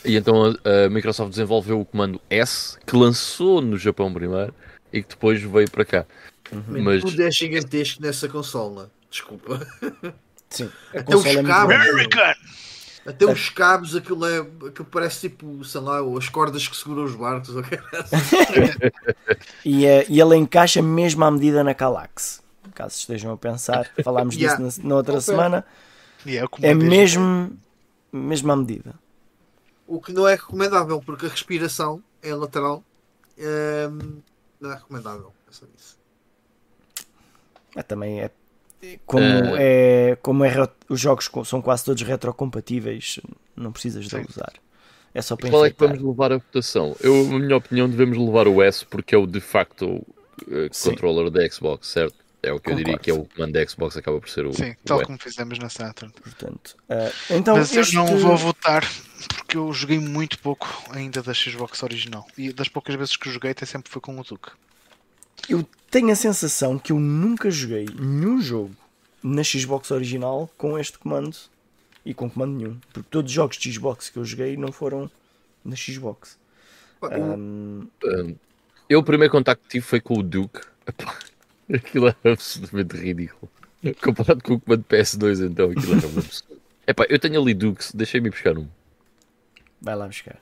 [0.04, 4.52] E então a, a Microsoft desenvolveu o comando S, que lançou no Japão primeiro
[4.92, 6.06] e que depois veio para cá.
[6.68, 8.90] Mas Tudo é gigantesco nessa consola.
[9.10, 9.66] Desculpa.
[10.50, 11.74] Sim, a Até os é cabos.
[11.74, 12.34] American!
[13.06, 14.38] Até os cabos, aquilo é.
[14.40, 17.54] Aquilo parece tipo, sei lá, as cordas que seguram os barcos.
[17.54, 17.86] ou caralho.
[19.64, 22.42] E, eh, e ele encaixa mesmo à medida na Calax.
[22.74, 24.62] Caso estejam a pensar, falámos Yeah.
[24.64, 25.22] disso na, na outra Ok.
[25.22, 25.64] semana.
[26.26, 27.56] Yeah, É mesmo,
[28.12, 28.94] mesmo à medida.
[29.86, 32.82] O que não é recomendável, porque a respiração é lateral.
[33.38, 34.20] Ehm,
[34.60, 35.32] não é recomendável.
[35.48, 35.96] É só isso.
[37.76, 38.30] Ah, também é.
[39.04, 43.20] Como, é, como é, os jogos são quase todos retrocompatíveis,
[43.56, 44.52] não precisas de usar.
[45.14, 46.94] É só para qual é que vamos levar a votação?
[47.00, 50.06] Eu, na minha opinião, devemos levar o S porque é o de facto
[50.50, 50.90] eh, Sim.
[50.90, 52.14] controller da Xbox, certo?
[52.42, 53.04] É o que eu diria Concordo.
[53.04, 55.06] que é o comando da Xbox, acaba por ser o, Sim, o tal S.
[55.06, 56.12] como fizemos na Saturn.
[56.22, 57.96] Portanto, ah, então Mas este...
[57.96, 58.84] eu não vou votar
[59.34, 62.26] porque eu joguei muito pouco ainda da Xbox original.
[62.36, 64.50] E das poucas vezes que joguei, até sempre foi com o Duke.
[65.48, 68.74] Eu tenho a sensação que eu nunca joguei nenhum jogo
[69.22, 71.36] na Xbox original com este comando
[72.04, 72.78] e com comando nenhum.
[72.92, 75.10] Porque todos os jogos de Xbox que eu joguei não foram
[75.64, 76.38] na Xbox.
[77.02, 77.86] Ahm,
[78.88, 80.60] Eu o primeiro contacto que tive foi com o Duke.
[81.72, 83.50] Aquilo era absolutamente ridículo.
[84.02, 86.60] Comparado com o comando PS2, então aquilo era um absurdo.
[86.86, 88.66] Epá, eu tenho ali Dukes, deixei-me buscar um.
[89.80, 90.38] vai lá buscar.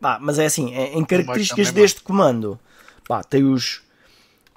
[0.00, 2.60] Pá, mas é assim, em- em características deste comando,
[3.06, 3.82] pá, tem os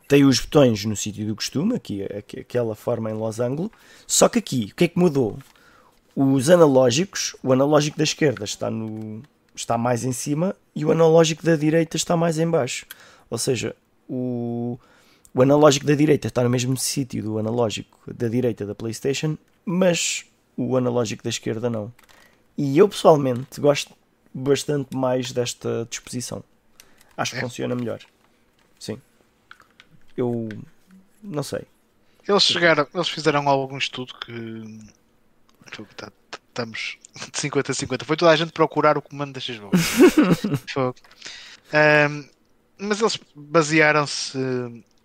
[0.07, 3.69] tem os botões no sítio do costume, aqui, aqui aquela forma em losango.
[4.05, 5.37] Só que aqui, o que é que mudou?
[6.15, 9.21] Os analógicos, o analógico da esquerda está no
[9.53, 12.85] está mais em cima e o analógico da direita está mais em baixo.
[13.29, 13.75] Ou seja,
[14.07, 14.79] o
[15.33, 20.25] o analógico da direita está no mesmo sítio do analógico da direita da PlayStation, mas
[20.55, 21.93] o analógico da esquerda não.
[22.57, 23.93] E eu pessoalmente gosto
[24.33, 26.43] bastante mais desta disposição.
[27.15, 27.41] Acho que É?
[27.41, 27.99] funciona melhor.
[28.79, 29.01] Sim.
[30.15, 30.49] Eu
[31.23, 31.63] não sei.
[32.27, 34.79] Eles chegaram, eles fizeram algum estudo que
[35.95, 36.97] tá- tá- estamos
[37.31, 38.05] de 50 a 50.
[38.05, 39.77] Foi toda a gente procurar o comando da Xbox.
[41.73, 42.25] Ahm,
[42.79, 44.37] mas eles basearam-se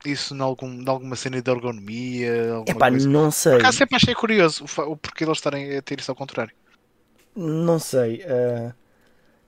[0.04, 3.08] isso em algum, em alguma cena de ergonomia, Epá, coisa.
[3.08, 3.52] não sei.
[3.52, 6.54] Por acaso sempre achei curioso o, o porquê eles estarem a ter isso ao contrário.
[7.36, 8.22] Não sei.
[8.26, 8.74] ah,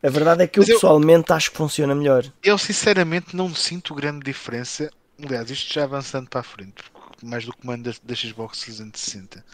[0.06, 2.24] a verdade é que eu eu- pessoalmente acho que funciona melhor.
[2.42, 4.90] Eu sinceramente não sinto grande diferença.
[5.24, 6.82] Aliás, isto já avançando para a frente,
[7.22, 9.44] mais do comando da, da Xbox 360.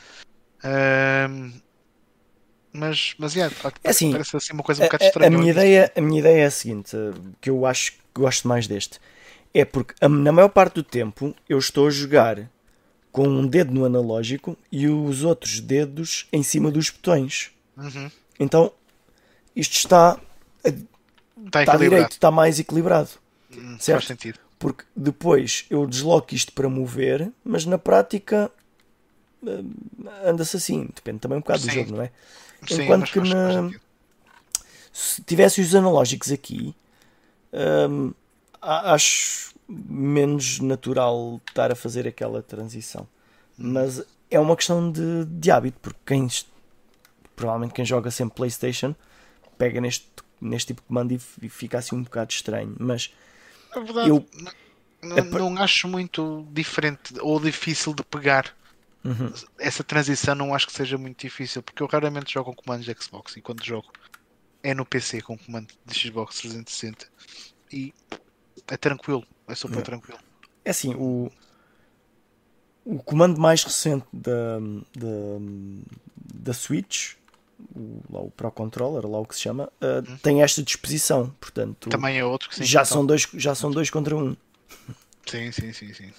[0.65, 1.53] Ahm,
[2.73, 5.07] mas, mas yeah, de facto, É assim, parece assim uma coisa um A, bocado a-
[5.07, 5.31] a estranha.
[5.39, 6.97] minha ideia, a minha ideia é a seguinte,
[7.41, 8.99] que eu acho que gosto mais deste.
[9.53, 12.49] É porque na maior parte do tempo eu estou a jogar
[13.11, 17.51] com um dedo no analógico e os outros dedos em cima dos botões.
[17.77, 18.09] Uhum.
[18.39, 18.73] Então
[19.57, 20.17] isto está,
[20.65, 23.11] Está está direito, está mais equilibrado.
[23.53, 24.01] Hum, certo.
[24.01, 24.39] Faz sentido.
[24.59, 28.51] Porque depois eu desloco isto para mover, mas na prática
[29.43, 29.73] hum,
[30.25, 30.89] anda-se assim.
[30.95, 31.75] Depende também um bocado do Sim.
[31.75, 32.11] jogo, não é?
[32.67, 33.71] Sim, Enquanto que na-.
[34.93, 36.75] Se tivesse os analógicos aqui,
[37.89, 38.13] hum,
[38.61, 43.07] acho menos natural estar a fazer aquela transição.
[43.57, 46.29] Mas é uma questão de, de hábito, porque quem
[47.37, 48.95] provavelmente quem joga sempre PlayStation
[49.57, 50.07] pega neste,
[50.41, 52.75] neste tipo de comando e, fica assim um bocado estranho.
[52.79, 53.13] Mas
[53.75, 54.27] Na verdade, Eu-
[55.03, 58.55] não, é não acho muito diferente ou difícil de pegar.
[59.05, 59.33] Uhum.
[59.59, 62.95] Essa transição não acho que seja muito difícil, porque eu raramente jogo com comandos de
[63.03, 63.89] Xbox e quando jogo
[64.63, 67.09] é no PC com comando de Xbox 360
[67.73, 67.95] e
[68.69, 69.83] é tranquilo, é super É.
[69.83, 70.19] tranquilo.
[70.65, 71.31] É assim, o,
[72.85, 74.59] o comando mais recente da,
[74.95, 75.39] da,
[76.35, 77.15] da Switch,
[77.75, 81.35] o, lá o Pro Controller, lá o que se chama, uh, tem esta disposição.
[81.41, 82.65] Portanto, Também é outro que sim.
[82.65, 82.93] já, então.
[82.93, 84.37] são dois, já são dois contra um.
[85.27, 86.13] Sim, sim, sim, sim.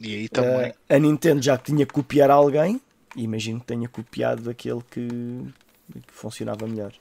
[0.00, 0.70] E aí também.
[0.70, 2.80] Uh, a Nintendo já tinha que copiar alguém,
[3.16, 6.92] imagino que tenha copiado aquele que, que funcionava melhor.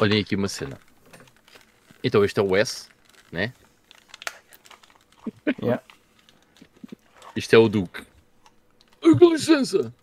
[0.00, 0.78] Olhem aqui uma cena.
[2.04, 2.88] Então este é o S,
[3.32, 3.52] né?
[5.60, 5.82] Yeah.
[7.34, 8.05] Isto é o Duque.
[9.00, 9.92] Com licença!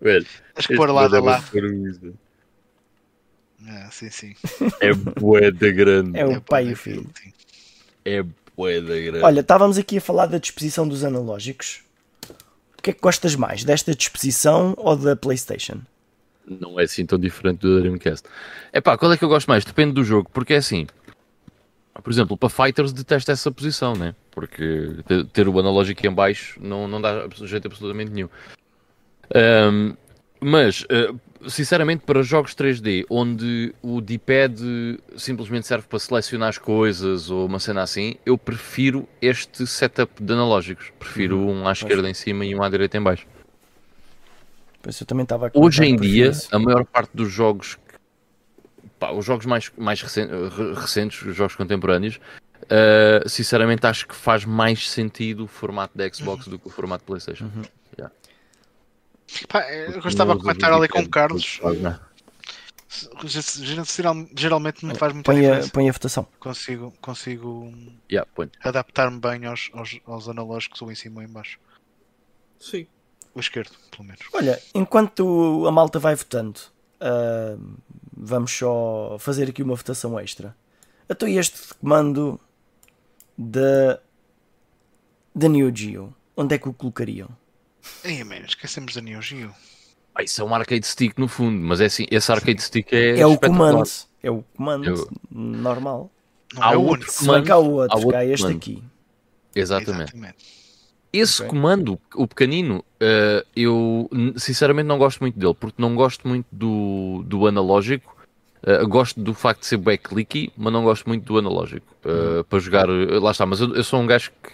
[0.00, 2.18] Velho, Tens que pôr lado a gajo é lado.
[3.66, 4.34] Ah, sim, sim.
[4.80, 6.18] É boeda grande.
[6.18, 7.10] É o É pai e é o filho.
[7.20, 7.32] sim.
[8.04, 8.22] É
[8.56, 9.24] boeda grande.
[9.24, 11.80] Olha, estávamos aqui a falar da disposição dos analógicos.
[12.78, 13.64] O que é que gostas mais?
[13.64, 15.80] Desta disposição ou da PlayStation?
[16.46, 18.26] Não é assim tão diferente do Dreamcast.
[18.72, 19.64] É pá, qual é que eu gosto mais?
[19.64, 20.86] Depende do jogo, porque é assim.
[22.02, 24.14] Por exemplo, para Fighters detesto essa posição, né?
[24.30, 24.96] Porque
[25.32, 28.28] ter- o analógico em baixo não, não dá jeito absolutamente nenhum.
[29.34, 29.94] Ahm,
[30.40, 31.12] mas, eh,
[31.48, 37.58] sinceramente, para jogos 3D, onde o D-pad simplesmente serve para selecionar as coisas ou uma
[37.58, 40.92] cena assim, eu prefiro este setup de analógicos.
[40.98, 43.26] Prefiro um à esquerda em cima e um à direita em baixo.
[45.66, 47.76] Hoje em dia, a maior parte dos jogos,
[48.98, 52.16] pá, os jogos mais, mais recen- re- recentes, os jogos contemporâneos,
[52.64, 57.04] uh, sinceramente acho que faz mais sentido o formato da Xbox do que o formato
[57.04, 57.44] PlayStation.
[57.44, 57.62] Uhum.
[59.46, 61.60] Pá, eu gostava de comentar ali com o Carlos.
[63.22, 65.70] Geral- Geralmente não faz muita Põe a, diferença.
[65.70, 66.26] põe a votação.
[66.40, 67.72] Consigo, consigo
[68.10, 68.26] Yeah,
[68.62, 71.58] adaptar-me bem aos, aos, aos analógicos ou em cima ou em baixo.
[72.58, 72.86] Sim.
[73.34, 74.22] O esquerdo, pelo menos.
[74.32, 76.58] Olha, enquanto a malta vai votando,
[77.00, 77.56] ah,
[78.20, 80.54] vamos só fazer aqui uma votação extra.
[81.08, 82.38] Então, este comando
[83.36, 84.00] da,
[85.34, 87.28] da Neo Geo, onde é que o colocariam?
[88.04, 89.54] Ei, man, esquecemos da Neo Geo.
[90.14, 93.20] Ah, isso é um arcade stick no fundo, mas é assim, esse arcade stick é,
[93.20, 93.82] É, o comando.
[94.22, 96.10] É o comando Eu- normal.
[96.54, 97.06] Não Há é outro
[97.44, 98.56] que há há outro cá este comando.
[98.56, 98.82] aqui.
[99.54, 100.02] Exatamente.
[100.14, 100.57] Exatamente.
[101.12, 101.48] Esse Ok.
[101.48, 107.22] comando, o pequenino, eh, eu sinceramente não gosto muito dele, porque não gosto muito do,
[107.26, 108.14] do analógico.
[108.62, 111.86] Eh, gosto do facto de ser bem clicky, mas não gosto muito do analógico.
[112.04, 114.52] Eh, Para jogar, lá está, mas eu, eu sou um gajo que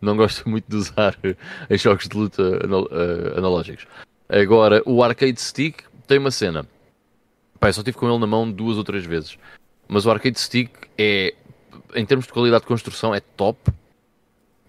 [0.00, 1.18] não gosto muito de usar
[1.68, 2.88] em jogos de luta anal-
[3.36, 3.86] analógicos.
[4.28, 6.64] Agora, o arcade stick tem uma cena.
[7.60, 9.36] Eu só tive com ele na mão duas ou três vezes.
[9.88, 11.34] Mas o arcade stick é,
[11.94, 13.58] em termos de qualidade de construção, é top.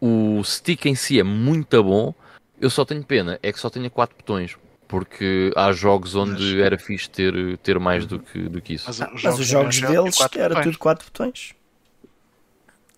[0.01, 2.13] O stick em si é muito bom.
[2.59, 4.57] Eu só tenho pena, é que só tenha quatro botões.
[4.87, 8.85] Porque há jogos onde Mas- era fixe ter, ter mais do que, do que isso.
[8.87, 10.65] Mas, Ah, Mas os jogos da Neo Geo deles quatro era botões.
[10.65, 11.53] tudo 4 botões.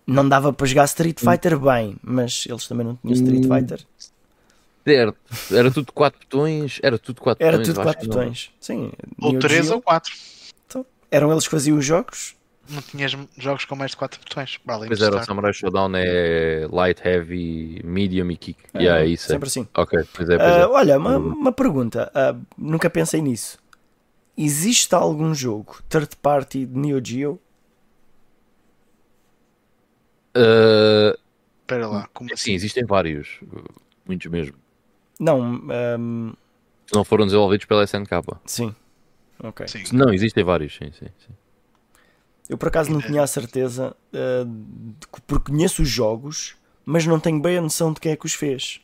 [0.06, 3.54] Não dava para jogar Street Fighter bem, mas eles também não tinham Street Hum.
[3.54, 3.80] Fighter.
[4.84, 5.18] Certo,
[5.54, 6.80] era tudo quatro botões.
[6.82, 7.68] Era tudo quatro Era botões.
[7.68, 8.16] tudo eu acho 4 que não.
[8.24, 8.50] botões.
[8.58, 10.12] Sim, Ou Neo 3 Geo, ou 4.
[11.10, 12.34] eram eles que faziam os jogos.
[12.72, 14.58] Não tinhas jogos com mais de 4 botões.
[14.66, 15.24] Além Pois era, o.
[15.24, 18.58] Samurai Showdown é light, heavy, medium e kick.
[18.74, 19.28] É, yeah, isso é.
[19.34, 19.68] sempre assim.
[19.74, 20.66] Ok, pois é, pois Ah, é.
[20.66, 22.10] olha, uma, uma pergunta.
[22.14, 23.58] ah, nunca pensei nisso.
[24.36, 27.38] Existe algum jogo third party de Neo Geo?
[30.36, 31.16] Uh,
[31.60, 32.52] Espera lá, como sim, assim?
[32.54, 33.38] existem vários.
[33.42, 33.64] uh,
[34.06, 34.56] Muitos mesmo.
[35.20, 35.60] Não,
[36.86, 38.10] Que não foram desenvolvidos pela SNK.
[38.46, 38.74] sim.
[39.44, 39.66] Ok.
[39.68, 39.82] Sim.
[39.92, 41.06] Não, existem vários, sim, sim.
[41.18, 41.32] sim.
[42.48, 47.18] Eu por acaso não tinha a certeza, de que- porque conheço os jogos, mas não
[47.20, 48.80] tenho bem a noção de quem é que os fez.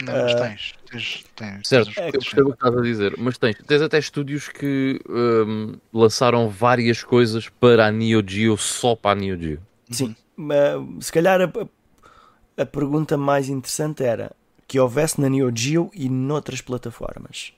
[0.00, 0.42] Não, mas Ah.
[0.42, 0.74] tens.
[0.90, 3.82] tens, tens Certo, tens os eu percebo o que estás a dizer, mas tens, tens
[3.82, 9.40] até estúdios que um, lançaram várias coisas para a Neo Geo, só para a Neo
[9.40, 9.60] Geo.
[9.90, 10.14] Sim.
[10.38, 14.32] Ah, se calhar a, a pergunta mais interessante era
[14.68, 17.52] que houvesse na Neo Geo e noutras plataformas.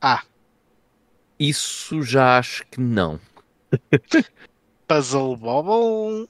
[0.00, 0.22] Ah,
[1.38, 3.18] Isso já acho que não.
[4.88, 6.28] Puzzle Bobble,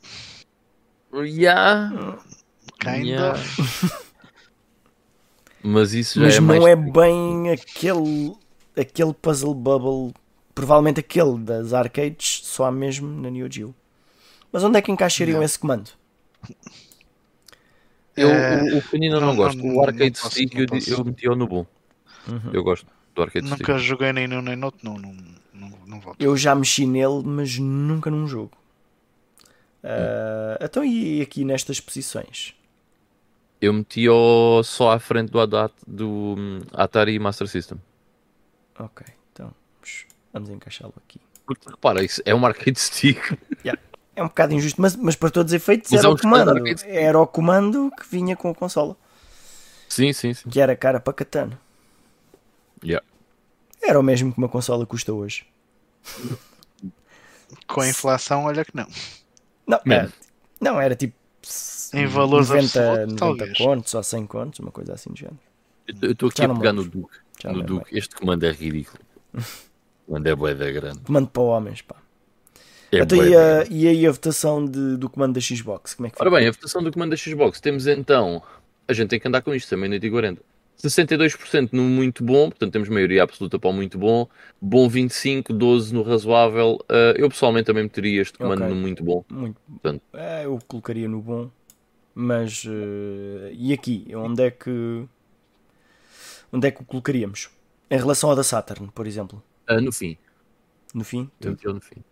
[1.12, 2.18] Yeah,
[2.80, 3.38] kind Yeah.
[3.38, 4.04] of.
[5.62, 6.64] mas isso já Mas é não mais.
[6.64, 8.34] é bem aquele,
[8.76, 10.14] aquele puzzle bubble.
[10.54, 13.74] Provavelmente aquele das arcades, só há mesmo na Neo Geo.
[14.52, 15.42] Mas onde é que encaixariam Não.
[15.44, 15.90] esse comando?
[18.16, 19.58] Eu, É, o, o eu não, não- gosto.
[19.58, 20.66] não- o arcade stick eu,
[20.96, 21.66] eu meti-o no bom.
[22.28, 22.50] Uhum.
[22.52, 23.78] Eu gosto do arcade Nunca stick.
[23.78, 25.14] joguei nem num nem no outro, não, não,
[25.52, 26.20] não, não volto.
[26.20, 28.52] Eu já mexi nele, mas nunca num jogo.
[29.82, 32.54] Ah, então, e aqui nestas posições?
[33.60, 37.78] Eu meti-o só à frente do, Adat, do hum, Atari Master System.
[38.78, 39.52] Ok, então
[40.32, 41.20] vamos- encaixá-lo aqui.
[41.46, 43.18] Porque repara, isso é um arcade stick.
[44.16, 46.16] É um bocado injusto, mas, mas para todos os efeitos Mas era é o um
[46.16, 46.64] comando.
[46.86, 48.96] Era o comando que vinha com a consola.
[49.88, 50.48] Sim, sim, sim.
[50.48, 51.58] Que era cara para catano.
[52.84, 53.04] Yeah.
[53.82, 55.46] Era o mesmo que uma consola custa hoje.
[57.66, 58.86] Com a inflação, olha que não.
[59.66, 59.94] Não, Man.
[59.94, 60.12] era,
[60.60, 61.14] não, era tipo
[61.92, 63.58] Em valores 90, absolutos, 90 talvez.
[63.58, 65.38] contos ou 100 contos, uma coisa assim do género.
[66.02, 66.84] Eu estou aqui Já a pegar no.
[66.84, 67.16] Duke.
[67.42, 67.96] Já no me Duke.
[67.98, 68.98] Este comando é ridículo.
[69.34, 69.40] O
[70.06, 70.98] comando é bué da grande.
[71.00, 71.96] Comando para homens, pá.
[72.92, 75.94] É então, e, a, e aí a votação de- do comando da Xbox?
[75.94, 77.60] Como é que Ora bem, a votação do comando da Xbox.
[77.60, 78.42] Temos então.
[78.86, 80.40] A gente tem que andar com isto também, noite e 40.
[80.82, 84.28] 62% no muito bom, portanto temos maioria absoluta para o muito bom.
[84.60, 86.78] Bom 25, 12 no razoável.
[86.90, 88.74] Uh, eu pessoalmente também meteria este comando Ok.
[88.74, 89.24] no muito bom.
[89.30, 89.60] Muito.
[89.66, 90.02] Portanto.
[90.12, 91.50] É, eu colocaria no bom.
[92.16, 94.06] Mas eh, e aqui?
[94.14, 95.04] Onde é que
[96.52, 97.50] onde é que o colocaríamos?
[97.90, 99.42] Em relação ao da Saturn, por exemplo.
[99.68, 100.16] Uh, no fim.
[100.94, 101.28] No fim?
[101.40, 102.04] Eu meti no fim.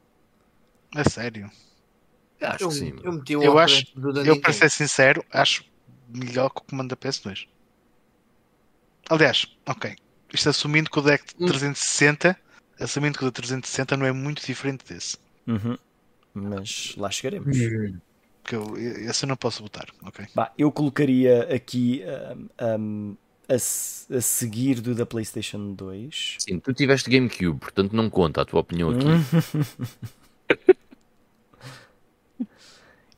[0.97, 1.49] A sério.
[2.41, 2.95] Acho Eu, que sim.
[3.05, 3.87] eu meti o Eu acho-
[4.27, 5.65] Eu, para ser sincero, acho
[6.09, 7.47] melhor que o comando da PS2.
[9.11, 9.95] Aliás, ok.
[10.33, 11.47] Isto assumindo que o deck de Hum.
[11.49, 12.37] 360,
[12.81, 15.17] assumindo que o da 360 não é muito diferente desse.
[15.47, 15.77] Uhum.
[16.35, 17.57] Mas lá chegaremos.
[18.45, 20.27] Que eu, esse eu não posso botar, ok?
[20.35, 23.15] Bah, eu colocaria aqui ahm, ahm,
[23.49, 26.37] a, se- a seguir do da PlayStation 2.
[26.41, 29.07] Sim, tu tiveste GameCube, portanto não conta a tua opinião aqui.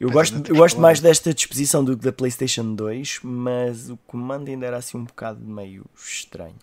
[0.05, 3.97] Eu Mas gosto, eu gosto mais desta disposição do que da PlayStation 2, mas o
[4.07, 6.57] comando ainda era assim um bocado meio estranho.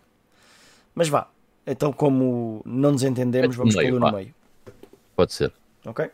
[0.93, 1.27] Mas vá,
[1.65, 4.35] então como não nos entendemos, É vamos meio, pô-lo no meio.
[5.15, 5.51] Pode ser.
[5.83, 6.11] Ok?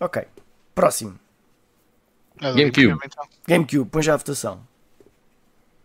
[0.00, 0.22] Ok.
[0.74, 1.18] Próximo.
[2.40, 2.96] Ah, GameCube.
[3.04, 3.28] então.
[3.46, 4.66] GameCube, põe já a votação.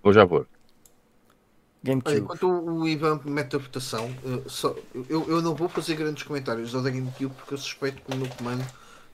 [0.02, 0.48] Vou já pôr.
[1.84, 2.20] GameCube.
[2.20, 4.74] enquanto o Ivan mete a votação, eh, só-
[5.10, 8.18] eu, eu não vou fazer grandes comentários ao da GameCube porque eu suspeito que o
[8.18, 8.64] meu comando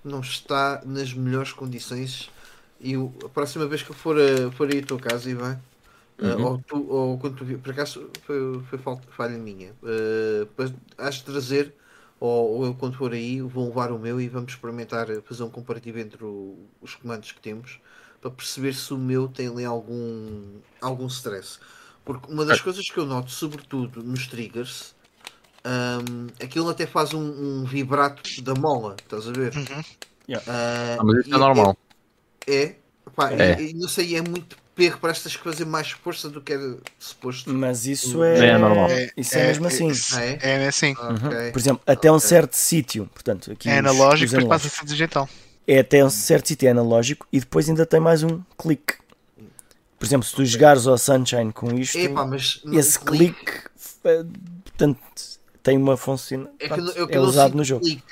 [0.04, 2.34] não está nas melhores condições.
[2.80, 5.62] E a próxima vez que eu for, a, for aí à tua casa, Ivan,
[6.20, 6.38] eh, Uhum.
[6.38, 11.16] ou, tu, ou quando tu por acaso foi, foi falta, falha minha, eh, para- has
[11.16, 11.76] de trazer,
[12.20, 15.44] ou, ou eu quando for aí, vou levar o meu e vamos experimentar eh, fazer
[15.44, 17.80] um comparativo entre o- os comandos que temos
[18.22, 21.60] para perceber se o meu tem ali algum, algum stress.
[22.04, 24.96] Porque uma das coisas que eu noto, sobretudo nos triggers,
[25.66, 27.20] hum, aquilo até faz um,
[27.62, 29.56] um vibrato da mola, estás a ver?
[29.56, 29.84] Uhum.
[30.48, 31.78] Ah, Ah, mas isso e é normal.
[32.48, 32.76] É,
[33.16, 33.62] pá, É.
[33.62, 36.42] E, e não sei, é muito perro, parece que tens que fazer mais força do
[36.42, 37.52] que era suposto.
[37.54, 38.88] Mas isso é, é normal.
[39.18, 39.92] Isso é, mesmo assim.
[40.14, 40.40] Ah, é?
[40.42, 40.96] É assim.
[40.98, 41.52] Ah, Uhum.
[41.52, 42.28] Por exemplo, até um Ok.
[42.28, 43.10] certo sítio.
[43.14, 45.28] Portanto, aqui É analógico, depois passa a ser digital.
[45.68, 48.96] É até um certo sítio é analógico e depois ainda tem mais um clique.
[50.00, 51.98] Por exemplo, se tu jogares ao Sunshine com isto,
[52.64, 53.64] no esse clique
[54.06, 54.24] eh,
[54.64, 54.98] portanto,
[55.70, 56.50] tem uma função.
[56.60, 57.84] é, que, é usado no jogo.
[57.84, 58.04] clique.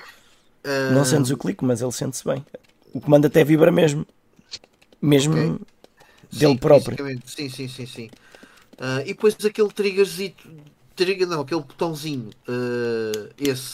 [0.63, 2.45] Ah, Não sentes o clique, mas ele sente-se bem.
[2.93, 4.05] O comando até vibra mesmo.
[5.01, 5.59] Mesmo Ok.
[6.31, 6.97] dele sim, próprio.
[7.25, 8.09] Sim, sim, sim, sim.
[8.79, 10.49] Ah, e depois aquele triggerzito,
[10.95, 13.71] trigger não, aquele botãozinho, ah, esse,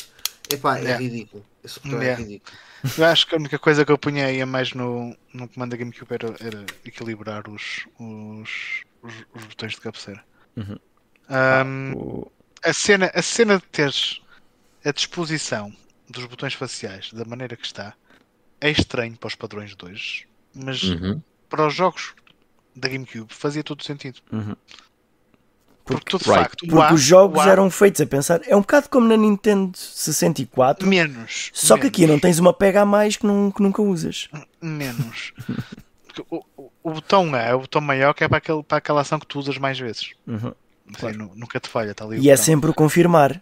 [0.49, 0.97] epá, é Yeah.
[0.97, 1.45] ridículo.
[1.63, 2.23] Esse botão é Yeah.
[2.23, 2.57] ridículo.
[2.97, 5.71] Eu acho que a única coisa que eu punha aí a mais no, no comando
[5.71, 10.23] da GameCube era, era equilibrar os, os, os, os botões de cabeceira.
[10.57, 10.77] Uhum.
[11.29, 12.31] Ahm, O-
[12.63, 14.21] a, cena, a cena de teres
[14.85, 15.71] a disposição
[16.09, 17.93] dos botões faciais da maneira que está
[18.59, 21.21] é estranho para os padrões de hoje, mas Uhum.
[21.49, 22.13] para os jogos
[22.75, 24.19] da GameCube fazia todo sentido.
[24.31, 24.55] Uhum.
[25.85, 26.39] Porque, de right.
[26.43, 28.39] facto, Porque os jogos eram feitos a pensar.
[28.47, 30.87] É um bocado como na Nintendo 64.
[30.87, 31.49] menos.
[31.53, 32.13] Só que aqui menos.
[32.15, 34.29] não tens uma pega a mais que, não- que nunca usas.
[34.61, 35.33] Menos.
[36.07, 38.77] Porque o, o, o botão A é o botão maior que é para, aquele, para
[38.77, 40.11] aquela ação que tu usas mais vezes.
[40.25, 40.53] Uhum.
[40.97, 41.17] Claro.
[41.17, 43.41] nu- nunca te falha, está ali E é sempre o confirmar.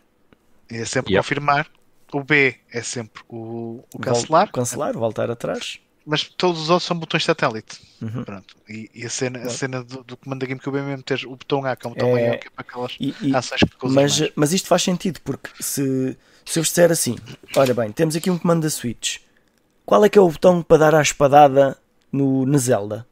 [0.69, 1.23] E é sempre Yep.
[1.23, 1.67] confirmar.
[2.13, 5.79] O B é sempre o, o Vol- cancelar, Cancelar, voltar atrás.
[6.05, 7.79] mas todos os outros são botões satélite.
[8.01, 8.23] Uhum.
[8.23, 8.55] Pronto.
[8.67, 9.57] E, e a cena, a Claro.
[9.57, 11.93] cena do, do comando da GameCube é mesmo ter o botão A, que é um
[11.93, 14.31] botão É- maior, que é para aquelas E- e- ações que mas, mais.
[14.35, 17.15] mas isto faz sentido, porque se, se eu vos disser assim:
[17.55, 19.19] olha bem, temos aqui um comando da Switch,
[19.85, 21.77] qual é que é o botão para dar a espadada
[22.11, 23.07] no, na Zelda?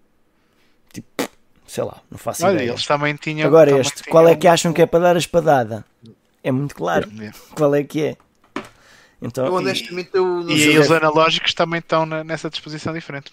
[1.69, 2.71] Sei lá, não faço Olha, ideia.
[2.71, 3.47] eles também tinham.
[3.47, 5.85] Agora também este, tinham qual é que um- acham que é para dar a espadada?
[6.43, 7.31] É muito claro É.
[7.55, 8.17] qual é que é.
[9.21, 10.69] Então, Eu honestamente eu não E sei.
[10.69, 13.31] aí os analógicos também estão na- nessa disposição diferente.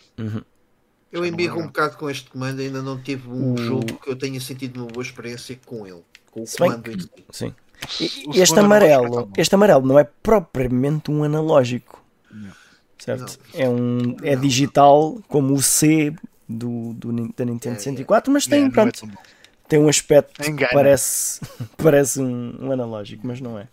[1.12, 3.94] Eu Já embirro não um bocado com este comando, ainda não tive um O- jogo
[4.00, 6.02] que eu tenha sentido uma boa experiência com ele.
[6.30, 7.08] Com o Se bem comando em si.
[7.30, 7.54] sim.
[8.00, 12.02] E- e este é amarelo, este amarelo não é propriamente um analógico.
[12.30, 12.50] Não.
[12.98, 13.38] Certo?
[13.54, 16.12] É um é digital como o C
[16.48, 17.78] do, do da Nintendo É, é.
[17.78, 19.22] 64, mas tem, É, é pronto, bom.
[19.68, 20.68] tem um aspecto Engana.
[20.68, 21.40] que parece,
[21.76, 23.68] parece um, um analógico, mas não é.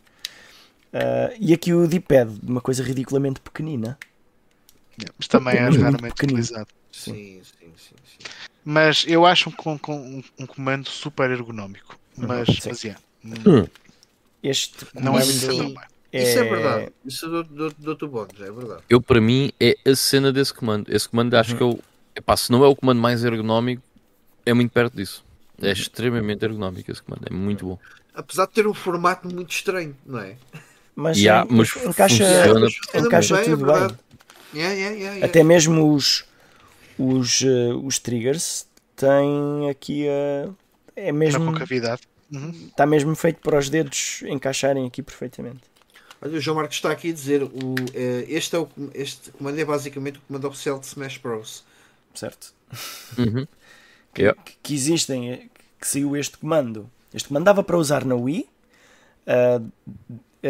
[0.93, 3.97] Ah, e aqui o D-pad, uma coisa ridiculamente pequenina.
[5.03, 6.67] É, Mas também é Muito raramente utilizado.
[6.91, 7.95] Sim, sim, sim.
[8.05, 8.29] sim.
[8.63, 11.97] Mas eu acho um, com- com um, um comando super ergonómico.
[12.15, 12.69] Mas, Sim.
[12.69, 13.65] mas yeah, Hum.
[14.43, 15.75] Este não é muito bem.
[16.13, 16.93] Isso é verdade.
[17.03, 18.83] Isso do, do, do, do bónus, é verdade.
[18.87, 20.93] Eu, para mim, é a cena desse comando.
[20.93, 21.79] Esse comando, acho que eu.
[22.15, 23.81] Epá, se não é o comando mais ergonómico,
[24.45, 25.23] é muito perto disso.
[25.61, 27.25] É extremamente ergonómico esse comando.
[27.29, 27.79] É muito bom.
[28.13, 30.35] Apesar de ter um formato muito estranho, não é?
[30.95, 32.67] Mas, Yeah, en- mas encaixa, funciona.
[33.05, 33.97] Encaixa bem, tudo é bem.
[34.53, 35.25] Yeah, yeah, yeah, yeah.
[35.25, 36.25] Até mesmo os,
[36.99, 40.49] os, eh, os triggers têm aqui a.
[40.95, 42.03] É Na mesmo, concavidade.
[42.31, 42.49] Uhum.
[42.67, 45.61] está mesmo feito para os dedos encaixarem aqui perfeitamente.
[46.21, 47.49] Olha, o João Marcos está aqui a dizer: o,
[47.95, 51.63] eh, este, é o, este comando é basicamente o comando oficial de Smash Bros.
[52.13, 52.53] Certo?
[53.17, 53.47] Uhum.
[54.13, 54.41] Que, Yeah.
[54.43, 55.47] que- que existem, eh,
[55.79, 56.89] que saiu este comando.
[57.13, 58.47] Este comando dava para usar na Wii.
[59.27, 59.61] ah,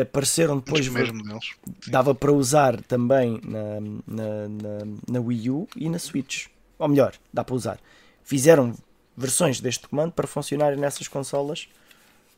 [0.01, 1.53] apareceram depois primeiros modelos.
[1.87, 6.47] dava para usar também na, na, na, na Wii U e na Switch.
[6.79, 7.79] Ou melhor, dá para usar.
[8.23, 8.73] Fizeram
[9.15, 11.67] versões deste comando para funcionarem nessas consolas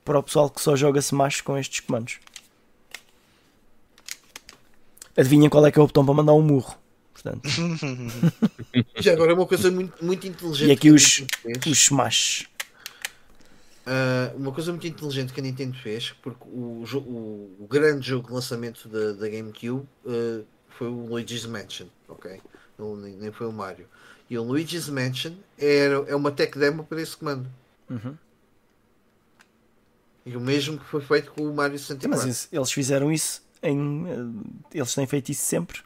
[0.03, 2.19] para o pessoal que só joga Smash com estes comandos.
[5.17, 6.75] Adivinhem qual é que é o botão para mandar um murro.
[7.25, 7.49] Portanto,
[9.01, 10.69] Já agora é uma coisa muito, muito inteligente.
[10.69, 11.23] e aqui os,
[11.65, 12.45] os Smash.
[13.85, 18.27] Ah, uma coisa muito inteligente que a Nintendo fez, porque o, o, o grande jogo
[18.27, 20.41] de lançamento da, da GameCube ah,
[20.77, 22.39] foi o Luigi's Mansion, ok?
[22.77, 23.87] Não, nem, nem foi o Mario.
[24.29, 27.47] E o Luigi's Mansion era, é uma tech demo para esse comando.
[27.89, 28.15] Uhum.
[30.25, 32.27] E o mesmo que foi feito com o Mario Mas 64.
[32.29, 34.05] isso- eles fizeram isso em.
[34.07, 35.81] eh, Eles têm feito isso sempre.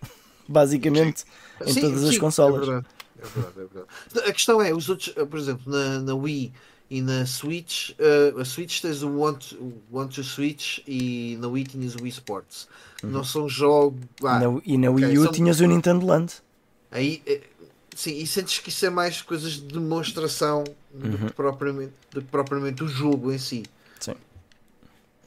[0.52, 1.26] Basicamente,
[1.66, 2.64] em Sim, todas as sim, consolas.
[2.64, 2.88] É verdade,
[3.20, 4.30] é verdade, é verdade.
[4.30, 6.52] A questão é, os outros, por exemplo, na, na Wii
[6.90, 11.48] e na Switch, eh, a Switch tens o Want, o Want to Switch e na
[11.48, 12.68] Wii tinhas o Wii Sports.
[13.04, 14.02] Não são jogos.
[14.24, 16.34] ah, Na- e na Wii U são- tinhas o Nintendo Land.
[16.90, 17.42] Aí, eh,
[17.96, 22.28] sim, e sentes que isso é mais coisas de demonstração do, que propriamente, do que
[22.28, 23.64] propriamente o jogo em si.
[24.00, 24.16] Sim.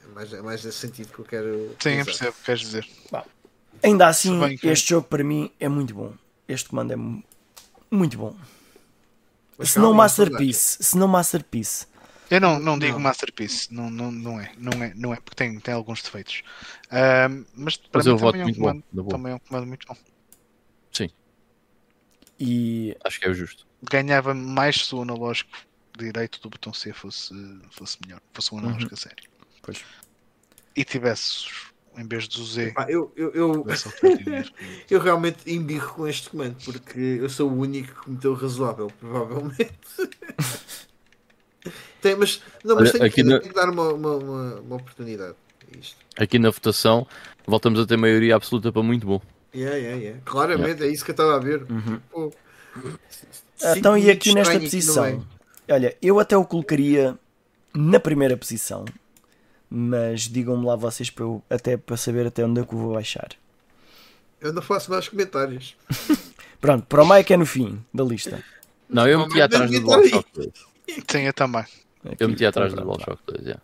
[0.05, 1.77] É mais, é mais nesse sentido que eu quero.
[1.81, 2.89] Sim, eu percebo o que queres dizer.
[3.83, 6.13] Ainda assim, bem este jogo para mim é muito bom.
[6.49, 7.23] Este comando é mu-
[7.91, 8.37] muito bom.
[9.59, 11.87] Mas Se não Masterpiece, se não Masterpiece.
[12.31, 13.01] Eu não, não digo Não.
[13.01, 16.43] Masterpiece, não, não, não é, não é, não é, porque tem, tem alguns defeitos.
[16.91, 19.09] Ahm, mas para Mas mim eu voto também é, um muito bom, comando, boa.
[19.11, 19.97] também é um comando muito bom.
[22.39, 23.67] E Acho que é o justo.
[23.83, 25.51] Ganhava mais se o analógico
[25.99, 27.33] direito do botão C fosse,
[27.71, 29.31] fosse melhor, fosse um analógico a sério.
[29.63, 29.85] pois,
[30.75, 31.45] E tivesse,
[31.97, 34.45] em vez do Z, Pá, eu, eu, eu, alternativa.
[34.91, 39.79] eu realmente embirro com este comando porque eu sou o único que meteu razoável, provavelmente.
[42.01, 45.37] Tem, mas não, mas Olha, aqui que, na- que dar uma, uma, uma, uma oportunidade
[45.79, 45.97] isto.
[46.17, 47.07] Aqui na votação,
[47.47, 49.21] voltamos a ter maioria absoluta para muito bom.
[49.55, 50.21] Yeah, yeah, yeah.
[50.25, 51.67] Claramente é isso que eu estava a ver.
[52.11, 52.33] Pô,
[53.57, 55.05] sinto então, e aqui nesta posição?
[55.05, 55.27] meio.
[55.71, 57.19] Olha, eu até o colocaria
[57.75, 58.85] na primeira posição.
[59.75, 62.93] Mas digam-me lá vocês para eu, até para saber até onde é que eu vou
[62.95, 63.31] baixar.
[64.41, 65.75] Eu não faço mais comentários.
[66.61, 68.45] Pronto, para o Mike é no fim da lista.
[68.89, 71.05] Não, eu meti atrás do ninguém Dual tá Shock 2.
[71.07, 71.63] Tem eu também.
[71.63, 73.61] Aqui, Eu meti atrás do então, Dual pronto, Shock 2, já.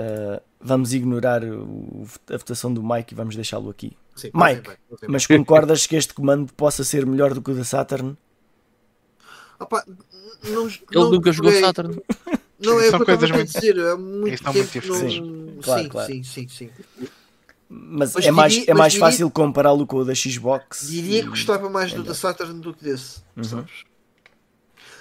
[0.00, 3.96] Uh, vamos ignorar o- a votação do Mike e vamos deixá-lo aqui.
[4.16, 4.76] Sim, Mike, vai.
[5.08, 8.16] Mas concordas que este comando possa ser melhor do que o da Saturn?
[9.60, 9.84] Opa,
[10.42, 12.00] não, Ele não nunca jogou joguei- Saturn.
[12.58, 13.80] Não é São o que eu coisas estava a muito- dizer.
[13.80, 14.94] Há muito tempo muito que não...
[15.06, 15.64] diferentes.
[15.64, 16.12] Claro, sim, claro.
[16.12, 16.70] sim, sim, sim.
[17.68, 20.86] Mas, Mas é mais, diria- é mas mais diria- fácil compará-lo com o da Xbox.
[20.88, 22.14] Diria que e- gostava mais é do da.
[22.14, 23.20] Saturn do que desse.
[23.36, 23.44] Uhum.
[23.44, 23.72] sabes?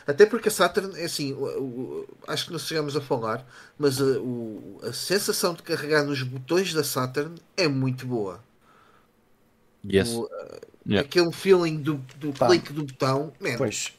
[0.06, 3.46] Até porque a Saturn é assim, o- o- acho que não chegamos a falar,
[3.78, 8.44] mas a, o- a sensação de carregar nos botões da Saturn é muito boa.
[9.86, 10.10] Yes.
[10.10, 10.30] O-
[10.86, 11.08] Yeah.
[11.08, 13.94] Aquele feeling do, do clique do botão, man, Pois.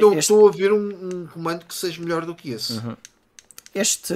[0.00, 2.74] Não Este, estou a ver um, um comando que seja melhor do que esse.
[2.74, 2.96] Uhum.
[3.74, 4.14] este,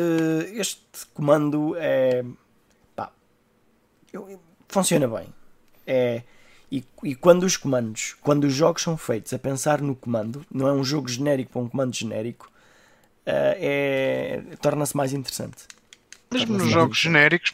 [0.54, 0.80] este
[1.14, 2.24] comando é.
[2.96, 3.10] pá,
[4.12, 5.32] eu- funciona bem.
[5.86, 6.22] É,
[6.72, 10.68] E, e quando os comandos, quando os jogos são feitos a pensar no comando, não
[10.68, 12.48] é um jogo genérico para um comando genérico,
[13.26, 15.64] é, torna-se mais interessante.
[16.32, 17.52] Mesmo nos jogos genéricos,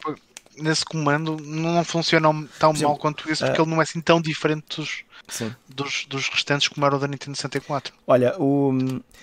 [0.58, 4.00] nesse comando não funcionam tão exemplo, mal quanto isso, porque ah, ele não é assim
[4.02, 5.54] tão diferente dos, Sim.
[5.68, 7.92] dos, dos restantes como era o da Nintendo 64.
[8.06, 8.72] Olha, o,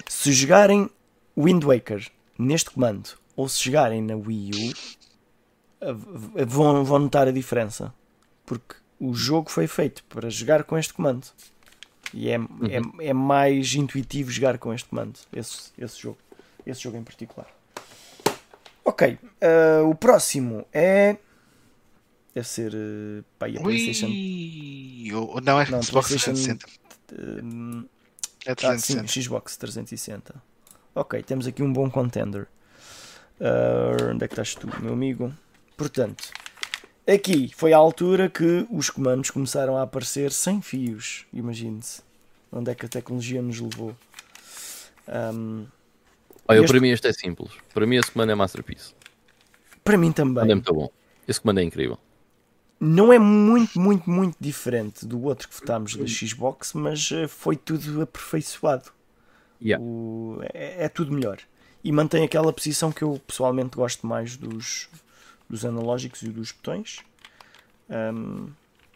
[0.07, 0.89] se jogarem
[1.37, 4.51] Wind Waker neste comando ou se jogarem na Wii
[5.81, 7.93] U, vão, vão notar a diferença.
[8.45, 11.27] Porque o jogo foi feito para jogar com este comando.
[12.13, 15.19] E é, é, é mais intuitivo jogar com este comando.
[15.33, 16.17] Esse, esse jogo.
[16.65, 17.47] Esse jogo em particular.
[18.85, 19.17] Ok.
[19.41, 21.17] eh, o próximo é.
[22.33, 22.73] Deve ser.
[23.37, 24.07] pá, e a PlayStation.
[24.07, 26.65] Ui, não, é Não, Xbox PlayStation- 360.
[27.11, 27.87] eh,
[28.45, 29.07] É Ah, sim, 360.
[29.07, 30.35] Xbox 360.
[30.95, 32.47] Ok, temos aqui um bom contender.
[33.39, 35.33] Ah, onde é que estás tu, meu amigo?
[35.77, 36.29] Portanto,
[37.07, 41.25] aqui foi a altura que os comandos começaram a aparecer sem fios.
[41.31, 42.01] Imagine-se.
[42.51, 43.95] Onde é que a tecnologia nos levou.
[45.07, 45.65] Ahm,
[46.47, 47.51] Olha, Este- para mim este é simples.
[47.73, 48.93] Para mim esse comando é masterpiece.
[49.83, 50.55] para mim comando é também.
[50.55, 50.89] muito bom.
[51.25, 51.97] Esse comando é incrível.
[52.83, 57.55] Não é muito, muito, muito diferente do outro que votámos da Xbox, mas eh, foi
[57.55, 58.91] tudo aperfeiçoado.
[59.61, 59.83] Yeah.
[59.83, 61.39] O- é, é tudo melhor.
[61.83, 64.89] E mantém aquela posição que eu pessoalmente gosto mais dos,
[65.49, 66.99] dos analógicos e dos botões.
[67.89, 68.47] Ahm,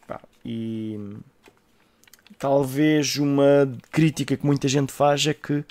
[0.07, 1.17] pá, e
[2.38, 5.64] talvez uma crítica que muita gente faz é que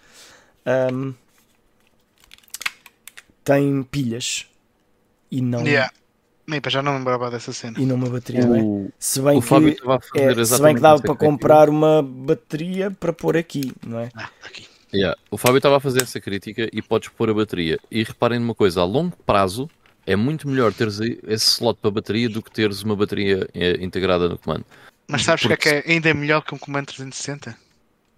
[0.64, 1.12] ahm,
[3.44, 4.46] tem pilhas
[5.30, 5.92] e não, Yeah.
[6.48, 7.78] Epa, já não lembrava dessa cena.
[7.78, 8.62] e não uma bateria, não é?
[8.62, 11.02] O, Se bem o Fábio que, estava a fazer é, se bem que dava essa
[11.02, 11.32] para crítica.
[11.32, 14.10] comprar uma bateria para pôr aqui, não é?
[14.14, 14.66] Ah, aqui.
[14.94, 15.18] Yeah.
[15.30, 17.78] O Fábio estava a fazer essa crítica e podes pôr a bateria.
[17.90, 19.68] E reparem numa coisa, a longo prazo
[20.06, 24.28] é muito melhor teres esse slot para bateria do que teres uma bateria eh, integrada
[24.28, 24.64] no comando.
[25.08, 27.56] Mas sabes o que é Porque que é ainda melhor que um comando 360?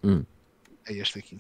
[0.05, 0.23] Hum.
[0.87, 1.39] É este aqui.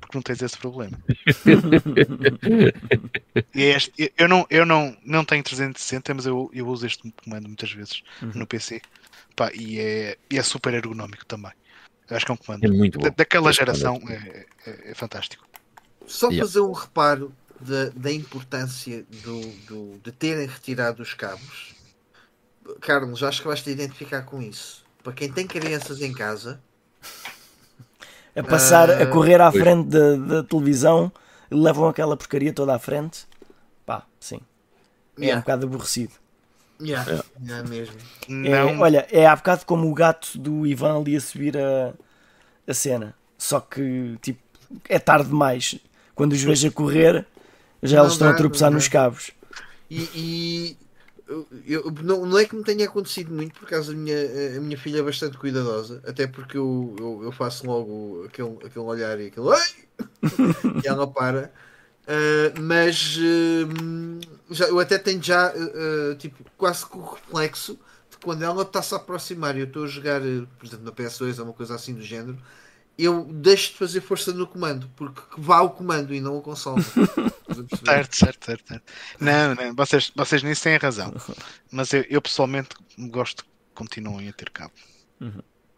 [0.00, 0.98] Porque não tens esse problema.
[3.54, 7.12] e é este, eu- não, eu não, não tenho 360, mas eu, eu uso este
[7.24, 8.32] comando muitas vezes Uhum.
[8.34, 8.80] no PC.
[9.36, 11.52] Pá, e, é, e é super ergonómico também.
[12.08, 13.04] Eu acho que é um comando É muito bom.
[13.04, 15.46] da- daquela é geração é, é- é fantástico.
[16.06, 16.46] Só Yeah.
[16.46, 21.74] fazer um reparo da, da importância do, do- de terem retirado os cabos.
[22.80, 24.84] Carlos, acho que vais te identificar com isso.
[25.02, 26.60] Para quem tem crianças em casa,
[28.34, 29.62] A passar, a Ah, correr à pois.
[29.62, 31.12] frente da, da televisão,
[31.50, 33.26] levam aquela porcaria toda à frente.
[33.84, 34.40] Pá, sim.
[35.20, 36.12] É um yeah, bocado aborrecido.
[36.80, 37.94] yeah, yeah mesmo.
[38.28, 41.92] É, Não, olha, é há bocado como o gato do Ivan ali a subir a,
[42.66, 43.14] a cena.
[43.36, 44.40] Só que, tipo,
[44.88, 45.78] é tarde demais.
[46.14, 47.26] Quando os vejo a correr,
[47.82, 49.30] já Não eles estão a tropeçar nos cabos.
[49.90, 50.76] E, e
[51.66, 54.16] eu- não, não é que me tenha acontecido muito, por acaso a minha,
[54.58, 58.84] a minha filha é bastante cuidadosa, até porque eu, eu, eu faço logo aquele, aquele
[58.84, 59.46] olhar e aquele
[60.82, 61.52] e ela para.
[62.06, 64.20] Ah, mas hum,
[64.50, 67.78] já, eu até tenho já ah, tipo, quase que o reflexo
[68.10, 70.92] de quando ela está-se a aproximar e eu estou a jogar, eh, por exemplo, na
[70.92, 72.38] PS2 ou uma coisa assim do género,
[72.98, 76.42] eu deixo de fazer força no comando, porque que vá o comando e não o
[76.42, 76.82] console.
[77.84, 78.82] Certo, certo, certo, certo.
[79.20, 81.12] Não, não, vocês, vocês nisso têm razão.
[81.70, 82.70] Mas eu, eu pessoalmente
[83.10, 84.72] gosto que continuem a ter cabo.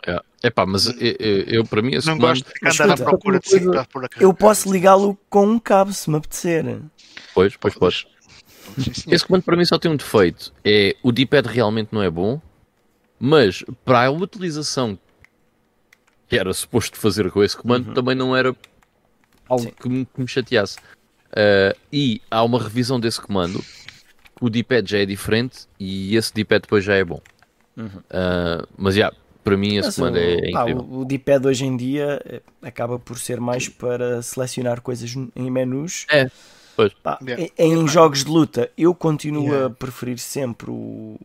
[0.06, 2.44] É Epá, mas eu, eu, eu, para mim esse Não comando...
[2.44, 5.46] gosto de andar à procura de coisa- 5 para pôr a Eu posso ligá-lo com
[5.46, 6.80] um cabo se me apetecer.
[7.34, 8.06] Pois, pois, pois.
[9.08, 10.52] Esse comando para mim só tem um defeito.
[10.64, 12.40] É o D-pad realmente não é bom,
[13.18, 14.98] mas para a utilização
[16.28, 18.54] que era suposto fazer com esse comando também não era
[19.48, 20.78] algo que me, que me chateasse.
[21.32, 23.62] Ah, e há uma revisão desse comando.
[24.40, 27.20] O D-pad já é diferente e esse D-pad depois já é bom.
[28.10, 29.12] Ah, mas já,
[29.42, 30.82] para mim esse Mas comando é, é o, pá, incrível.
[30.90, 35.50] o, o D-pad hoje em dia eh, acaba por ser mais para selecionar coisas em
[35.50, 36.06] menus.
[36.10, 36.30] É,
[36.76, 36.92] pois.
[36.94, 37.52] Pá, Yeah.
[37.58, 39.66] em, em jogos de luta, eu continuo Yeah.
[39.66, 41.18] a preferir sempre o,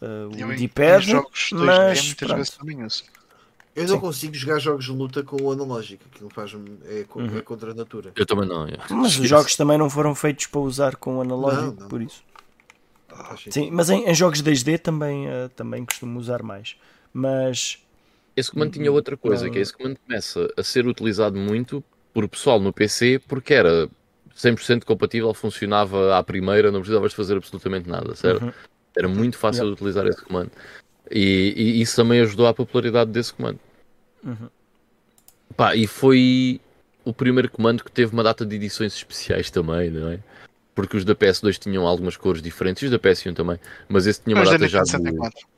[0.00, 3.04] Eu o D-pad, jogos 2D mas pronto.
[3.78, 4.00] Eu não Sim.
[4.00, 6.52] consigo jogar jogos de luta com o analógico, aquilo faz
[6.88, 7.38] é, co- Uhum.
[7.38, 8.12] é contra a natura.
[8.16, 8.66] Eu também não.
[8.66, 8.72] é.
[8.90, 11.88] Mas os jogos também não foram feitos para usar com o analógico, Não, não.
[11.88, 12.22] por isso.
[13.36, 13.52] Sentido.
[13.52, 16.76] Sim, mas em, em jogos 2D também, eh, também costumo usar mais.
[17.12, 17.78] Mas
[18.36, 19.52] Esse comando tinha outra coisa, Não.
[19.52, 21.82] que é esse comando começa a ser utilizado muito
[22.14, 23.88] por pessoal no PC porque era
[24.36, 28.44] 100% compatível, funcionava à primeira, não precisavas de fazer absolutamente nada, certo?
[28.44, 28.52] Uhum.
[28.96, 29.74] Era muito fácil Yeah.
[29.76, 30.50] de utilizar esse comando.
[31.10, 33.58] E, e isso também ajudou à popularidade desse comando.
[34.24, 34.48] Uhum.
[35.56, 36.60] Pá, e foi
[37.04, 40.18] o primeiro comando que teve uma data de edições especiais também, não é?
[40.74, 44.20] Porque os da PS2 tinham algumas cores diferentes, e os da PS1 também, mas esse
[44.22, 44.90] tinha uma Mas data já de...
[44.90, 45.48] 64.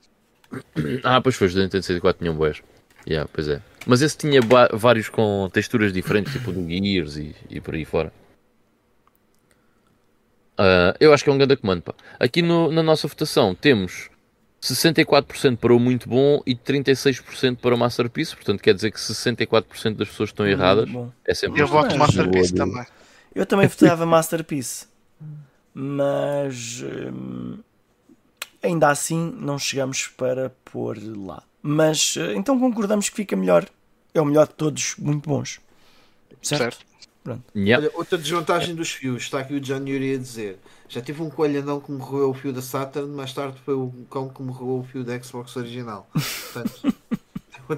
[1.05, 2.63] Ah, pois foi, os da Nintendo 64 tinham boés.
[3.07, 3.61] Yeah, pois é.
[3.87, 4.41] Mas esse tinha
[4.75, 8.13] vários com texturas diferentes, tipo do Gears e, e por aí fora.
[10.59, 11.83] Ah, eu acho que é um grande comando.
[11.83, 11.95] Pá.
[12.19, 14.10] Aqui no- na nossa votação temos
[14.63, 18.35] 64% para o muito bom e 36% para o Masterpiece.
[18.35, 20.89] Portanto, quer dizer que 64% das pessoas estão erradas.
[20.89, 21.11] Bom.
[21.27, 22.87] É sempre Eu uma voto Mas- Masterpiece boa também.
[23.35, 24.87] Eu também votava Masterpiece,
[25.73, 27.59] mas hum,
[28.63, 31.43] ainda assim não chegamos para pôr lá.
[31.63, 33.67] Mas eh, então concordamos que fica melhor.
[34.13, 35.61] É o melhor de todos, muito bons.
[36.43, 36.63] Certo?
[36.63, 36.90] Certo.
[37.55, 37.87] Yeah.
[37.87, 40.59] Olha, outra desvantagem dos fios, está aqui o John Yuri a dizer.
[40.89, 43.75] Já tive um coelho anão que me roeu o fio da Saturn, mais tarde foi
[43.75, 46.09] o cão que me roeu o fio da Xbox original.
[46.13, 46.95] Portanto,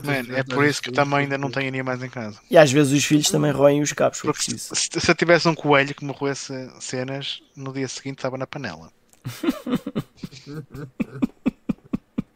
[0.04, 2.40] Man, é por isso que dos também ainda não tenho animais em casa.
[2.50, 4.74] E às vezes os filhos também roem os cabos, Porque preciso.
[4.74, 8.46] se, se eu tivesse um coelho que me roesse cenas, no dia seguinte estava na
[8.46, 8.90] panela.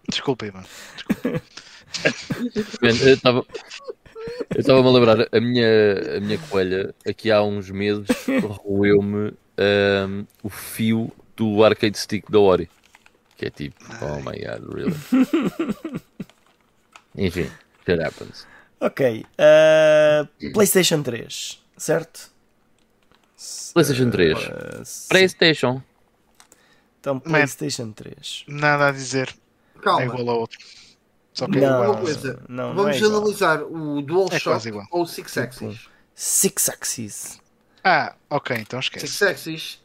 [0.08, 0.64] Desculpa, Ivan.
[2.82, 3.44] Eu estava.
[4.54, 8.06] Eu estava-me a lembrar, a minha, a minha coelha, aqui há uns meses,
[8.64, 12.68] roeu-me ahm, o fio do arcade stick da Ori.
[13.36, 14.96] Que é tipo, oh my god, really?
[17.16, 17.50] Enfim,
[17.84, 18.46] shit happens.
[18.80, 19.24] Ok.
[19.38, 22.30] eh, PlayStation 3, certo?
[23.74, 24.38] PlayStation 3.
[24.38, 25.08] Eh, sim.
[25.08, 25.82] PlayStation.
[27.00, 28.44] Então, PlayStation 3.
[28.48, 29.34] Nada a dizer.
[29.76, 30.58] É Calma, igual ao outro.
[31.36, 31.90] Só que é Não, igual.
[31.92, 32.40] uma coisa.
[32.48, 33.16] não, não vamos é igual.
[33.18, 34.86] analisar o É DualShock quase igual.
[34.90, 35.88] ou o Six Axis.
[36.14, 37.40] Six Axis.
[37.84, 39.06] Ah, ok, então esquece.
[39.06, 39.80] Six Axis,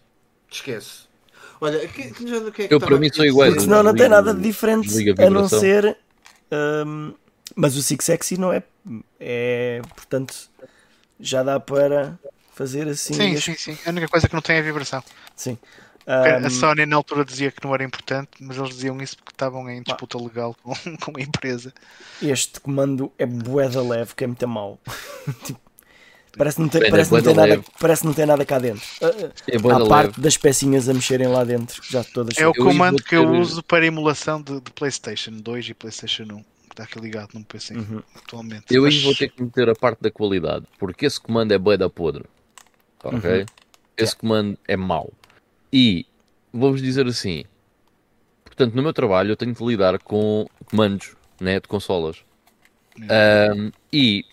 [0.49, 1.01] esquece.
[1.59, 3.49] Olha, que, que, que é que Eu, para mim, são iguais.
[3.53, 3.59] dizer?
[3.65, 4.89] Porque senão não tem nada de diferente
[5.21, 5.97] a a não ser.
[6.87, 7.13] hum,
[7.55, 8.63] mas o Six Axis não é.
[9.19, 9.81] É.
[9.93, 10.33] Portanto,
[11.19, 12.17] já dá para
[12.55, 13.13] fazer assim.
[13.13, 13.77] Sim, este- sim, sim.
[13.85, 15.03] A única coisa que não tem é a vibração.
[15.35, 15.57] sim.
[16.07, 19.31] Hum, A Sony na altura dizia que não era importante, mas eles diziam isso porque
[19.31, 21.73] estavam em disputa legal com, com a empresa.
[22.21, 24.79] este comando é bué da leve, que é muito mau.
[25.45, 25.59] Tipo,
[26.37, 28.81] parece, não ter, parece, não ter nada, parece não ter nada cá dentro.
[29.01, 30.21] Ah, É boa à da parte leve.
[30.21, 33.85] das pecinhas a mexerem lá dentro, já todas É o comando que eu uso para
[33.85, 36.27] emulação de, de PlayStation 2 e PlayStation 1.
[36.27, 38.01] Que está aqui ligado num PC Uhum.
[38.15, 38.73] atualmente.
[38.73, 41.75] Eu Mas vou ter que meter a parte da qualidade, porque esse comando é bué
[41.77, 42.23] da podre.
[43.03, 43.45] Ok?
[43.97, 45.11] Esse comando é mau.
[45.71, 46.05] E
[46.51, 47.43] vou-vos dizer assim:
[48.43, 52.23] portanto, no meu trabalho eu tenho que lidar com comandos né, de consolas.
[53.09, 54.25] Ahm, e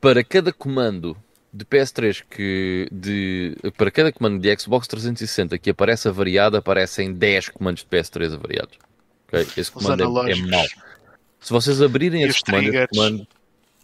[0.00, 1.16] para cada comando
[1.52, 7.50] de PS3 que de para cada comando de Xbox 360 que aparece avariado, aparecem 10
[7.50, 8.78] comandos de PS3 avariados.
[9.28, 9.46] Ok?
[9.56, 10.66] Esse comando é, é mau.
[11.40, 13.28] Se vocês abrirem esse comando, esse comando,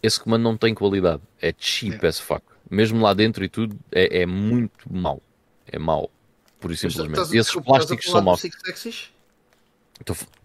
[0.01, 1.21] esse comando não tem qualidade.
[1.41, 2.43] É cheap as fuck.
[2.69, 5.21] Mesmo lá dentro e tudo, é, é muito mau.
[5.71, 6.09] É mau.
[6.59, 7.13] Por isso simplesmente.
[7.13, 8.41] estás Esses desculpa, plásticos são maus.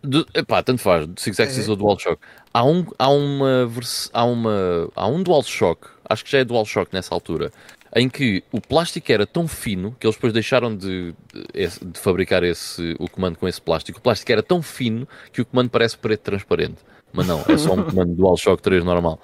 [0.03, 1.71] De- epá, tanto faz, do Six Axis É.
[1.71, 2.21] ou DualShock.
[2.53, 3.71] Há um, há uma
[4.13, 7.53] há uma há um DualShock, acho que já é DualShock nessa altura,
[7.95, 12.43] em que o plástico era tão fino que eles depois deixaram de, de, de fabricar
[12.43, 13.99] esse, o comando com esse plástico.
[14.01, 16.79] O plástico era tão fino que o comando parece preto transparente.
[17.13, 19.21] Mas não, é só um comando DualShock 3 normal.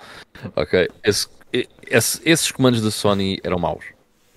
[0.55, 0.89] Ok?
[1.03, 1.27] Esse-
[1.89, 3.85] esse- esses comandos da Sony eram maus.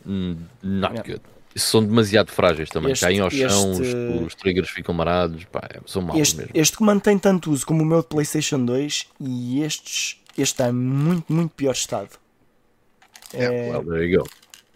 [0.06, 1.04] Hum, Not Yeah.
[1.14, 1.22] good.
[1.56, 2.92] São demasiado frágeis também.
[2.94, 3.84] Este- Caem ao chão, este-
[4.20, 5.44] os, os triggers ficam marados.
[5.46, 6.52] Pá, é- são maus Este, mesmo.
[6.56, 10.70] este comando tem tanto uso como o meu de PlayStation 2 e estes, este está
[10.70, 12.10] em muito, muito pior estado.
[13.34, 14.30] É, Well, there you go.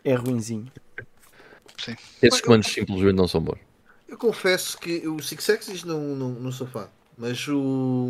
[0.04, 0.72] é ruinzinho.
[2.22, 3.60] Esses comandos simplesmente não são bons.
[4.08, 8.10] Eu confesso que o Six Axis não, não, não sou fã, mas o,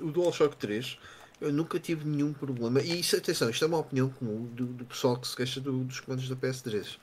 [0.00, 0.96] o DualShock 3
[1.40, 2.80] eu nunca tive nenhum problema.
[2.80, 5.84] E isso, atenção, isto é uma opinião comum do, do pessoal que se queixa do-
[5.84, 6.96] dos comandos da PS3.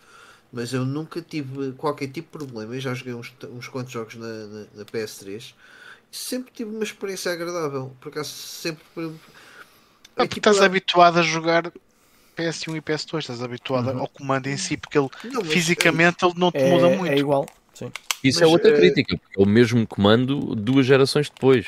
[0.52, 2.76] Mas eu nunca tive qualquer tipo de problema.
[2.76, 5.56] Eu já joguei uns, uns quantos jogos na, na, na PS3
[6.12, 7.92] e sempre tive uma experiência agradável.
[8.02, 8.82] Por acaso, sempre.
[8.96, 11.72] Ah, É porque tipo, estás é- habituado a jogar
[12.36, 14.00] PS1 e PS2, estás habituado Uhum.
[14.00, 17.18] ao comando em si, porque ele Não, fisicamente ele não te É, muda é muito.
[17.18, 17.46] igual.
[17.74, 17.92] Sim.
[18.24, 21.68] Isso Mas, é outra eh, crítica, porque é o mesmo comando duas gerações depois,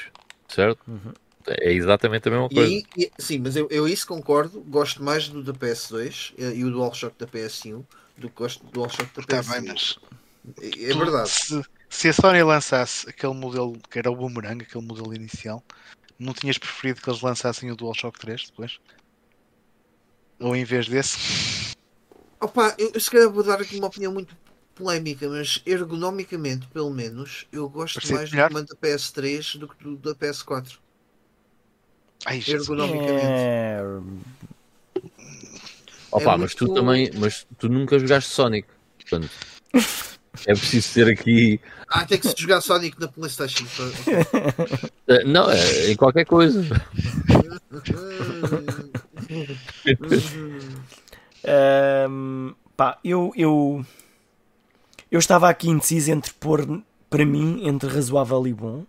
[0.49, 0.79] certo?
[0.87, 1.13] Uhum.
[1.47, 2.71] É exatamente a mesma E coisa.
[2.71, 4.61] aí, e- sim, mas eu, eu isso concordo.
[4.61, 7.83] Gosto mais do da PS2 eh, e o DualShock da PS1
[8.17, 9.45] do que gosto do DualShock da Está PS1.
[9.45, 9.99] Tá bem, mas
[10.61, 11.29] É, é verdade.
[11.29, 15.63] Se, se a Sony lançasse aquele modelo que era o Boomerang, aquele modelo inicial,
[16.19, 18.79] não tinhas preferido que eles lançassem o DualShock 3 depois?
[20.39, 21.73] Ou em vez desse?
[22.39, 24.35] Opa, eu, eu se calhar vou dar aqui uma opinião muito
[24.75, 28.49] polémica, mas ergonomicamente, pelo menos, eu gosto Parecia mais melhor.
[28.49, 30.77] do comando da PS3 do que do da PS4.
[32.25, 32.43] Ai.
[32.47, 33.25] Ergonomicamente.
[33.25, 33.81] É,
[36.17, 38.67] Opa, é mas tu muito- também, mas tu nunca jogaste Sonic.
[38.99, 39.29] Portanto,
[40.47, 41.59] É preciso ser aqui.
[41.87, 43.65] Ah, tem que se jogar Sonic na Playstation.
[45.07, 46.59] Eh, Não, é em qualquer coisa.
[51.45, 53.85] Ahm, pá, eu, eu,
[55.11, 58.85] eu estava aqui indeciso entre pôr, para mim, entre razoável e bom.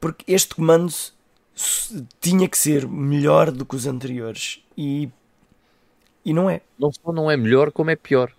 [0.00, 0.92] Porque este comando
[2.20, 4.60] tinha que ser melhor do que os anteriores.
[4.76, 5.08] E,
[6.24, 6.60] e não é.
[6.78, 8.32] Não só não é melhor, como é pior.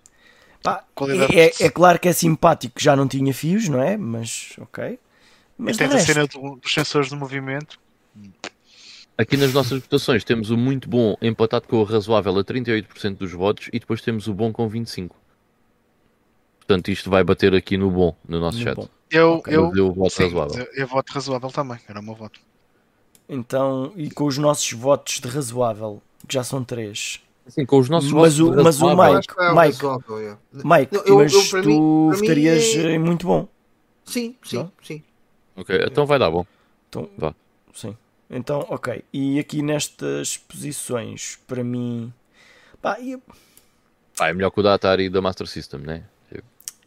[0.62, 0.84] Pá,
[1.30, 3.96] é, é- é claro que é simpático, já não tinha fios, não é?
[3.96, 4.98] Mas ok.
[5.58, 7.78] Mas Tem a resto, cena do- dos sensores de movimento.
[9.16, 13.32] Aqui nas nossas votações temos o muito bom empatado com o razoável a 38% dos
[13.32, 15.10] votos e depois temos o bom com 25%.
[16.58, 18.74] Portanto, isto vai bater aqui no bom, no nosso no chat.
[18.74, 18.88] bom.
[19.10, 20.58] Eu, eu, eu voto sim, razoável.
[20.64, 21.78] eu, eu voto razoável também.
[21.86, 22.40] Era o meu voto.
[23.28, 27.22] Então, e com os nossos votos de razoável, que já são três.
[27.46, 29.84] Assim, com os nossos Mas votos o- mas o Mike- é o Mike.
[29.84, 30.34] é.
[30.64, 33.46] Mike, eu- mas eu, para tu mim- votarias é- em muito bom.
[34.04, 34.72] Sim, sim, Não?
[34.82, 35.02] sim.
[35.56, 36.46] Ok, então vai dar bom.
[36.88, 37.34] Então, Vá.
[37.74, 37.96] Sim.
[38.30, 39.04] Então, ok.
[39.12, 42.12] E aqui nestas posições, para mim.
[42.80, 43.18] Pá, e-
[44.18, 46.04] Ah, é melhor que o da Atari e da Master System, né?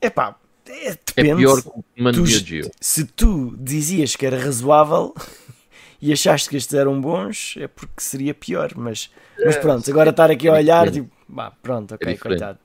[0.01, 0.09] é,
[0.69, 1.35] É depende.
[1.37, 2.71] pior que o Tu- Geo.
[2.81, 5.13] Se tu dizias que era razoável
[6.01, 8.73] e achaste que estes eram bons, é porque seria pior.
[8.75, 9.09] Mas,
[9.43, 11.09] mas pronto, agora estar aqui a é olhar, diferente.
[11.09, 12.59] tipo, bah, pronto, ok, É coitado.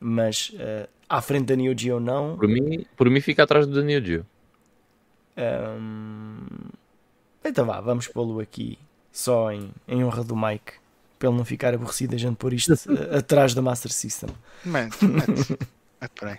[0.00, 2.36] Mas eh, à frente da Neo Geo, não.
[2.36, 4.26] Por mim, por mim fica atrás do da Neo Geo.
[5.36, 6.46] Hum,
[7.44, 8.78] Então vá, vamos pô-lo aqui
[9.12, 10.74] só em, em honra do Mike.
[11.18, 12.74] Para ele não ficar aborrecido a gente pôr isto
[13.16, 14.30] atrás da Master System.
[14.64, 15.58] Mete, mete.
[16.00, 16.38] Mete por aí.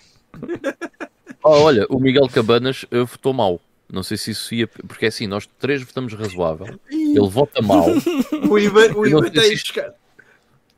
[1.44, 3.60] Oh, olha, o Miguel Cabanas votou mal.
[3.92, 4.68] Não sei se isso ia.
[4.68, 6.80] Porque é assim, nós três votamos razoável.
[6.92, 7.86] Ele vota mal.
[8.50, 9.82] O Ivan, o Ivan a isto-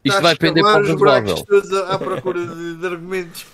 [0.04, 1.36] Isto vai pender para o razoável.
[1.88, 3.46] à procura de, de argumentos.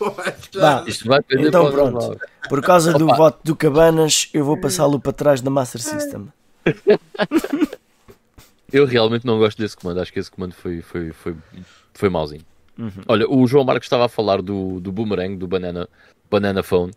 [0.53, 0.83] Vá.
[0.85, 1.93] Isto vai pender Então para o pronto.
[1.95, 2.19] razoável.
[2.49, 3.15] Por causa do Opa.
[3.15, 6.27] voto do Cabanas, eu vou passá-lo para trás da Master System.
[8.71, 10.01] Eu realmente não gosto desse comando.
[10.01, 11.35] Acho que esse comando foi, foi, foi,
[11.93, 12.43] foi mauzinho.
[12.77, 12.91] Uhum.
[13.07, 15.87] Olha, o João Marcos estava a falar do, do Boomerang, do Banana,
[16.29, 16.91] banana Phone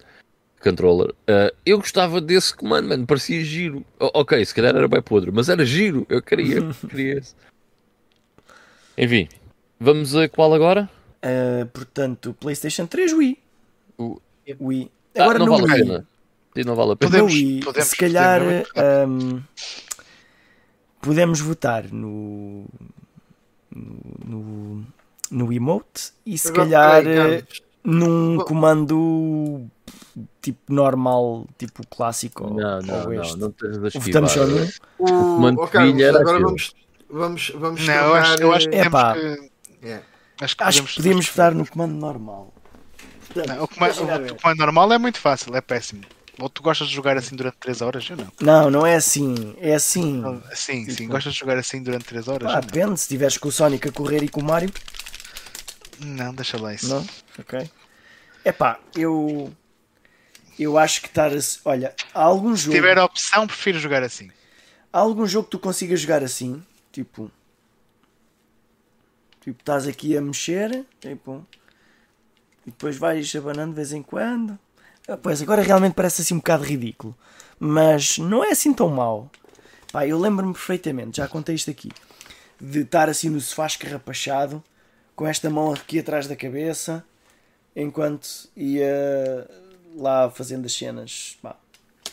[0.63, 1.11] Controller.
[1.11, 3.07] Uh, eu gostava desse comando, mano.
[3.07, 3.85] Parecia giro.
[4.01, 6.05] O- ok, se calhar era bem podre, mas era giro.
[6.09, 6.61] Eu queria.
[6.89, 7.35] queria esse.
[8.97, 9.29] Enfim,
[9.79, 10.91] vamos a qual agora?
[11.23, 13.39] Uh, portanto, PlayStation 3 Wii.
[13.97, 14.21] O-
[14.61, 14.91] Wii.
[15.17, 15.85] Ah, Agora não no vale a Wii.
[15.85, 16.09] pena.
[16.57, 17.11] Sim, não vale a pena.
[17.11, 18.69] Podemos- Wii, podemos, se calhar podemos,
[19.31, 19.43] hum,
[21.01, 22.65] podemos votar no,
[24.25, 24.85] no,
[25.31, 27.05] no emote e se calhar
[27.85, 29.67] num comando
[30.41, 33.13] tipo normal, tipo clássico ou- Não, ou não, não.
[33.23, 33.39] este.
[33.39, 34.69] Não tens de Votamos só num?
[34.99, 36.75] O, comando de Carlos, trilha era agora vamos,
[37.11, 39.15] vamos, vamos Não, eu acho, eu acho que É temos pá.
[39.15, 39.51] que.
[39.83, 40.03] É.
[40.41, 42.53] Acho que Acho podíamos votar no comando normal.
[43.35, 46.03] Não, o, comando, o comando normal é muito fácil, é péssimo.
[46.41, 48.09] Ou tu gostas de jogar assim durante 3 horas?
[48.09, 48.29] Eu não.
[48.41, 49.57] Não, não é assim.
[49.59, 50.23] É assim.
[50.55, 52.53] Sim, sim, Tipo- gostas de jogar assim durante 3 horas?
[52.53, 53.01] Pá, Eu depende.
[53.01, 54.71] Se tiveres com o Sonic a correr e com o Mario,
[56.01, 56.27] não.
[56.27, 56.89] não, deixa lá isso.
[56.89, 57.05] Não?
[57.39, 57.69] Ok.
[58.45, 59.53] Epá, eu.
[60.59, 61.33] Eu acho que estar.
[61.33, 62.75] a se- Olha, há algum Se jogo.
[62.77, 64.31] tiver a opção, prefiro jogar assim.
[64.93, 66.63] Há algum jogo que tu consigas jogar assim?
[66.93, 67.31] Tipo.
[69.41, 70.85] Tipo, estás aqui a mexer.
[71.01, 71.47] Tipo.
[72.67, 74.59] E depois vais abanando de vez em quando.
[75.07, 77.17] Ah, Pois, agora realmente parece assim um bocado ridículo.
[77.59, 79.31] Mas não é assim tão mau.
[79.91, 81.91] Pá, eu lembro-me perfeitamente, já contei isto aqui.
[82.61, 84.63] De estar assim no sofá escarrapachado.
[85.17, 87.05] Com esta mão aqui atrás da cabeça.
[87.75, 89.49] Enquanto ia
[89.97, 91.37] lá fazendo as cenas.
[91.43, 91.57] Pá,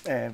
[0.05, 0.31] é,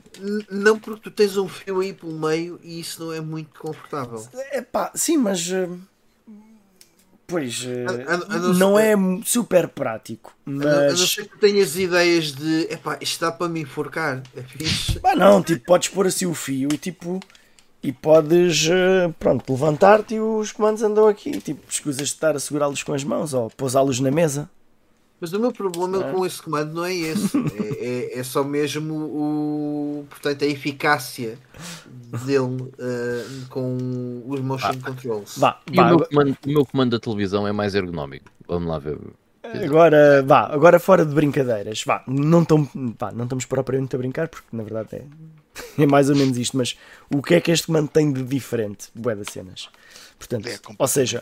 [0.49, 4.25] Não porque tu tens um fio aí pelo meio e isso não é muito confortável.
[4.51, 5.49] É pá, sim, mas.
[5.51, 5.67] eh,
[7.27, 7.65] Pois.
[7.65, 8.95] eh, A- a- a não não ser- é
[9.25, 10.33] super prático.
[10.45, 11.09] A não, a não Mas.
[11.11, 14.21] ser que tenhas ideias de epá, isto dá para me enforcar.
[14.35, 14.99] É fixe.
[14.99, 17.19] Pá, não, tipo, podes pôr assim o fio e tipo.
[17.83, 21.31] E podes, eh, pronto, levantar-te e os comandos andam aqui.
[21.41, 24.47] Tipo, escusas de estar a segurá-los com as mãos ou pousá-los na mesa.
[25.21, 26.11] Mas o meu problema É.
[26.11, 27.37] com esse comando não é esse.
[27.79, 27.85] É,
[28.15, 30.05] é- é só mesmo o.
[30.09, 31.37] Portanto, a eficácia
[32.25, 35.37] dele eh, com os motion controls.
[35.37, 38.31] Vá, E vá, o, meu comando, o meu comando da televisão é mais ergonómico.
[38.47, 38.97] Vamos lá ver.
[39.43, 42.67] Agora, vá, agora fora de brincadeiras, vá, não, tão,
[42.97, 45.03] vá, não estamos propriamente a brincar, porque na verdade é,
[45.83, 46.77] é mais ou menos isto, mas
[47.13, 48.87] o que é que este comando tem de diferente?
[48.95, 49.67] Bué das cenas.
[50.17, 51.21] Portanto, É ou seja,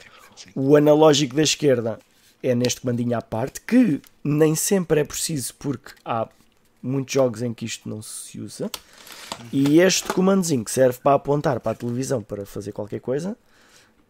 [0.53, 1.97] o analógico da esquerda
[2.41, 6.27] é neste comandinho à parte, que nem sempre é preciso, porque há
[6.81, 8.69] muitos jogos em que isto não se usa.
[9.51, 13.37] E este comandozinho que serve para apontar para a televisão para fazer qualquer coisa,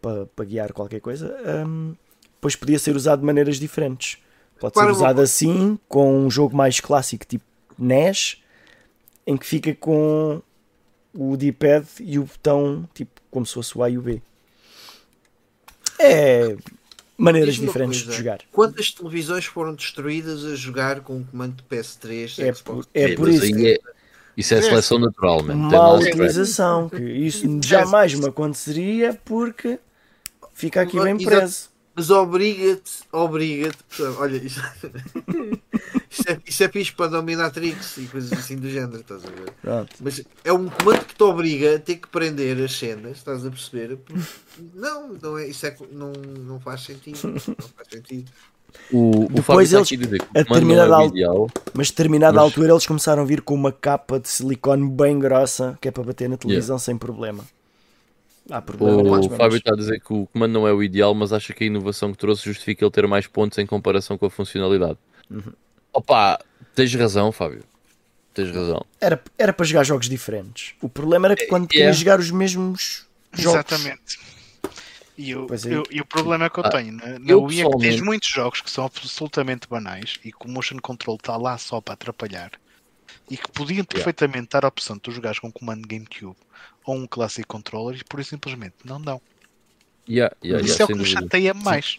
[0.00, 1.36] para, para guiar qualquer coisa,
[1.66, 1.94] hum,
[2.34, 4.18] depois podia ser usado de maneiras diferentes.
[4.58, 7.44] Pode ser usado assim, com um jogo mais clássico, tipo
[7.78, 8.42] NES,
[9.26, 10.42] em que fica com
[11.14, 14.22] o D-pad e o botão, tipo, como se fosse o A e o B.
[15.98, 16.56] É
[17.20, 18.40] maneiras diferentes coisa, de jogar.
[18.52, 22.38] Quantas televisões foram destruídas a jogar com o comando de PS3?
[22.42, 22.62] É Xbox?
[22.62, 23.78] por, é por isso aí que é-
[24.36, 25.70] isso é seleção natural, mano.
[25.70, 29.78] Má utilização, que isso jamais me aconteceria porque
[30.54, 31.68] fica aqui bem preso.
[31.94, 34.02] Mas obriga-te, obriga-te.
[34.18, 34.62] Olha, isso,
[36.10, 39.50] isso, é, é fixe para Dominatrix e coisas assim do género, estás a ver?
[39.62, 39.96] Pronto.
[40.00, 43.50] Mas é um comando que te obriga a ter que prender as cenas, estás a
[43.50, 43.98] perceber?
[44.74, 47.18] Não, não é, isso é, não, não faz sentido.
[47.24, 48.30] Não faz sentido.
[48.92, 50.86] O, o Depois Fábio está eles, aqui a dizer que a o comando não determinada
[50.86, 51.50] é o al- ideal.
[51.74, 55.18] Mas a determinada Mas- altura eles começaram a vir com uma capa de silicone bem
[55.18, 57.44] grossa que é para bater na televisão sem problema.
[58.48, 61.14] Há problema O mas- Fábio está a dizer que o comando não é o ideal,
[61.14, 64.26] mas acha que a inovação que trouxe justifica ele ter mais pontos em comparação com
[64.26, 64.98] a funcionalidade.
[65.28, 65.52] Uhum.
[65.92, 66.38] Opa,
[66.74, 67.64] tens razão, Fábio.
[68.32, 68.84] Tens razão.
[69.00, 70.74] Era, era para jogar jogos diferentes.
[70.80, 71.68] O problema era que quando É.
[71.68, 73.54] querias jogar os mesmos jogos.
[73.54, 74.20] Exatamente.
[75.18, 75.74] E o, Pois é.
[75.74, 78.00] eu- e o problema que eu Ah, tenho na, na eu Wii é que tens
[78.00, 81.94] muitos jogos que são absolutamente banais e que o motion control está lá só para
[81.94, 82.52] atrapalhar
[83.28, 86.36] e que podiam perfeitamente dar a opção de tu jogares com um comando GameCube
[86.86, 89.20] ou um Classic Controller e por isso simplesmente não dão.
[90.08, 91.98] Yeah, yeah, isso yeah, é o que me chateia mais.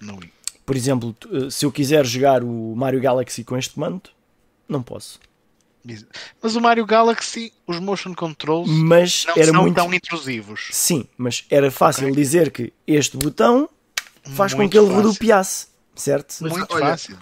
[0.00, 0.32] No Wii.
[0.72, 4.08] Por exemplo, eh, se eu quiser jogar o Mario Galaxy com este comando,
[4.66, 5.20] não posso.
[6.42, 9.74] Mas o Mario Galaxy, os motion controls Mas não era são muito.
[9.74, 10.68] tão intrusivos.
[10.72, 12.16] Sim, mas era fácil Ok.
[12.16, 13.68] dizer que este botão
[14.34, 15.02] faz com Muito que ele fácil.
[15.02, 16.36] rodopiasse, certo?
[16.40, 17.18] Mas, Muito olha, fácil.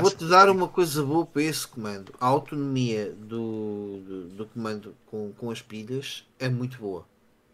[0.00, 2.14] Vou-te dar uma coisa boa para esse comando.
[2.20, 7.04] A autonomia do, do, do comando com, com as pilhas é muito boa.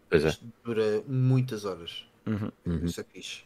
[0.07, 0.37] Pois é.
[0.63, 2.05] Dura muitas horas.
[2.27, 2.51] Uhum.
[2.63, 2.85] Uhum.
[2.85, 3.39] Isso é fixe.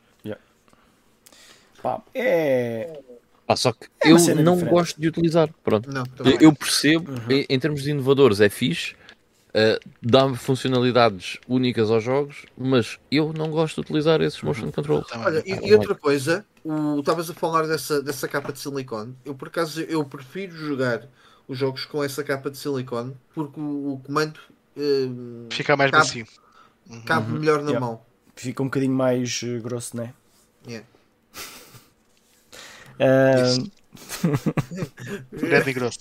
[1.85, 2.99] Pá, é.
[3.47, 4.65] Ah, só que É eu não diferente.
[4.71, 5.49] gosto de utilizar.
[5.63, 5.87] Pronto.
[5.91, 6.03] Não.
[6.25, 7.19] Eu, eu percebo, Uhum.
[7.31, 8.93] em, em termos de inovadores, é fixe,
[9.49, 14.47] uh, dá funcionalidades únicas aos jogos, mas eu não gosto de utilizar esses Uhum.
[14.49, 15.07] motion controls.
[15.07, 15.27] Também.
[15.27, 19.15] Olha, e, e outra coisa, o- estavas a falar dessa, dessa capa de silicone.
[19.23, 21.07] Eu por acaso eu prefiro jogar
[21.47, 24.39] os jogos com essa capa de silicone porque o, o comando
[24.75, 25.07] eh,
[25.51, 26.03] Fica mais Cabe.
[26.03, 26.25] macio.
[26.89, 27.01] Uhum.
[27.03, 27.79] cabe melhor na Yeah.
[27.85, 28.01] mão.
[28.35, 30.13] Fica um bocadinho mais eh, grosso, né?
[30.67, 30.83] Yeah.
[35.31, 35.99] Grande e grosso.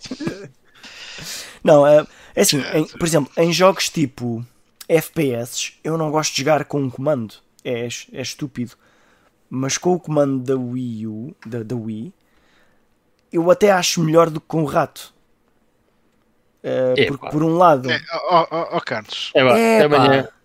[1.62, 4.44] não, ah, é assim, em- por exemplo, em jogos tipo
[4.89, 7.34] FPS, eu não gosto de jogar com um comando.
[7.64, 8.73] É, é estúpido.
[9.48, 12.12] Mas com o comando da Wii U, da, da Wii,
[13.32, 15.12] eu até acho melhor do que com o rato.
[16.97, 17.18] Epá.
[17.18, 17.90] porque por um lado.
[17.90, 18.00] É,
[18.31, 19.40] ó, ó, ó, Carlos, É,
[19.81, 20.28] É, pá.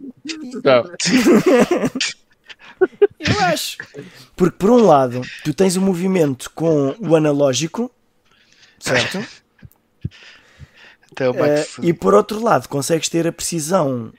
[3.20, 3.78] Eu acho.
[4.36, 7.92] Porque por um lado, tu tens o movimento com o analógico,
[8.80, 9.18] certo?
[11.20, 11.78] o Eh, Max.
[11.84, 14.14] e por outro lado, consegues ter a precisão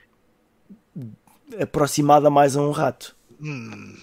[1.59, 3.15] aproximada mais a um rato.
[3.41, 3.95] Hum,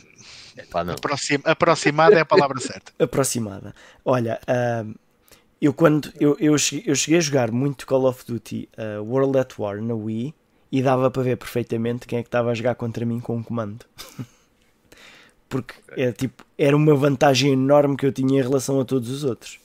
[0.70, 0.94] Pá, não.
[0.94, 2.92] aproxima- aproximada é a palavra certa.
[2.98, 3.72] Aproximada.
[4.04, 4.94] Olha, ahm,
[5.62, 9.38] eu quando eu, eu, cheguei, eu cheguei a jogar muito Call of Duty ah, World
[9.38, 10.34] at War na Wii
[10.72, 13.42] e dava para ver perfeitamente quem é que estava a jogar contra mim com um
[13.42, 13.84] comando.
[15.48, 19.24] Porque é, tipo, era uma vantagem enorme que eu tinha em relação a todos os
[19.24, 19.58] outros.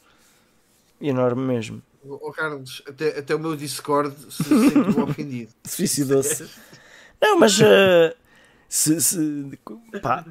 [1.02, 1.82] Enorme mesmo.
[2.08, 5.52] Ó Carlos, até, até o meu Discord se sentiu ofendido.
[5.66, 6.50] Suicidou-se.
[7.22, 8.14] Não, mas ah,
[8.68, 9.60] se, se-
[10.02, 10.26] pá,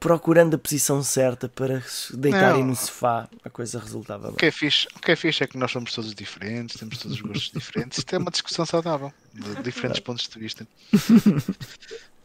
[0.00, 2.68] procurando a posição certa para se deitarem Não.
[2.70, 4.36] no sofá, a coisa resultava O bem.
[4.38, 7.16] que, é fixe, o que é fixe é que nós somos todos diferentes, temos todos
[7.16, 7.98] os gostos diferentes.
[7.98, 10.66] Isto é uma discussão saudável, de diferentes pontos de vista.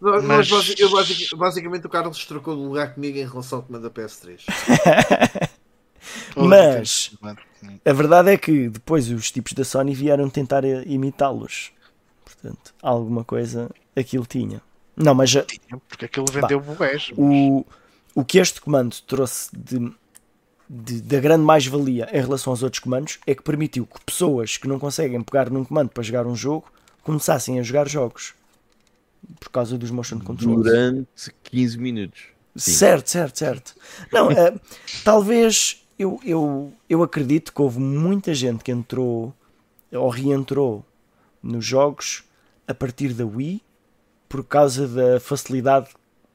[0.02, 3.84] Mas- basic- eu basic- basicamente o Carlos trocou de lugar comigo em relação ao comando
[3.84, 4.44] da PS3.
[6.36, 7.12] Mas-.
[7.84, 11.72] A verdade é que depois os tipos da Sony vieram tentar imitá-los.
[12.24, 14.62] Portanto, alguma coisa aquilo tinha.
[14.96, 15.46] Não, mas ah,
[15.90, 17.12] Porque aquilo vendeu bués.
[17.18, 17.66] o,
[18.14, 19.92] o que este comando trouxe de,
[20.70, 24.68] de- da grande mais-valia em relação aos outros comandos é que permitiu que pessoas que
[24.68, 26.72] não conseguem pegar num comando para jogar um jogo
[27.04, 28.34] começassem a jogar jogos
[29.40, 30.64] por causa dos motion controls.
[30.64, 31.08] Durante
[31.44, 32.22] 15 minutos.
[32.56, 32.72] Sim.
[32.72, 33.76] Certo, certo, certo.
[34.12, 34.54] Não, eh,
[35.04, 39.34] talvez eu, eu, eu acredito que houve muita gente que entrou
[39.92, 40.86] ou reentrou
[41.44, 42.24] nos jogos
[42.68, 43.62] a partir da Wii
[44.36, 45.88] por causa da facilidade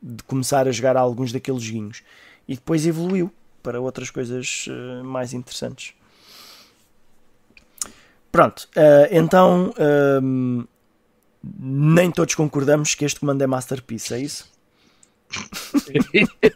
[0.02, 2.02] de começar a jogar alguns daqueles joguinhos
[2.48, 3.30] e depois evoluiu
[3.62, 5.92] para outras coisas eh, mais interessantes.
[8.32, 10.64] Pronto, eh, então ehm,
[11.44, 14.50] nem todos concordamos que este comando é Masterpiece, é isso?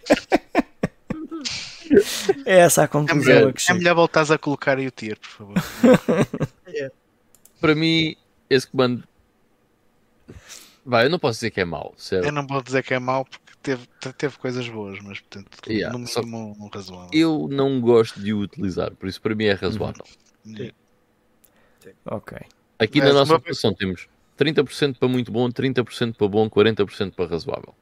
[2.46, 4.90] É essa a É conclusão melhor, a que é melhor voltares a colocar aí o
[4.90, 5.54] tier, por favor.
[7.60, 8.16] Para mim,
[8.48, 9.06] esse comando.
[10.84, 12.26] Vai, eu não posso dizer que é mau, certo?
[12.26, 13.86] Eu não vou dizer que é mau porque teve,
[14.18, 17.08] teve coisas boas, mas portanto, Yeah, no só- mínimo um razoável.
[17.12, 20.04] Eu não gosto de o utilizar, por isso para mim é razoável.
[22.04, 22.38] Ok.
[22.78, 27.14] Aqui Mas na nossa uma- votação temos 30% para muito bom, 30% para bom, 40%
[27.14, 27.74] para razoável.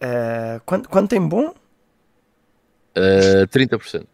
[0.00, 1.54] Eh, quando, quando tem bom,
[2.98, 4.06] Uh, 30%.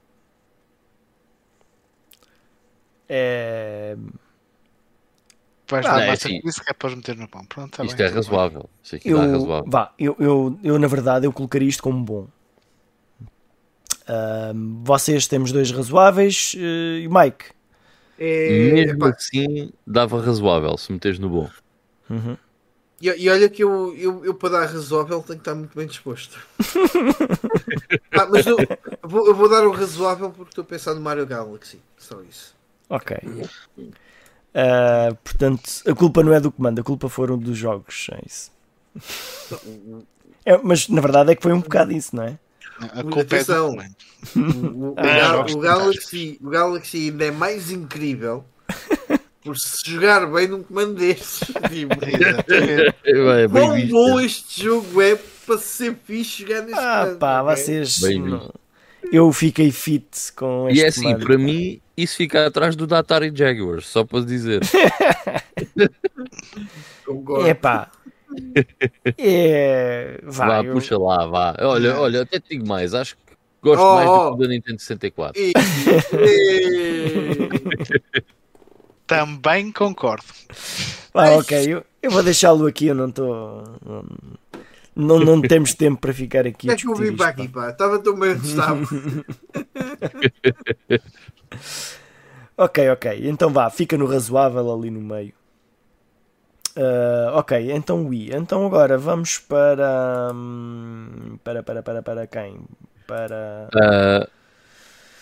[3.09, 3.97] é.
[5.69, 6.41] Vais Ah, dar é massa assim.
[6.41, 7.45] com isso que é para meter no pão.
[7.47, 8.71] Pronto, tá Isto bem, é tá razoável.
[8.83, 9.71] Isto aqui dá Eu, razoável.
[9.71, 12.29] vá, eu, eu, eu, na verdade, eu colocaria isto como bom.
[14.09, 17.47] Ahm, vocês temos dois razoáveis eh, e Mike.
[18.19, 21.51] É, Mesmo epá, assim, dava razoável se meteres no bom.
[22.11, 22.37] Uhum.
[23.01, 25.87] e, e olha que eu, eu, eu, para dar razoável, tenho que estar muito bem
[25.87, 26.39] disposto.
[28.15, 28.59] Ah, mas eu,
[29.03, 31.81] eu vou, eu vou dar o razoável porque estou a pensar no Mario Galaxy.
[31.97, 32.55] Só isso.
[32.91, 33.17] Ok.
[34.55, 38.09] Ah, portanto, a culpa não é do comando, a culpa foram dos jogos.
[38.13, 38.51] É isso.
[40.45, 42.39] É, mas na verdade é que foi um bocado isso, não é?
[42.81, 43.71] A culpa é do Atenção.
[43.71, 43.95] comando.
[44.37, 48.45] O, o- Ah, Galaxy, o Galaxy ainda é mais incrível
[49.43, 51.41] por se jogar bem num comando destes.
[51.71, 51.95] Tipo.
[52.05, 53.91] É, quão visto.
[53.93, 55.17] bom este jogo é
[55.47, 57.19] para ser fixe jogar neste Ah, comando.
[57.19, 57.99] pá, vocês.
[58.01, 58.51] Bem não-
[59.13, 63.01] Eu fiquei fit com este E é assim, para mim, isso fica atrás do da
[63.01, 64.63] Atari Jaguars, só para dizer.
[67.05, 67.47] Concordo.
[67.47, 67.91] É pá.
[69.19, 70.19] É.
[70.25, 71.55] Vá, vá, eu- puxa lá, vá.
[71.61, 73.23] Olha, olha, até te digo mais, acho que
[73.63, 74.31] gosto Oh, mais oh.
[74.31, 75.39] do que o da Nintendo 64.
[75.41, 75.53] E-
[79.07, 80.25] Também concordo.
[81.13, 83.63] Ah, ok, eu, eu vou deixá-lo aqui, eu não estou.
[83.85, 84.07] Não,
[84.95, 87.71] não, não temos tempo para ficar aqui É que eu vim para aqui, pá.
[87.71, 88.79] Estava tão bem onde estava.
[92.57, 95.33] Ok, ok, então vá, fica no razoável ali no meio.
[96.77, 98.31] Ah, ok, então Wii.
[98.35, 100.31] Então agora vamos para.
[100.35, 102.61] hum, Para, para, para, para quem?
[103.07, 103.69] Para.
[103.75, 104.29] Ah,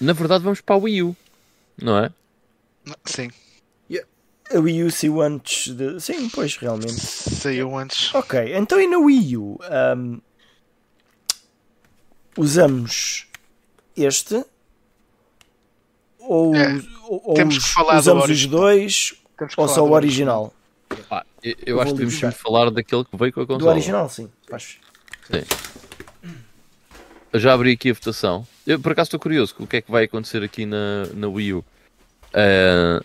[0.01, 1.17] na verdade, vamos para a Wii U,
[1.83, 2.11] não é?
[3.05, 3.29] Sim,
[4.53, 6.01] A Wii U saiu antes de.
[6.01, 6.93] Sim, pois, realmente.
[7.01, 8.13] saiu antes.
[8.15, 9.59] Ok, então e na Wii U?
[9.63, 10.19] Ahm,
[12.37, 13.27] usamos
[13.97, 14.45] este?
[16.19, 18.61] Ou, É, ou- temos que falar do usamos os original.
[18.61, 20.55] dois Temos que ou falar só do o original?
[21.09, 23.49] Pá, eu, eu Eu acho que temos que falar daquele que veio com a Do
[23.55, 23.71] consola.
[23.73, 24.29] original, sim.
[24.49, 24.79] Faz.
[27.33, 28.47] Eu já abri aqui a votação.
[28.67, 31.29] Eu, por acaso, estou curioso com o que é que vai acontecer aqui na, na
[31.29, 31.65] Wii U.
[32.35, 33.01] Ah,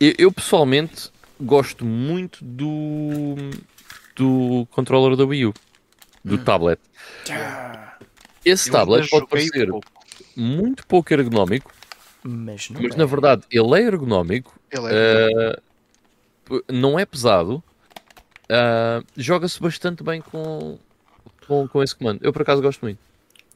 [0.00, 1.10] eu, eu, pessoalmente
[1.40, 3.34] gosto muito do,
[4.14, 5.54] do controller da Wii U,
[6.24, 6.80] do tablet.
[8.44, 9.86] Esse Eu tablet pode parecer pouco.
[10.36, 11.72] muito pouco ergonómico,
[12.22, 12.98] Mas não mas é.
[12.98, 15.60] na verdade ele é ergonómico, Ele é ah,
[16.44, 17.62] p- não é pesado,
[18.48, 20.78] ah, joga-se bastante bem com,
[21.46, 22.20] com, com esse comando.
[22.22, 22.98] Eu por acaso gosto muito.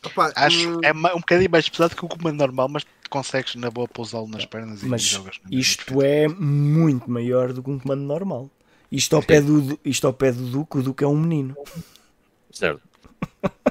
[0.04, 3.70] Opa, Acho hum, é um bocadinho mais pesado que o comando normal, mas consegues na
[3.70, 5.38] boa pousá-lo nas pernas e Mas jogas.
[5.44, 8.48] na mesma isto é muito maior do que um comando normal.
[8.90, 11.54] Isto ao pé do, isto ao pé do Duque, o Duque é um menino.
[12.50, 12.80] Certo.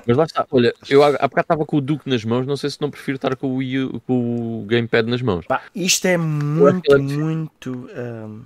[0.08, 0.48] Mas lá está.
[0.52, 3.16] Olha, eu há bocado estava com o Duke nas mãos, não sei se não prefiro
[3.18, 5.46] estar com o, Wii U- com o Gamepad nas mãos.
[5.46, 7.90] Pá, isto é muito, muito.
[7.96, 8.42] ahm,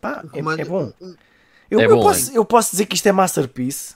[0.00, 0.92] pá, um é, é bom.
[1.00, 1.14] um-
[1.70, 3.94] Eu, É eu bom, posso, eu posso dizer que isto é Masterpiece.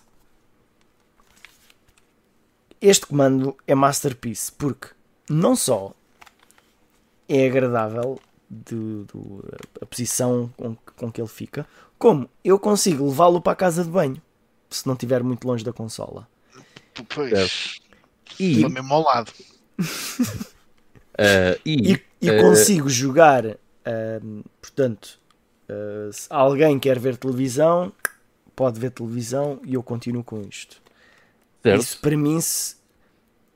[2.80, 4.88] Este comando é Masterpiece porque
[5.30, 5.92] não só
[7.28, 8.20] é agradável
[8.50, 9.04] de,
[9.80, 11.66] a posição com, que- com que ele fica,
[11.98, 14.20] como eu consigo levá-lo para a casa de banho
[14.70, 16.28] se não estiver muito longe da consola.
[17.08, 17.80] Pois,
[18.38, 19.32] E, estou mesmo ao lado.
[21.18, 23.44] ah, e, E, e eh, consigo jogar,
[23.84, 25.18] ahm, portanto,
[25.68, 27.92] ah, se alguém quer ver televisão,
[28.56, 30.82] pode ver televisão e eu continuo com isto.
[31.62, 31.88] certo?
[31.88, 32.76] Isso para mim, se-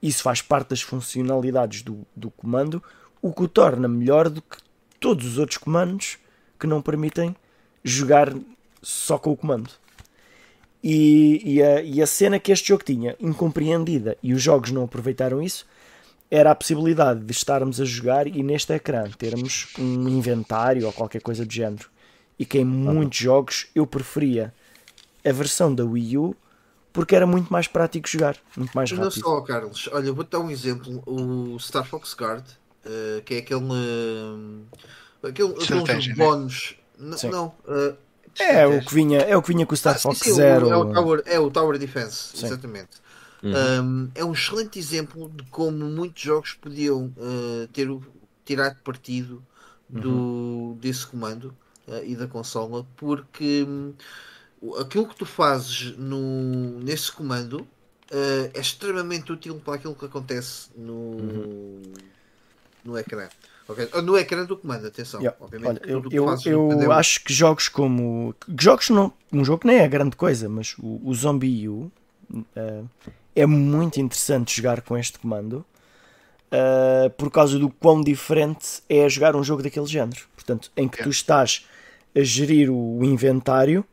[0.03, 2.83] isso faz parte das funcionalidades do, do comando,
[3.21, 4.59] o que o torna melhor do que
[5.01, 6.19] todos os outros comandos
[6.59, 7.35] que não permitem
[7.83, 8.33] jogar
[8.83, 9.71] só com o comando.
[10.83, 14.85] E, e a, e a cena que este jogo tinha, incompreendida, e os jogos não
[14.85, 15.67] aproveitaram isso,
[16.31, 21.23] era a possibilidade de estarmos a jogar e neste ecrã termos um inventário ou qualquer
[21.23, 21.89] coisa do género.
[22.39, 24.55] E que em muitos jogos eu preferia
[25.25, 26.37] a versão da Wii U
[26.99, 29.11] porque era muito mais prático jogar, muito mais Não rápido.
[29.11, 29.89] só, Carlos.
[29.93, 31.03] Olha, vou-te dar um exemplo.
[31.07, 32.45] O Star Fox Guard,
[32.85, 33.61] eh, que é aquele.
[33.65, 34.65] hum,
[35.23, 36.15] aquele aqueles né?
[36.17, 36.77] bónus.
[36.99, 37.31] N- Sim.
[37.31, 37.55] Não.
[37.67, 37.95] eh,
[38.39, 40.69] É o que vinha, é o que vinha com o Star Ah, Fox sim, Zero.
[40.71, 42.47] É o, Tower, é o Tower Defense, Sim.
[42.47, 43.01] exatamente.
[43.43, 43.75] Uhum.
[43.83, 48.03] Um, é um excelente exemplo de como muitos jogos podiam uh, ter o-
[48.45, 49.43] tirar partido
[49.89, 53.95] do, desse comando uh, e da consola, porque hum,
[54.81, 60.69] aquilo que tu fazes no, nesse comando uh, é extremamente útil para aquilo que acontece
[60.77, 61.83] no,
[62.85, 63.29] no ecrã.
[63.69, 63.89] Ok?
[63.93, 65.21] Ah, No ecrã do comando, atenção.
[65.21, 65.37] Yeah.
[65.39, 68.35] Obviamente, Olha, que eu, eu, eu acho que jogos como.
[68.59, 69.13] Jogos não.
[69.31, 71.93] Um jogo que nem é grande coisa, mas o, o Zombie U
[72.57, 72.83] eh,
[73.37, 75.65] é muito interessante jogar com este comando
[76.51, 80.21] eh, por causa do quão diferente é jogar um jogo daquele género.
[80.35, 81.67] Portanto, em que tu estás
[82.17, 83.85] a gerir o inventário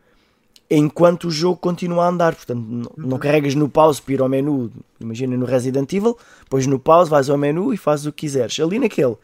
[0.69, 2.35] enquanto o jogo continua a andar.
[2.35, 6.65] Portanto, não, não carregas no pause para ir ao menu, imagina no Resident Evil, depois
[6.67, 8.59] no pause vais ao menu e fazes o que quiseres.
[8.59, 9.15] Ali naquele,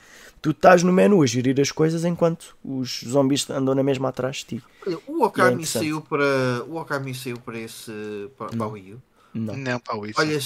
[0.42, 4.38] tu estás no menu a gerir as coisas enquanto os zombies andam na mesma atrás
[4.38, 4.64] de ti.
[4.86, 5.84] Olha, o é Okami interessante.
[5.84, 7.92] saiu para o Okami saiu para esse
[8.38, 9.02] para, para o Wii U.
[9.34, 9.56] Não.
[9.56, 10.20] Não, para o isso.
[10.20, 10.40] Olha,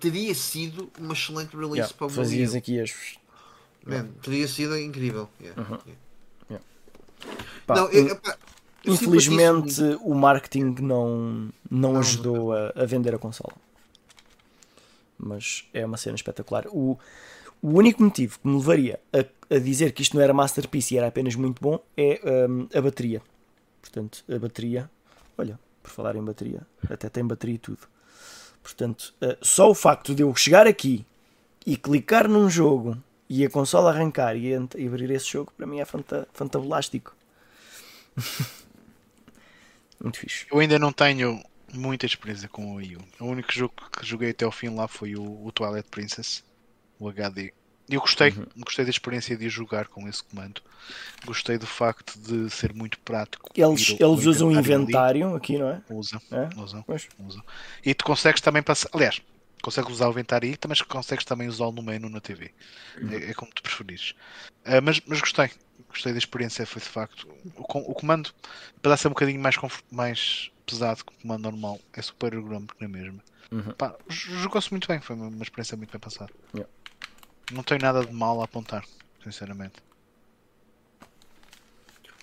[0.00, 2.92] teria sido uma excelente release Yeah, para o Wii fazias aqui as.
[3.86, 5.28] Man, teria sido incrível.
[5.40, 5.78] Yeah, Uhum.
[6.50, 6.64] yeah.
[7.66, 8.18] Pá, Não, eu
[8.86, 13.54] Infelizmente simpatizo o marketing não, não Não, ajudou a, a vender a consola.
[15.18, 16.66] Mas é uma cena espetacular.
[16.68, 16.98] O,
[17.62, 20.98] o único motivo que me levaria a, a dizer que isto não era Masterpiece e
[20.98, 23.22] era apenas muito bom é hum, a bateria.
[23.80, 24.90] Portanto, a bateria.
[25.38, 27.80] Olha, por falar em bateria, até tem bateria e tudo.
[28.62, 31.06] Portanto, eh, só o facto de eu chegar aqui
[31.64, 32.96] e clicar num jogo
[33.28, 37.14] e a consola arrancar e, e abrir esse jogo, para mim é fanta, fantabulástico.
[40.02, 40.46] Muito fixe.
[40.50, 41.42] Eu ainda não tenho
[41.72, 43.00] muita experiência com o Wii U.
[43.20, 46.44] O único jogo que joguei até ao fim lá foi o, o Twilight Princess,
[46.98, 47.52] o HD.
[47.88, 48.46] E eu gostei, Uhum.
[48.58, 50.60] gostei da experiência de jogar com esse comando.
[51.24, 53.48] Gostei do facto de ser muito prático.
[53.54, 54.58] Eles, eles usam ali.
[54.58, 55.80] inventário aqui, não é?
[55.88, 56.48] Usam, É?
[56.60, 56.84] usam,
[57.18, 57.42] usam.
[57.84, 58.88] E tu consegues também passar.
[58.92, 59.22] Aliás,
[59.66, 62.52] consegues usar o inventário aí, mas consegues também usá-lo no menu na TV.
[63.10, 64.14] É, é como tu preferires.
[64.64, 65.50] Ah, mas, mas gostei.
[65.88, 67.28] Gostei da experiência, foi de facto.
[67.56, 68.32] O, o comando,
[68.76, 69.56] apesar de ser um bocadinho mais,
[69.90, 73.20] mais pesado que o comando normal, é super ergonómico na mesma.
[73.50, 73.74] Uhum.
[74.08, 76.32] Jogou-se muito bem, foi uma, experiência muito bem passada.
[76.54, 76.72] Yeah.
[77.50, 78.84] Não tenho nada de mal a apontar,
[79.24, 79.82] sinceramente.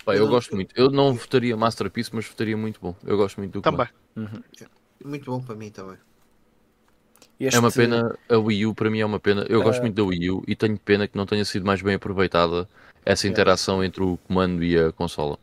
[0.05, 0.73] Pá, eu gosto muito.
[0.77, 2.95] Eu não votaria Masterpiece, mas votaria muito bom.
[3.03, 3.87] Eu gosto muito do Também.
[4.13, 4.43] comando.
[5.03, 5.97] Muito bom para mim também.
[7.39, 9.45] Este- É uma pena, a Wii U para mim é uma pena.
[9.49, 9.81] Eu gosto Ah.
[9.81, 12.67] muito da Wii U e tenho pena que não tenha sido mais bem aproveitada
[13.05, 15.37] essa interação entre o comando e a consola.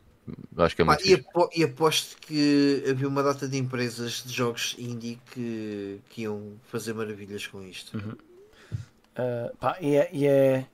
[0.56, 1.26] Acho que é muito e, fixe.
[1.28, 6.52] apo- e aposto que havia uma data de empresas de jogos indie que, que iam
[6.70, 7.98] fazer maravilhas com isto.
[7.98, 10.64] Uh, pá, e, é, e, é,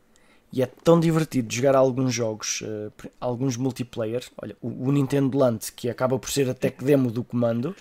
[0.52, 4.22] e é tão divertido jogar alguns jogos, uh, alguns multiplayer.
[4.40, 7.74] Olha, o, o Nintendo Land, que acaba por ser a tech demo do comando,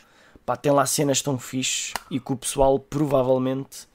[0.46, 3.88] pá, tem lá cenas tão fixe e que o pessoal provavelmente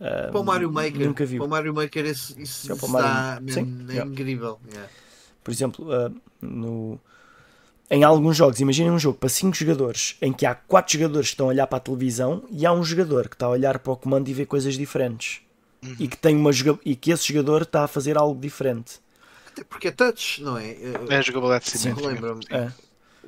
[0.00, 1.38] uh, Para o Mario Maker, nunca viu.
[1.38, 4.10] para o Mario Maker isso, isso, É, isso Mario- Sim, é yeah.
[4.10, 4.58] incrível.
[4.70, 4.90] yeah.
[5.42, 6.98] Por exemplo, uh, no,
[7.90, 11.34] em alguns jogos, imaginem um jogo para 5 jogadores em que há 4 jogadores que
[11.34, 13.92] estão a olhar para a televisão e há um jogador que está a olhar para
[13.92, 15.40] o comando e vê coisas diferentes.
[16.00, 19.00] E que, tem uma joga- e que esse jogador está a fazer algo diferente.
[19.52, 20.70] Até porque é touch, não é?
[21.10, 22.08] É a jogabilidade Sim, simétrica.
[22.10, 22.40] lembro-me.
[22.48, 22.72] É.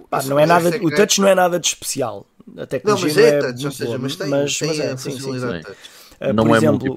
[0.09, 2.27] Pá, não é nada, é o touch não é nada de especial.
[2.57, 4.69] A Não, tecnologia mas não é, é, touch, ou seja, boa, mas tem, mas, tem
[4.69, 5.61] mas é, a sim, sim, sim.
[6.21, 6.97] Uh, não por é exemplo,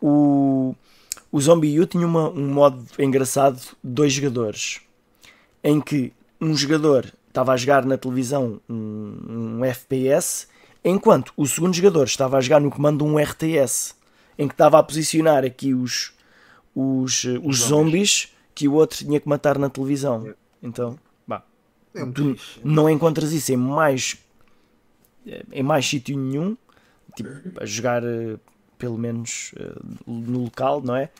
[0.00, 0.74] o,
[1.32, 4.80] o Zombie U tinha uma- um modo engraçado de dois jogadores
[5.62, 10.46] em que um jogador estava a jogar na televisão um, um FPS
[10.84, 13.94] enquanto o segundo jogador estava a jogar no comando um RTS
[14.38, 16.12] em que estava a posicionar aqui os,
[16.74, 20.32] os, uh, os zombies que o outro tinha que matar na televisão.
[20.62, 21.42] Então, bah,
[21.94, 22.60] É muito tu fixe.
[22.64, 24.16] não encontras isso em mais
[25.52, 26.56] em mais sítio nenhum
[27.16, 28.36] tipo, a jogar eh,
[28.78, 29.72] pelo menos eh,
[30.06, 31.10] no local não é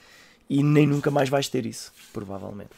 [0.48, 2.70] e nem nunca mais vais ter isso provavelmente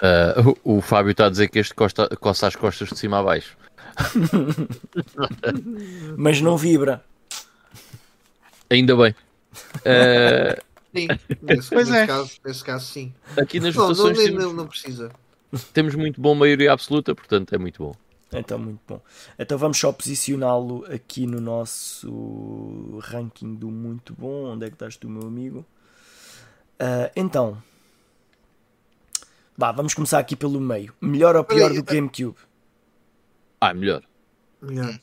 [0.00, 3.18] Ah, o, o Fábio está a dizer que este costa, coça as costas de cima
[3.18, 3.56] a baixo.
[6.16, 7.04] mas não vibra
[8.70, 9.14] Ainda bem.
[9.84, 10.60] Ah,
[10.94, 11.08] Sim,
[11.42, 12.06] nesse, Pois nesse é.
[12.06, 13.12] caso, nesse caso sim.
[13.36, 15.10] aqui nas Não, não, votações nem- temos, não, não precisa.
[15.72, 17.94] temos muito bom maioria absoluta, portanto é muito bom.
[18.32, 19.00] Então muito bom
[19.38, 24.96] então vamos só posicioná-lo aqui no nosso ranking do muito bom onde é que estás
[24.96, 25.64] tu meu amigo
[26.78, 27.62] Ah, então
[29.56, 32.36] Vá, vamos começar aqui pelo meio melhor ou pior do que GameCube
[33.60, 34.02] Ah, melhor.
[34.62, 34.98] Melhor.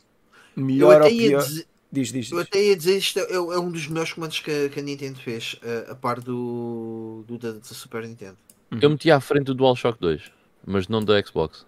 [0.57, 2.47] Eu melhor ou até, ia pior dizer, diz, diz, eu diz.
[2.47, 5.19] até ia dizer isto é, é um dos melhores comandos que, a- que a Nintendo
[5.19, 8.37] fez, a, a par do, do da, da Super Nintendo.
[8.81, 10.31] Eu meti à frente do DualShock 2,
[10.65, 11.65] mas não da Xbox.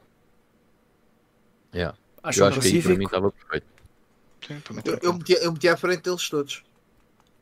[1.77, 1.97] Yeah.
[2.23, 3.67] Acho Eu acho que aí para mim pacífico estava perfeito.
[4.47, 6.64] Sim, Eu, eu, meti, eu meti à frente deles todos.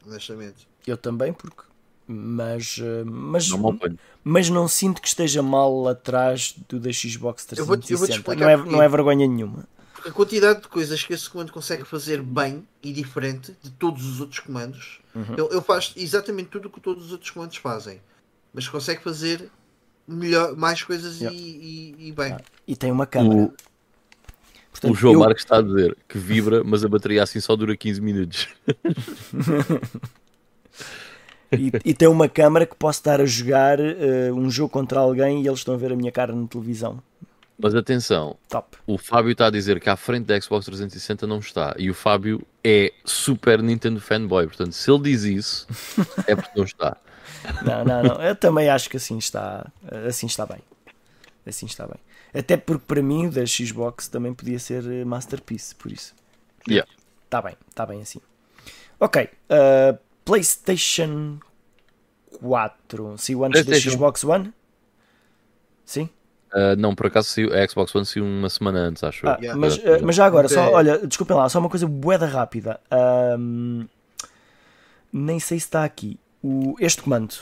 [0.05, 0.67] Honestamente.
[0.85, 1.63] Eu também, porque.
[2.07, 3.79] Mas, eh, mas, Não
[4.23, 8.13] mas não sinto que esteja mal atrás do da Xbox Eu vou-te- eu 360.
[8.19, 9.67] explicar não, é, não é vergonha nenhuma.
[10.05, 14.19] A quantidade de coisas que esse comando consegue fazer bem e diferente de todos os
[14.21, 14.99] outros comandos.
[15.15, 15.33] Uhum.
[15.33, 17.99] Ele, ele faz exatamente tudo o que todos os outros comandos fazem.
[18.53, 19.49] Mas consegue fazer
[20.07, 21.35] melhor, mais coisas Yeah.
[21.35, 22.37] e, e- e bem.
[22.67, 23.45] E tem uma câmera.
[23.45, 23.53] O,
[24.75, 27.55] Portanto, o João eu- Marques está a dizer que vibra, mas a bateria assim só
[27.55, 28.49] dura 15 minutos.
[31.51, 35.41] e, e tem uma câmera que posso estar a jogar eh, um jogo contra alguém
[35.41, 37.01] e eles estão a ver a minha cara na televisão.
[37.57, 38.75] Mas atenção, Top.
[38.85, 41.73] o Fábio está a dizer que à frente da Xbox 360 não está.
[41.79, 44.45] E o Fábio é super Nintendo fanboy.
[44.45, 45.65] Portanto, se ele diz isso,
[46.27, 46.97] é porque não está.
[47.63, 48.21] Não, não, não.
[48.21, 49.65] Eu também acho que assim está,
[50.05, 50.57] assim está bem.
[51.47, 51.95] Assim está bem.
[52.37, 56.13] Até porque para mim o da Xbox também podia ser eh, Masterpiece, por isso.
[56.67, 56.89] Yeah.
[57.23, 58.19] Está bem, está bem assim.
[58.99, 59.23] Ok.
[59.23, 61.39] uh, PlayStation
[62.39, 63.17] 4.
[63.17, 63.79] Saiu antes da.
[63.79, 64.53] Xbox One?
[65.85, 66.09] Sim?
[66.55, 69.57] Ah, não, por acaso saiu, a Xbox One saiu uma semana antes, acho Ah, eu.
[69.57, 72.79] Mas, uh, mas já agora, só, olha, desculpem lá, só uma coisa boeda rápida.
[72.89, 73.85] Ahm,
[75.11, 76.17] nem sei se está aqui.
[76.41, 77.35] O, este comando,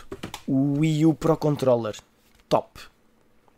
[0.48, 1.96] o Wii U Pro Controller,
[2.50, 2.80] top.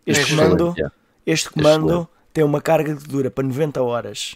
[0.06, 0.96] Este É comando, Excelente, yeah.
[1.26, 2.10] Este comando Excelente.
[2.34, 4.36] tem uma carga que dura para 90 horas.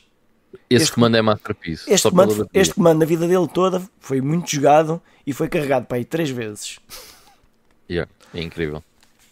[0.69, 1.83] Esse este- comando é Masterpiece.
[1.89, 5.85] Este só comando, este comando, a vida dele toda, foi muito jogado e foi carregado
[5.85, 6.79] para aí três vezes.
[7.89, 8.83] Yeah, é incrível.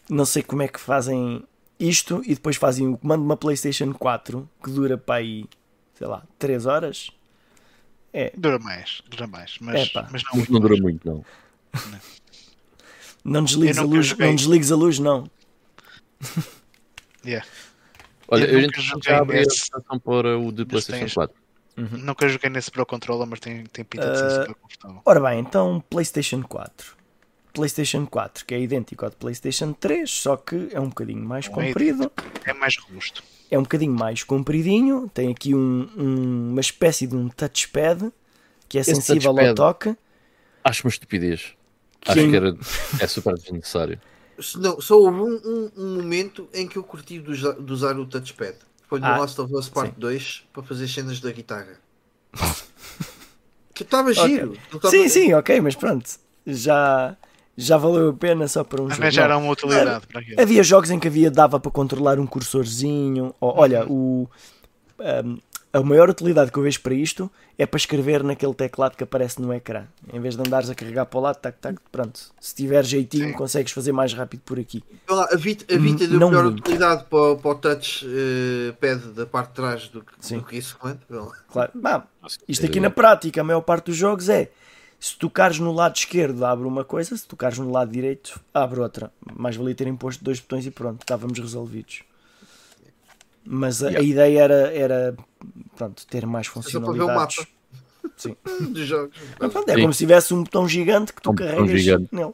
[0.10, 1.44] Não sei como é que fazem
[1.80, 5.46] isto e depois fazem o comando de uma PlayStation 4 que dura para aí,
[5.96, 7.10] sei lá, 3 horas.
[8.14, 9.58] É, Dura mais, dura mais.
[9.60, 10.82] Mas, mas não, não dura mais.
[10.82, 11.26] muito, não.
[13.24, 15.30] não desligues Eu a luz, não desligues a luz, não.
[17.28, 17.46] Yeah.
[18.30, 19.70] Olha, Eu a nunca joguei já abriu a nesse.
[19.72, 21.36] votação para o de PlayStation tens- 4.
[21.78, 25.02] Nunca joguei nesse Pro Controller, mas tem, tem pinta de ser Ah, super confortável.
[25.06, 26.96] Ora bem, então PlayStation 4.
[27.54, 31.46] PlayStation 4, que é idêntico ao de PlayStation 3, só que é um bocadinho mais
[31.46, 32.12] é comprido.
[32.46, 33.24] É mais robusto.
[33.50, 35.10] É um bocadinho mais compridinho.
[35.14, 38.12] Tem aqui um- um- uma espécie de um touchpad
[38.68, 39.96] que é Esse sensível ao toque.
[40.64, 41.54] Acho uma estupidez.
[42.02, 42.58] Que Acho em- que era,
[43.00, 44.00] é super desnecessário.
[44.40, 47.74] Se Não, só houve um, um- um momento em que eu curti de usar, de
[47.74, 48.56] usar o touchpad.
[48.88, 50.00] Foi no Ah, Last of Us Part sim.
[50.00, 51.80] 2 para fazer cenas da guitarra.
[53.74, 54.24] que estava Ok.
[54.28, 54.54] giro.
[54.74, 56.10] Estava- Sim, sim, ok, mas pronto.
[56.46, 57.16] Já,
[57.58, 59.02] já valeu a pena só para um jogo.
[59.02, 60.42] Arranjaram uma utilidade para aquilo.
[60.42, 63.34] Havia jogos em que havia, dava para controlar um cursorzinho.
[63.40, 64.28] Ou, olha, Uhum.
[65.00, 65.38] o, um,
[65.78, 69.42] a maior utilidade que eu vejo para isto é para escrever naquele teclado que aparece
[69.42, 69.86] no ecrã.
[70.14, 72.20] Em vez de andares a carregar para o lado, tac, tac, pronto.
[72.40, 73.34] Se tiver jeitinho, Sim.
[73.34, 74.84] consegues fazer mais rápido por aqui.
[75.10, 76.60] Lá, a Vita, a Vita deu Não melhor muito.
[76.60, 80.58] utilidade para, o- para o touch eh, pad da parte de trás do do que
[80.58, 80.78] isso.
[80.78, 81.72] Claro.
[81.76, 82.06] Bah,
[82.48, 84.50] isto aqui na prática, a maior parte dos jogos é
[85.00, 89.12] se tocares no lado esquerdo abre uma coisa, se tocares no lado direito abre outra.
[89.36, 92.02] Mais valia terem posto dois botões e pronto, estávamos resolvidos.
[93.50, 94.08] Mas a, a Yeah.
[94.10, 95.18] ideia era, era
[95.78, 97.38] pronto, ter mais Só para ver o funcionalidades.
[97.38, 97.48] mapa
[98.18, 98.36] Sim.
[98.74, 99.16] dos jogos.
[99.40, 99.82] Mas pronto, é Sim.
[99.82, 102.10] como se tivesse um botão gigante que tu Um carregas gigante.
[102.14, 102.34] nele.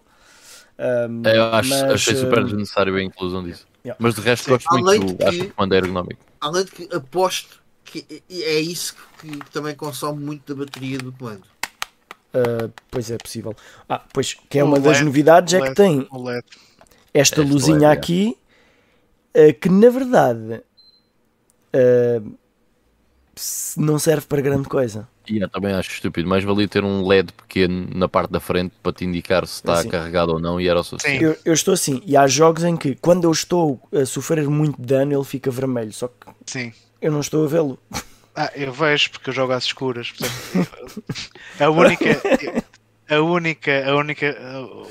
[0.78, 1.06] É,
[1.38, 3.68] Eu acho, mas, achei super desnecessário a inclusão disso.
[3.86, 3.98] Yeah.
[4.02, 4.52] Mas de resto Sim.
[4.52, 6.22] gosto muito Além do de acho que- que o comando é ergonómico.
[6.42, 10.98] Além de que aposto que é- é isso que, que também consome muito da bateria
[10.98, 11.44] do comando.
[12.34, 13.56] ah, pois é possível.
[13.88, 15.76] Ah, pois que é O uma das LED, novidades é que LED.
[15.76, 16.46] tem O LED.
[17.14, 17.92] esta Esta luzinha LED, é.
[17.92, 18.38] aqui
[19.36, 20.64] eh, que na verdade
[23.36, 25.08] se- não serve para grande coisa.
[25.28, 26.28] E eu também acho estúpido.
[26.28, 29.74] Mais valia ter um LED pequeno na parte da frente para te indicar se está
[29.76, 29.90] Assim.
[29.90, 31.24] carregado ou não e era o suficiente.
[31.24, 34.80] Eu, eu estou assim, e há jogos em que quando eu estou a sofrer muito
[34.82, 36.14] dano ele fica vermelho, só que
[36.46, 36.74] Sim.
[37.02, 37.80] eu não estou a vê-lo.
[38.36, 40.12] Ah, eu vejo porque eu jogo às escuras.
[40.12, 41.04] portanto,
[41.60, 42.22] a única,
[43.10, 44.38] a única, a única,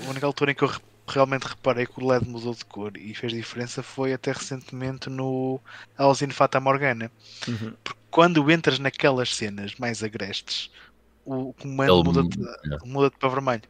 [0.06, 0.70] a única altura em que eu
[1.12, 5.60] realmente reparei que o LED mudou de cor e fez diferença foi até recentemente no
[6.22, 7.10] in Fata Morgana.
[7.48, 7.72] Uhum.
[7.82, 10.70] Porque quando entras naquelas cenas mais agrestes,
[11.24, 12.84] o comando Ele- muda-te yeah.
[12.86, 13.62] muda para vermelho.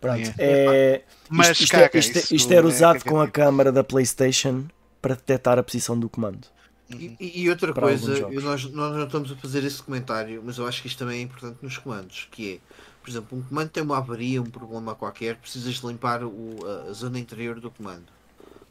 [0.00, 0.34] Pronto, Yeah.
[0.38, 3.26] é, Mas isto, isto, caga, é, isto, é- isso isto era é usado com a
[3.26, 3.32] cagativo.
[3.32, 4.64] câmara da PlayStation
[5.00, 6.48] para detectar a posição do comando.
[6.98, 10.66] E, e outra Para coisa, nós, nós não estamos a fazer esse comentário, mas eu
[10.66, 12.58] acho que isto também é importante nos comandos, que é,
[13.02, 16.92] por exemplo, um comando tem uma avaria, um problema qualquer, precisas limpar o- a, a
[16.92, 18.06] zona interior do comando.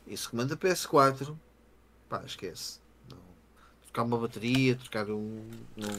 [0.08, 1.36] Esse comando da PS4,
[2.10, 2.80] pá, esquece.
[3.10, 3.18] Não.
[3.84, 5.44] Trocar uma bateria, trocar um.
[5.78, 5.90] Não,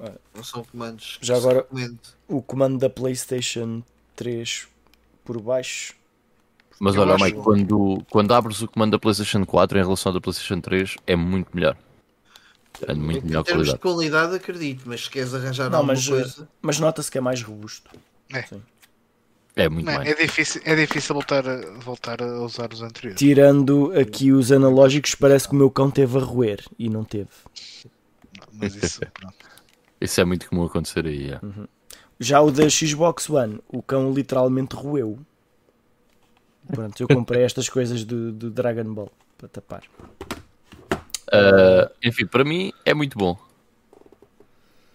[0.00, 0.20] Olha.
[0.34, 1.66] não são comandos Já agora-.
[2.28, 3.82] O comando da PlayStation
[4.16, 4.68] 3
[5.24, 5.94] por baixo.
[6.84, 10.10] Mas Eu olha, acho- Mike, quando, quando abres o comando da PlayStation 4 em relação
[10.10, 11.76] ao da PlayStation 3, é muito melhor.
[12.88, 14.18] É de muito Em melhor termos de qualidade.
[14.18, 16.48] qualidade, acredito, mas se queres arranjar Não, alguma mas, coisa.
[16.60, 17.88] mas nota-se que é mais robusto.
[19.54, 20.08] É muito Não, mais.
[20.08, 23.18] é, difícil, é difícil voltar a, voltar a usar os anteriores.
[23.18, 27.28] Tirando aqui os analógicos, parece que o meu cão teve a roer e não teve.
[28.54, 29.36] Mas isso, pronto.
[30.00, 31.30] Isso é muito comum acontecer aí.
[31.30, 31.40] é.
[32.18, 35.18] Já o da Xbox One, o cão literalmente roeu.
[36.66, 39.82] Pronto, eu comprei estas coisas do, do Dragon Ball para tapar.
[41.32, 43.36] Uh, enfim, para mim é muito bom.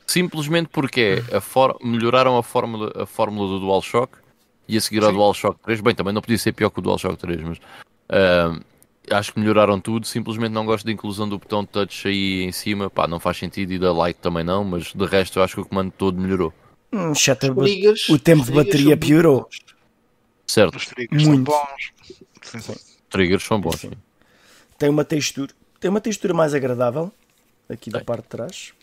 [0.05, 4.17] Simplesmente porque é a for- melhoraram a fórmula, a fórmula do DualShock
[4.67, 5.17] e a seguir ao Sim.
[5.17, 5.81] DualShock 3.
[5.81, 8.63] Bem, também não podia ser pior que o DualShock 3, mas uh,
[9.11, 10.07] acho que melhoraram tudo.
[10.07, 12.89] Simplesmente não gosto da inclusão do botão touch aí em cima.
[12.89, 15.61] Pá, não faz sentido e da like também não, mas de resto eu acho que
[15.61, 16.53] o comando todo melhorou.
[16.93, 17.11] Hum,
[18.09, 19.41] o tempo de bateria piorou.
[19.41, 19.76] bons.
[20.49, 21.45] Certo, Os triggers são Muito.
[21.51, 21.93] bons.
[22.41, 22.75] Sim, sim.
[23.09, 23.79] triggers são bons.
[23.81, 23.91] Sim.
[24.77, 27.11] Tem uma textura, tem uma textura mais agradável
[27.69, 28.73] aqui da parte de trás.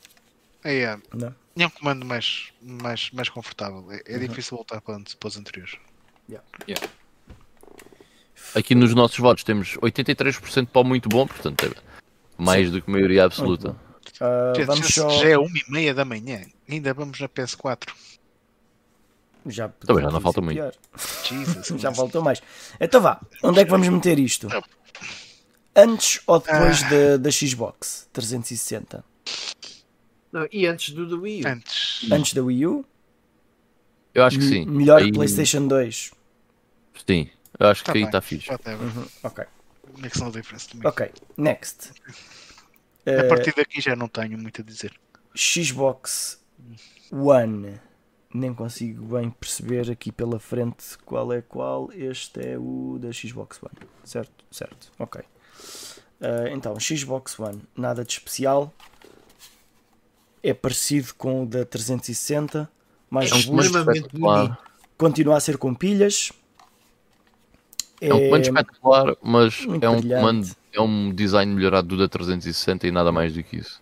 [0.62, 0.98] É, é.
[1.14, 1.34] Não?
[1.56, 3.86] É um comando mais, mais, mais confortável.
[3.90, 5.76] É, é difícil voltar para, os- para os anteriores.
[8.54, 11.70] Aqui nos nossos votos temos 83% para o muito bom, portanto é
[12.36, 13.74] mais do que maioria absoluta.
[14.54, 15.10] Gente, vamos já, só.
[15.22, 16.42] já é uma e meia da manhã.
[16.68, 17.88] Ainda vamos na PS4.
[19.46, 20.58] Já, Também já não falta muito.
[21.28, 21.66] Jesus.
[21.80, 22.40] Já faltou mais.
[22.80, 24.48] Então vá, onde é que vamos meter isto?
[25.76, 26.88] Antes ou depois Ah.
[26.90, 29.04] da, da Xbox 360?
[30.32, 31.48] Não, e antes do, do Wii U.
[31.48, 32.10] Antes.
[32.10, 32.84] Antes da Wii U?
[34.14, 34.64] Eu acho que sim.
[34.66, 36.12] Melhor Aí- que PlayStation 2.
[37.06, 38.06] Sim, eu acho que Tá aí bem.
[38.06, 38.50] está fixe.
[38.50, 38.88] Whatever.
[39.22, 39.44] Ok.
[39.98, 40.68] Makes no difference.
[40.84, 41.90] Ok, next.
[43.06, 44.92] A Eh, partir daqui já não tenho muito a dizer.
[45.36, 46.40] Xbox
[47.12, 47.80] One.
[48.36, 51.88] Nem consigo bem perceber aqui pela frente qual é qual.
[51.92, 53.88] Este é o da Xbox One.
[54.02, 54.44] Certo?
[54.50, 54.90] Certo.
[54.98, 55.22] Ok.
[56.20, 57.62] Eh, então, Xbox One.
[57.76, 58.74] Nada de especial.
[60.42, 62.68] É parecido com o da 360.
[63.08, 63.84] Mais É um robusto.
[63.84, 64.58] bonito.
[64.98, 66.32] Continua a ser com pilhas.
[68.00, 70.20] É um comando espetacular, mas é um brilhante.
[70.20, 73.80] comando, é um design melhorado do da 360 e nada mais do que isso.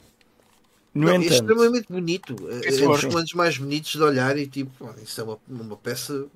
[0.95, 2.37] No Não, é entanto, extremamente bonito.
[2.51, 4.73] É, é um dos comandos mais bonitos de olhar e tipo,
[5.03, 6.27] isso é uma, uma peça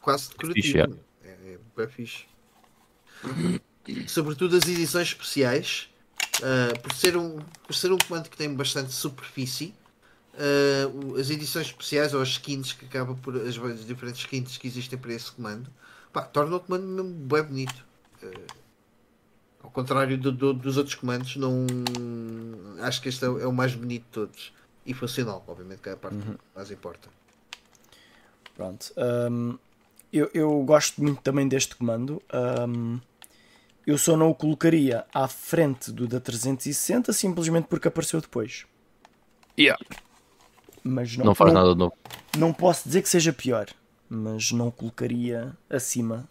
[0.00, 0.86] quase decorativa.
[0.86, 2.24] Fixe, É, é bem fixe.
[4.06, 5.88] Sobretudo as edições especiais,
[6.42, 9.74] ah, por, ser um, por ser um comando que tem bastante superfície,
[10.94, 14.66] o- as edições especiais ou as skins que acaba por as, as diferentes skins que
[14.66, 15.70] existem para esse comando,
[16.12, 17.84] pá, torna o comando mesmo bem bonito.
[18.22, 18.59] Ah,
[19.70, 21.64] ao contrário do- do- dos outros comandos, não
[22.80, 24.52] acho que este é, o- é o mais bonito de todos.
[24.84, 27.08] E funcional, obviamente, que é a parte que mais importa.
[28.54, 28.92] Pronto.
[29.30, 29.56] hum,
[30.12, 32.20] eu, eu gosto muito também deste comando.
[32.68, 32.98] hum,
[33.86, 38.66] eu só não o colocaria à frente do da 360 simplesmente porque apareceu depois.
[40.82, 41.94] Mas não, Não faz não, nada de novo.
[42.38, 43.66] não posso dizer que seja pior,
[44.08, 46.28] mas não colocaria acima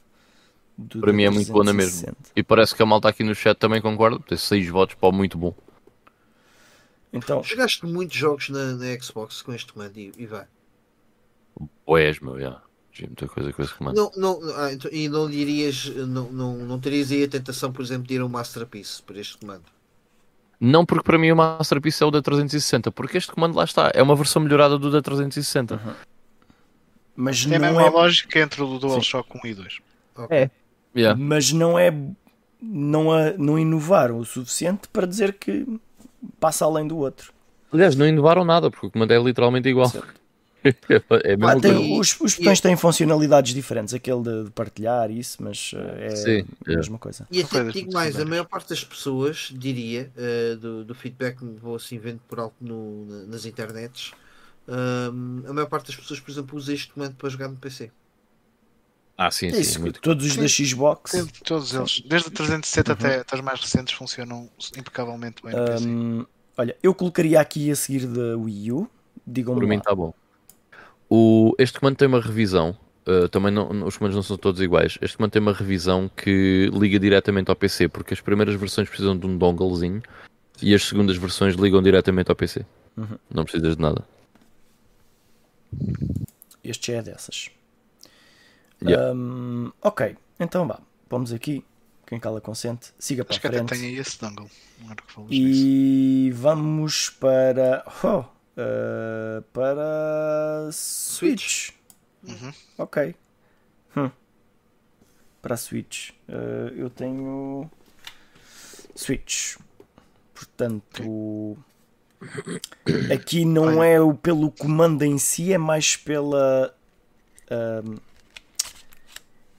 [0.79, 2.13] do Para mim é muito bom na mesma.
[2.13, 2.31] 360.
[2.35, 4.19] E parece que a malta aqui no chat também concorda.
[4.19, 5.53] Tem 6 votos para o muito bom.
[7.11, 10.45] Então, Jogaste muitos jogos na, na Xbox com este comando e, e vai.
[11.85, 12.61] Boés, meu, já.
[12.91, 13.95] Tinha muita coisa com esse comando.
[13.95, 17.81] Não, não, ah, então- e não dirias, não, não, não terias aí a tentação, por
[17.81, 19.63] exemplo, de ir a um Masterpiece por este comando?
[20.59, 23.91] Não porque para mim o Masterpiece é o da 360, porque este comando lá está.
[23.93, 25.97] É uma versão melhorada do da 360.
[27.15, 29.79] mas Tem a não mesma é, lógica entre o DualShock 1 e 2.
[30.95, 31.19] Yeah.
[31.21, 31.93] mas não é
[32.61, 35.65] não, a, não inovaram o suficiente para dizer que
[36.39, 37.31] passa além do outro.
[37.71, 39.91] Aliás, não inovaram nada, porque o comando é literalmente igual.
[41.23, 45.41] é mesmo Ah, tem- os, os botões têm funcionalidades diferentes, aquele de, de partilhar isso,
[45.41, 46.75] mas uh, é Sim, a é.
[46.75, 47.27] mesma coisa.
[47.31, 51.37] E até te digo mais, a maior parte das pessoas, diria, eh, do, do feedback
[51.37, 54.11] que vou assim vendo por alto no- na- nas internets,
[54.67, 57.91] hum, a maior parte das pessoas, por exemplo, usa este comando para jogar no PC.
[59.21, 59.59] Ah, sim, É sim.
[59.59, 59.99] isso, muito.
[59.99, 61.11] todos os da Xbox.
[61.43, 65.85] Todos eles, desde o 360 até, até os mais recentes, funcionam impecavelmente bem no PC.
[65.87, 66.25] hum,
[66.57, 68.89] olha, eu colocaria aqui a seguir da Wii U.
[69.27, 70.13] Digam-me Por mim está bom.
[71.09, 72.77] O, este comando tem uma revisão.
[73.05, 74.97] uh, também não, os comandos não são todos iguais.
[75.01, 79.17] Este comando tem uma revisão que liga diretamente ao PC, porque as primeiras versões precisam
[79.17, 80.01] de um donglezinho
[80.61, 82.65] e as segundas versões ligam diretamente ao PC.
[82.95, 83.17] Uhum.
[83.29, 84.01] Não precisas de nada.
[86.63, 87.49] Este já é dessas.
[88.81, 89.13] Yeah.
[89.13, 90.79] Hum, ok, então vá.
[91.09, 91.65] Vamos aqui.
[92.05, 92.91] Quem cala consente.
[92.97, 93.69] Siga para Acho que a até frente.
[93.69, 94.49] tem aí esse dongle.
[94.81, 95.43] Agora que falas nisso.
[95.43, 97.83] E vamos para.
[98.03, 100.69] Oh, uh, para.
[100.71, 101.71] Switch.
[102.27, 102.51] Uhum.
[102.77, 103.15] Ok.
[103.95, 104.09] Hum.
[105.41, 106.11] Para a Switch.
[106.27, 107.69] Uh, eu tenho.
[108.95, 109.57] Switch.
[110.33, 111.57] Portanto,
[113.13, 116.73] aqui não é o pelo comando em si, é mais pela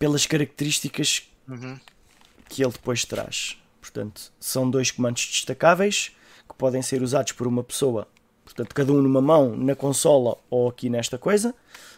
[0.00, 1.78] pelas características Uhum.
[2.48, 3.56] que ele depois traz.
[3.80, 6.12] Portanto, são dois comandos destacáveis
[6.48, 8.08] que podem ser usados por uma pessoa,
[8.44, 11.54] portanto, cada um numa mão, na consola ou aqui nesta coisa,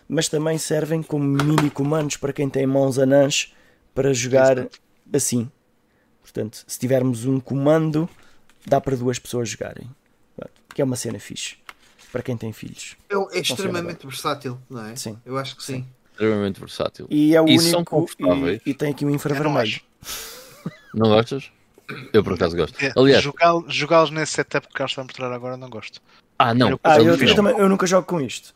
[0.08, 3.54] mas também servem como mini comandos para quem tem mãos anãs
[3.94, 4.68] para jogar
[5.12, 5.50] assim.
[6.20, 8.08] Portanto, se tivermos um comando,
[8.66, 9.88] dá para duas pessoas jogarem.
[10.74, 11.56] Que é uma cena fixe
[12.10, 12.96] para quem tem filhos.
[13.10, 14.96] É, é extremamente versátil, não é?
[14.96, 15.18] Sim.
[15.24, 15.86] Eu acho que sim.
[16.12, 17.06] Extremamente versátil.
[17.10, 18.06] E é o E único.
[18.64, 19.80] E, e tem aqui um Eu não infravermelho.
[20.94, 21.50] Não gostas?
[22.12, 22.80] Eu por acaso gosto.
[22.82, 26.00] É, Aliás, jogá- Jogá-los nesse setup que Carlos está a mostrar agora não gosto.
[26.38, 28.54] ah não, eu- Ah, eu, eu, também, eu nunca jogo com isto.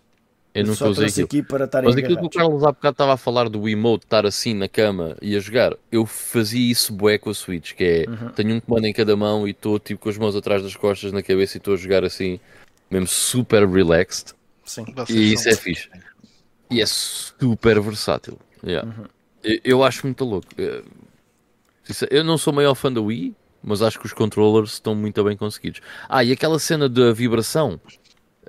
[0.55, 1.27] eu nunca Só usei aquilo.
[1.27, 2.31] aqui para estarem Mas aquilo que o.
[2.31, 5.75] Carlos há bocado estava a falar do emote estar assim na cama e a jogar,
[5.93, 8.29] eu fazia isso bué com a Switch, que é, Uhum.
[8.31, 11.13] tenho um comando em cada mão e estou tipo com as mãos atrás das costas
[11.13, 12.41] na cabeça e estou a jogar assim,
[12.91, 14.33] mesmo super relaxed,
[14.65, 14.85] Sim.
[14.95, 15.89] Vocês e isso são- é fixe.
[16.71, 18.39] E é super versátil.
[18.65, 18.89] Yeah.
[18.89, 19.05] Uhum.
[19.45, 20.49] Eu, eu acho muito louco.
[20.59, 20.83] Eh,
[21.85, 24.95] sincer- Eu não sou o maior fã da Wii, mas acho que os controllers estão
[24.95, 25.81] muito bem conseguidos.
[26.09, 27.81] Ah, e aquela cena da vibração,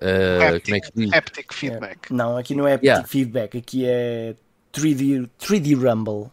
[0.02, 1.14] eh, Haptic- como é que se diz?
[1.14, 2.12] Haptic feedback.
[2.12, 3.06] Não, aqui não é Yeah.
[3.08, 4.36] feedback, aqui é
[4.72, 6.32] 3D, 3D Rumble.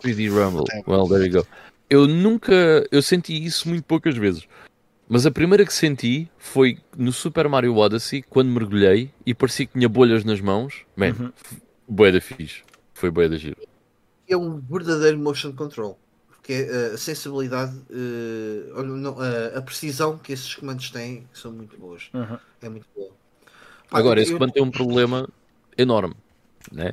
[0.00, 0.64] 3D Rumble.
[0.86, 1.46] Well, there you go.
[1.88, 2.52] Eu nunca.
[2.90, 4.46] Eu senti isso muito poucas vezes.
[5.08, 9.74] Mas a primeira que senti foi no Super Mario Odyssey, quando mergulhei e parecia que
[9.74, 10.82] tinha bolhas nas mãos.
[10.96, 11.32] Man, Uhum.
[11.86, 12.62] bué da fixe.
[12.94, 13.56] Foi bué da giro.
[14.28, 15.98] É um verdadeiro motion control.
[16.28, 18.72] Porque eh, a sensibilidade, eh,
[19.56, 22.08] a- precisão que esses comandos têm são muito boas.
[22.14, 22.38] Uhum.
[22.62, 23.10] É muito boa.
[23.90, 25.28] Pá, Agora, eu- esse comando tem um problema
[25.76, 26.14] enorme,
[26.72, 26.92] né?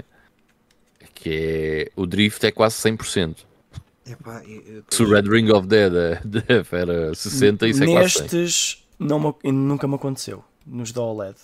[1.14, 1.92] Que é.
[1.96, 3.46] O drift é quase 100%.
[4.06, 6.22] Epá, eu- Se o Red Ring of Dead é-
[6.76, 8.22] era 60%, isso é quase 100%.
[8.34, 10.44] Nestes não me- nunca me aconteceu.
[10.66, 11.36] Nos da OLED.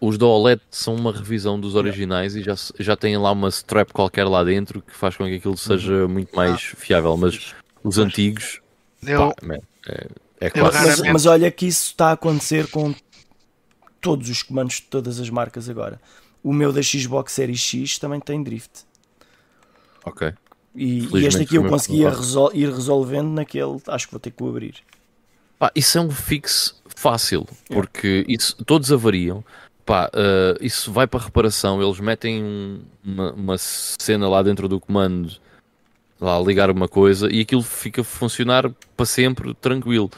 [0.00, 3.90] Os da OLED são uma revisão dos originais e já, já têm lá uma strap
[3.90, 7.16] qualquer lá dentro que faz com que aquilo seja muito mais fiável.
[7.16, 8.60] Mas os antigos,
[9.04, 9.58] Eu, pá, man,
[9.88, 10.06] é,
[10.42, 10.78] é quase.
[10.86, 12.94] Mas, mas olha que isso está a acontecer com
[14.00, 16.00] todos os comandos de todas as marcas agora.
[16.44, 18.84] O meu da Xbox Series X também tem drift.
[20.04, 20.32] Ok.
[20.74, 23.80] E, e este aqui eu conseguia resol- ir resolvendo naquele.
[23.88, 24.76] Acho que vou ter que o abrir.
[25.58, 29.44] Pá, isso é um fix fácil, porque isso, todos avariam.
[29.84, 34.78] Pá, eh, isso vai para reparação, eles metem um- uma, uma cena lá dentro do
[34.78, 35.32] comando,
[36.20, 40.10] lá a ligar uma coisa, e aquilo fica a funcionar para sempre, tranquilo.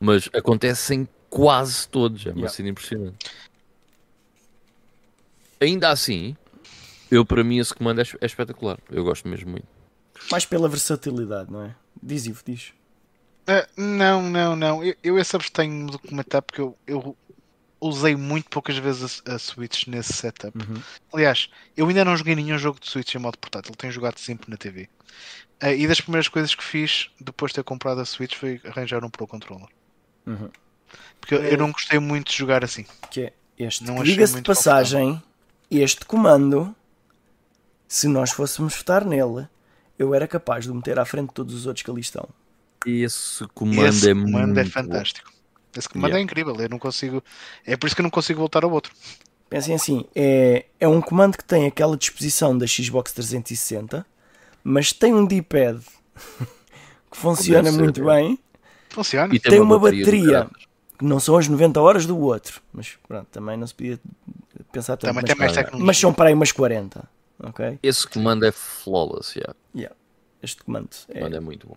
[0.00, 2.54] Mas acontece em quase todos, é uma Yeah.
[2.54, 3.26] cena impressionante.
[5.60, 6.36] Ainda assim,
[7.10, 9.66] eu para mim esse comando é, é espetacular, eu gosto mesmo muito.
[10.30, 11.74] Mais pela versatilidade, não é?
[12.02, 12.72] Diz Ivo, diz.
[13.46, 14.84] Ah, não, não, não.
[14.84, 17.16] Eu, eu esse abstenho-me de comentar porque eu, eu
[17.80, 20.56] usei muito poucas vezes a, a Switch nesse setup.
[20.58, 20.82] Uhum.
[21.12, 24.50] Aliás, eu ainda não joguei nenhum jogo de Switch em modo portátil, tenho jogado sempre
[24.50, 24.88] na TV.
[25.60, 29.04] Ah, e das primeiras coisas que fiz depois de ter comprado a Switch foi arranjar
[29.04, 29.68] um Pro Controller.
[30.26, 30.50] Uhum.
[31.20, 32.84] Porque eu, eu não gostei muito de jogar assim.
[33.10, 33.84] Que é este.
[34.02, 35.22] Diga-se de passagem,
[35.70, 36.74] este comando,
[37.88, 39.48] se nós fôssemos votar nele,
[39.98, 42.28] eu era capaz de o meter à frente de todos os outros que ali estão.
[42.84, 45.30] Esse comando esse é comando muito é fantástico.
[45.76, 46.20] Esse comando Yeah.
[46.20, 47.22] é incrível, eu não consigo.
[47.64, 48.92] É por isso que eu não consigo voltar ao outro.
[49.50, 54.04] Pensem assim, é, é um comando que tem aquela disposição da Xbox 360,
[54.64, 55.80] mas tem um D-pad
[57.10, 58.14] que funciona ser, muito é.
[58.14, 58.38] bem,
[58.96, 59.34] Funciona.
[59.34, 60.66] E tem uma do bateria caraças.
[60.98, 64.00] que não são as 90 horas do outro, mas pronto, também não se podia
[64.72, 65.12] pensar tanto.
[65.12, 67.06] Também mas, tem mais mas são para aí umas 40,
[67.40, 67.78] ok?
[67.82, 69.54] Esse comando é flawless, yeah.
[69.74, 69.96] Yeah.
[70.42, 71.76] Este comando é, comando é muito bom.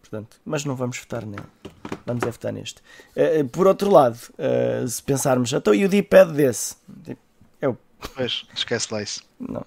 [0.00, 1.44] portanto, mas não vamos votar nele.
[2.04, 2.82] Vamos é votar neste.
[3.14, 6.76] Eh, por outro lado, eh, se pensarmos, então e o D-pad desse?
[7.04, 7.20] Tipo,
[8.14, 9.22] Pois, esquece lá isso.
[9.38, 9.64] Não.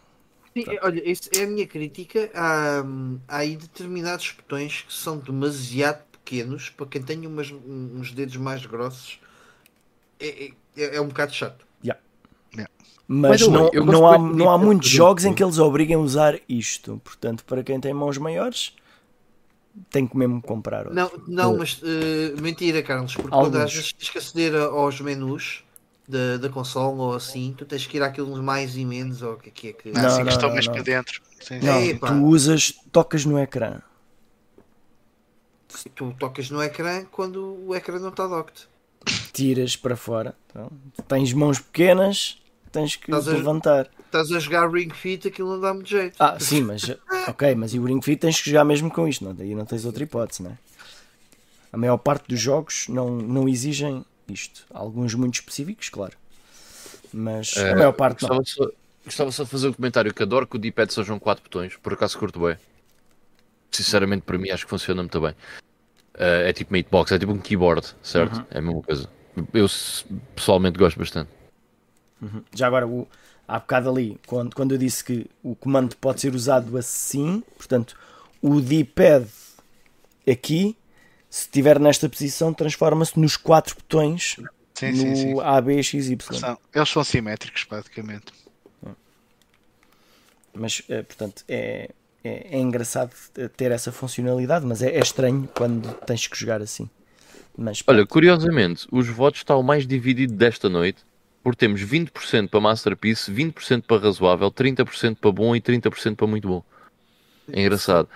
[0.54, 2.30] Sim, olha, isso é a minha crítica.
[2.34, 2.84] Há,
[3.28, 8.66] há aí determinados botões que são demasiado pequenos para quem tem umas- uns dedos mais
[8.66, 9.20] grossos.
[10.20, 11.66] É, é, é um bocado chato.
[13.14, 16.40] Mas não, eu não, há, não há muitos jogos em que eles obriguem a usar
[16.48, 17.00] isto.
[17.04, 18.74] Portanto, para quem tem mãos maiores,
[19.90, 20.96] tem que mesmo comprar outro.
[20.96, 23.50] Não, não mas eh, mentira, Carlos, porque Alguns.
[23.50, 25.64] quando às vezes tens que aceder a- aos menus
[26.08, 29.38] da, da console ou assim, tu tens que ir àqueles mais e menos ou o
[29.38, 29.92] que é que é que.
[29.92, 30.74] Não, Não, assim não, mais não.
[30.74, 31.22] para dentro.
[31.40, 31.60] Sim.
[31.62, 33.80] Não, tu usas, tocas no ecrã.
[35.96, 38.68] Tu tocas no ecrã quando o ecrã não está docked.
[39.34, 40.36] Tiras para fora.
[40.50, 40.72] Então,
[41.08, 42.38] tens mãos pequenas,
[42.74, 43.90] tens que Estás a- levantar.
[44.06, 46.16] Estás a jogar Ring Fit, aquilo não dá muito jeito.
[46.20, 46.84] Ah, sim, mas
[47.28, 49.66] ok, mas e o Ring Fit tens que jogar mesmo com isto, não, daí não
[49.66, 50.58] tens outra hipótese, não é?
[51.72, 54.66] A maior parte dos jogos não, não exigem isto.
[54.72, 56.14] Alguns muito específicos, claro.
[57.12, 58.38] Mas a Eh, maior parte não.
[58.38, 58.72] Gostava só,
[59.06, 61.94] gostava só de fazer um comentário que adoro que o D-pad sejam 4 botões, por
[61.94, 62.58] acaso curto bem.
[63.72, 65.34] Sinceramente, para mim, acho que funciona muito bem.
[66.16, 68.38] Eh, é tipo uma hitbox, é tipo um keyboard, certo?
[68.38, 68.46] Uhum.
[68.52, 69.10] É a mesma coisa.
[69.52, 69.66] Eu
[70.36, 71.30] pessoalmente gosto bastante.
[72.54, 73.08] Já agora, o,
[73.48, 77.98] há bocado ali, quando, quando eu disse que o comando pode ser usado assim, portanto,
[78.42, 79.28] o D-pad
[80.30, 80.78] aqui,
[81.30, 84.38] se estiver nesta posição, transforma-se nos quatro botões
[84.74, 85.42] Sim, no sim, sim.
[85.42, 86.40] A, B, X, Y.
[86.40, 88.34] São- eles são simétricos, praticamente.
[90.54, 91.90] Mas, eh, portanto, é,
[92.24, 93.12] é, é engraçado
[93.58, 96.90] ter essa funcionalidade, mas é, é estranho quando tens que jogar assim.
[97.58, 101.04] Mas, Olha, curiosamente, os votos está o mais dividido desta noite,
[101.44, 106.48] porque temos 20% para Masterpiece, 20% para razoável, 30% para bom e 30% para muito
[106.48, 106.64] bom.
[107.52, 108.08] É engraçado.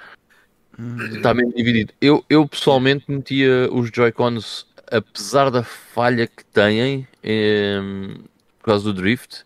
[1.11, 1.93] Está mesmo dividido.
[1.99, 8.15] Eu, eu pessoalmente metia os Joy-Cons, apesar da falha que têm em,
[8.59, 9.43] por causa do drift,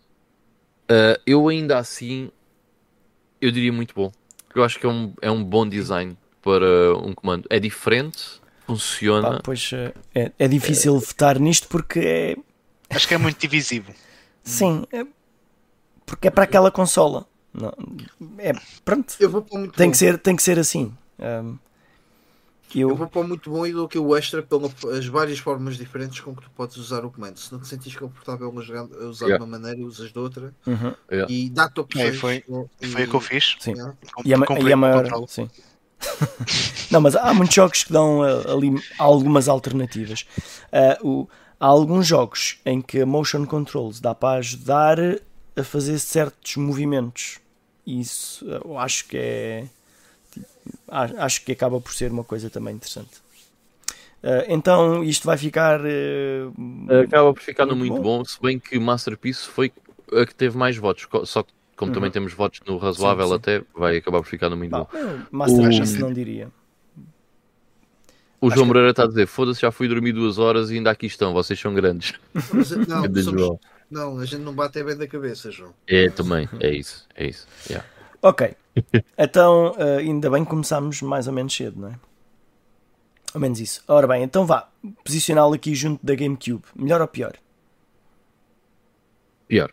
[0.88, 2.30] eh, eu ainda assim
[3.40, 4.12] eu diria muito bom.
[4.54, 7.46] Eu acho que é um, é um bom design para um comando.
[7.50, 9.32] É diferente, funciona.
[9.32, 12.36] pá, pois eh, é, é difícil votar nisto porque é,
[12.94, 13.92] Acho que é muito divisivo.
[14.42, 15.06] Sim, é-
[16.06, 17.26] porque é para aquela consola.
[17.54, 17.72] Não,
[18.38, 18.52] é,
[18.84, 19.92] pronto, Eu vou para o muito tem bom.
[19.92, 20.92] que ser, tem que ser assim.
[21.18, 21.56] Ahm,
[22.74, 24.72] Eu eu, vou para o muito bom e dou aqui o extra pelas
[25.06, 27.36] várias formas diferentes com que tu podes usar o comando.
[27.38, 29.36] Se não te sentires confortável a, a usar Yeah.
[29.44, 30.94] de uma maneira, usas de outra Uhum.
[31.10, 31.30] Yeah.
[31.32, 32.14] e dá-te opções.
[32.14, 32.44] É, foi-
[32.80, 33.56] e- Foi o que eu fiz.
[33.60, 33.72] Sim.
[33.72, 33.94] Yeah.
[34.14, 35.26] Com- E a, ma- comprei e a com maior.
[35.28, 35.50] Sim.
[36.90, 40.26] Não, mas há muitos jogos que dão ah, ali algumas alternativas.
[40.72, 41.28] Ah, o-
[41.62, 44.98] há alguns jogos em que a motion controls dá para ajudar
[45.56, 47.38] a fazer certos movimentos.
[47.86, 49.68] Isso eu acho que é.
[50.32, 50.48] tipo,
[51.18, 53.22] acho que acaba por ser uma coisa também interessante.
[54.22, 55.80] Ah, então isto vai ficar.
[56.88, 58.02] ah, Acaba por ficar no Muito muito bom.
[58.02, 58.24] bom.
[58.24, 59.72] se bem que Masterpiece foi
[60.12, 61.06] a que teve mais votos.
[61.28, 63.32] Só que, como também temos votos no razoável, Uhum.
[63.32, 63.44] Sim, sim.
[63.44, 64.88] até vai acabar por ficar no muito pá, bom.
[65.30, 66.50] Masterpiece O- não diria.
[68.42, 71.06] O João Moreira está a dizer: foda-se, já fui dormir duas horas e ainda aqui
[71.06, 72.12] estão, vocês são grandes.
[72.52, 73.60] Mas, não, Grande somos- João.
[73.90, 75.72] não, a gente não bate é bem da cabeça, João.
[75.86, 77.46] É, também, é isso, é isso.
[77.70, 77.86] yeah.
[78.20, 78.54] Ok.
[79.18, 81.94] Então, ah, ainda bem que começámos mais ou menos cedo, não é?
[83.34, 83.82] Ao menos isso.
[83.86, 84.68] Ora bem, então vá.
[85.04, 86.64] Posicioná-lo aqui junto da GameCube.
[86.74, 87.34] Melhor ou pior?
[89.46, 89.70] Pior.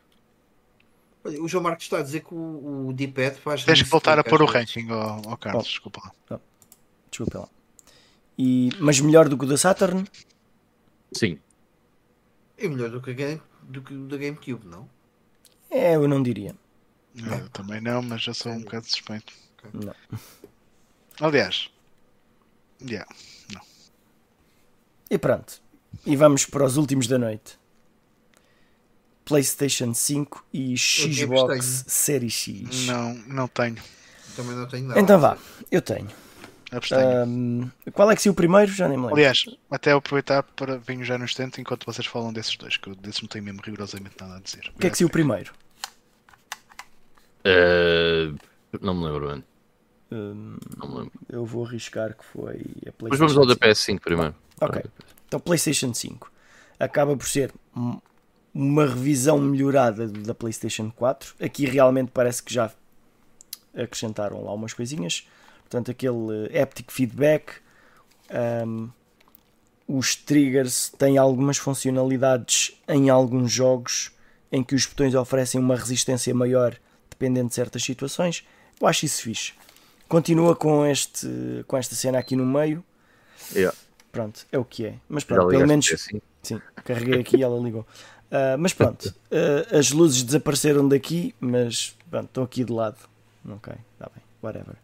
[1.23, 3.63] Olha, O João Marcos está a dizer que o, o D-pad faz.
[3.63, 5.67] Tens que voltar a pôr o ranking, ó ó, Carlos, Oh.
[5.69, 6.39] desculpa lá.
[7.09, 7.49] Desculpa lá.
[8.41, 10.05] E, mas melhor do que o da Saturn?
[11.11, 11.37] Sim,
[12.57, 14.89] É melhor do que, a game, do que o da GameCube, não?
[15.69, 16.55] É, eu não diria.
[17.15, 19.33] Eu também não, mas já sou um bocado suspeito.
[19.73, 19.93] Não.
[21.19, 21.69] Aliás,
[22.81, 23.05] yeah.
[25.11, 25.61] E pronto.
[26.05, 27.59] E vamos para os últimos da noite.
[29.25, 31.83] PlayStation 5 e Xbox.
[31.87, 32.85] Series X.
[32.85, 33.75] não, não tenho.
[34.35, 34.99] Também não tenho nada.
[35.01, 35.37] Então vá,
[35.69, 36.09] eu tenho.
[36.71, 38.71] Ahm, qual é que se o primeiro?
[38.71, 39.15] Já nem me lembro.
[39.17, 42.95] Aliás, até aproveitar para venho já no instante enquanto vocês falam desses dois, que eu
[42.95, 44.71] desses não tenho mesmo rigorosamente nada a dizer.
[44.75, 45.51] O que é que se o primeiro?
[47.43, 48.31] Eh,
[48.81, 49.43] não me lembro, mano.
[50.11, 51.11] Ahm, Não me lembro.
[51.29, 53.65] eu vou arriscar que foi a PlayStation Mas vamos ao da 5.
[53.65, 54.35] PS5 primeiro.
[54.61, 54.83] Ok.
[55.27, 56.31] Então, PlayStation 5
[56.79, 57.99] acaba por ser um-
[58.53, 61.35] uma revisão melhorada da PlayStation 4.
[61.39, 62.71] Aqui realmente parece que já
[63.75, 65.27] acrescentaram lá umas coisinhas.
[65.69, 67.53] Portanto, aquele eh, haptic feedback,
[68.65, 68.89] um,
[69.87, 74.11] os triggers têm algumas funcionalidades em alguns jogos
[74.51, 76.75] em que os botões oferecem uma resistência maior
[77.09, 78.45] dependendo de certas situações.
[78.79, 79.53] Eu acho isso fixe.
[80.07, 81.27] Continua com, este,
[81.67, 82.83] com esta cena aqui no meio.
[83.53, 83.77] Yeah.
[84.11, 84.95] Pronto, é o que é.
[85.07, 85.85] Mas pronto, pelo menos.
[85.85, 86.21] PS5?
[86.41, 87.85] Sim, carreguei aqui e ela ligou.
[88.31, 92.97] Ah, mas pronto, ah, as luzes desapareceram daqui, mas pronto, estão aqui de lado.
[93.47, 94.75] Ok, está bem, whatever.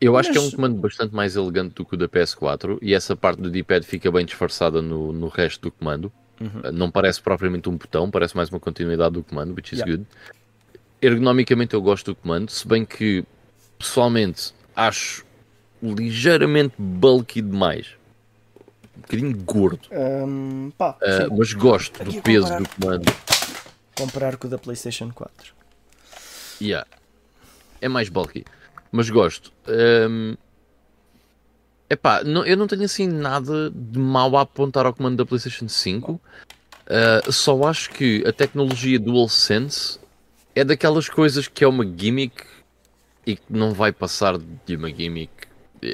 [0.00, 2.78] Eu acho que é um Mas- comando bastante mais elegante do que o da PS4
[2.80, 6.10] e essa parte do D-pad fica bem disfarçada no, no resto do comando.
[6.40, 6.72] Uhum.
[6.72, 9.96] Não parece propriamente um botão, parece mais uma continuidade do comando, which is Yeah.
[9.96, 10.06] good.
[11.02, 13.24] Ergonomicamente eu gosto do comando, se bem que
[13.78, 15.24] pessoalmente acho
[15.82, 17.88] ligeiramente bulky demais.
[18.96, 19.88] Um bocadinho gordo.
[19.92, 22.62] Ahm, pá, sim, mas gosto Aqui do peso comparar.
[22.62, 23.12] do comando.
[23.96, 25.52] comparar com o da PlayStation 4.
[26.60, 26.86] Yeah.
[27.82, 28.44] É mais bulky.
[28.92, 29.52] Mas gosto.
[29.68, 30.36] Hum,
[31.90, 35.68] Epá, não, eu não tenho assim nada de mal a apontar ao comando da PlayStation
[35.68, 36.12] 5.
[36.12, 39.98] Uh, só acho que a tecnologia DualSense
[40.54, 42.44] é daquelas coisas que é uma gimmick
[43.26, 45.32] e que não vai passar de uma gimmick.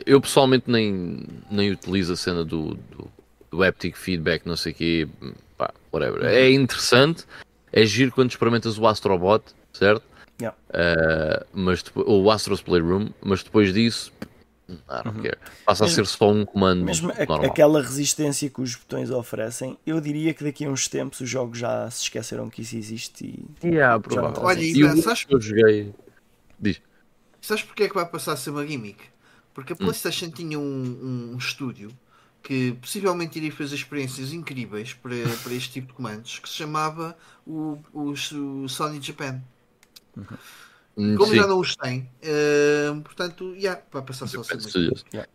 [0.04, 3.10] Eu pessoalmente nem, nem utilizo a cena do, do,
[3.50, 5.08] o haptic feedback, não sei o quê,
[5.56, 6.24] pá, whatever.
[6.26, 7.24] É interessante,
[7.72, 10.02] é giro quando experimentas o Astrobot, certo?
[10.40, 10.56] Yeah.
[10.68, 14.12] Uh, mas depois, ou o Astro's Playroom, mas depois disso,
[14.68, 15.38] I don't care.
[15.64, 17.44] Passa a Mesmo- ser só um comando Mesmo a- normal.
[17.50, 21.58] aquela resistência que os botões oferecem, eu diria que daqui a uns tempos os jogos
[21.58, 23.24] já se esqueceram que isso existe
[23.62, 24.42] e Yeah, Já provável.
[24.42, 25.94] Olha, E e o sabes, que eu joguei.
[26.60, 26.80] Diz.
[27.40, 28.98] sabes porque é que vai passar a ser uma gimmick?
[29.54, 29.76] Porque Hum.
[29.76, 31.90] a PlayStation tinha um, um- um estúdio
[32.42, 37.16] que possivelmente iria fazer experiências incríveis para, para este tipo de comandos que se chamava
[37.46, 39.40] o, o, o Sony Japan.
[40.96, 41.36] Hum, Como sim.
[41.36, 45.26] já não os tem, eh, portanto, yeah, vai passar só a.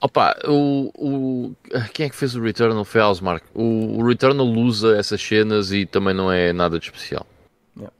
[0.00, 1.56] Opa, o, o,
[1.92, 3.44] quem é que fez o Returnal foi a Housemark.
[3.52, 7.26] O, o Returnal usa essas cenas e também não é nada de especial.
[7.76, 7.92] Yeah.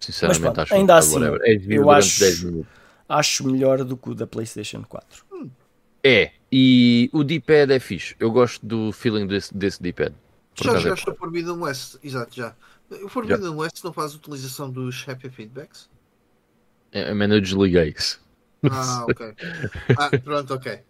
[0.00, 1.24] Sinceramente, Mas pronto, acho ainda que assim.
[1.24, 2.66] É eu acho- 10 minutos.
[3.08, 5.24] acho melhor do que o da PlayStation 4.
[6.02, 8.16] É, e o D-pad é fixe.
[8.18, 10.12] Eu gosto do feeling desse, desse D-pad.
[10.56, 12.52] Por Já é jogaste o Forbidden West, exato, já.
[13.02, 15.88] O Forbidden West não faz utilização dos Happy Feedbacks?
[16.92, 18.20] É, é, man, eu desliguei isso.
[18.70, 19.34] Ah, ok.
[19.96, 20.80] Ah, pronto, ok.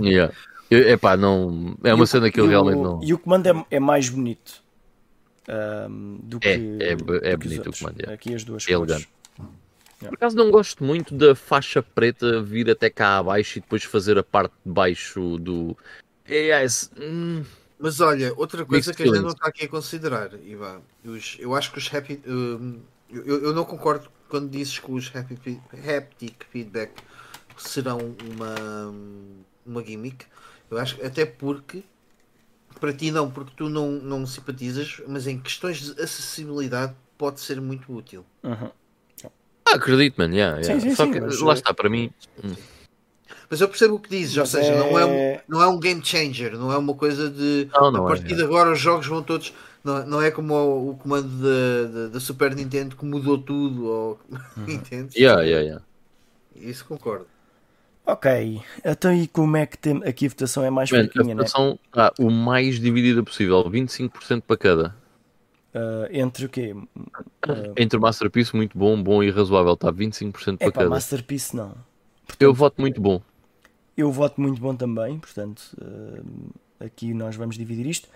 [0.00, 0.34] Yeah.
[0.70, 3.00] Eu, epá, não, é uma o- cena que eu o- realmente não.
[3.02, 4.62] E o comando é, é mais bonito
[6.22, 6.48] do que.
[6.48, 8.12] É, é- do é que os bonito o comando, é.
[8.14, 9.08] Aqui as duas É elegante.
[10.00, 14.18] Por acaso não gosto muito da faixa preta vir até cá abaixo e depois fazer
[14.18, 15.76] a parte de baixo do.
[16.26, 17.42] É, esse- hum,
[17.84, 21.36] Mas olha, outra coisa Mixed que a gente não está aqui a considerar, Ivan, os-
[21.38, 22.18] eu acho que os happy.
[22.26, 22.80] hum,
[23.10, 26.92] eu, eu não concordo quando dizes que os happy, haptic feedback
[27.58, 27.98] serão
[28.32, 28.94] uma,
[29.66, 30.24] uma gimmick.
[30.70, 31.84] Eu acho que até porque
[32.80, 37.60] para ti não, porque tu não, não simpatizas, mas em questões de acessibilidade pode ser
[37.60, 38.24] muito útil.
[38.42, 38.70] Uhum.
[39.66, 40.34] Ah, acredito, mano.
[40.34, 40.80] Yeah, yeah.
[40.80, 42.10] Sim, sim, Só sim, que mas, lá está, para mim.
[43.54, 45.78] Mas eu percebo o que dizes, ou seja, não, é um, é- não é um
[45.78, 48.36] game changer, não é uma coisa de Não, não a é, partir é.
[48.36, 49.54] de agora os jogos vão todos.
[49.84, 51.28] Não, não é como o, o comando
[52.10, 54.20] da, Super Nintendo que mudou tudo, ou
[54.66, 55.14] entendes?
[55.14, 55.84] Yeah, yeah, yeah.
[56.56, 57.28] Isso concordo.
[58.04, 60.02] Ok, então e como é que tem...
[60.04, 61.34] aqui a votação é mais Man, a né?
[61.34, 64.96] votação está o mais dividida possível, 25% para cada.
[65.72, 66.74] Ah, entre o quê?
[67.76, 70.90] Entre o Masterpiece, muito bom, bom e razoável, está 25% para É pá, cada.
[70.90, 71.72] Masterpiece não.
[72.40, 73.22] Eu voto muito bom.
[73.96, 78.08] Eu voto muito bom também, portanto, ah, aqui nós vamos dividir isto.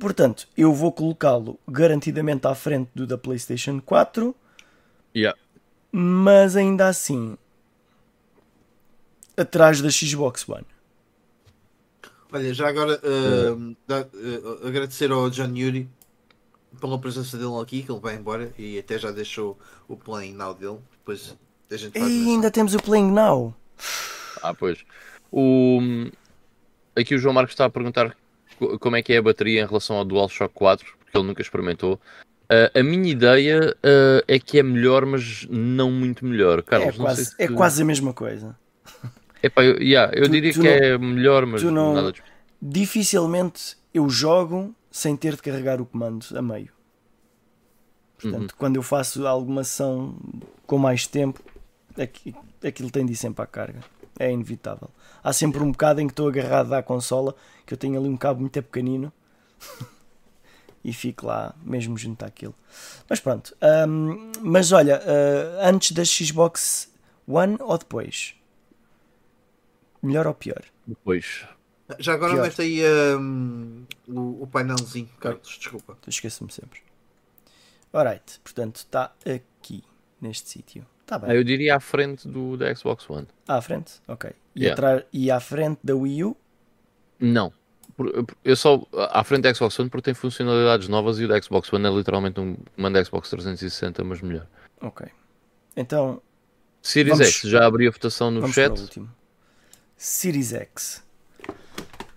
[0.00, 4.34] Portanto, eu vou colocá-lo garantidamente à frente do da PlayStation 4,
[5.14, 5.38] Yeah.
[5.90, 7.36] mas ainda assim
[9.36, 10.64] atrás da Xbox One.
[12.32, 15.88] Olha, já agora uh, dá- uh, agradecer ao John Yuri
[16.80, 20.54] pela presença dele aqui, que ele vai embora e até já deixou o playing now
[20.54, 20.78] dele.
[20.92, 21.36] Depois
[21.70, 22.00] a gente E
[22.30, 23.54] ainda temos o Playing Now.
[24.42, 24.78] Ah, pois.
[25.32, 25.80] O...
[26.94, 28.14] Aqui o João Marcos está a perguntar
[28.58, 31.40] co- como é que é a bateria em relação ao DualShock 4, porque ele nunca
[31.40, 31.98] experimentou.
[32.50, 36.62] Ah, a minha ideia ah, é que é melhor, mas não muito melhor.
[36.62, 38.54] Carlos, É quase, se é tu- quase a mesma coisa.
[39.42, 42.22] Epá, eu, yeah, eu Tu- diria tu que não- é melhor, mas não- nada de...
[42.60, 46.68] Dificilmente eu jogo sem ter de carregar o comando a meio.
[48.20, 50.14] Portanto, quando eu faço alguma ação
[50.66, 51.42] com mais tempo,
[51.98, 53.80] aqui- aquilo tem de ir sempre à carga.
[54.22, 54.88] É inevitável.
[55.20, 57.34] Há sempre um bocado em que estou agarrado à consola,
[57.66, 59.12] que eu tenho ali um cabo muito pequenino
[60.84, 62.54] e fico lá mesmo junto àquilo.
[63.08, 63.52] Mas pronto.
[63.88, 66.88] hum, mas olha, ah, antes da Xbox
[67.26, 68.36] One ou depois?
[70.00, 70.62] Melhor ou pior?
[70.86, 71.44] Depois.
[71.98, 72.44] Já agora Pior.
[72.44, 72.80] mete aí
[73.18, 75.98] um, o, o painelzinho, Carlos, desculpa.
[76.06, 76.80] Esqueço-me sempre.
[77.92, 79.82] Alright, portanto está aqui,
[80.20, 80.86] neste sítio.
[81.10, 81.36] Ah, bem.
[81.36, 83.26] eu diria à frente do, da Xbox One.
[83.46, 83.94] À frente?
[84.08, 84.30] Ok.
[84.54, 84.72] E, Yeah.
[84.74, 86.36] atrás, e à frente da Wii U?
[87.20, 87.52] Não.
[88.44, 91.70] Eu só à frente da Xbox One porque tem funcionalidades novas e o da Xbox
[91.72, 94.46] One é literalmente um comando Xbox 360, mas melhor.
[94.80, 95.06] Ok.
[95.76, 96.20] Então,
[96.80, 98.78] Series Vamos- X, já abri a votação no vamos para chat.
[98.78, 99.10] o último.
[99.96, 101.04] Series X.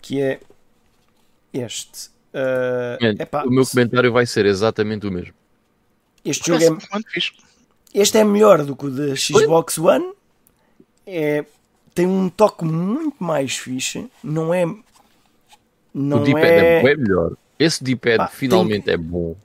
[0.02, 0.40] Que é
[1.54, 2.10] este.
[2.34, 5.34] Ah, Man, epá, o meu comentário vai ser exatamente o mesmo.
[6.24, 6.68] este jogo é,
[7.96, 10.14] Este é melhor do que o da Xbox One.
[11.08, 11.46] É,
[11.94, 14.12] tem um toque muito mais fixe.
[14.22, 14.66] Não é.
[15.94, 16.96] Não o D-pad é, é...
[16.98, 17.38] melhor.
[17.58, 19.38] Esse D-pad Pá, finalmente é bom.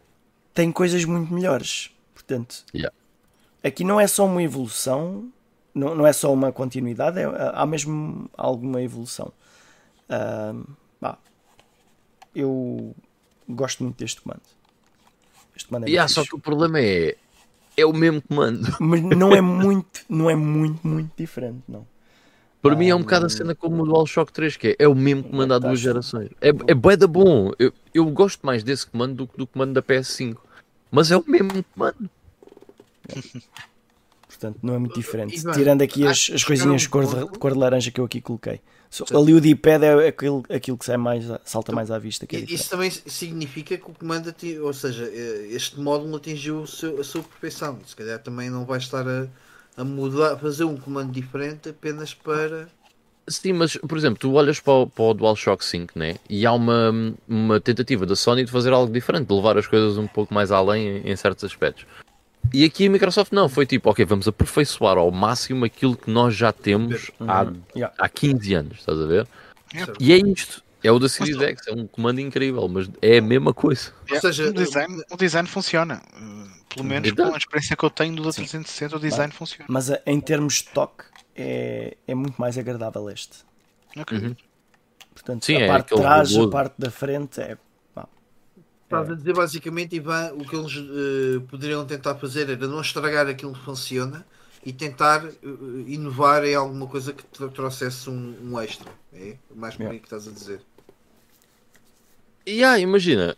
[0.53, 1.93] tem coisas muito melhores.
[2.13, 2.95] Portanto, Yeah.
[3.63, 5.31] aqui não é só uma evolução,
[5.73, 9.33] não, não é só uma continuidade, é, há mesmo alguma evolução.
[10.09, 10.65] Ahm,
[11.01, 11.19] pá,
[12.35, 12.95] eu
[13.49, 14.43] gosto muito deste comando.
[15.55, 17.17] Este comando é E muito ah, só que o problema é.
[17.77, 18.67] É o mesmo comando.
[18.81, 21.87] Mas não é muito, não é muito, muito diferente, não.
[22.63, 24.89] Para mim é um Ah, bocado a cena como o DualShock 3, que é, é
[24.89, 26.29] o mesmo comando há duas gerações.
[26.43, 27.53] É, é bué da bom.
[27.59, 30.37] Eu, eu gosto mais desse comando do que do comando da PS5.
[30.91, 32.11] Mas é o mesmo comando.
[34.29, 35.43] Portanto, não é muito diferente.
[35.53, 38.21] Tirando aqui as, as coisinhas de cor de, de cor de laranja que eu aqui
[38.21, 38.61] coloquei.
[39.15, 42.27] Ali o D-pad é aquilo, aquilo que sai mais, salta mais à vista.
[42.27, 42.41] Que é.
[42.41, 47.05] Isso também significa que o comando, ou seja, eh, este módulo atingiu o seu- a
[47.05, 47.79] sua perfeição.
[47.87, 49.29] Se calhar também não vai estar a,
[49.77, 52.69] a mudar, fazer um comando diferente apenas para.
[53.29, 56.17] Sim, mas por exemplo, tu olhas para o, para o DualShock 5 né?
[56.29, 59.97] e há uma, uma tentativa da Sony de fazer algo diferente, de levar as coisas
[59.99, 61.87] um pouco mais além em, em certos aspectos.
[62.53, 66.35] E aqui a Microsoft não, foi tipo, ok, vamos aperfeiçoar ao máximo aquilo que nós
[66.35, 67.61] já temos há, Uhum.
[67.77, 67.95] Yeah.
[67.99, 69.27] há 15 anos, estás a ver?
[69.73, 69.93] Yeah.
[70.01, 73.23] E é isto, é o da Series X, é um comando incrível, mas é a
[73.23, 73.93] mesma coisa.
[74.09, 76.03] Yeah, seja, o, design, o design funciona.
[76.15, 77.29] Uh, Pelo menos Verdade.
[77.31, 78.43] com a experiência que eu tenho do da Sim.
[78.43, 79.65] 360, o design funciona.
[79.69, 81.05] Mas a- em termos de toque,
[81.37, 83.39] é, é muito mais agradável este.
[83.97, 84.17] Ok.
[84.19, 84.37] Uhum.
[85.15, 87.57] Portanto, Sim, a é parte de trás, a parte da frente é.
[88.91, 93.29] Estás a dizer basicamente, Ivan, o que eles eh, poderiam tentar fazer era não estragar
[93.29, 94.27] aquilo que funciona
[94.65, 95.33] e tentar eh,
[95.87, 98.91] inovar em alguma coisa que tro- trouxesse um, um extra.
[99.13, 100.61] É mais por aí que estás a dizer.
[102.47, 103.37] E ah, imagina,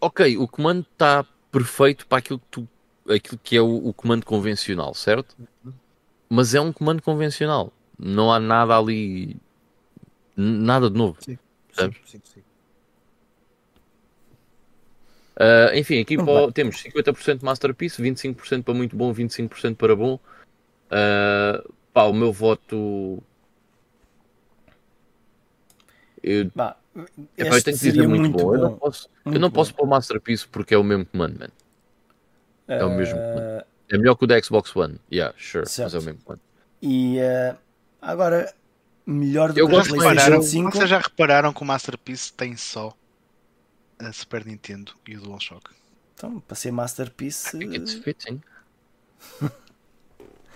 [0.00, 2.68] ok, o comando está perfeito para aquilo que, tu,
[3.08, 5.36] aquilo que é o, o comando convencional, certo?
[6.28, 9.36] Mas é um comando convencional, não há nada ali,
[10.36, 11.18] nada de novo.
[11.20, 11.38] Sim,
[11.72, 11.96] Sabes?
[12.04, 12.31] sim, sim.
[15.42, 16.16] Ah, enfim, aqui
[16.54, 20.16] temos 50% Masterpiece, 25% para muito bom, 25% para bom.
[20.88, 21.60] Ah,
[21.92, 23.20] pá, o meu voto.
[26.22, 28.54] Eu, pá, epá, eu este tenho que dizer muito, muito bom.
[28.54, 28.76] Eu não bom.
[28.76, 29.50] posso, eu não bom.
[29.50, 31.48] posso pôr Masterpiece porque é o mesmo comando, man.
[32.68, 35.00] é o mesmo Ah, É melhor que o da Xbox One.
[35.10, 35.62] Yeah, sure.
[35.64, 35.96] Mas Certo.
[35.96, 36.40] é o mesmo comando.
[36.80, 37.56] E ah,
[38.00, 38.54] agora,
[39.04, 40.70] melhor do Eu que mais PlayStation Repararam, 5.
[40.70, 42.94] vocês já repararam que o Masterpiece tem só
[44.06, 45.70] a Super Nintendo e o DualShock?
[46.14, 47.56] Então, para ser Masterpiece.
[47.56, 48.40] I think it's fitting.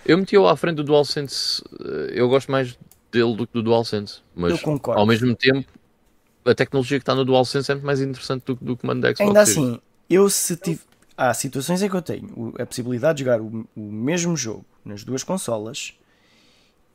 [0.05, 1.61] Eu meti-o à frente do DualSense.
[1.81, 2.77] eh, Eu gosto mais
[3.11, 4.21] dele do que do DualSense.
[4.35, 4.99] Mas Eu concordo.
[4.99, 5.67] ao mesmo tempo,
[6.45, 9.09] a tecnologia que está no DualSense é muito mais interessante do que do comando da
[9.09, 9.21] Xbox.
[9.27, 10.81] Ainda assim, eu se tive.
[11.17, 14.63] Há situações em que eu tenho o- a possibilidade de jogar o, o mesmo jogo
[14.85, 15.95] nas duas consolas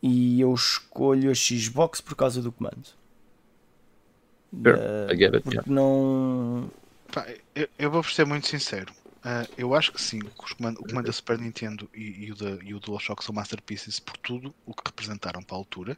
[0.00, 2.84] e eu escolho a Xbox por causa do comando.
[4.52, 5.66] Sure, I get it, porque yeah.
[5.70, 6.70] não.
[7.10, 8.92] Pá, eu, eu vou ser muito sincero.
[9.24, 12.32] Ah, eu acho que sim, que os comando- o comando da Super Nintendo e, e
[12.32, 15.96] o, da, e o DualShock são masterpieces por tudo o que representaram para a altura.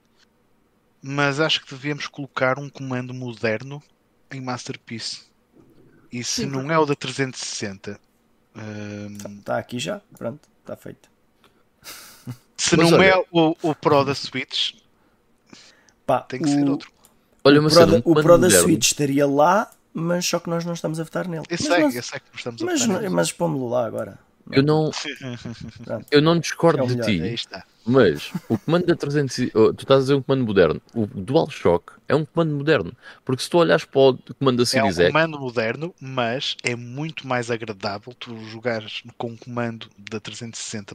[1.02, 3.82] Mas acho que devíamos colocar um comando moderno
[4.32, 5.22] em Masterpiece.
[6.12, 8.00] E se Sim, não é o da 360,
[8.56, 11.08] ahm, Está tá aqui já, pronto, está feito.
[12.56, 14.72] se Mas não olha- é o, o Pro da Switch,
[16.06, 16.90] Pá, tem que o, ser outro.
[17.44, 18.50] Olha, o uma Pro, da, um o comando Pro da.
[18.50, 21.42] Switch estaria lá, mas só que nós não estamos a votar nele.
[21.48, 23.14] Eu mas, sei, nós- eu sei que estamos a mas, votar nisso.
[23.14, 24.18] mas pomos-lo lá agora.
[24.52, 24.90] Eu não,
[25.84, 26.06] Pronto.
[26.10, 27.64] eu não discordo É o de melhor, ti, está.
[27.86, 29.38] mas o comando da 300.
[29.38, 30.82] e- oh, Tu estás a dizer um comando moderno.
[30.94, 32.92] O DualShock é um comando moderno.
[33.24, 36.56] Porque se tu olhares para o comando da É um Series X, comando moderno, mas
[36.62, 40.94] é muito mais agradável tu jogares com um comando da 360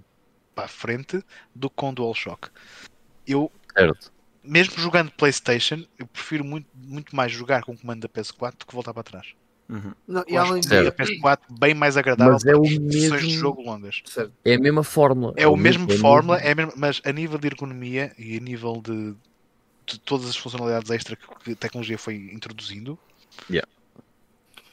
[0.54, 1.24] para a frente
[1.56, 2.50] do que com o DualShock.
[3.26, 4.12] Eu, certo?
[4.50, 8.66] Mesmo jogando PlayStation, eu prefiro muito, muito mais jogar com o comando da PS4 do
[8.66, 9.28] que voltar para trás.
[10.08, 13.30] Não, e além de a PS4 bem mais agradável Mas é o sessões de mesmo-
[13.40, 14.02] jogo longas.
[14.04, 14.34] certo.
[14.44, 15.34] É a mesma fórmula.
[15.38, 18.40] É o mesmo é fórmula, mesmo- é mesmo, mas a nível de ergonomia e a
[18.40, 19.14] nível de,
[19.86, 22.98] de todas as funcionalidades extra que, que a tecnologia foi introduzindo,
[23.50, 23.68] Yeah.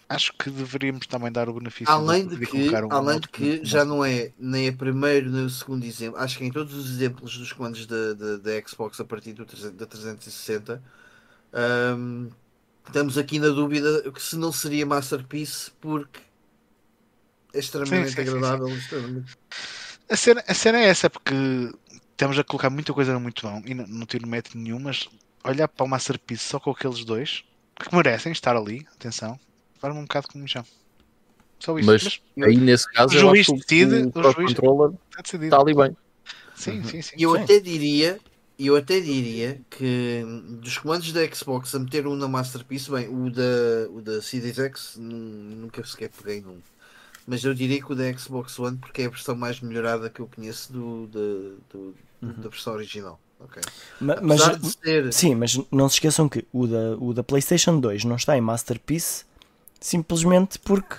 [0.09, 3.61] Acho que deveríamos também dar o benefício Além de de que, um além de que
[3.65, 6.91] já não é nem a primeiro nem o segundo exemplo, acho que em todos os
[6.91, 8.15] exemplos dos comandos da,
[8.67, 10.83] Xbox a partir do 300 da 360,
[11.99, 12.31] hum,
[12.87, 16.21] estamos aqui na dúvida que se não seria Masterpiece porque
[17.53, 18.69] é extremamente Sim, sim, sim, agradável.
[18.69, 19.37] extremamente-
[20.09, 21.35] A cena, a cena é essa, porque
[22.13, 25.09] estamos a colocar muita coisa no muito bom e não, não tiro mérito nenhum, mas
[25.43, 27.45] olhar para o Masterpiece só com aqueles dois
[27.79, 29.39] que merecem estar ali, atenção,
[29.79, 30.65] faz-me um bocado como chão.
[31.59, 31.87] Só isso.
[31.87, 35.45] Mas aí nesse caso o juiz decide, o o Pro juiz- Controller está decidido.
[35.47, 35.97] está ali bem.
[36.55, 37.15] Sim, sim, sim.
[37.19, 37.43] E eu Sim.
[37.43, 38.19] até diria,
[38.59, 40.23] eu até diria que
[40.61, 44.59] dos comandos da Xbox a meter um na Masterpiece, bem, o da, o da Series
[44.59, 45.17] X nu-
[45.57, 46.59] nunca sequer peguei num.
[47.27, 50.21] Mas eu diria que o da Xbox One porque é a versão mais melhorada que
[50.21, 51.95] eu conheço do, da- do-
[52.43, 53.19] da versão original.
[53.41, 53.63] ok?
[54.01, 54.41] Ma- Mas,
[54.83, 55.13] ser.
[55.13, 58.41] sim, mas não se esqueçam que o da, o da PlayStation 2 não está em
[58.41, 59.25] Masterpiece
[59.87, 60.97] simplesmente porque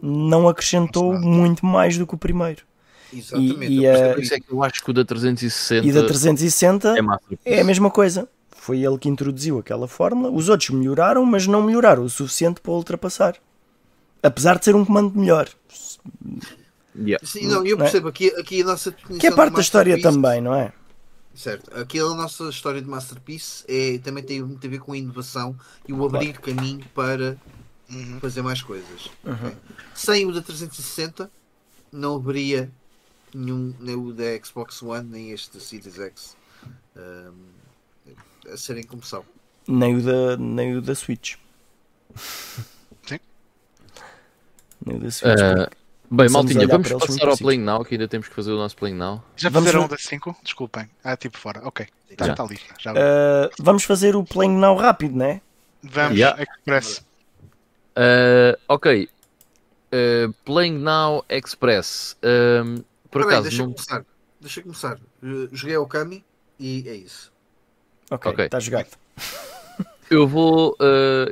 [0.00, 2.62] não acrescentou muito mais do que o primeiro.
[3.12, 3.66] Exatamente.
[3.66, 4.34] E- e a- percebo isso.
[4.34, 6.94] é que eu acho que o da 360 E da 360
[7.44, 8.26] é é a mesma coisa.
[8.50, 10.30] Foi ele que introduziu aquela fórmula.
[10.30, 13.34] Os outros melhoraram, mas não melhoraram o suficiente para ultrapassar.
[14.22, 15.48] Apesar de ser um comando melhor.
[16.96, 17.24] Yeah.
[17.26, 17.88] Sim, não, eu Não é?
[17.90, 18.08] percebo.
[18.08, 20.72] Aqui, aqui a nossa Que é parte da história também, não é?
[21.34, 21.74] Certo.
[21.78, 25.56] Aqui a nossa história de Masterpiece é, também tem muito a ver com a inovação
[25.88, 27.36] e o abrir caminho para
[27.92, 28.20] Uhum.
[28.20, 29.10] fazer mais coisas.
[29.24, 29.32] Uhum.
[29.34, 29.56] ok?
[29.94, 31.30] Sem o da 360
[31.92, 32.70] não haveria
[33.34, 36.36] nenhum, nem o da Xbox One, nem este da Series X
[36.96, 37.32] ahm,
[38.52, 39.24] a serem como são.
[39.68, 41.36] Nem o da, nem o da Switch.
[43.06, 43.18] Sim.
[44.84, 45.38] Nem o da Switch.
[45.40, 45.70] Ah,
[46.10, 47.36] bem, maltinha, vamos passar ao princípio.
[47.38, 49.22] Playing Now, que ainda temos que fazer o nosso Playing Now.
[49.36, 50.36] Já Vamos fizeram ver- um da 5?
[50.42, 50.90] Desculpem.
[51.04, 51.60] Ah, tipo fora.
[51.66, 51.86] Ok.
[52.10, 52.34] Está Já.
[52.34, 52.58] tá ali.
[52.78, 55.40] Já Ah, vamos fazer o Playing Now rápido, não é?
[55.82, 56.42] Vamos, Yeah.
[56.42, 57.04] Express.
[57.96, 59.08] Ah, ok.
[59.92, 62.16] Ah, Playing Now Express.
[62.22, 63.72] Ah, por bem, acaso, deixa eu não...
[63.74, 64.04] começar.
[64.40, 64.98] Deixa começar.
[65.22, 66.24] Eh, Joguei ao Kami
[66.58, 67.32] e é isso.
[68.10, 68.44] Ok, Ok.
[68.46, 68.88] está jogado.
[70.10, 70.76] eu vou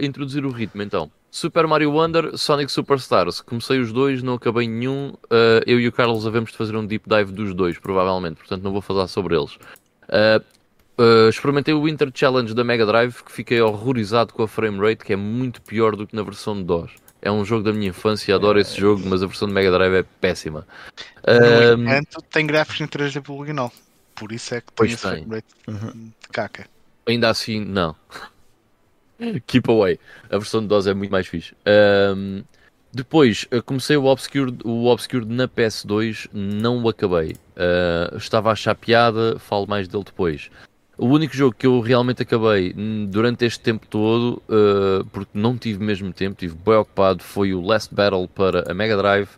[0.00, 1.10] introduzir o ritmo então.
[1.30, 3.40] Super Mario Wonder, Sonic Superstars.
[3.40, 5.14] Comecei os dois, não acabei nenhum.
[5.66, 8.36] Eu e o Carlos havemos de fazer um deep dive dos dois, provavelmente.
[8.36, 9.58] Portanto, não vou falar sobre eles.
[11.00, 15.04] Ah, experimentei o Winter Challenge da Mega Drive, que fiquei horrorizado com a frame rate,
[15.04, 16.90] que é muito pior do que na versão de DOS.
[17.22, 19.94] É um jogo da minha infância, adoro esse jogo, mas a versão de Mega Drive
[19.94, 20.66] é péssima.
[21.26, 23.72] No Ah, entanto, tem gráficos em 3D poligonal.
[24.14, 25.10] Por isso é que tem esse tem.
[25.24, 26.10] frame rate Uhum.
[26.22, 26.66] de caca.
[27.06, 27.94] ainda assim, não.
[29.46, 29.98] Keep away.
[30.30, 31.54] A versão de DOS é muito mais fixe.
[31.66, 32.42] Ahm,
[32.92, 37.36] depois, eu comecei o Obscure, o Obscure na PS2, não o acabei.
[37.56, 40.50] Ah, estava a achar piada, falo mais dele depois.
[41.02, 42.74] O único jogo que eu realmente acabei
[43.08, 47.62] durante este tempo todo, ah, porque não tive mesmo tempo, tive bem ocupado, foi o
[47.62, 49.30] Last Battle para a Mega Drive,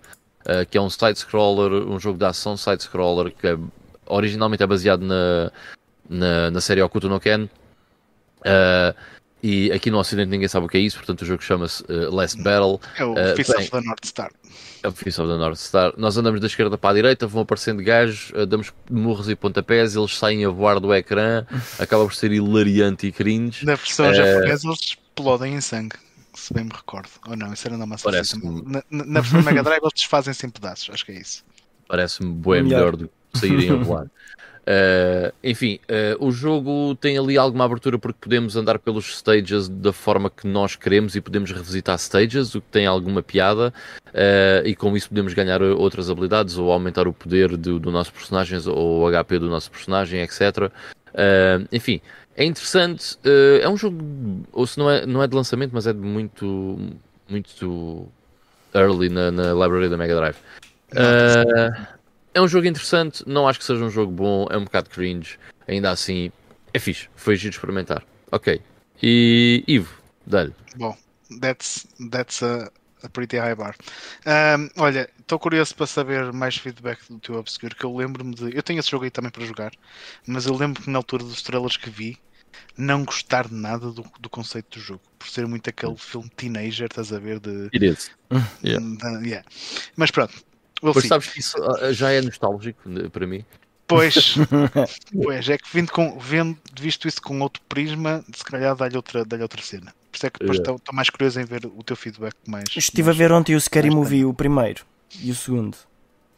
[0.45, 3.57] ah, que é um side-scroller, um jogo de ação side-scroller, que é-
[4.07, 5.53] originalmente é baseado na,
[6.11, 7.45] na, na série Okuto no Ken.
[8.41, 8.93] Uh,
[9.43, 12.15] e aqui no Ocidente ninguém sabe o que é isso, portanto o jogo chama-se uh,
[12.15, 13.61] Last Battle, É o Eh, Fist bem.
[13.63, 14.31] of the North Star.
[14.83, 15.93] é o Fist of the North Star.
[15.97, 19.97] Nós andamos da esquerda para a direita, vão aparecendo gajos, uh, damos murros e pontapés,
[19.97, 21.45] eles saem a voar do ecrã,
[21.79, 23.65] acaba por ser hilariante e cringe.
[23.67, 25.97] Na versão Eh, japonesa eles explodem em sangue.
[26.35, 27.09] Se bem me recordo.
[27.27, 28.63] Ou não, isso era na Parece-me- System.
[28.67, 30.89] Na, na, na versão Mega Drive eles desfazem-se em pedaços.
[30.91, 31.45] Acho que é isso.
[31.87, 32.67] Parece-me bem Melhor.
[32.79, 34.07] melhor do que saírem a voar.
[34.63, 39.93] Uh, enfim, uh, o jogo tem ali alguma abertura porque podemos andar pelos stages da
[39.93, 43.75] forma que nós queremos e podemos revisitar stages, o que tem alguma piada,
[44.09, 48.13] uh, e com isso podemos ganhar outras habilidades ou aumentar o poder do, do nosso
[48.13, 50.71] personagem ou o HP do nosso personagem, etc.
[51.73, 52.01] Enfim,
[52.37, 53.19] é interessante.
[53.61, 53.99] é um jogo,
[54.53, 56.79] ou se não é, não é de lançamento, mas é de muito,
[57.29, 58.09] muito
[58.75, 60.37] early na, na library da Mega Drive.
[60.93, 62.02] Uh,
[62.35, 65.39] é um jogo interessante, não acho que seja um jogo bom, é um bocado cringe,
[65.67, 66.31] ainda assim
[66.73, 68.05] é fixe, foi giro experimentar.
[68.31, 68.61] Ok.
[69.03, 69.95] E Ivo,
[70.27, 70.55] dá-lhe.
[70.77, 70.97] Bom,
[71.41, 72.71] that's, that's a,
[73.03, 73.75] a pretty high bar.
[74.25, 78.57] Ahm, olha, estou curioso para saber mais feedback do teu Obscure, que eu lembro-me de.
[78.57, 79.73] Eu tenho esse jogo aí também para jogar,
[80.27, 82.19] mas eu lembro que na altura dos trailers que vi,
[82.77, 86.87] não gostar de nada do, do conceito do jogo, por ser muito aquele filme teenager,
[86.87, 87.41] estás a ver?
[87.41, 88.11] De, It is.
[88.65, 88.81] Yeah.
[88.81, 89.47] de- yeah.
[89.97, 90.33] Mas pronto,
[90.83, 91.09] we'll Mas see.
[91.09, 93.45] sabes que isso ah, já é nostálgico né, para mim.
[93.87, 94.37] Pois,
[95.23, 99.25] pois, é que vindo, com, vendo, visto isso com outro prisma, se calhar dá-lhe outra,
[99.25, 99.93] dá outra cena.
[100.11, 100.77] Por isso é que depois Yeah.
[100.77, 102.65] estou mais curioso em ver o teu feedback mais.
[102.77, 104.85] Estive a mais- ver ontem o Scary Movie, o primeiro
[105.21, 105.77] e o segundo.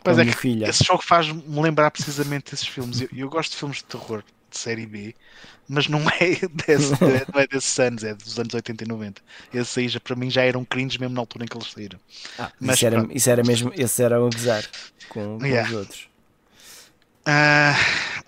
[0.02, 0.68] Pois com a é minha que filha.
[0.68, 3.00] esse jogo faz-me lembrar precisamente esses filmes.
[3.00, 4.22] Eu, eu gosto de filmes de terror
[4.54, 5.14] de série B,
[5.68, 6.92] mas não é, desse,
[7.32, 9.22] não é desses anos, é dos anos 80 e 90.
[9.52, 11.98] Esses aí já, para mim já eram cringe mesmo na altura em que eles saíram.
[12.60, 13.16] Mas isso, era, pronto.
[13.16, 14.64] isso era mesmo, esse era a gozar
[15.08, 15.68] com, com Yeah.
[15.68, 16.08] os outros.
[17.26, 17.74] Ah,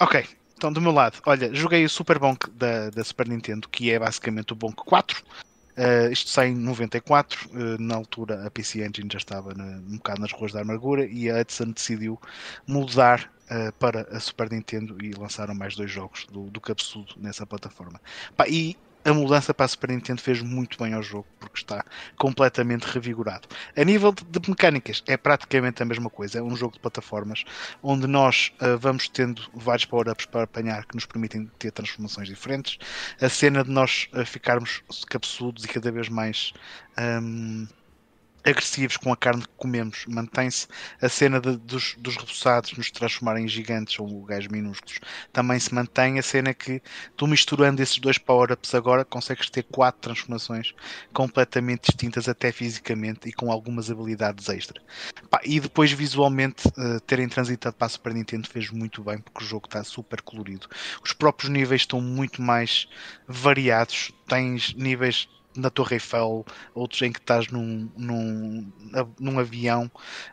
[0.00, 0.24] ok,
[0.56, 3.98] então do meu lado, olha, joguei o Super Bonk da, da Super Nintendo, que é
[3.98, 5.22] basicamente o Bonk 4.
[5.76, 9.96] Ah, isto sai em 94, ah, na altura a PC Engine já estava na- um
[9.96, 12.18] bocado nas ruas da amargura e a Hudson decidiu
[12.66, 17.46] mudar ah, para a Super Nintendo e lançaram mais dois jogos do, do cabeçudo nessa
[17.46, 18.00] plataforma.
[18.36, 18.76] Pá, e
[19.06, 21.84] a mudança para a Super Nintendo fez muito bem ao jogo, porque está
[22.16, 23.46] completamente revigorado.
[23.76, 26.40] A nível de, mecânicas, é praticamente a mesma coisa.
[26.40, 27.44] É um jogo de plataformas
[27.82, 32.78] onde nós ah, vamos tendo vários power-ups para apanhar que nos permitem ter transformações diferentes.
[33.20, 36.52] A cena de nós ah, ficarmos cabeçudos e cada vez mais.
[36.96, 37.66] ahm,
[38.46, 40.04] agressivos com a carne que comemos.
[40.08, 40.68] Mantém-se
[41.02, 45.00] a cena de, dos, dos repousados nos transformarem em gigantes ou gajos minúsculos.
[45.32, 46.80] Também se mantém a cena que
[47.16, 50.74] tu misturando esses dois power-ups agora consegues ter quatro transformações
[51.12, 54.80] completamente distintas, até fisicamente e com algumas habilidades extra.
[55.44, 59.46] E depois visualmente uh, terem transitado para a Super Nintendo fez muito bem porque o
[59.46, 60.68] jogo está super colorido.
[61.02, 62.88] Os próprios níveis estão muito mais
[63.26, 64.12] variados.
[64.28, 66.44] Tens níveis na Torre Eiffel,
[66.74, 68.72] outros em que estás num, num,
[69.18, 69.90] num avião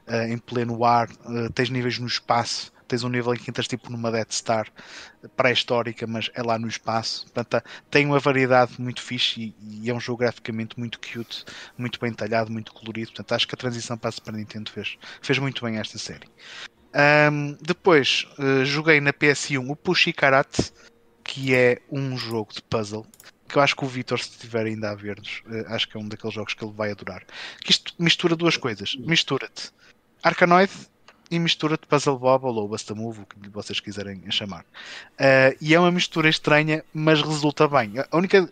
[0.08, 3.68] uh, em pleno ar, uh, tens níveis no espaço, tens um nível em que entras
[3.68, 4.68] tipo numa Death Star
[5.36, 7.26] pré-histórica, mas é lá no espaço.
[7.32, 11.46] Portanto, tem uma variedade muito fixe e, e, é um jogo graficamente muito cute,
[11.78, 13.08] muito bem talhado, muito colorido.
[13.08, 16.28] Portanto, acho que a transição para a Super Nintendo fez, fez muito bem esta série.
[17.32, 20.72] Um, depois uh, joguei na PS1 o Pushi Karate,
[21.24, 23.08] que é um jogo de puzzle
[23.54, 26.00] que eu acho que o Vitor, se estiver ainda a ver-nos, eh, acho que é
[26.00, 27.24] um daqueles jogos que ele vai adorar.
[27.64, 28.96] Que isto mistura duas coisas.
[28.96, 29.70] Mistura-te
[30.24, 30.72] Arkanoid
[31.30, 34.62] e mistura-te Puzzle Bobble ou Basta Move, o que vocês quiserem chamar.
[35.20, 37.94] Uh, e é uma mistura estranha, mas resulta bem.
[38.12, 38.42] A única.
[38.42, 38.50] Uh,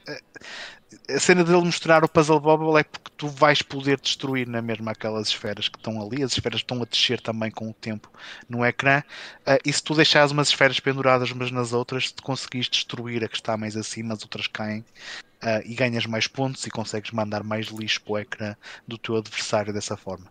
[1.10, 4.92] a cena dele mostrar o Puzzle Bobble é porque tu vais poder destruir na mesma
[4.92, 6.24] aquelas esferas que estão ali.
[6.24, 8.12] As esferas estão a descer também com o tempo
[8.50, 9.02] no ecrã.
[9.42, 13.24] Uh, e se tu deixares umas esferas penduradas umas nas outras, se tu conseguires destruir
[13.24, 14.84] a que está mais acima, as outras caem.
[15.42, 18.56] Uh, e ganhas mais pontos e consegues mandar mais lixo para o ecrã
[18.88, 20.28] do teu adversário dessa forma.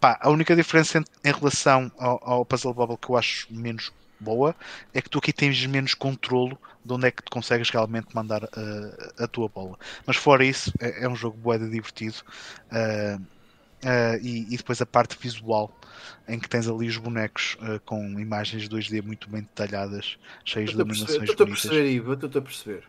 [0.00, 3.92] Pá, a única diferença em, em relação ao, ao Puzzle Bobble que eu acho menos
[4.24, 4.56] boa
[4.92, 8.44] é que tu aqui tens menos controlo de onde é que tu consegues realmente mandar
[8.44, 9.78] uh, a tua bola.
[10.06, 12.16] Mas fora isso, é, é um jogo boeda divertido.
[12.70, 15.74] Uh, uh, e, e, depois a parte visual
[16.28, 21.30] em que tens ali os bonecos com imagens 2D muito bem detalhadas, cheias de iluminações
[21.30, 22.84] Estou a perceber, Ivo, estou a perceber.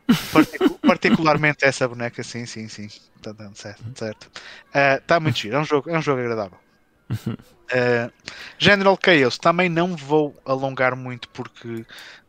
[0.81, 2.87] particularmente essa boneca, sim, sim, sim.
[2.87, 3.83] Está dando certo.
[3.93, 4.31] certo.
[4.73, 6.64] Está muito giro, é um jogo, é um jogo agradável.
[7.09, 8.11] Uh,
[8.59, 11.85] General Chaos também não vou alongar muito porque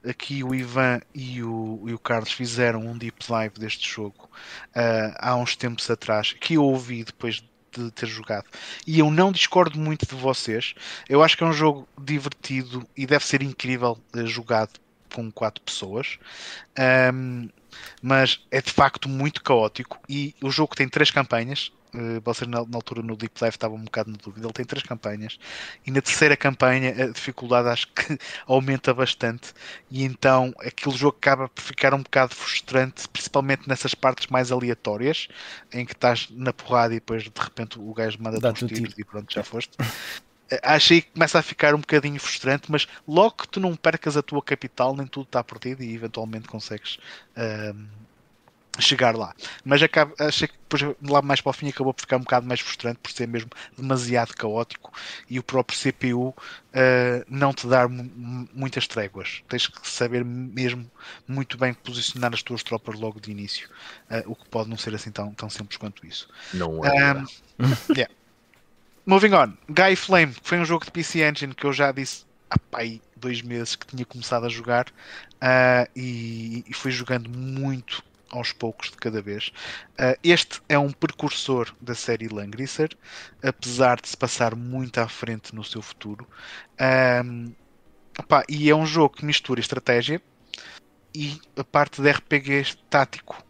[0.09, 4.31] aqui o Ivan e o, e o Carlos fizeram um deep dive deste jogo
[4.75, 8.47] uh, há uns tempos atrás que eu ouvi depois de ter jogado
[8.87, 10.75] e eu não discordo muito de vocês.
[11.09, 14.81] Eu acho que é um jogo divertido e deve ser incrível uh, jogado
[15.15, 16.19] com quatro pessoas.
[17.13, 17.49] Um,
[18.03, 21.71] mas é de facto muito caótico e o jogo tem três campanhas
[22.23, 24.47] vocês na, na, altura no Deep Dive estavam um bocado na dúvida.
[24.47, 25.39] Ele tem três campanhas
[25.87, 29.55] e na terceira campanha a dificuldade acho que aumenta bastante
[29.91, 35.29] e então aquele jogo acaba por ficar um bocado frustrante, principalmente nessas partes mais aleatórias
[35.73, 39.05] em que estás na porrada e depois de repente o gajo manda uns tiros e
[39.05, 39.73] pronto, já foste.
[40.51, 44.17] Eh, achei que começa a ficar um bocadinho frustrante, mas logo que tu não percas
[44.17, 46.99] a tua capital, nem tudo está perdido e eventualmente consegues
[47.37, 47.77] uh,
[48.83, 49.35] chegar lá.
[49.65, 52.47] Mas acaba, achei que depois, lá mais para o fim acabou por ficar um bocado
[52.47, 54.93] mais frustrante por ser mesmo demasiado caótico
[55.29, 56.35] e o próprio CPU uh,
[56.73, 59.43] eh, não te dar muitas tréguas.
[59.49, 60.91] Tens que saber mesmo
[61.27, 63.69] muito bem posicionar as tuas tropas logo de início,
[64.11, 66.29] uh, o que pode não ser assim tão, tão simples quanto isso.
[66.53, 67.15] Não é.
[67.15, 67.27] Um,
[67.95, 68.13] yeah.
[69.05, 72.27] Moving on, Guy Flame, que foi um jogo de PC Engine que eu já disse
[72.51, 78.03] há pai dois meses que tinha começado a jogar uh, e, e fui jogando muito
[78.37, 79.49] aos poucos de cada vez.
[79.93, 82.91] Uh, este é um precursor da série Langrisser,
[83.43, 86.27] apesar de se passar muito à frente no seu futuro.
[87.25, 87.53] Um,
[88.19, 90.21] opa, e é um jogo que mistura estratégia
[91.15, 93.43] e a parte de RPG tático.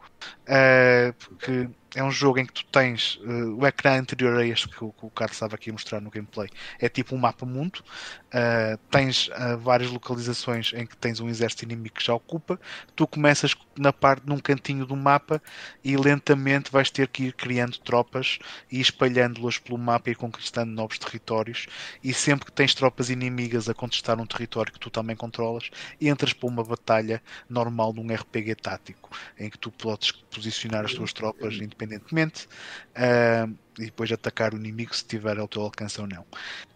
[0.49, 4.69] Uh, porque é um jogo em que tu tens uh, o ecrã anterior a este
[4.69, 6.49] que o, que o Carlos estava aqui a mostrar no gameplay.
[6.79, 7.83] É tipo um mapa mundo.
[8.29, 12.61] Uh, tens várias localizações em que tens um exército inimigo que já ocupa.
[12.95, 15.43] Tu começas na parte num cantinho do mapa
[15.83, 18.39] e lentamente vais ter que ir criando tropas
[18.71, 21.67] e espalhando-las pelo mapa e conquistando novos territórios.
[22.05, 26.33] E sempre que tens tropas inimigas a contestar um território que tu também controlas, entras
[26.33, 31.55] para uma batalha normal num RPG tático em que tu podes posicionar as tuas tropas
[31.55, 32.47] independentemente,
[32.95, 36.25] uh, e depois atacar o inimigo se tiver ao teu alcance ou não.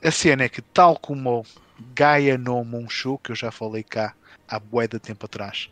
[0.02, 1.44] A cena é que, tal como
[1.94, 4.14] Gaia no Monshu, que eu já falei cá
[4.48, 5.70] há bué de tempo atrás,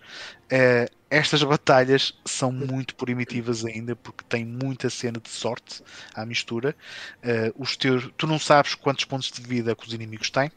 [0.52, 5.82] uh, estas batalhas são muito primitivas ainda porque tem muita cena de sorte
[6.14, 6.76] à mistura.
[7.22, 10.48] Uh, os teus, tu não sabes quantos pontos de vida que os inimigos têm.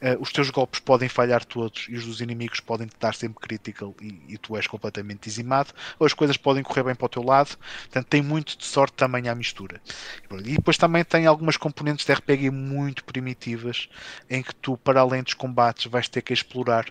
[0.00, 3.40] Uh, os teus golpes podem falhar todos e os dos inimigos podem te dar sempre
[3.40, 5.72] critical e, e, tu és completamente dizimado.
[5.98, 7.56] Ou as coisas podem correr bem para o teu lado.
[7.80, 9.80] Portanto, tem muito de sorte também à mistura.
[10.44, 13.88] E depois também tem algumas componentes de RPG muito primitivas
[14.28, 16.86] em que tu, para além dos combates, vais ter que explorar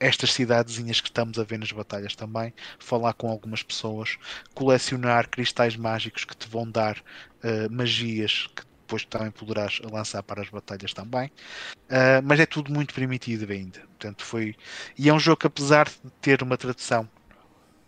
[0.00, 4.16] estas cidadezinhas que estamos a ver nas batalhas também, falar com algumas pessoas,
[4.54, 10.42] colecionar cristais mágicos que te vão dar uh, magias que depois também poderás lançar para
[10.42, 11.30] as batalhas também.
[11.88, 13.80] Uh, mas é tudo muito primitivo ainda.
[13.80, 14.56] Portanto, foi...
[14.98, 17.08] E é um jogo que, apesar de ter uma tradução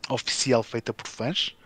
[0.08, 1.56] oficial feita por fãs,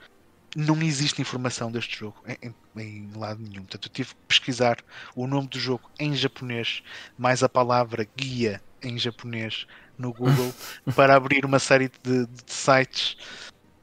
[0.57, 3.63] não existe informação deste jogo em, em, lado nenhum.
[3.63, 4.79] Portanto, eu tive que pesquisar
[5.15, 6.83] o nome do jogo em japonês,
[7.19, 9.67] mais a palavra guia em japonês
[9.99, 10.53] no Google,
[10.95, 13.17] para abrir uma série de, de sites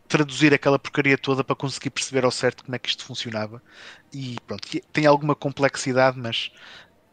[0.07, 3.59] traduzir aquela porcaria toda para conseguir perceber ao certo como é que isto funcionava.
[4.13, 6.51] E pronto, tem alguma complexidade, mas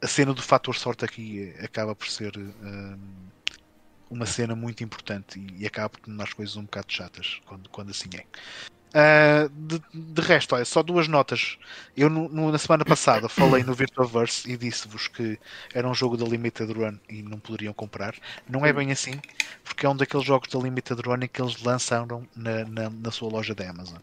[0.03, 2.99] a cena do fator sorte aqui acaba por ser um,
[4.11, 7.71] uma cena muito importante e, e acaba por tornar as coisas um bocado chatas quando,
[7.71, 8.27] quando assim é.
[8.91, 11.59] Uh, de, de, resto, olha, só duas notas.
[11.97, 15.39] Eu no, no, na semana passada falei no Virtuaverse e disse-vos que
[15.73, 18.15] era um jogo da Limited Run e não poderiam comprar.
[18.49, 19.21] Não é bem assim,
[19.63, 23.31] porque é um daqueles jogos da Limited Run que eles lançaram na, na, na, sua
[23.31, 23.99] loja da Amazon.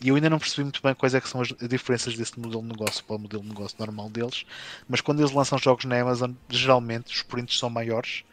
[0.00, 2.62] E eu ainda não percebi muito bem quais é que são as diferenças desse modelo
[2.62, 4.44] de negócio para o modelo de negócio normal deles.
[4.88, 8.24] Mas quando eles lançam jogos na Amazon, geralmente os prints são maiores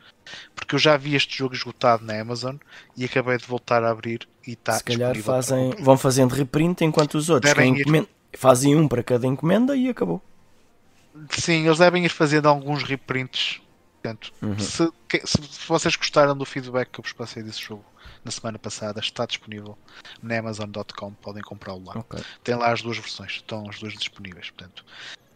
[0.56, 2.56] porque eu já vi este jogo esgotado na Amazon
[2.96, 7.16] e acabei de voltar a abrir e está Se calhar fazem, vão fazendo reprint enquanto
[7.16, 7.54] os outros
[8.34, 10.22] fazem um para cada encomenda e acabou.
[11.30, 13.62] Sim, eles devem ir fazendo alguns reprints.
[14.02, 14.58] Portanto, uhum.
[14.58, 14.90] se,
[15.26, 17.86] se, vocês gostaram do feedback que eu vos passei desse jogo
[18.24, 19.78] na semana passada, está disponível
[20.24, 22.00] na Amazon.com, podem comprá-lo lá.
[22.00, 22.24] Okay.
[22.44, 24.50] Tem lá as duas versões, estão as duas disponíveis.
[24.50, 24.84] Portanto,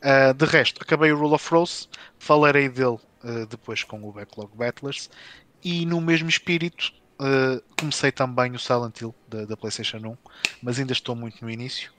[0.02, 4.56] uh, de resto, acabei o Rule of Rose, falarei dele uh, depois com o Backlog
[4.56, 5.10] Battlers,
[5.64, 10.18] e no mesmo espírito uh, comecei também o Silent Hill da, da, PlayStation 1,
[10.62, 11.92] mas ainda estou muito no início.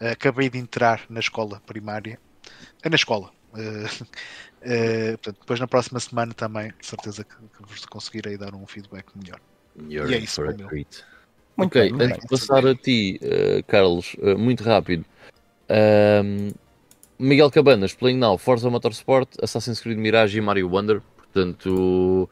[0.00, 2.18] Uh, acabei de entrar na escola primária,
[2.84, 3.30] na escola.
[3.50, 9.06] portanto, depois na próxima semana também, de certeza que, que vos conseguirei dar um feedback
[9.16, 9.40] melhor.
[9.88, 11.04] You're e é isso, for Muito
[11.56, 13.18] ok, bem, antes de passar a ti,
[13.66, 15.04] Carlos, muito rápido.
[15.68, 16.52] Um,
[17.20, 21.02] Miguel Cabanas, Playing Now, Forza Motorsport, Assassin's Creed Mirage e Mario Wonder.
[21.18, 22.28] Portanto,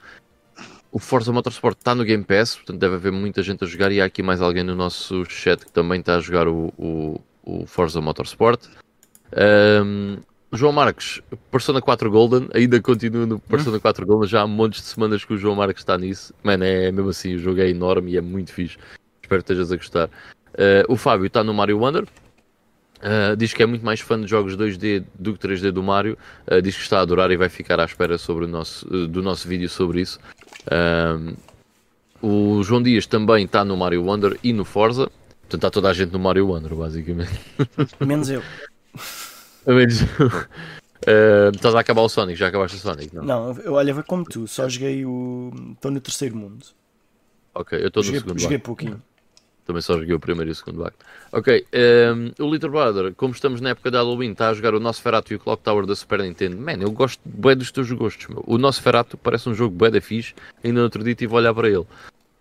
[0.90, 4.00] o Forza Motorsport está no Game Pass, portanto deve haver muita gente a jogar e
[4.00, 7.66] há aqui mais alguém no nosso chat que também está a jogar o, o, o
[7.66, 8.64] Forza Motorsport.
[9.36, 10.16] Um,
[10.50, 14.88] João Marques, Persona 4 Golden, ainda continua no Persona 4 Golden, já há montes de
[14.88, 16.32] semanas que o João Marques está nisso.
[16.42, 18.78] Mano, é mesmo assim, o jogo é enorme e é muito fixe.
[19.22, 20.06] Espero que estejas a gostar.
[20.54, 22.06] Uh, o Fábio está no Mario Wonder,
[22.98, 26.18] Uh, diz que é muito mais fã de jogos 2D do que 3D do Mario.
[26.50, 29.06] Uh, diz que está a adorar e vai ficar à espera sobre o nosso, uh,
[29.06, 30.18] do nosso vídeo sobre isso.
[32.20, 35.10] o João Dias também está no Mario Wonder e no Forza.
[35.42, 37.40] Portanto, está toda a gente no Mario Wonder, basicamente.
[38.00, 38.42] Menos eu.
[39.66, 40.02] Menos
[41.54, 42.38] estás a acabar o Sonic?
[42.38, 43.14] Já acabaste o Sonic?
[43.14, 45.52] Não, não eu olha, como tu, só joguei o.
[45.72, 46.66] Estou no terceiro mundo.
[47.54, 48.38] Ok, eu estou no segundo.
[48.38, 49.02] Joguei pouquinho.
[49.68, 51.04] Também só joguei o primeiro e o segundo acto.
[51.30, 54.74] Ok, um, ehm, o Little Brother, como estamos na época de Halloween, está a jogar
[54.74, 56.56] o nosso Ferato e o Clock Tower da Super Nintendo.
[56.56, 58.42] Man, eu gosto bem dos teus gostos, meu.
[58.46, 60.34] O nosso Ferato parece um jogo bem da fixe.
[60.64, 61.80] Ainda no outro dia estive a olhar para ele.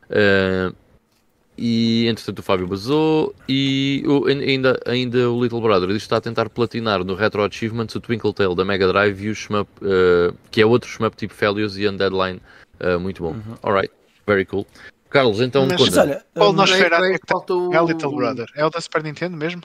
[0.09, 0.73] Uh,
[1.57, 6.15] e entretanto o Fábio basou e o, ainda, ainda o Little Brother diz que está
[6.15, 9.67] a tentar platinar no Retro Achievements o Twinkle Tail da Mega Drive e o shmup,
[9.81, 12.39] uh, que é outro shmup tipo Felios e Undeadline,
[12.79, 13.31] uh, muito bom.
[13.31, 13.57] Uhum.
[13.61, 13.91] Alright,
[14.25, 14.65] very cool.
[15.09, 16.01] Carlos, então Mas, conta.
[16.01, 17.73] Olha, qual Nosferatu é, que o...
[17.73, 18.47] é o Little Brother?
[18.55, 19.61] É o da Super Nintendo mesmo?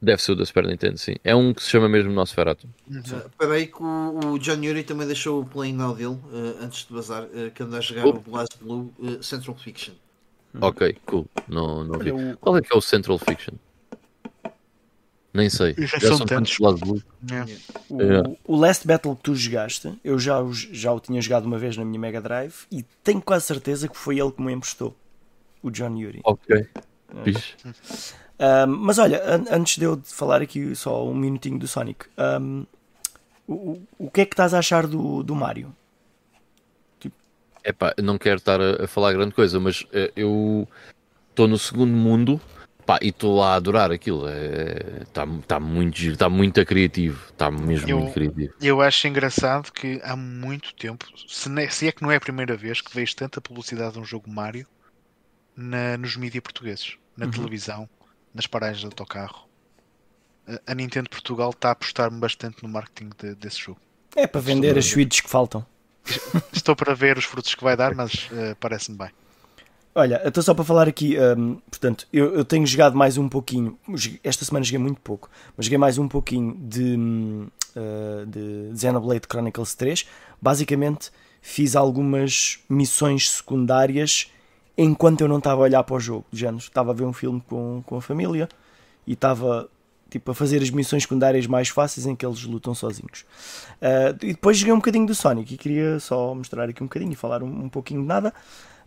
[0.00, 1.14] Deve ser o da Super Nintendo, sim.
[1.24, 2.68] É um que se chama mesmo Nosferatu.
[2.88, 3.00] Uhum.
[3.00, 6.86] Espera aí que o, o John Yuri também deixou o playing now dele, uh, antes
[6.86, 8.10] de bazar, uh, que anda a jogar oh.
[8.10, 9.94] o Blast Blue uh, Central Fiction.
[10.60, 11.26] Ok, cool.
[11.48, 12.12] Não, não vi.
[12.40, 13.54] Qual é que é o Central Fiction?
[15.36, 15.74] Nem sei.
[15.76, 16.56] Já, já são tantos.
[16.56, 17.02] Blue.
[17.30, 17.44] É.
[17.90, 18.36] O, é.
[18.46, 20.38] o, Last Battle que tu jogaste, eu já,
[20.72, 23.96] já o tinha jogado uma vez na minha Mega Drive e tenho quase certeza que
[23.96, 24.96] foi ele que me emprestou.
[25.62, 26.20] O John Yuri.
[26.24, 26.66] Ok.
[28.38, 32.06] Um, mas olha, an antes de eu falar aqui só um minutinho do Sonic,
[32.40, 32.66] um,
[33.46, 35.74] o, o que é que estás a achar do, do Mario?
[37.00, 37.16] Tipo...
[37.64, 40.68] Epá, não quero estar a, a falar grande coisa, mas uh, eu
[41.30, 42.40] estou no segundo mundo
[42.86, 44.26] Pá, e estou a adorar aquilo.
[45.00, 47.20] Está é, tá muito giro, está muito criativo.
[47.30, 48.54] Está mesmo eu, muito criativo.
[48.62, 52.20] Eu acho engraçado que há muito tempo, se, ne, se, é que não é a
[52.20, 54.68] primeira vez que vejo tanta publicidade de um jogo Mario
[55.56, 57.32] na, nos mídias portugueses, na uhum.
[57.32, 57.88] televisão,
[58.32, 59.48] nas paragens de autocarro.
[60.46, 63.80] A, a Nintendo Portugal está a apostar-me bastante no marketing de, desse jogo.
[64.14, 65.66] É para vender as suítes que faltam.
[66.52, 69.10] Estou para ver os frutos que vai dar, mas uh, parece-me bem.
[69.98, 73.78] Olha, estou só para falar aqui, um, portanto, eu, eu, tenho jogado mais um pouquinho,
[74.22, 79.74] esta semana joguei muito pouco, mas joguei mais um pouquinho de, uh, de Xenoblade Chronicles
[79.74, 80.06] 3.
[80.38, 81.10] Basicamente,
[81.40, 84.30] fiz algumas missões secundárias
[84.76, 86.26] enquanto eu não estava a olhar para o jogo.
[86.30, 88.50] Já estava a ver um filme com, com a família
[89.06, 89.66] e estava
[90.10, 93.24] tipo a fazer as missões secundárias mais fáceis em que eles lutam sozinhos.
[93.80, 97.12] Uh, e depois joguei um bocadinho do Sonic e queria só mostrar aqui um bocadinho
[97.12, 98.34] e falar um, um pouquinho de nada.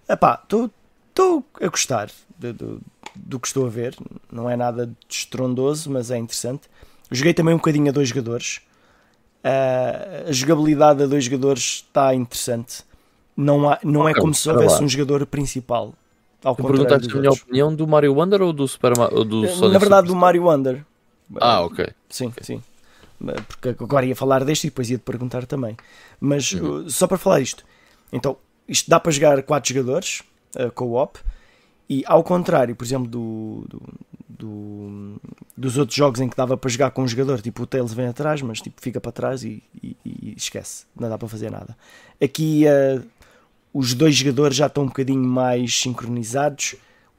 [0.08, 0.72] Estou
[1.62, 2.82] a gostar do, do,
[3.16, 3.96] do, que estou a ver,
[4.32, 6.64] não é nada de estrondoso, mas é interessante.
[7.12, 8.62] Joguei também um bocadinho a dois jogadores.
[9.44, 12.84] Uh, a jogabilidade a dois jogadores está interessante.
[13.36, 15.94] Não, há, não é como se houvesse um jogador principal.
[16.44, 19.24] Ao tu perguntaste a minha opinião do Mario Wonder ou do Super Mario?
[19.24, 20.86] Do eh, Na verdade, do Mario Wonder.
[21.40, 21.88] Ah, ok.
[22.10, 22.44] Sim, okay.
[22.44, 22.64] sim.
[23.48, 25.76] Porque agora ia falar deste e depois ia te perguntar também.
[26.20, 26.86] Mas uhum.
[26.86, 27.64] Uh, só para falar isto,
[28.12, 30.22] então isto dá para jogar 4 jogadores,
[30.56, 31.19] uh, co-op,
[31.90, 33.82] e ao contrário, por exemplo, do, do,
[34.30, 35.22] do,
[35.58, 38.08] dos outros jogos em que dava para jogar com um jogador, tipo o Tails vem
[38.08, 41.76] atrás, mas tipo fica para trás e, e, e esquece, não dá para fazer nada.
[42.22, 43.03] Aqui uh,
[43.74, 46.76] os dois jogadores já estão um bocadinho mais sincronizados,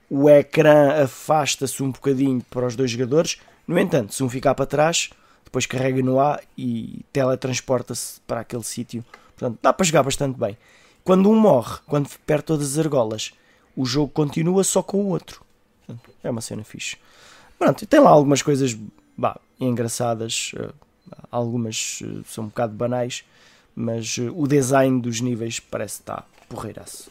[0.08, 4.66] o ecrã afasta-se um bocadinho para os dois jogadores, no entanto, se um ficar para
[4.66, 5.10] trás,
[5.44, 9.04] depois carrega no A e teletransporta-se para aquele sítio.
[9.36, 10.56] Portanto, dá para jogar bastante bem.
[11.04, 13.32] Quando um morre, quando perde todas as argolas,
[13.76, 15.44] o jogo continua só com o outro.
[16.22, 16.96] É uma cena fixe.
[17.58, 18.76] Pronto, tem lá algumas coisas
[19.16, 20.72] bah, engraçadas, eh,
[21.30, 23.24] algumas eh, são um bocado banais,
[23.74, 27.10] mas eh, o design dos níveis parece estar porreiraço.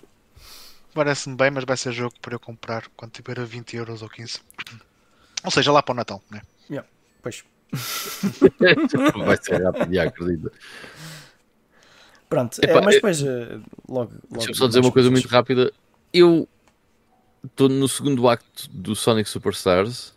[0.93, 4.09] Parece-me bem, mas vai ser jogo para eu comprar quando tiver a 20 euros ou
[4.09, 4.39] 15.
[5.43, 6.41] Ou seja, lá para o Natal, né?
[6.69, 6.87] Yeah,
[7.21, 7.43] pois.
[9.25, 10.51] vai ser rápido, acredito.
[12.29, 13.31] Pronto, Epa, é, mas depois logo.
[13.89, 15.73] logo Deixa-me só dizer uma coisa muito rápida.
[16.13, 16.47] Eu
[17.43, 20.13] estou no segundo acto do Sonic Superstars.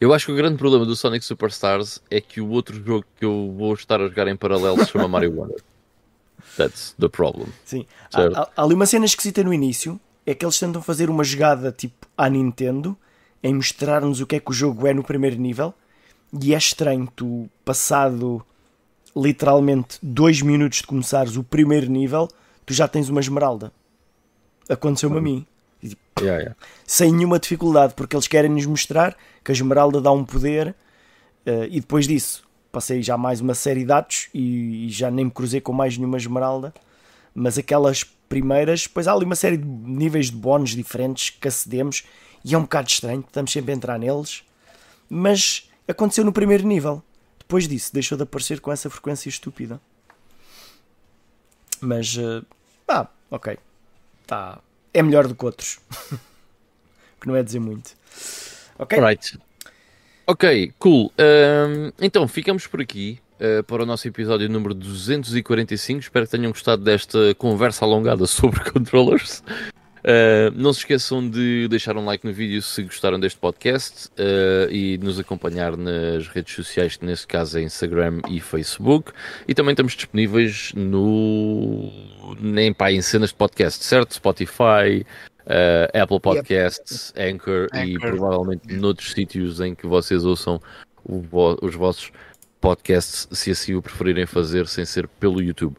[0.00, 3.24] Eu acho que o grande problema do Sonic Superstars é que o outro jogo que
[3.24, 5.62] eu vou estar a jogar em paralelo se chama Mario Wonder.
[6.56, 7.46] That's the problem.
[7.64, 7.86] Sim.
[8.12, 10.00] Há, há, há, ali uma cena esquisita no início.
[10.26, 12.96] É que eles tentam fazer uma jogada tipo à Nintendo
[13.42, 15.72] em mostrar-nos o que é que o jogo é no primeiro nível.
[16.40, 18.44] E é estranho tu, passado
[19.14, 22.28] literalmente dois minutos de começares o primeiro nível,
[22.64, 23.72] tu já tens uma esmeralda.
[24.68, 25.46] Aconteceu-me a mim.
[26.20, 26.56] Yeah, yeah.
[26.86, 30.74] Sem nenhuma dificuldade, porque eles querem nos mostrar que a esmeralda dá um poder.
[31.46, 35.24] Uh, e depois disso, passei já mais uma série de atos e, e, já nem
[35.24, 36.72] me cruzei com mais nenhuma esmeralda.
[37.34, 42.04] Mas aquelas primeiras, depois há ali uma série de níveis de bónus diferentes que acedemos
[42.44, 44.44] e é um bocado estranho, estamos sempre a entrar neles.
[45.08, 47.02] Mas aconteceu no primeiro nível.
[47.38, 49.80] Depois disso, deixou de aparecer com essa frequência estúpida.
[51.80, 52.44] Mas, uh,
[52.88, 53.58] ah, ok.
[54.26, 54.60] Tá.
[54.94, 55.80] É melhor do que outros.
[57.20, 57.92] que não é dizer muito.
[58.78, 58.98] Ok?
[58.98, 59.38] Right.
[60.26, 61.12] Ok, cool.
[61.18, 66.00] Um, então, ficamos por aqui uh, para o nosso episódio número 245.
[66.00, 69.42] Espero que tenham gostado desta conversa alongada sobre controllers.
[70.02, 74.70] Uh, não se esqueçam de deixar um like no vídeo se gostaram deste podcast uh,
[74.70, 79.12] e de nos acompanhar nas redes sociais, que nesse caso é Instagram e Facebook.
[79.46, 81.90] E também estamos disponíveis no
[82.40, 84.14] nem pá, em cenas de podcast, certo?
[84.14, 85.06] Spotify,
[85.46, 87.34] uh, Apple Podcasts, yep.
[87.34, 90.60] Anchor, Anchor, e provavelmente noutros sítios em que vocês ouçam
[91.04, 92.10] vo os vossos
[92.60, 95.76] podcasts, se assim o preferirem fazer sem ser pelo YouTube.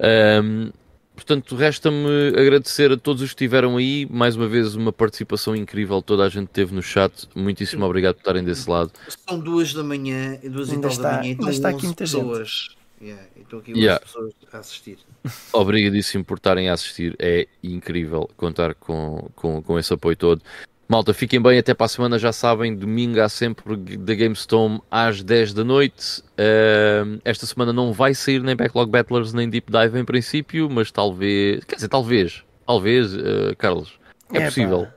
[0.00, 0.70] Um,
[1.16, 4.06] Portanto, resta-me agradecer a todos os que estiveram aí.
[4.10, 6.02] Mais uma vez, uma participação incrível.
[6.02, 7.26] Toda a gente teve no chat.
[7.34, 7.86] Muitíssimo Sim.
[7.86, 8.92] obrigado por estarem desse lado.
[9.26, 11.30] São duas da manhã, duas ainda e tal está, da manhã.
[11.30, 12.48] Ainda está aqui muita pessoas.
[12.48, 12.76] Gente.
[12.98, 14.00] Yeah, estou aqui yeah.
[14.00, 14.98] pessoas a assistir.
[15.52, 17.16] Obrigadíssimo por estarem a assistir.
[17.18, 20.42] É incrível contar com, com, com esse apoio todo.
[20.88, 25.20] Malta, fiquem bem, até para a semana, já sabem, domingo há sempre da GameStone às
[25.20, 26.20] 10 da noite.
[26.20, 30.92] Uh, esta semana não vai sair nem Backlog Battlers nem Deep Dive em princípio, mas
[30.92, 33.98] talvez, quer dizer, talvez, talvez, uh, Carlos,
[34.32, 34.86] é, é possível.
[34.86, 34.94] Pá.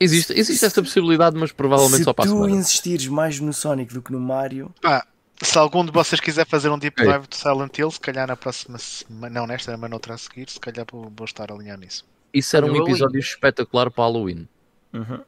[0.00, 2.46] Existe, existe essa possibilidade, mas provavelmente se só para a semana.
[2.46, 4.72] Se tu insistires mais no Sonic do que no Mario...
[4.80, 5.04] Pá,
[5.42, 8.36] se algum de vocês quiser fazer um Deep Dive de Silent Hill, se calhar na
[8.36, 11.78] próxima semana, não nesta, mas noutra a seguir, se calhar vou, vou estar a alinhar
[11.78, 12.04] nisso.
[12.32, 14.48] Isso era um episódio espetacular para Halloween.
[14.92, 15.20] Uhum.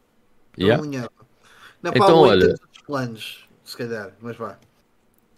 [0.58, 0.82] Yeah?
[1.82, 2.54] Na então, olha,
[2.86, 4.58] planos, se calhar, mas vá.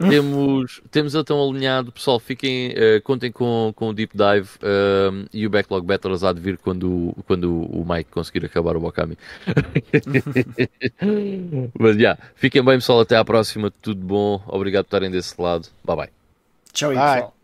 [0.08, 2.18] Temos, temos então alinhado, pessoal.
[2.18, 6.40] Fiquem, uh, contem com, com o Deep Dive uh, e o Backlog Battles há de
[6.40, 9.16] vir quando, quando o Mike conseguir acabar o Wakami.
[11.78, 13.00] Mas já, yeah, fiquem bem, pessoal.
[13.00, 13.70] Até à próxima.
[13.70, 14.42] Tudo bom.
[14.46, 15.68] Obrigado por estarem desse lado.
[15.84, 16.10] Bye bye.
[16.72, 17.34] Tchau, pessoal.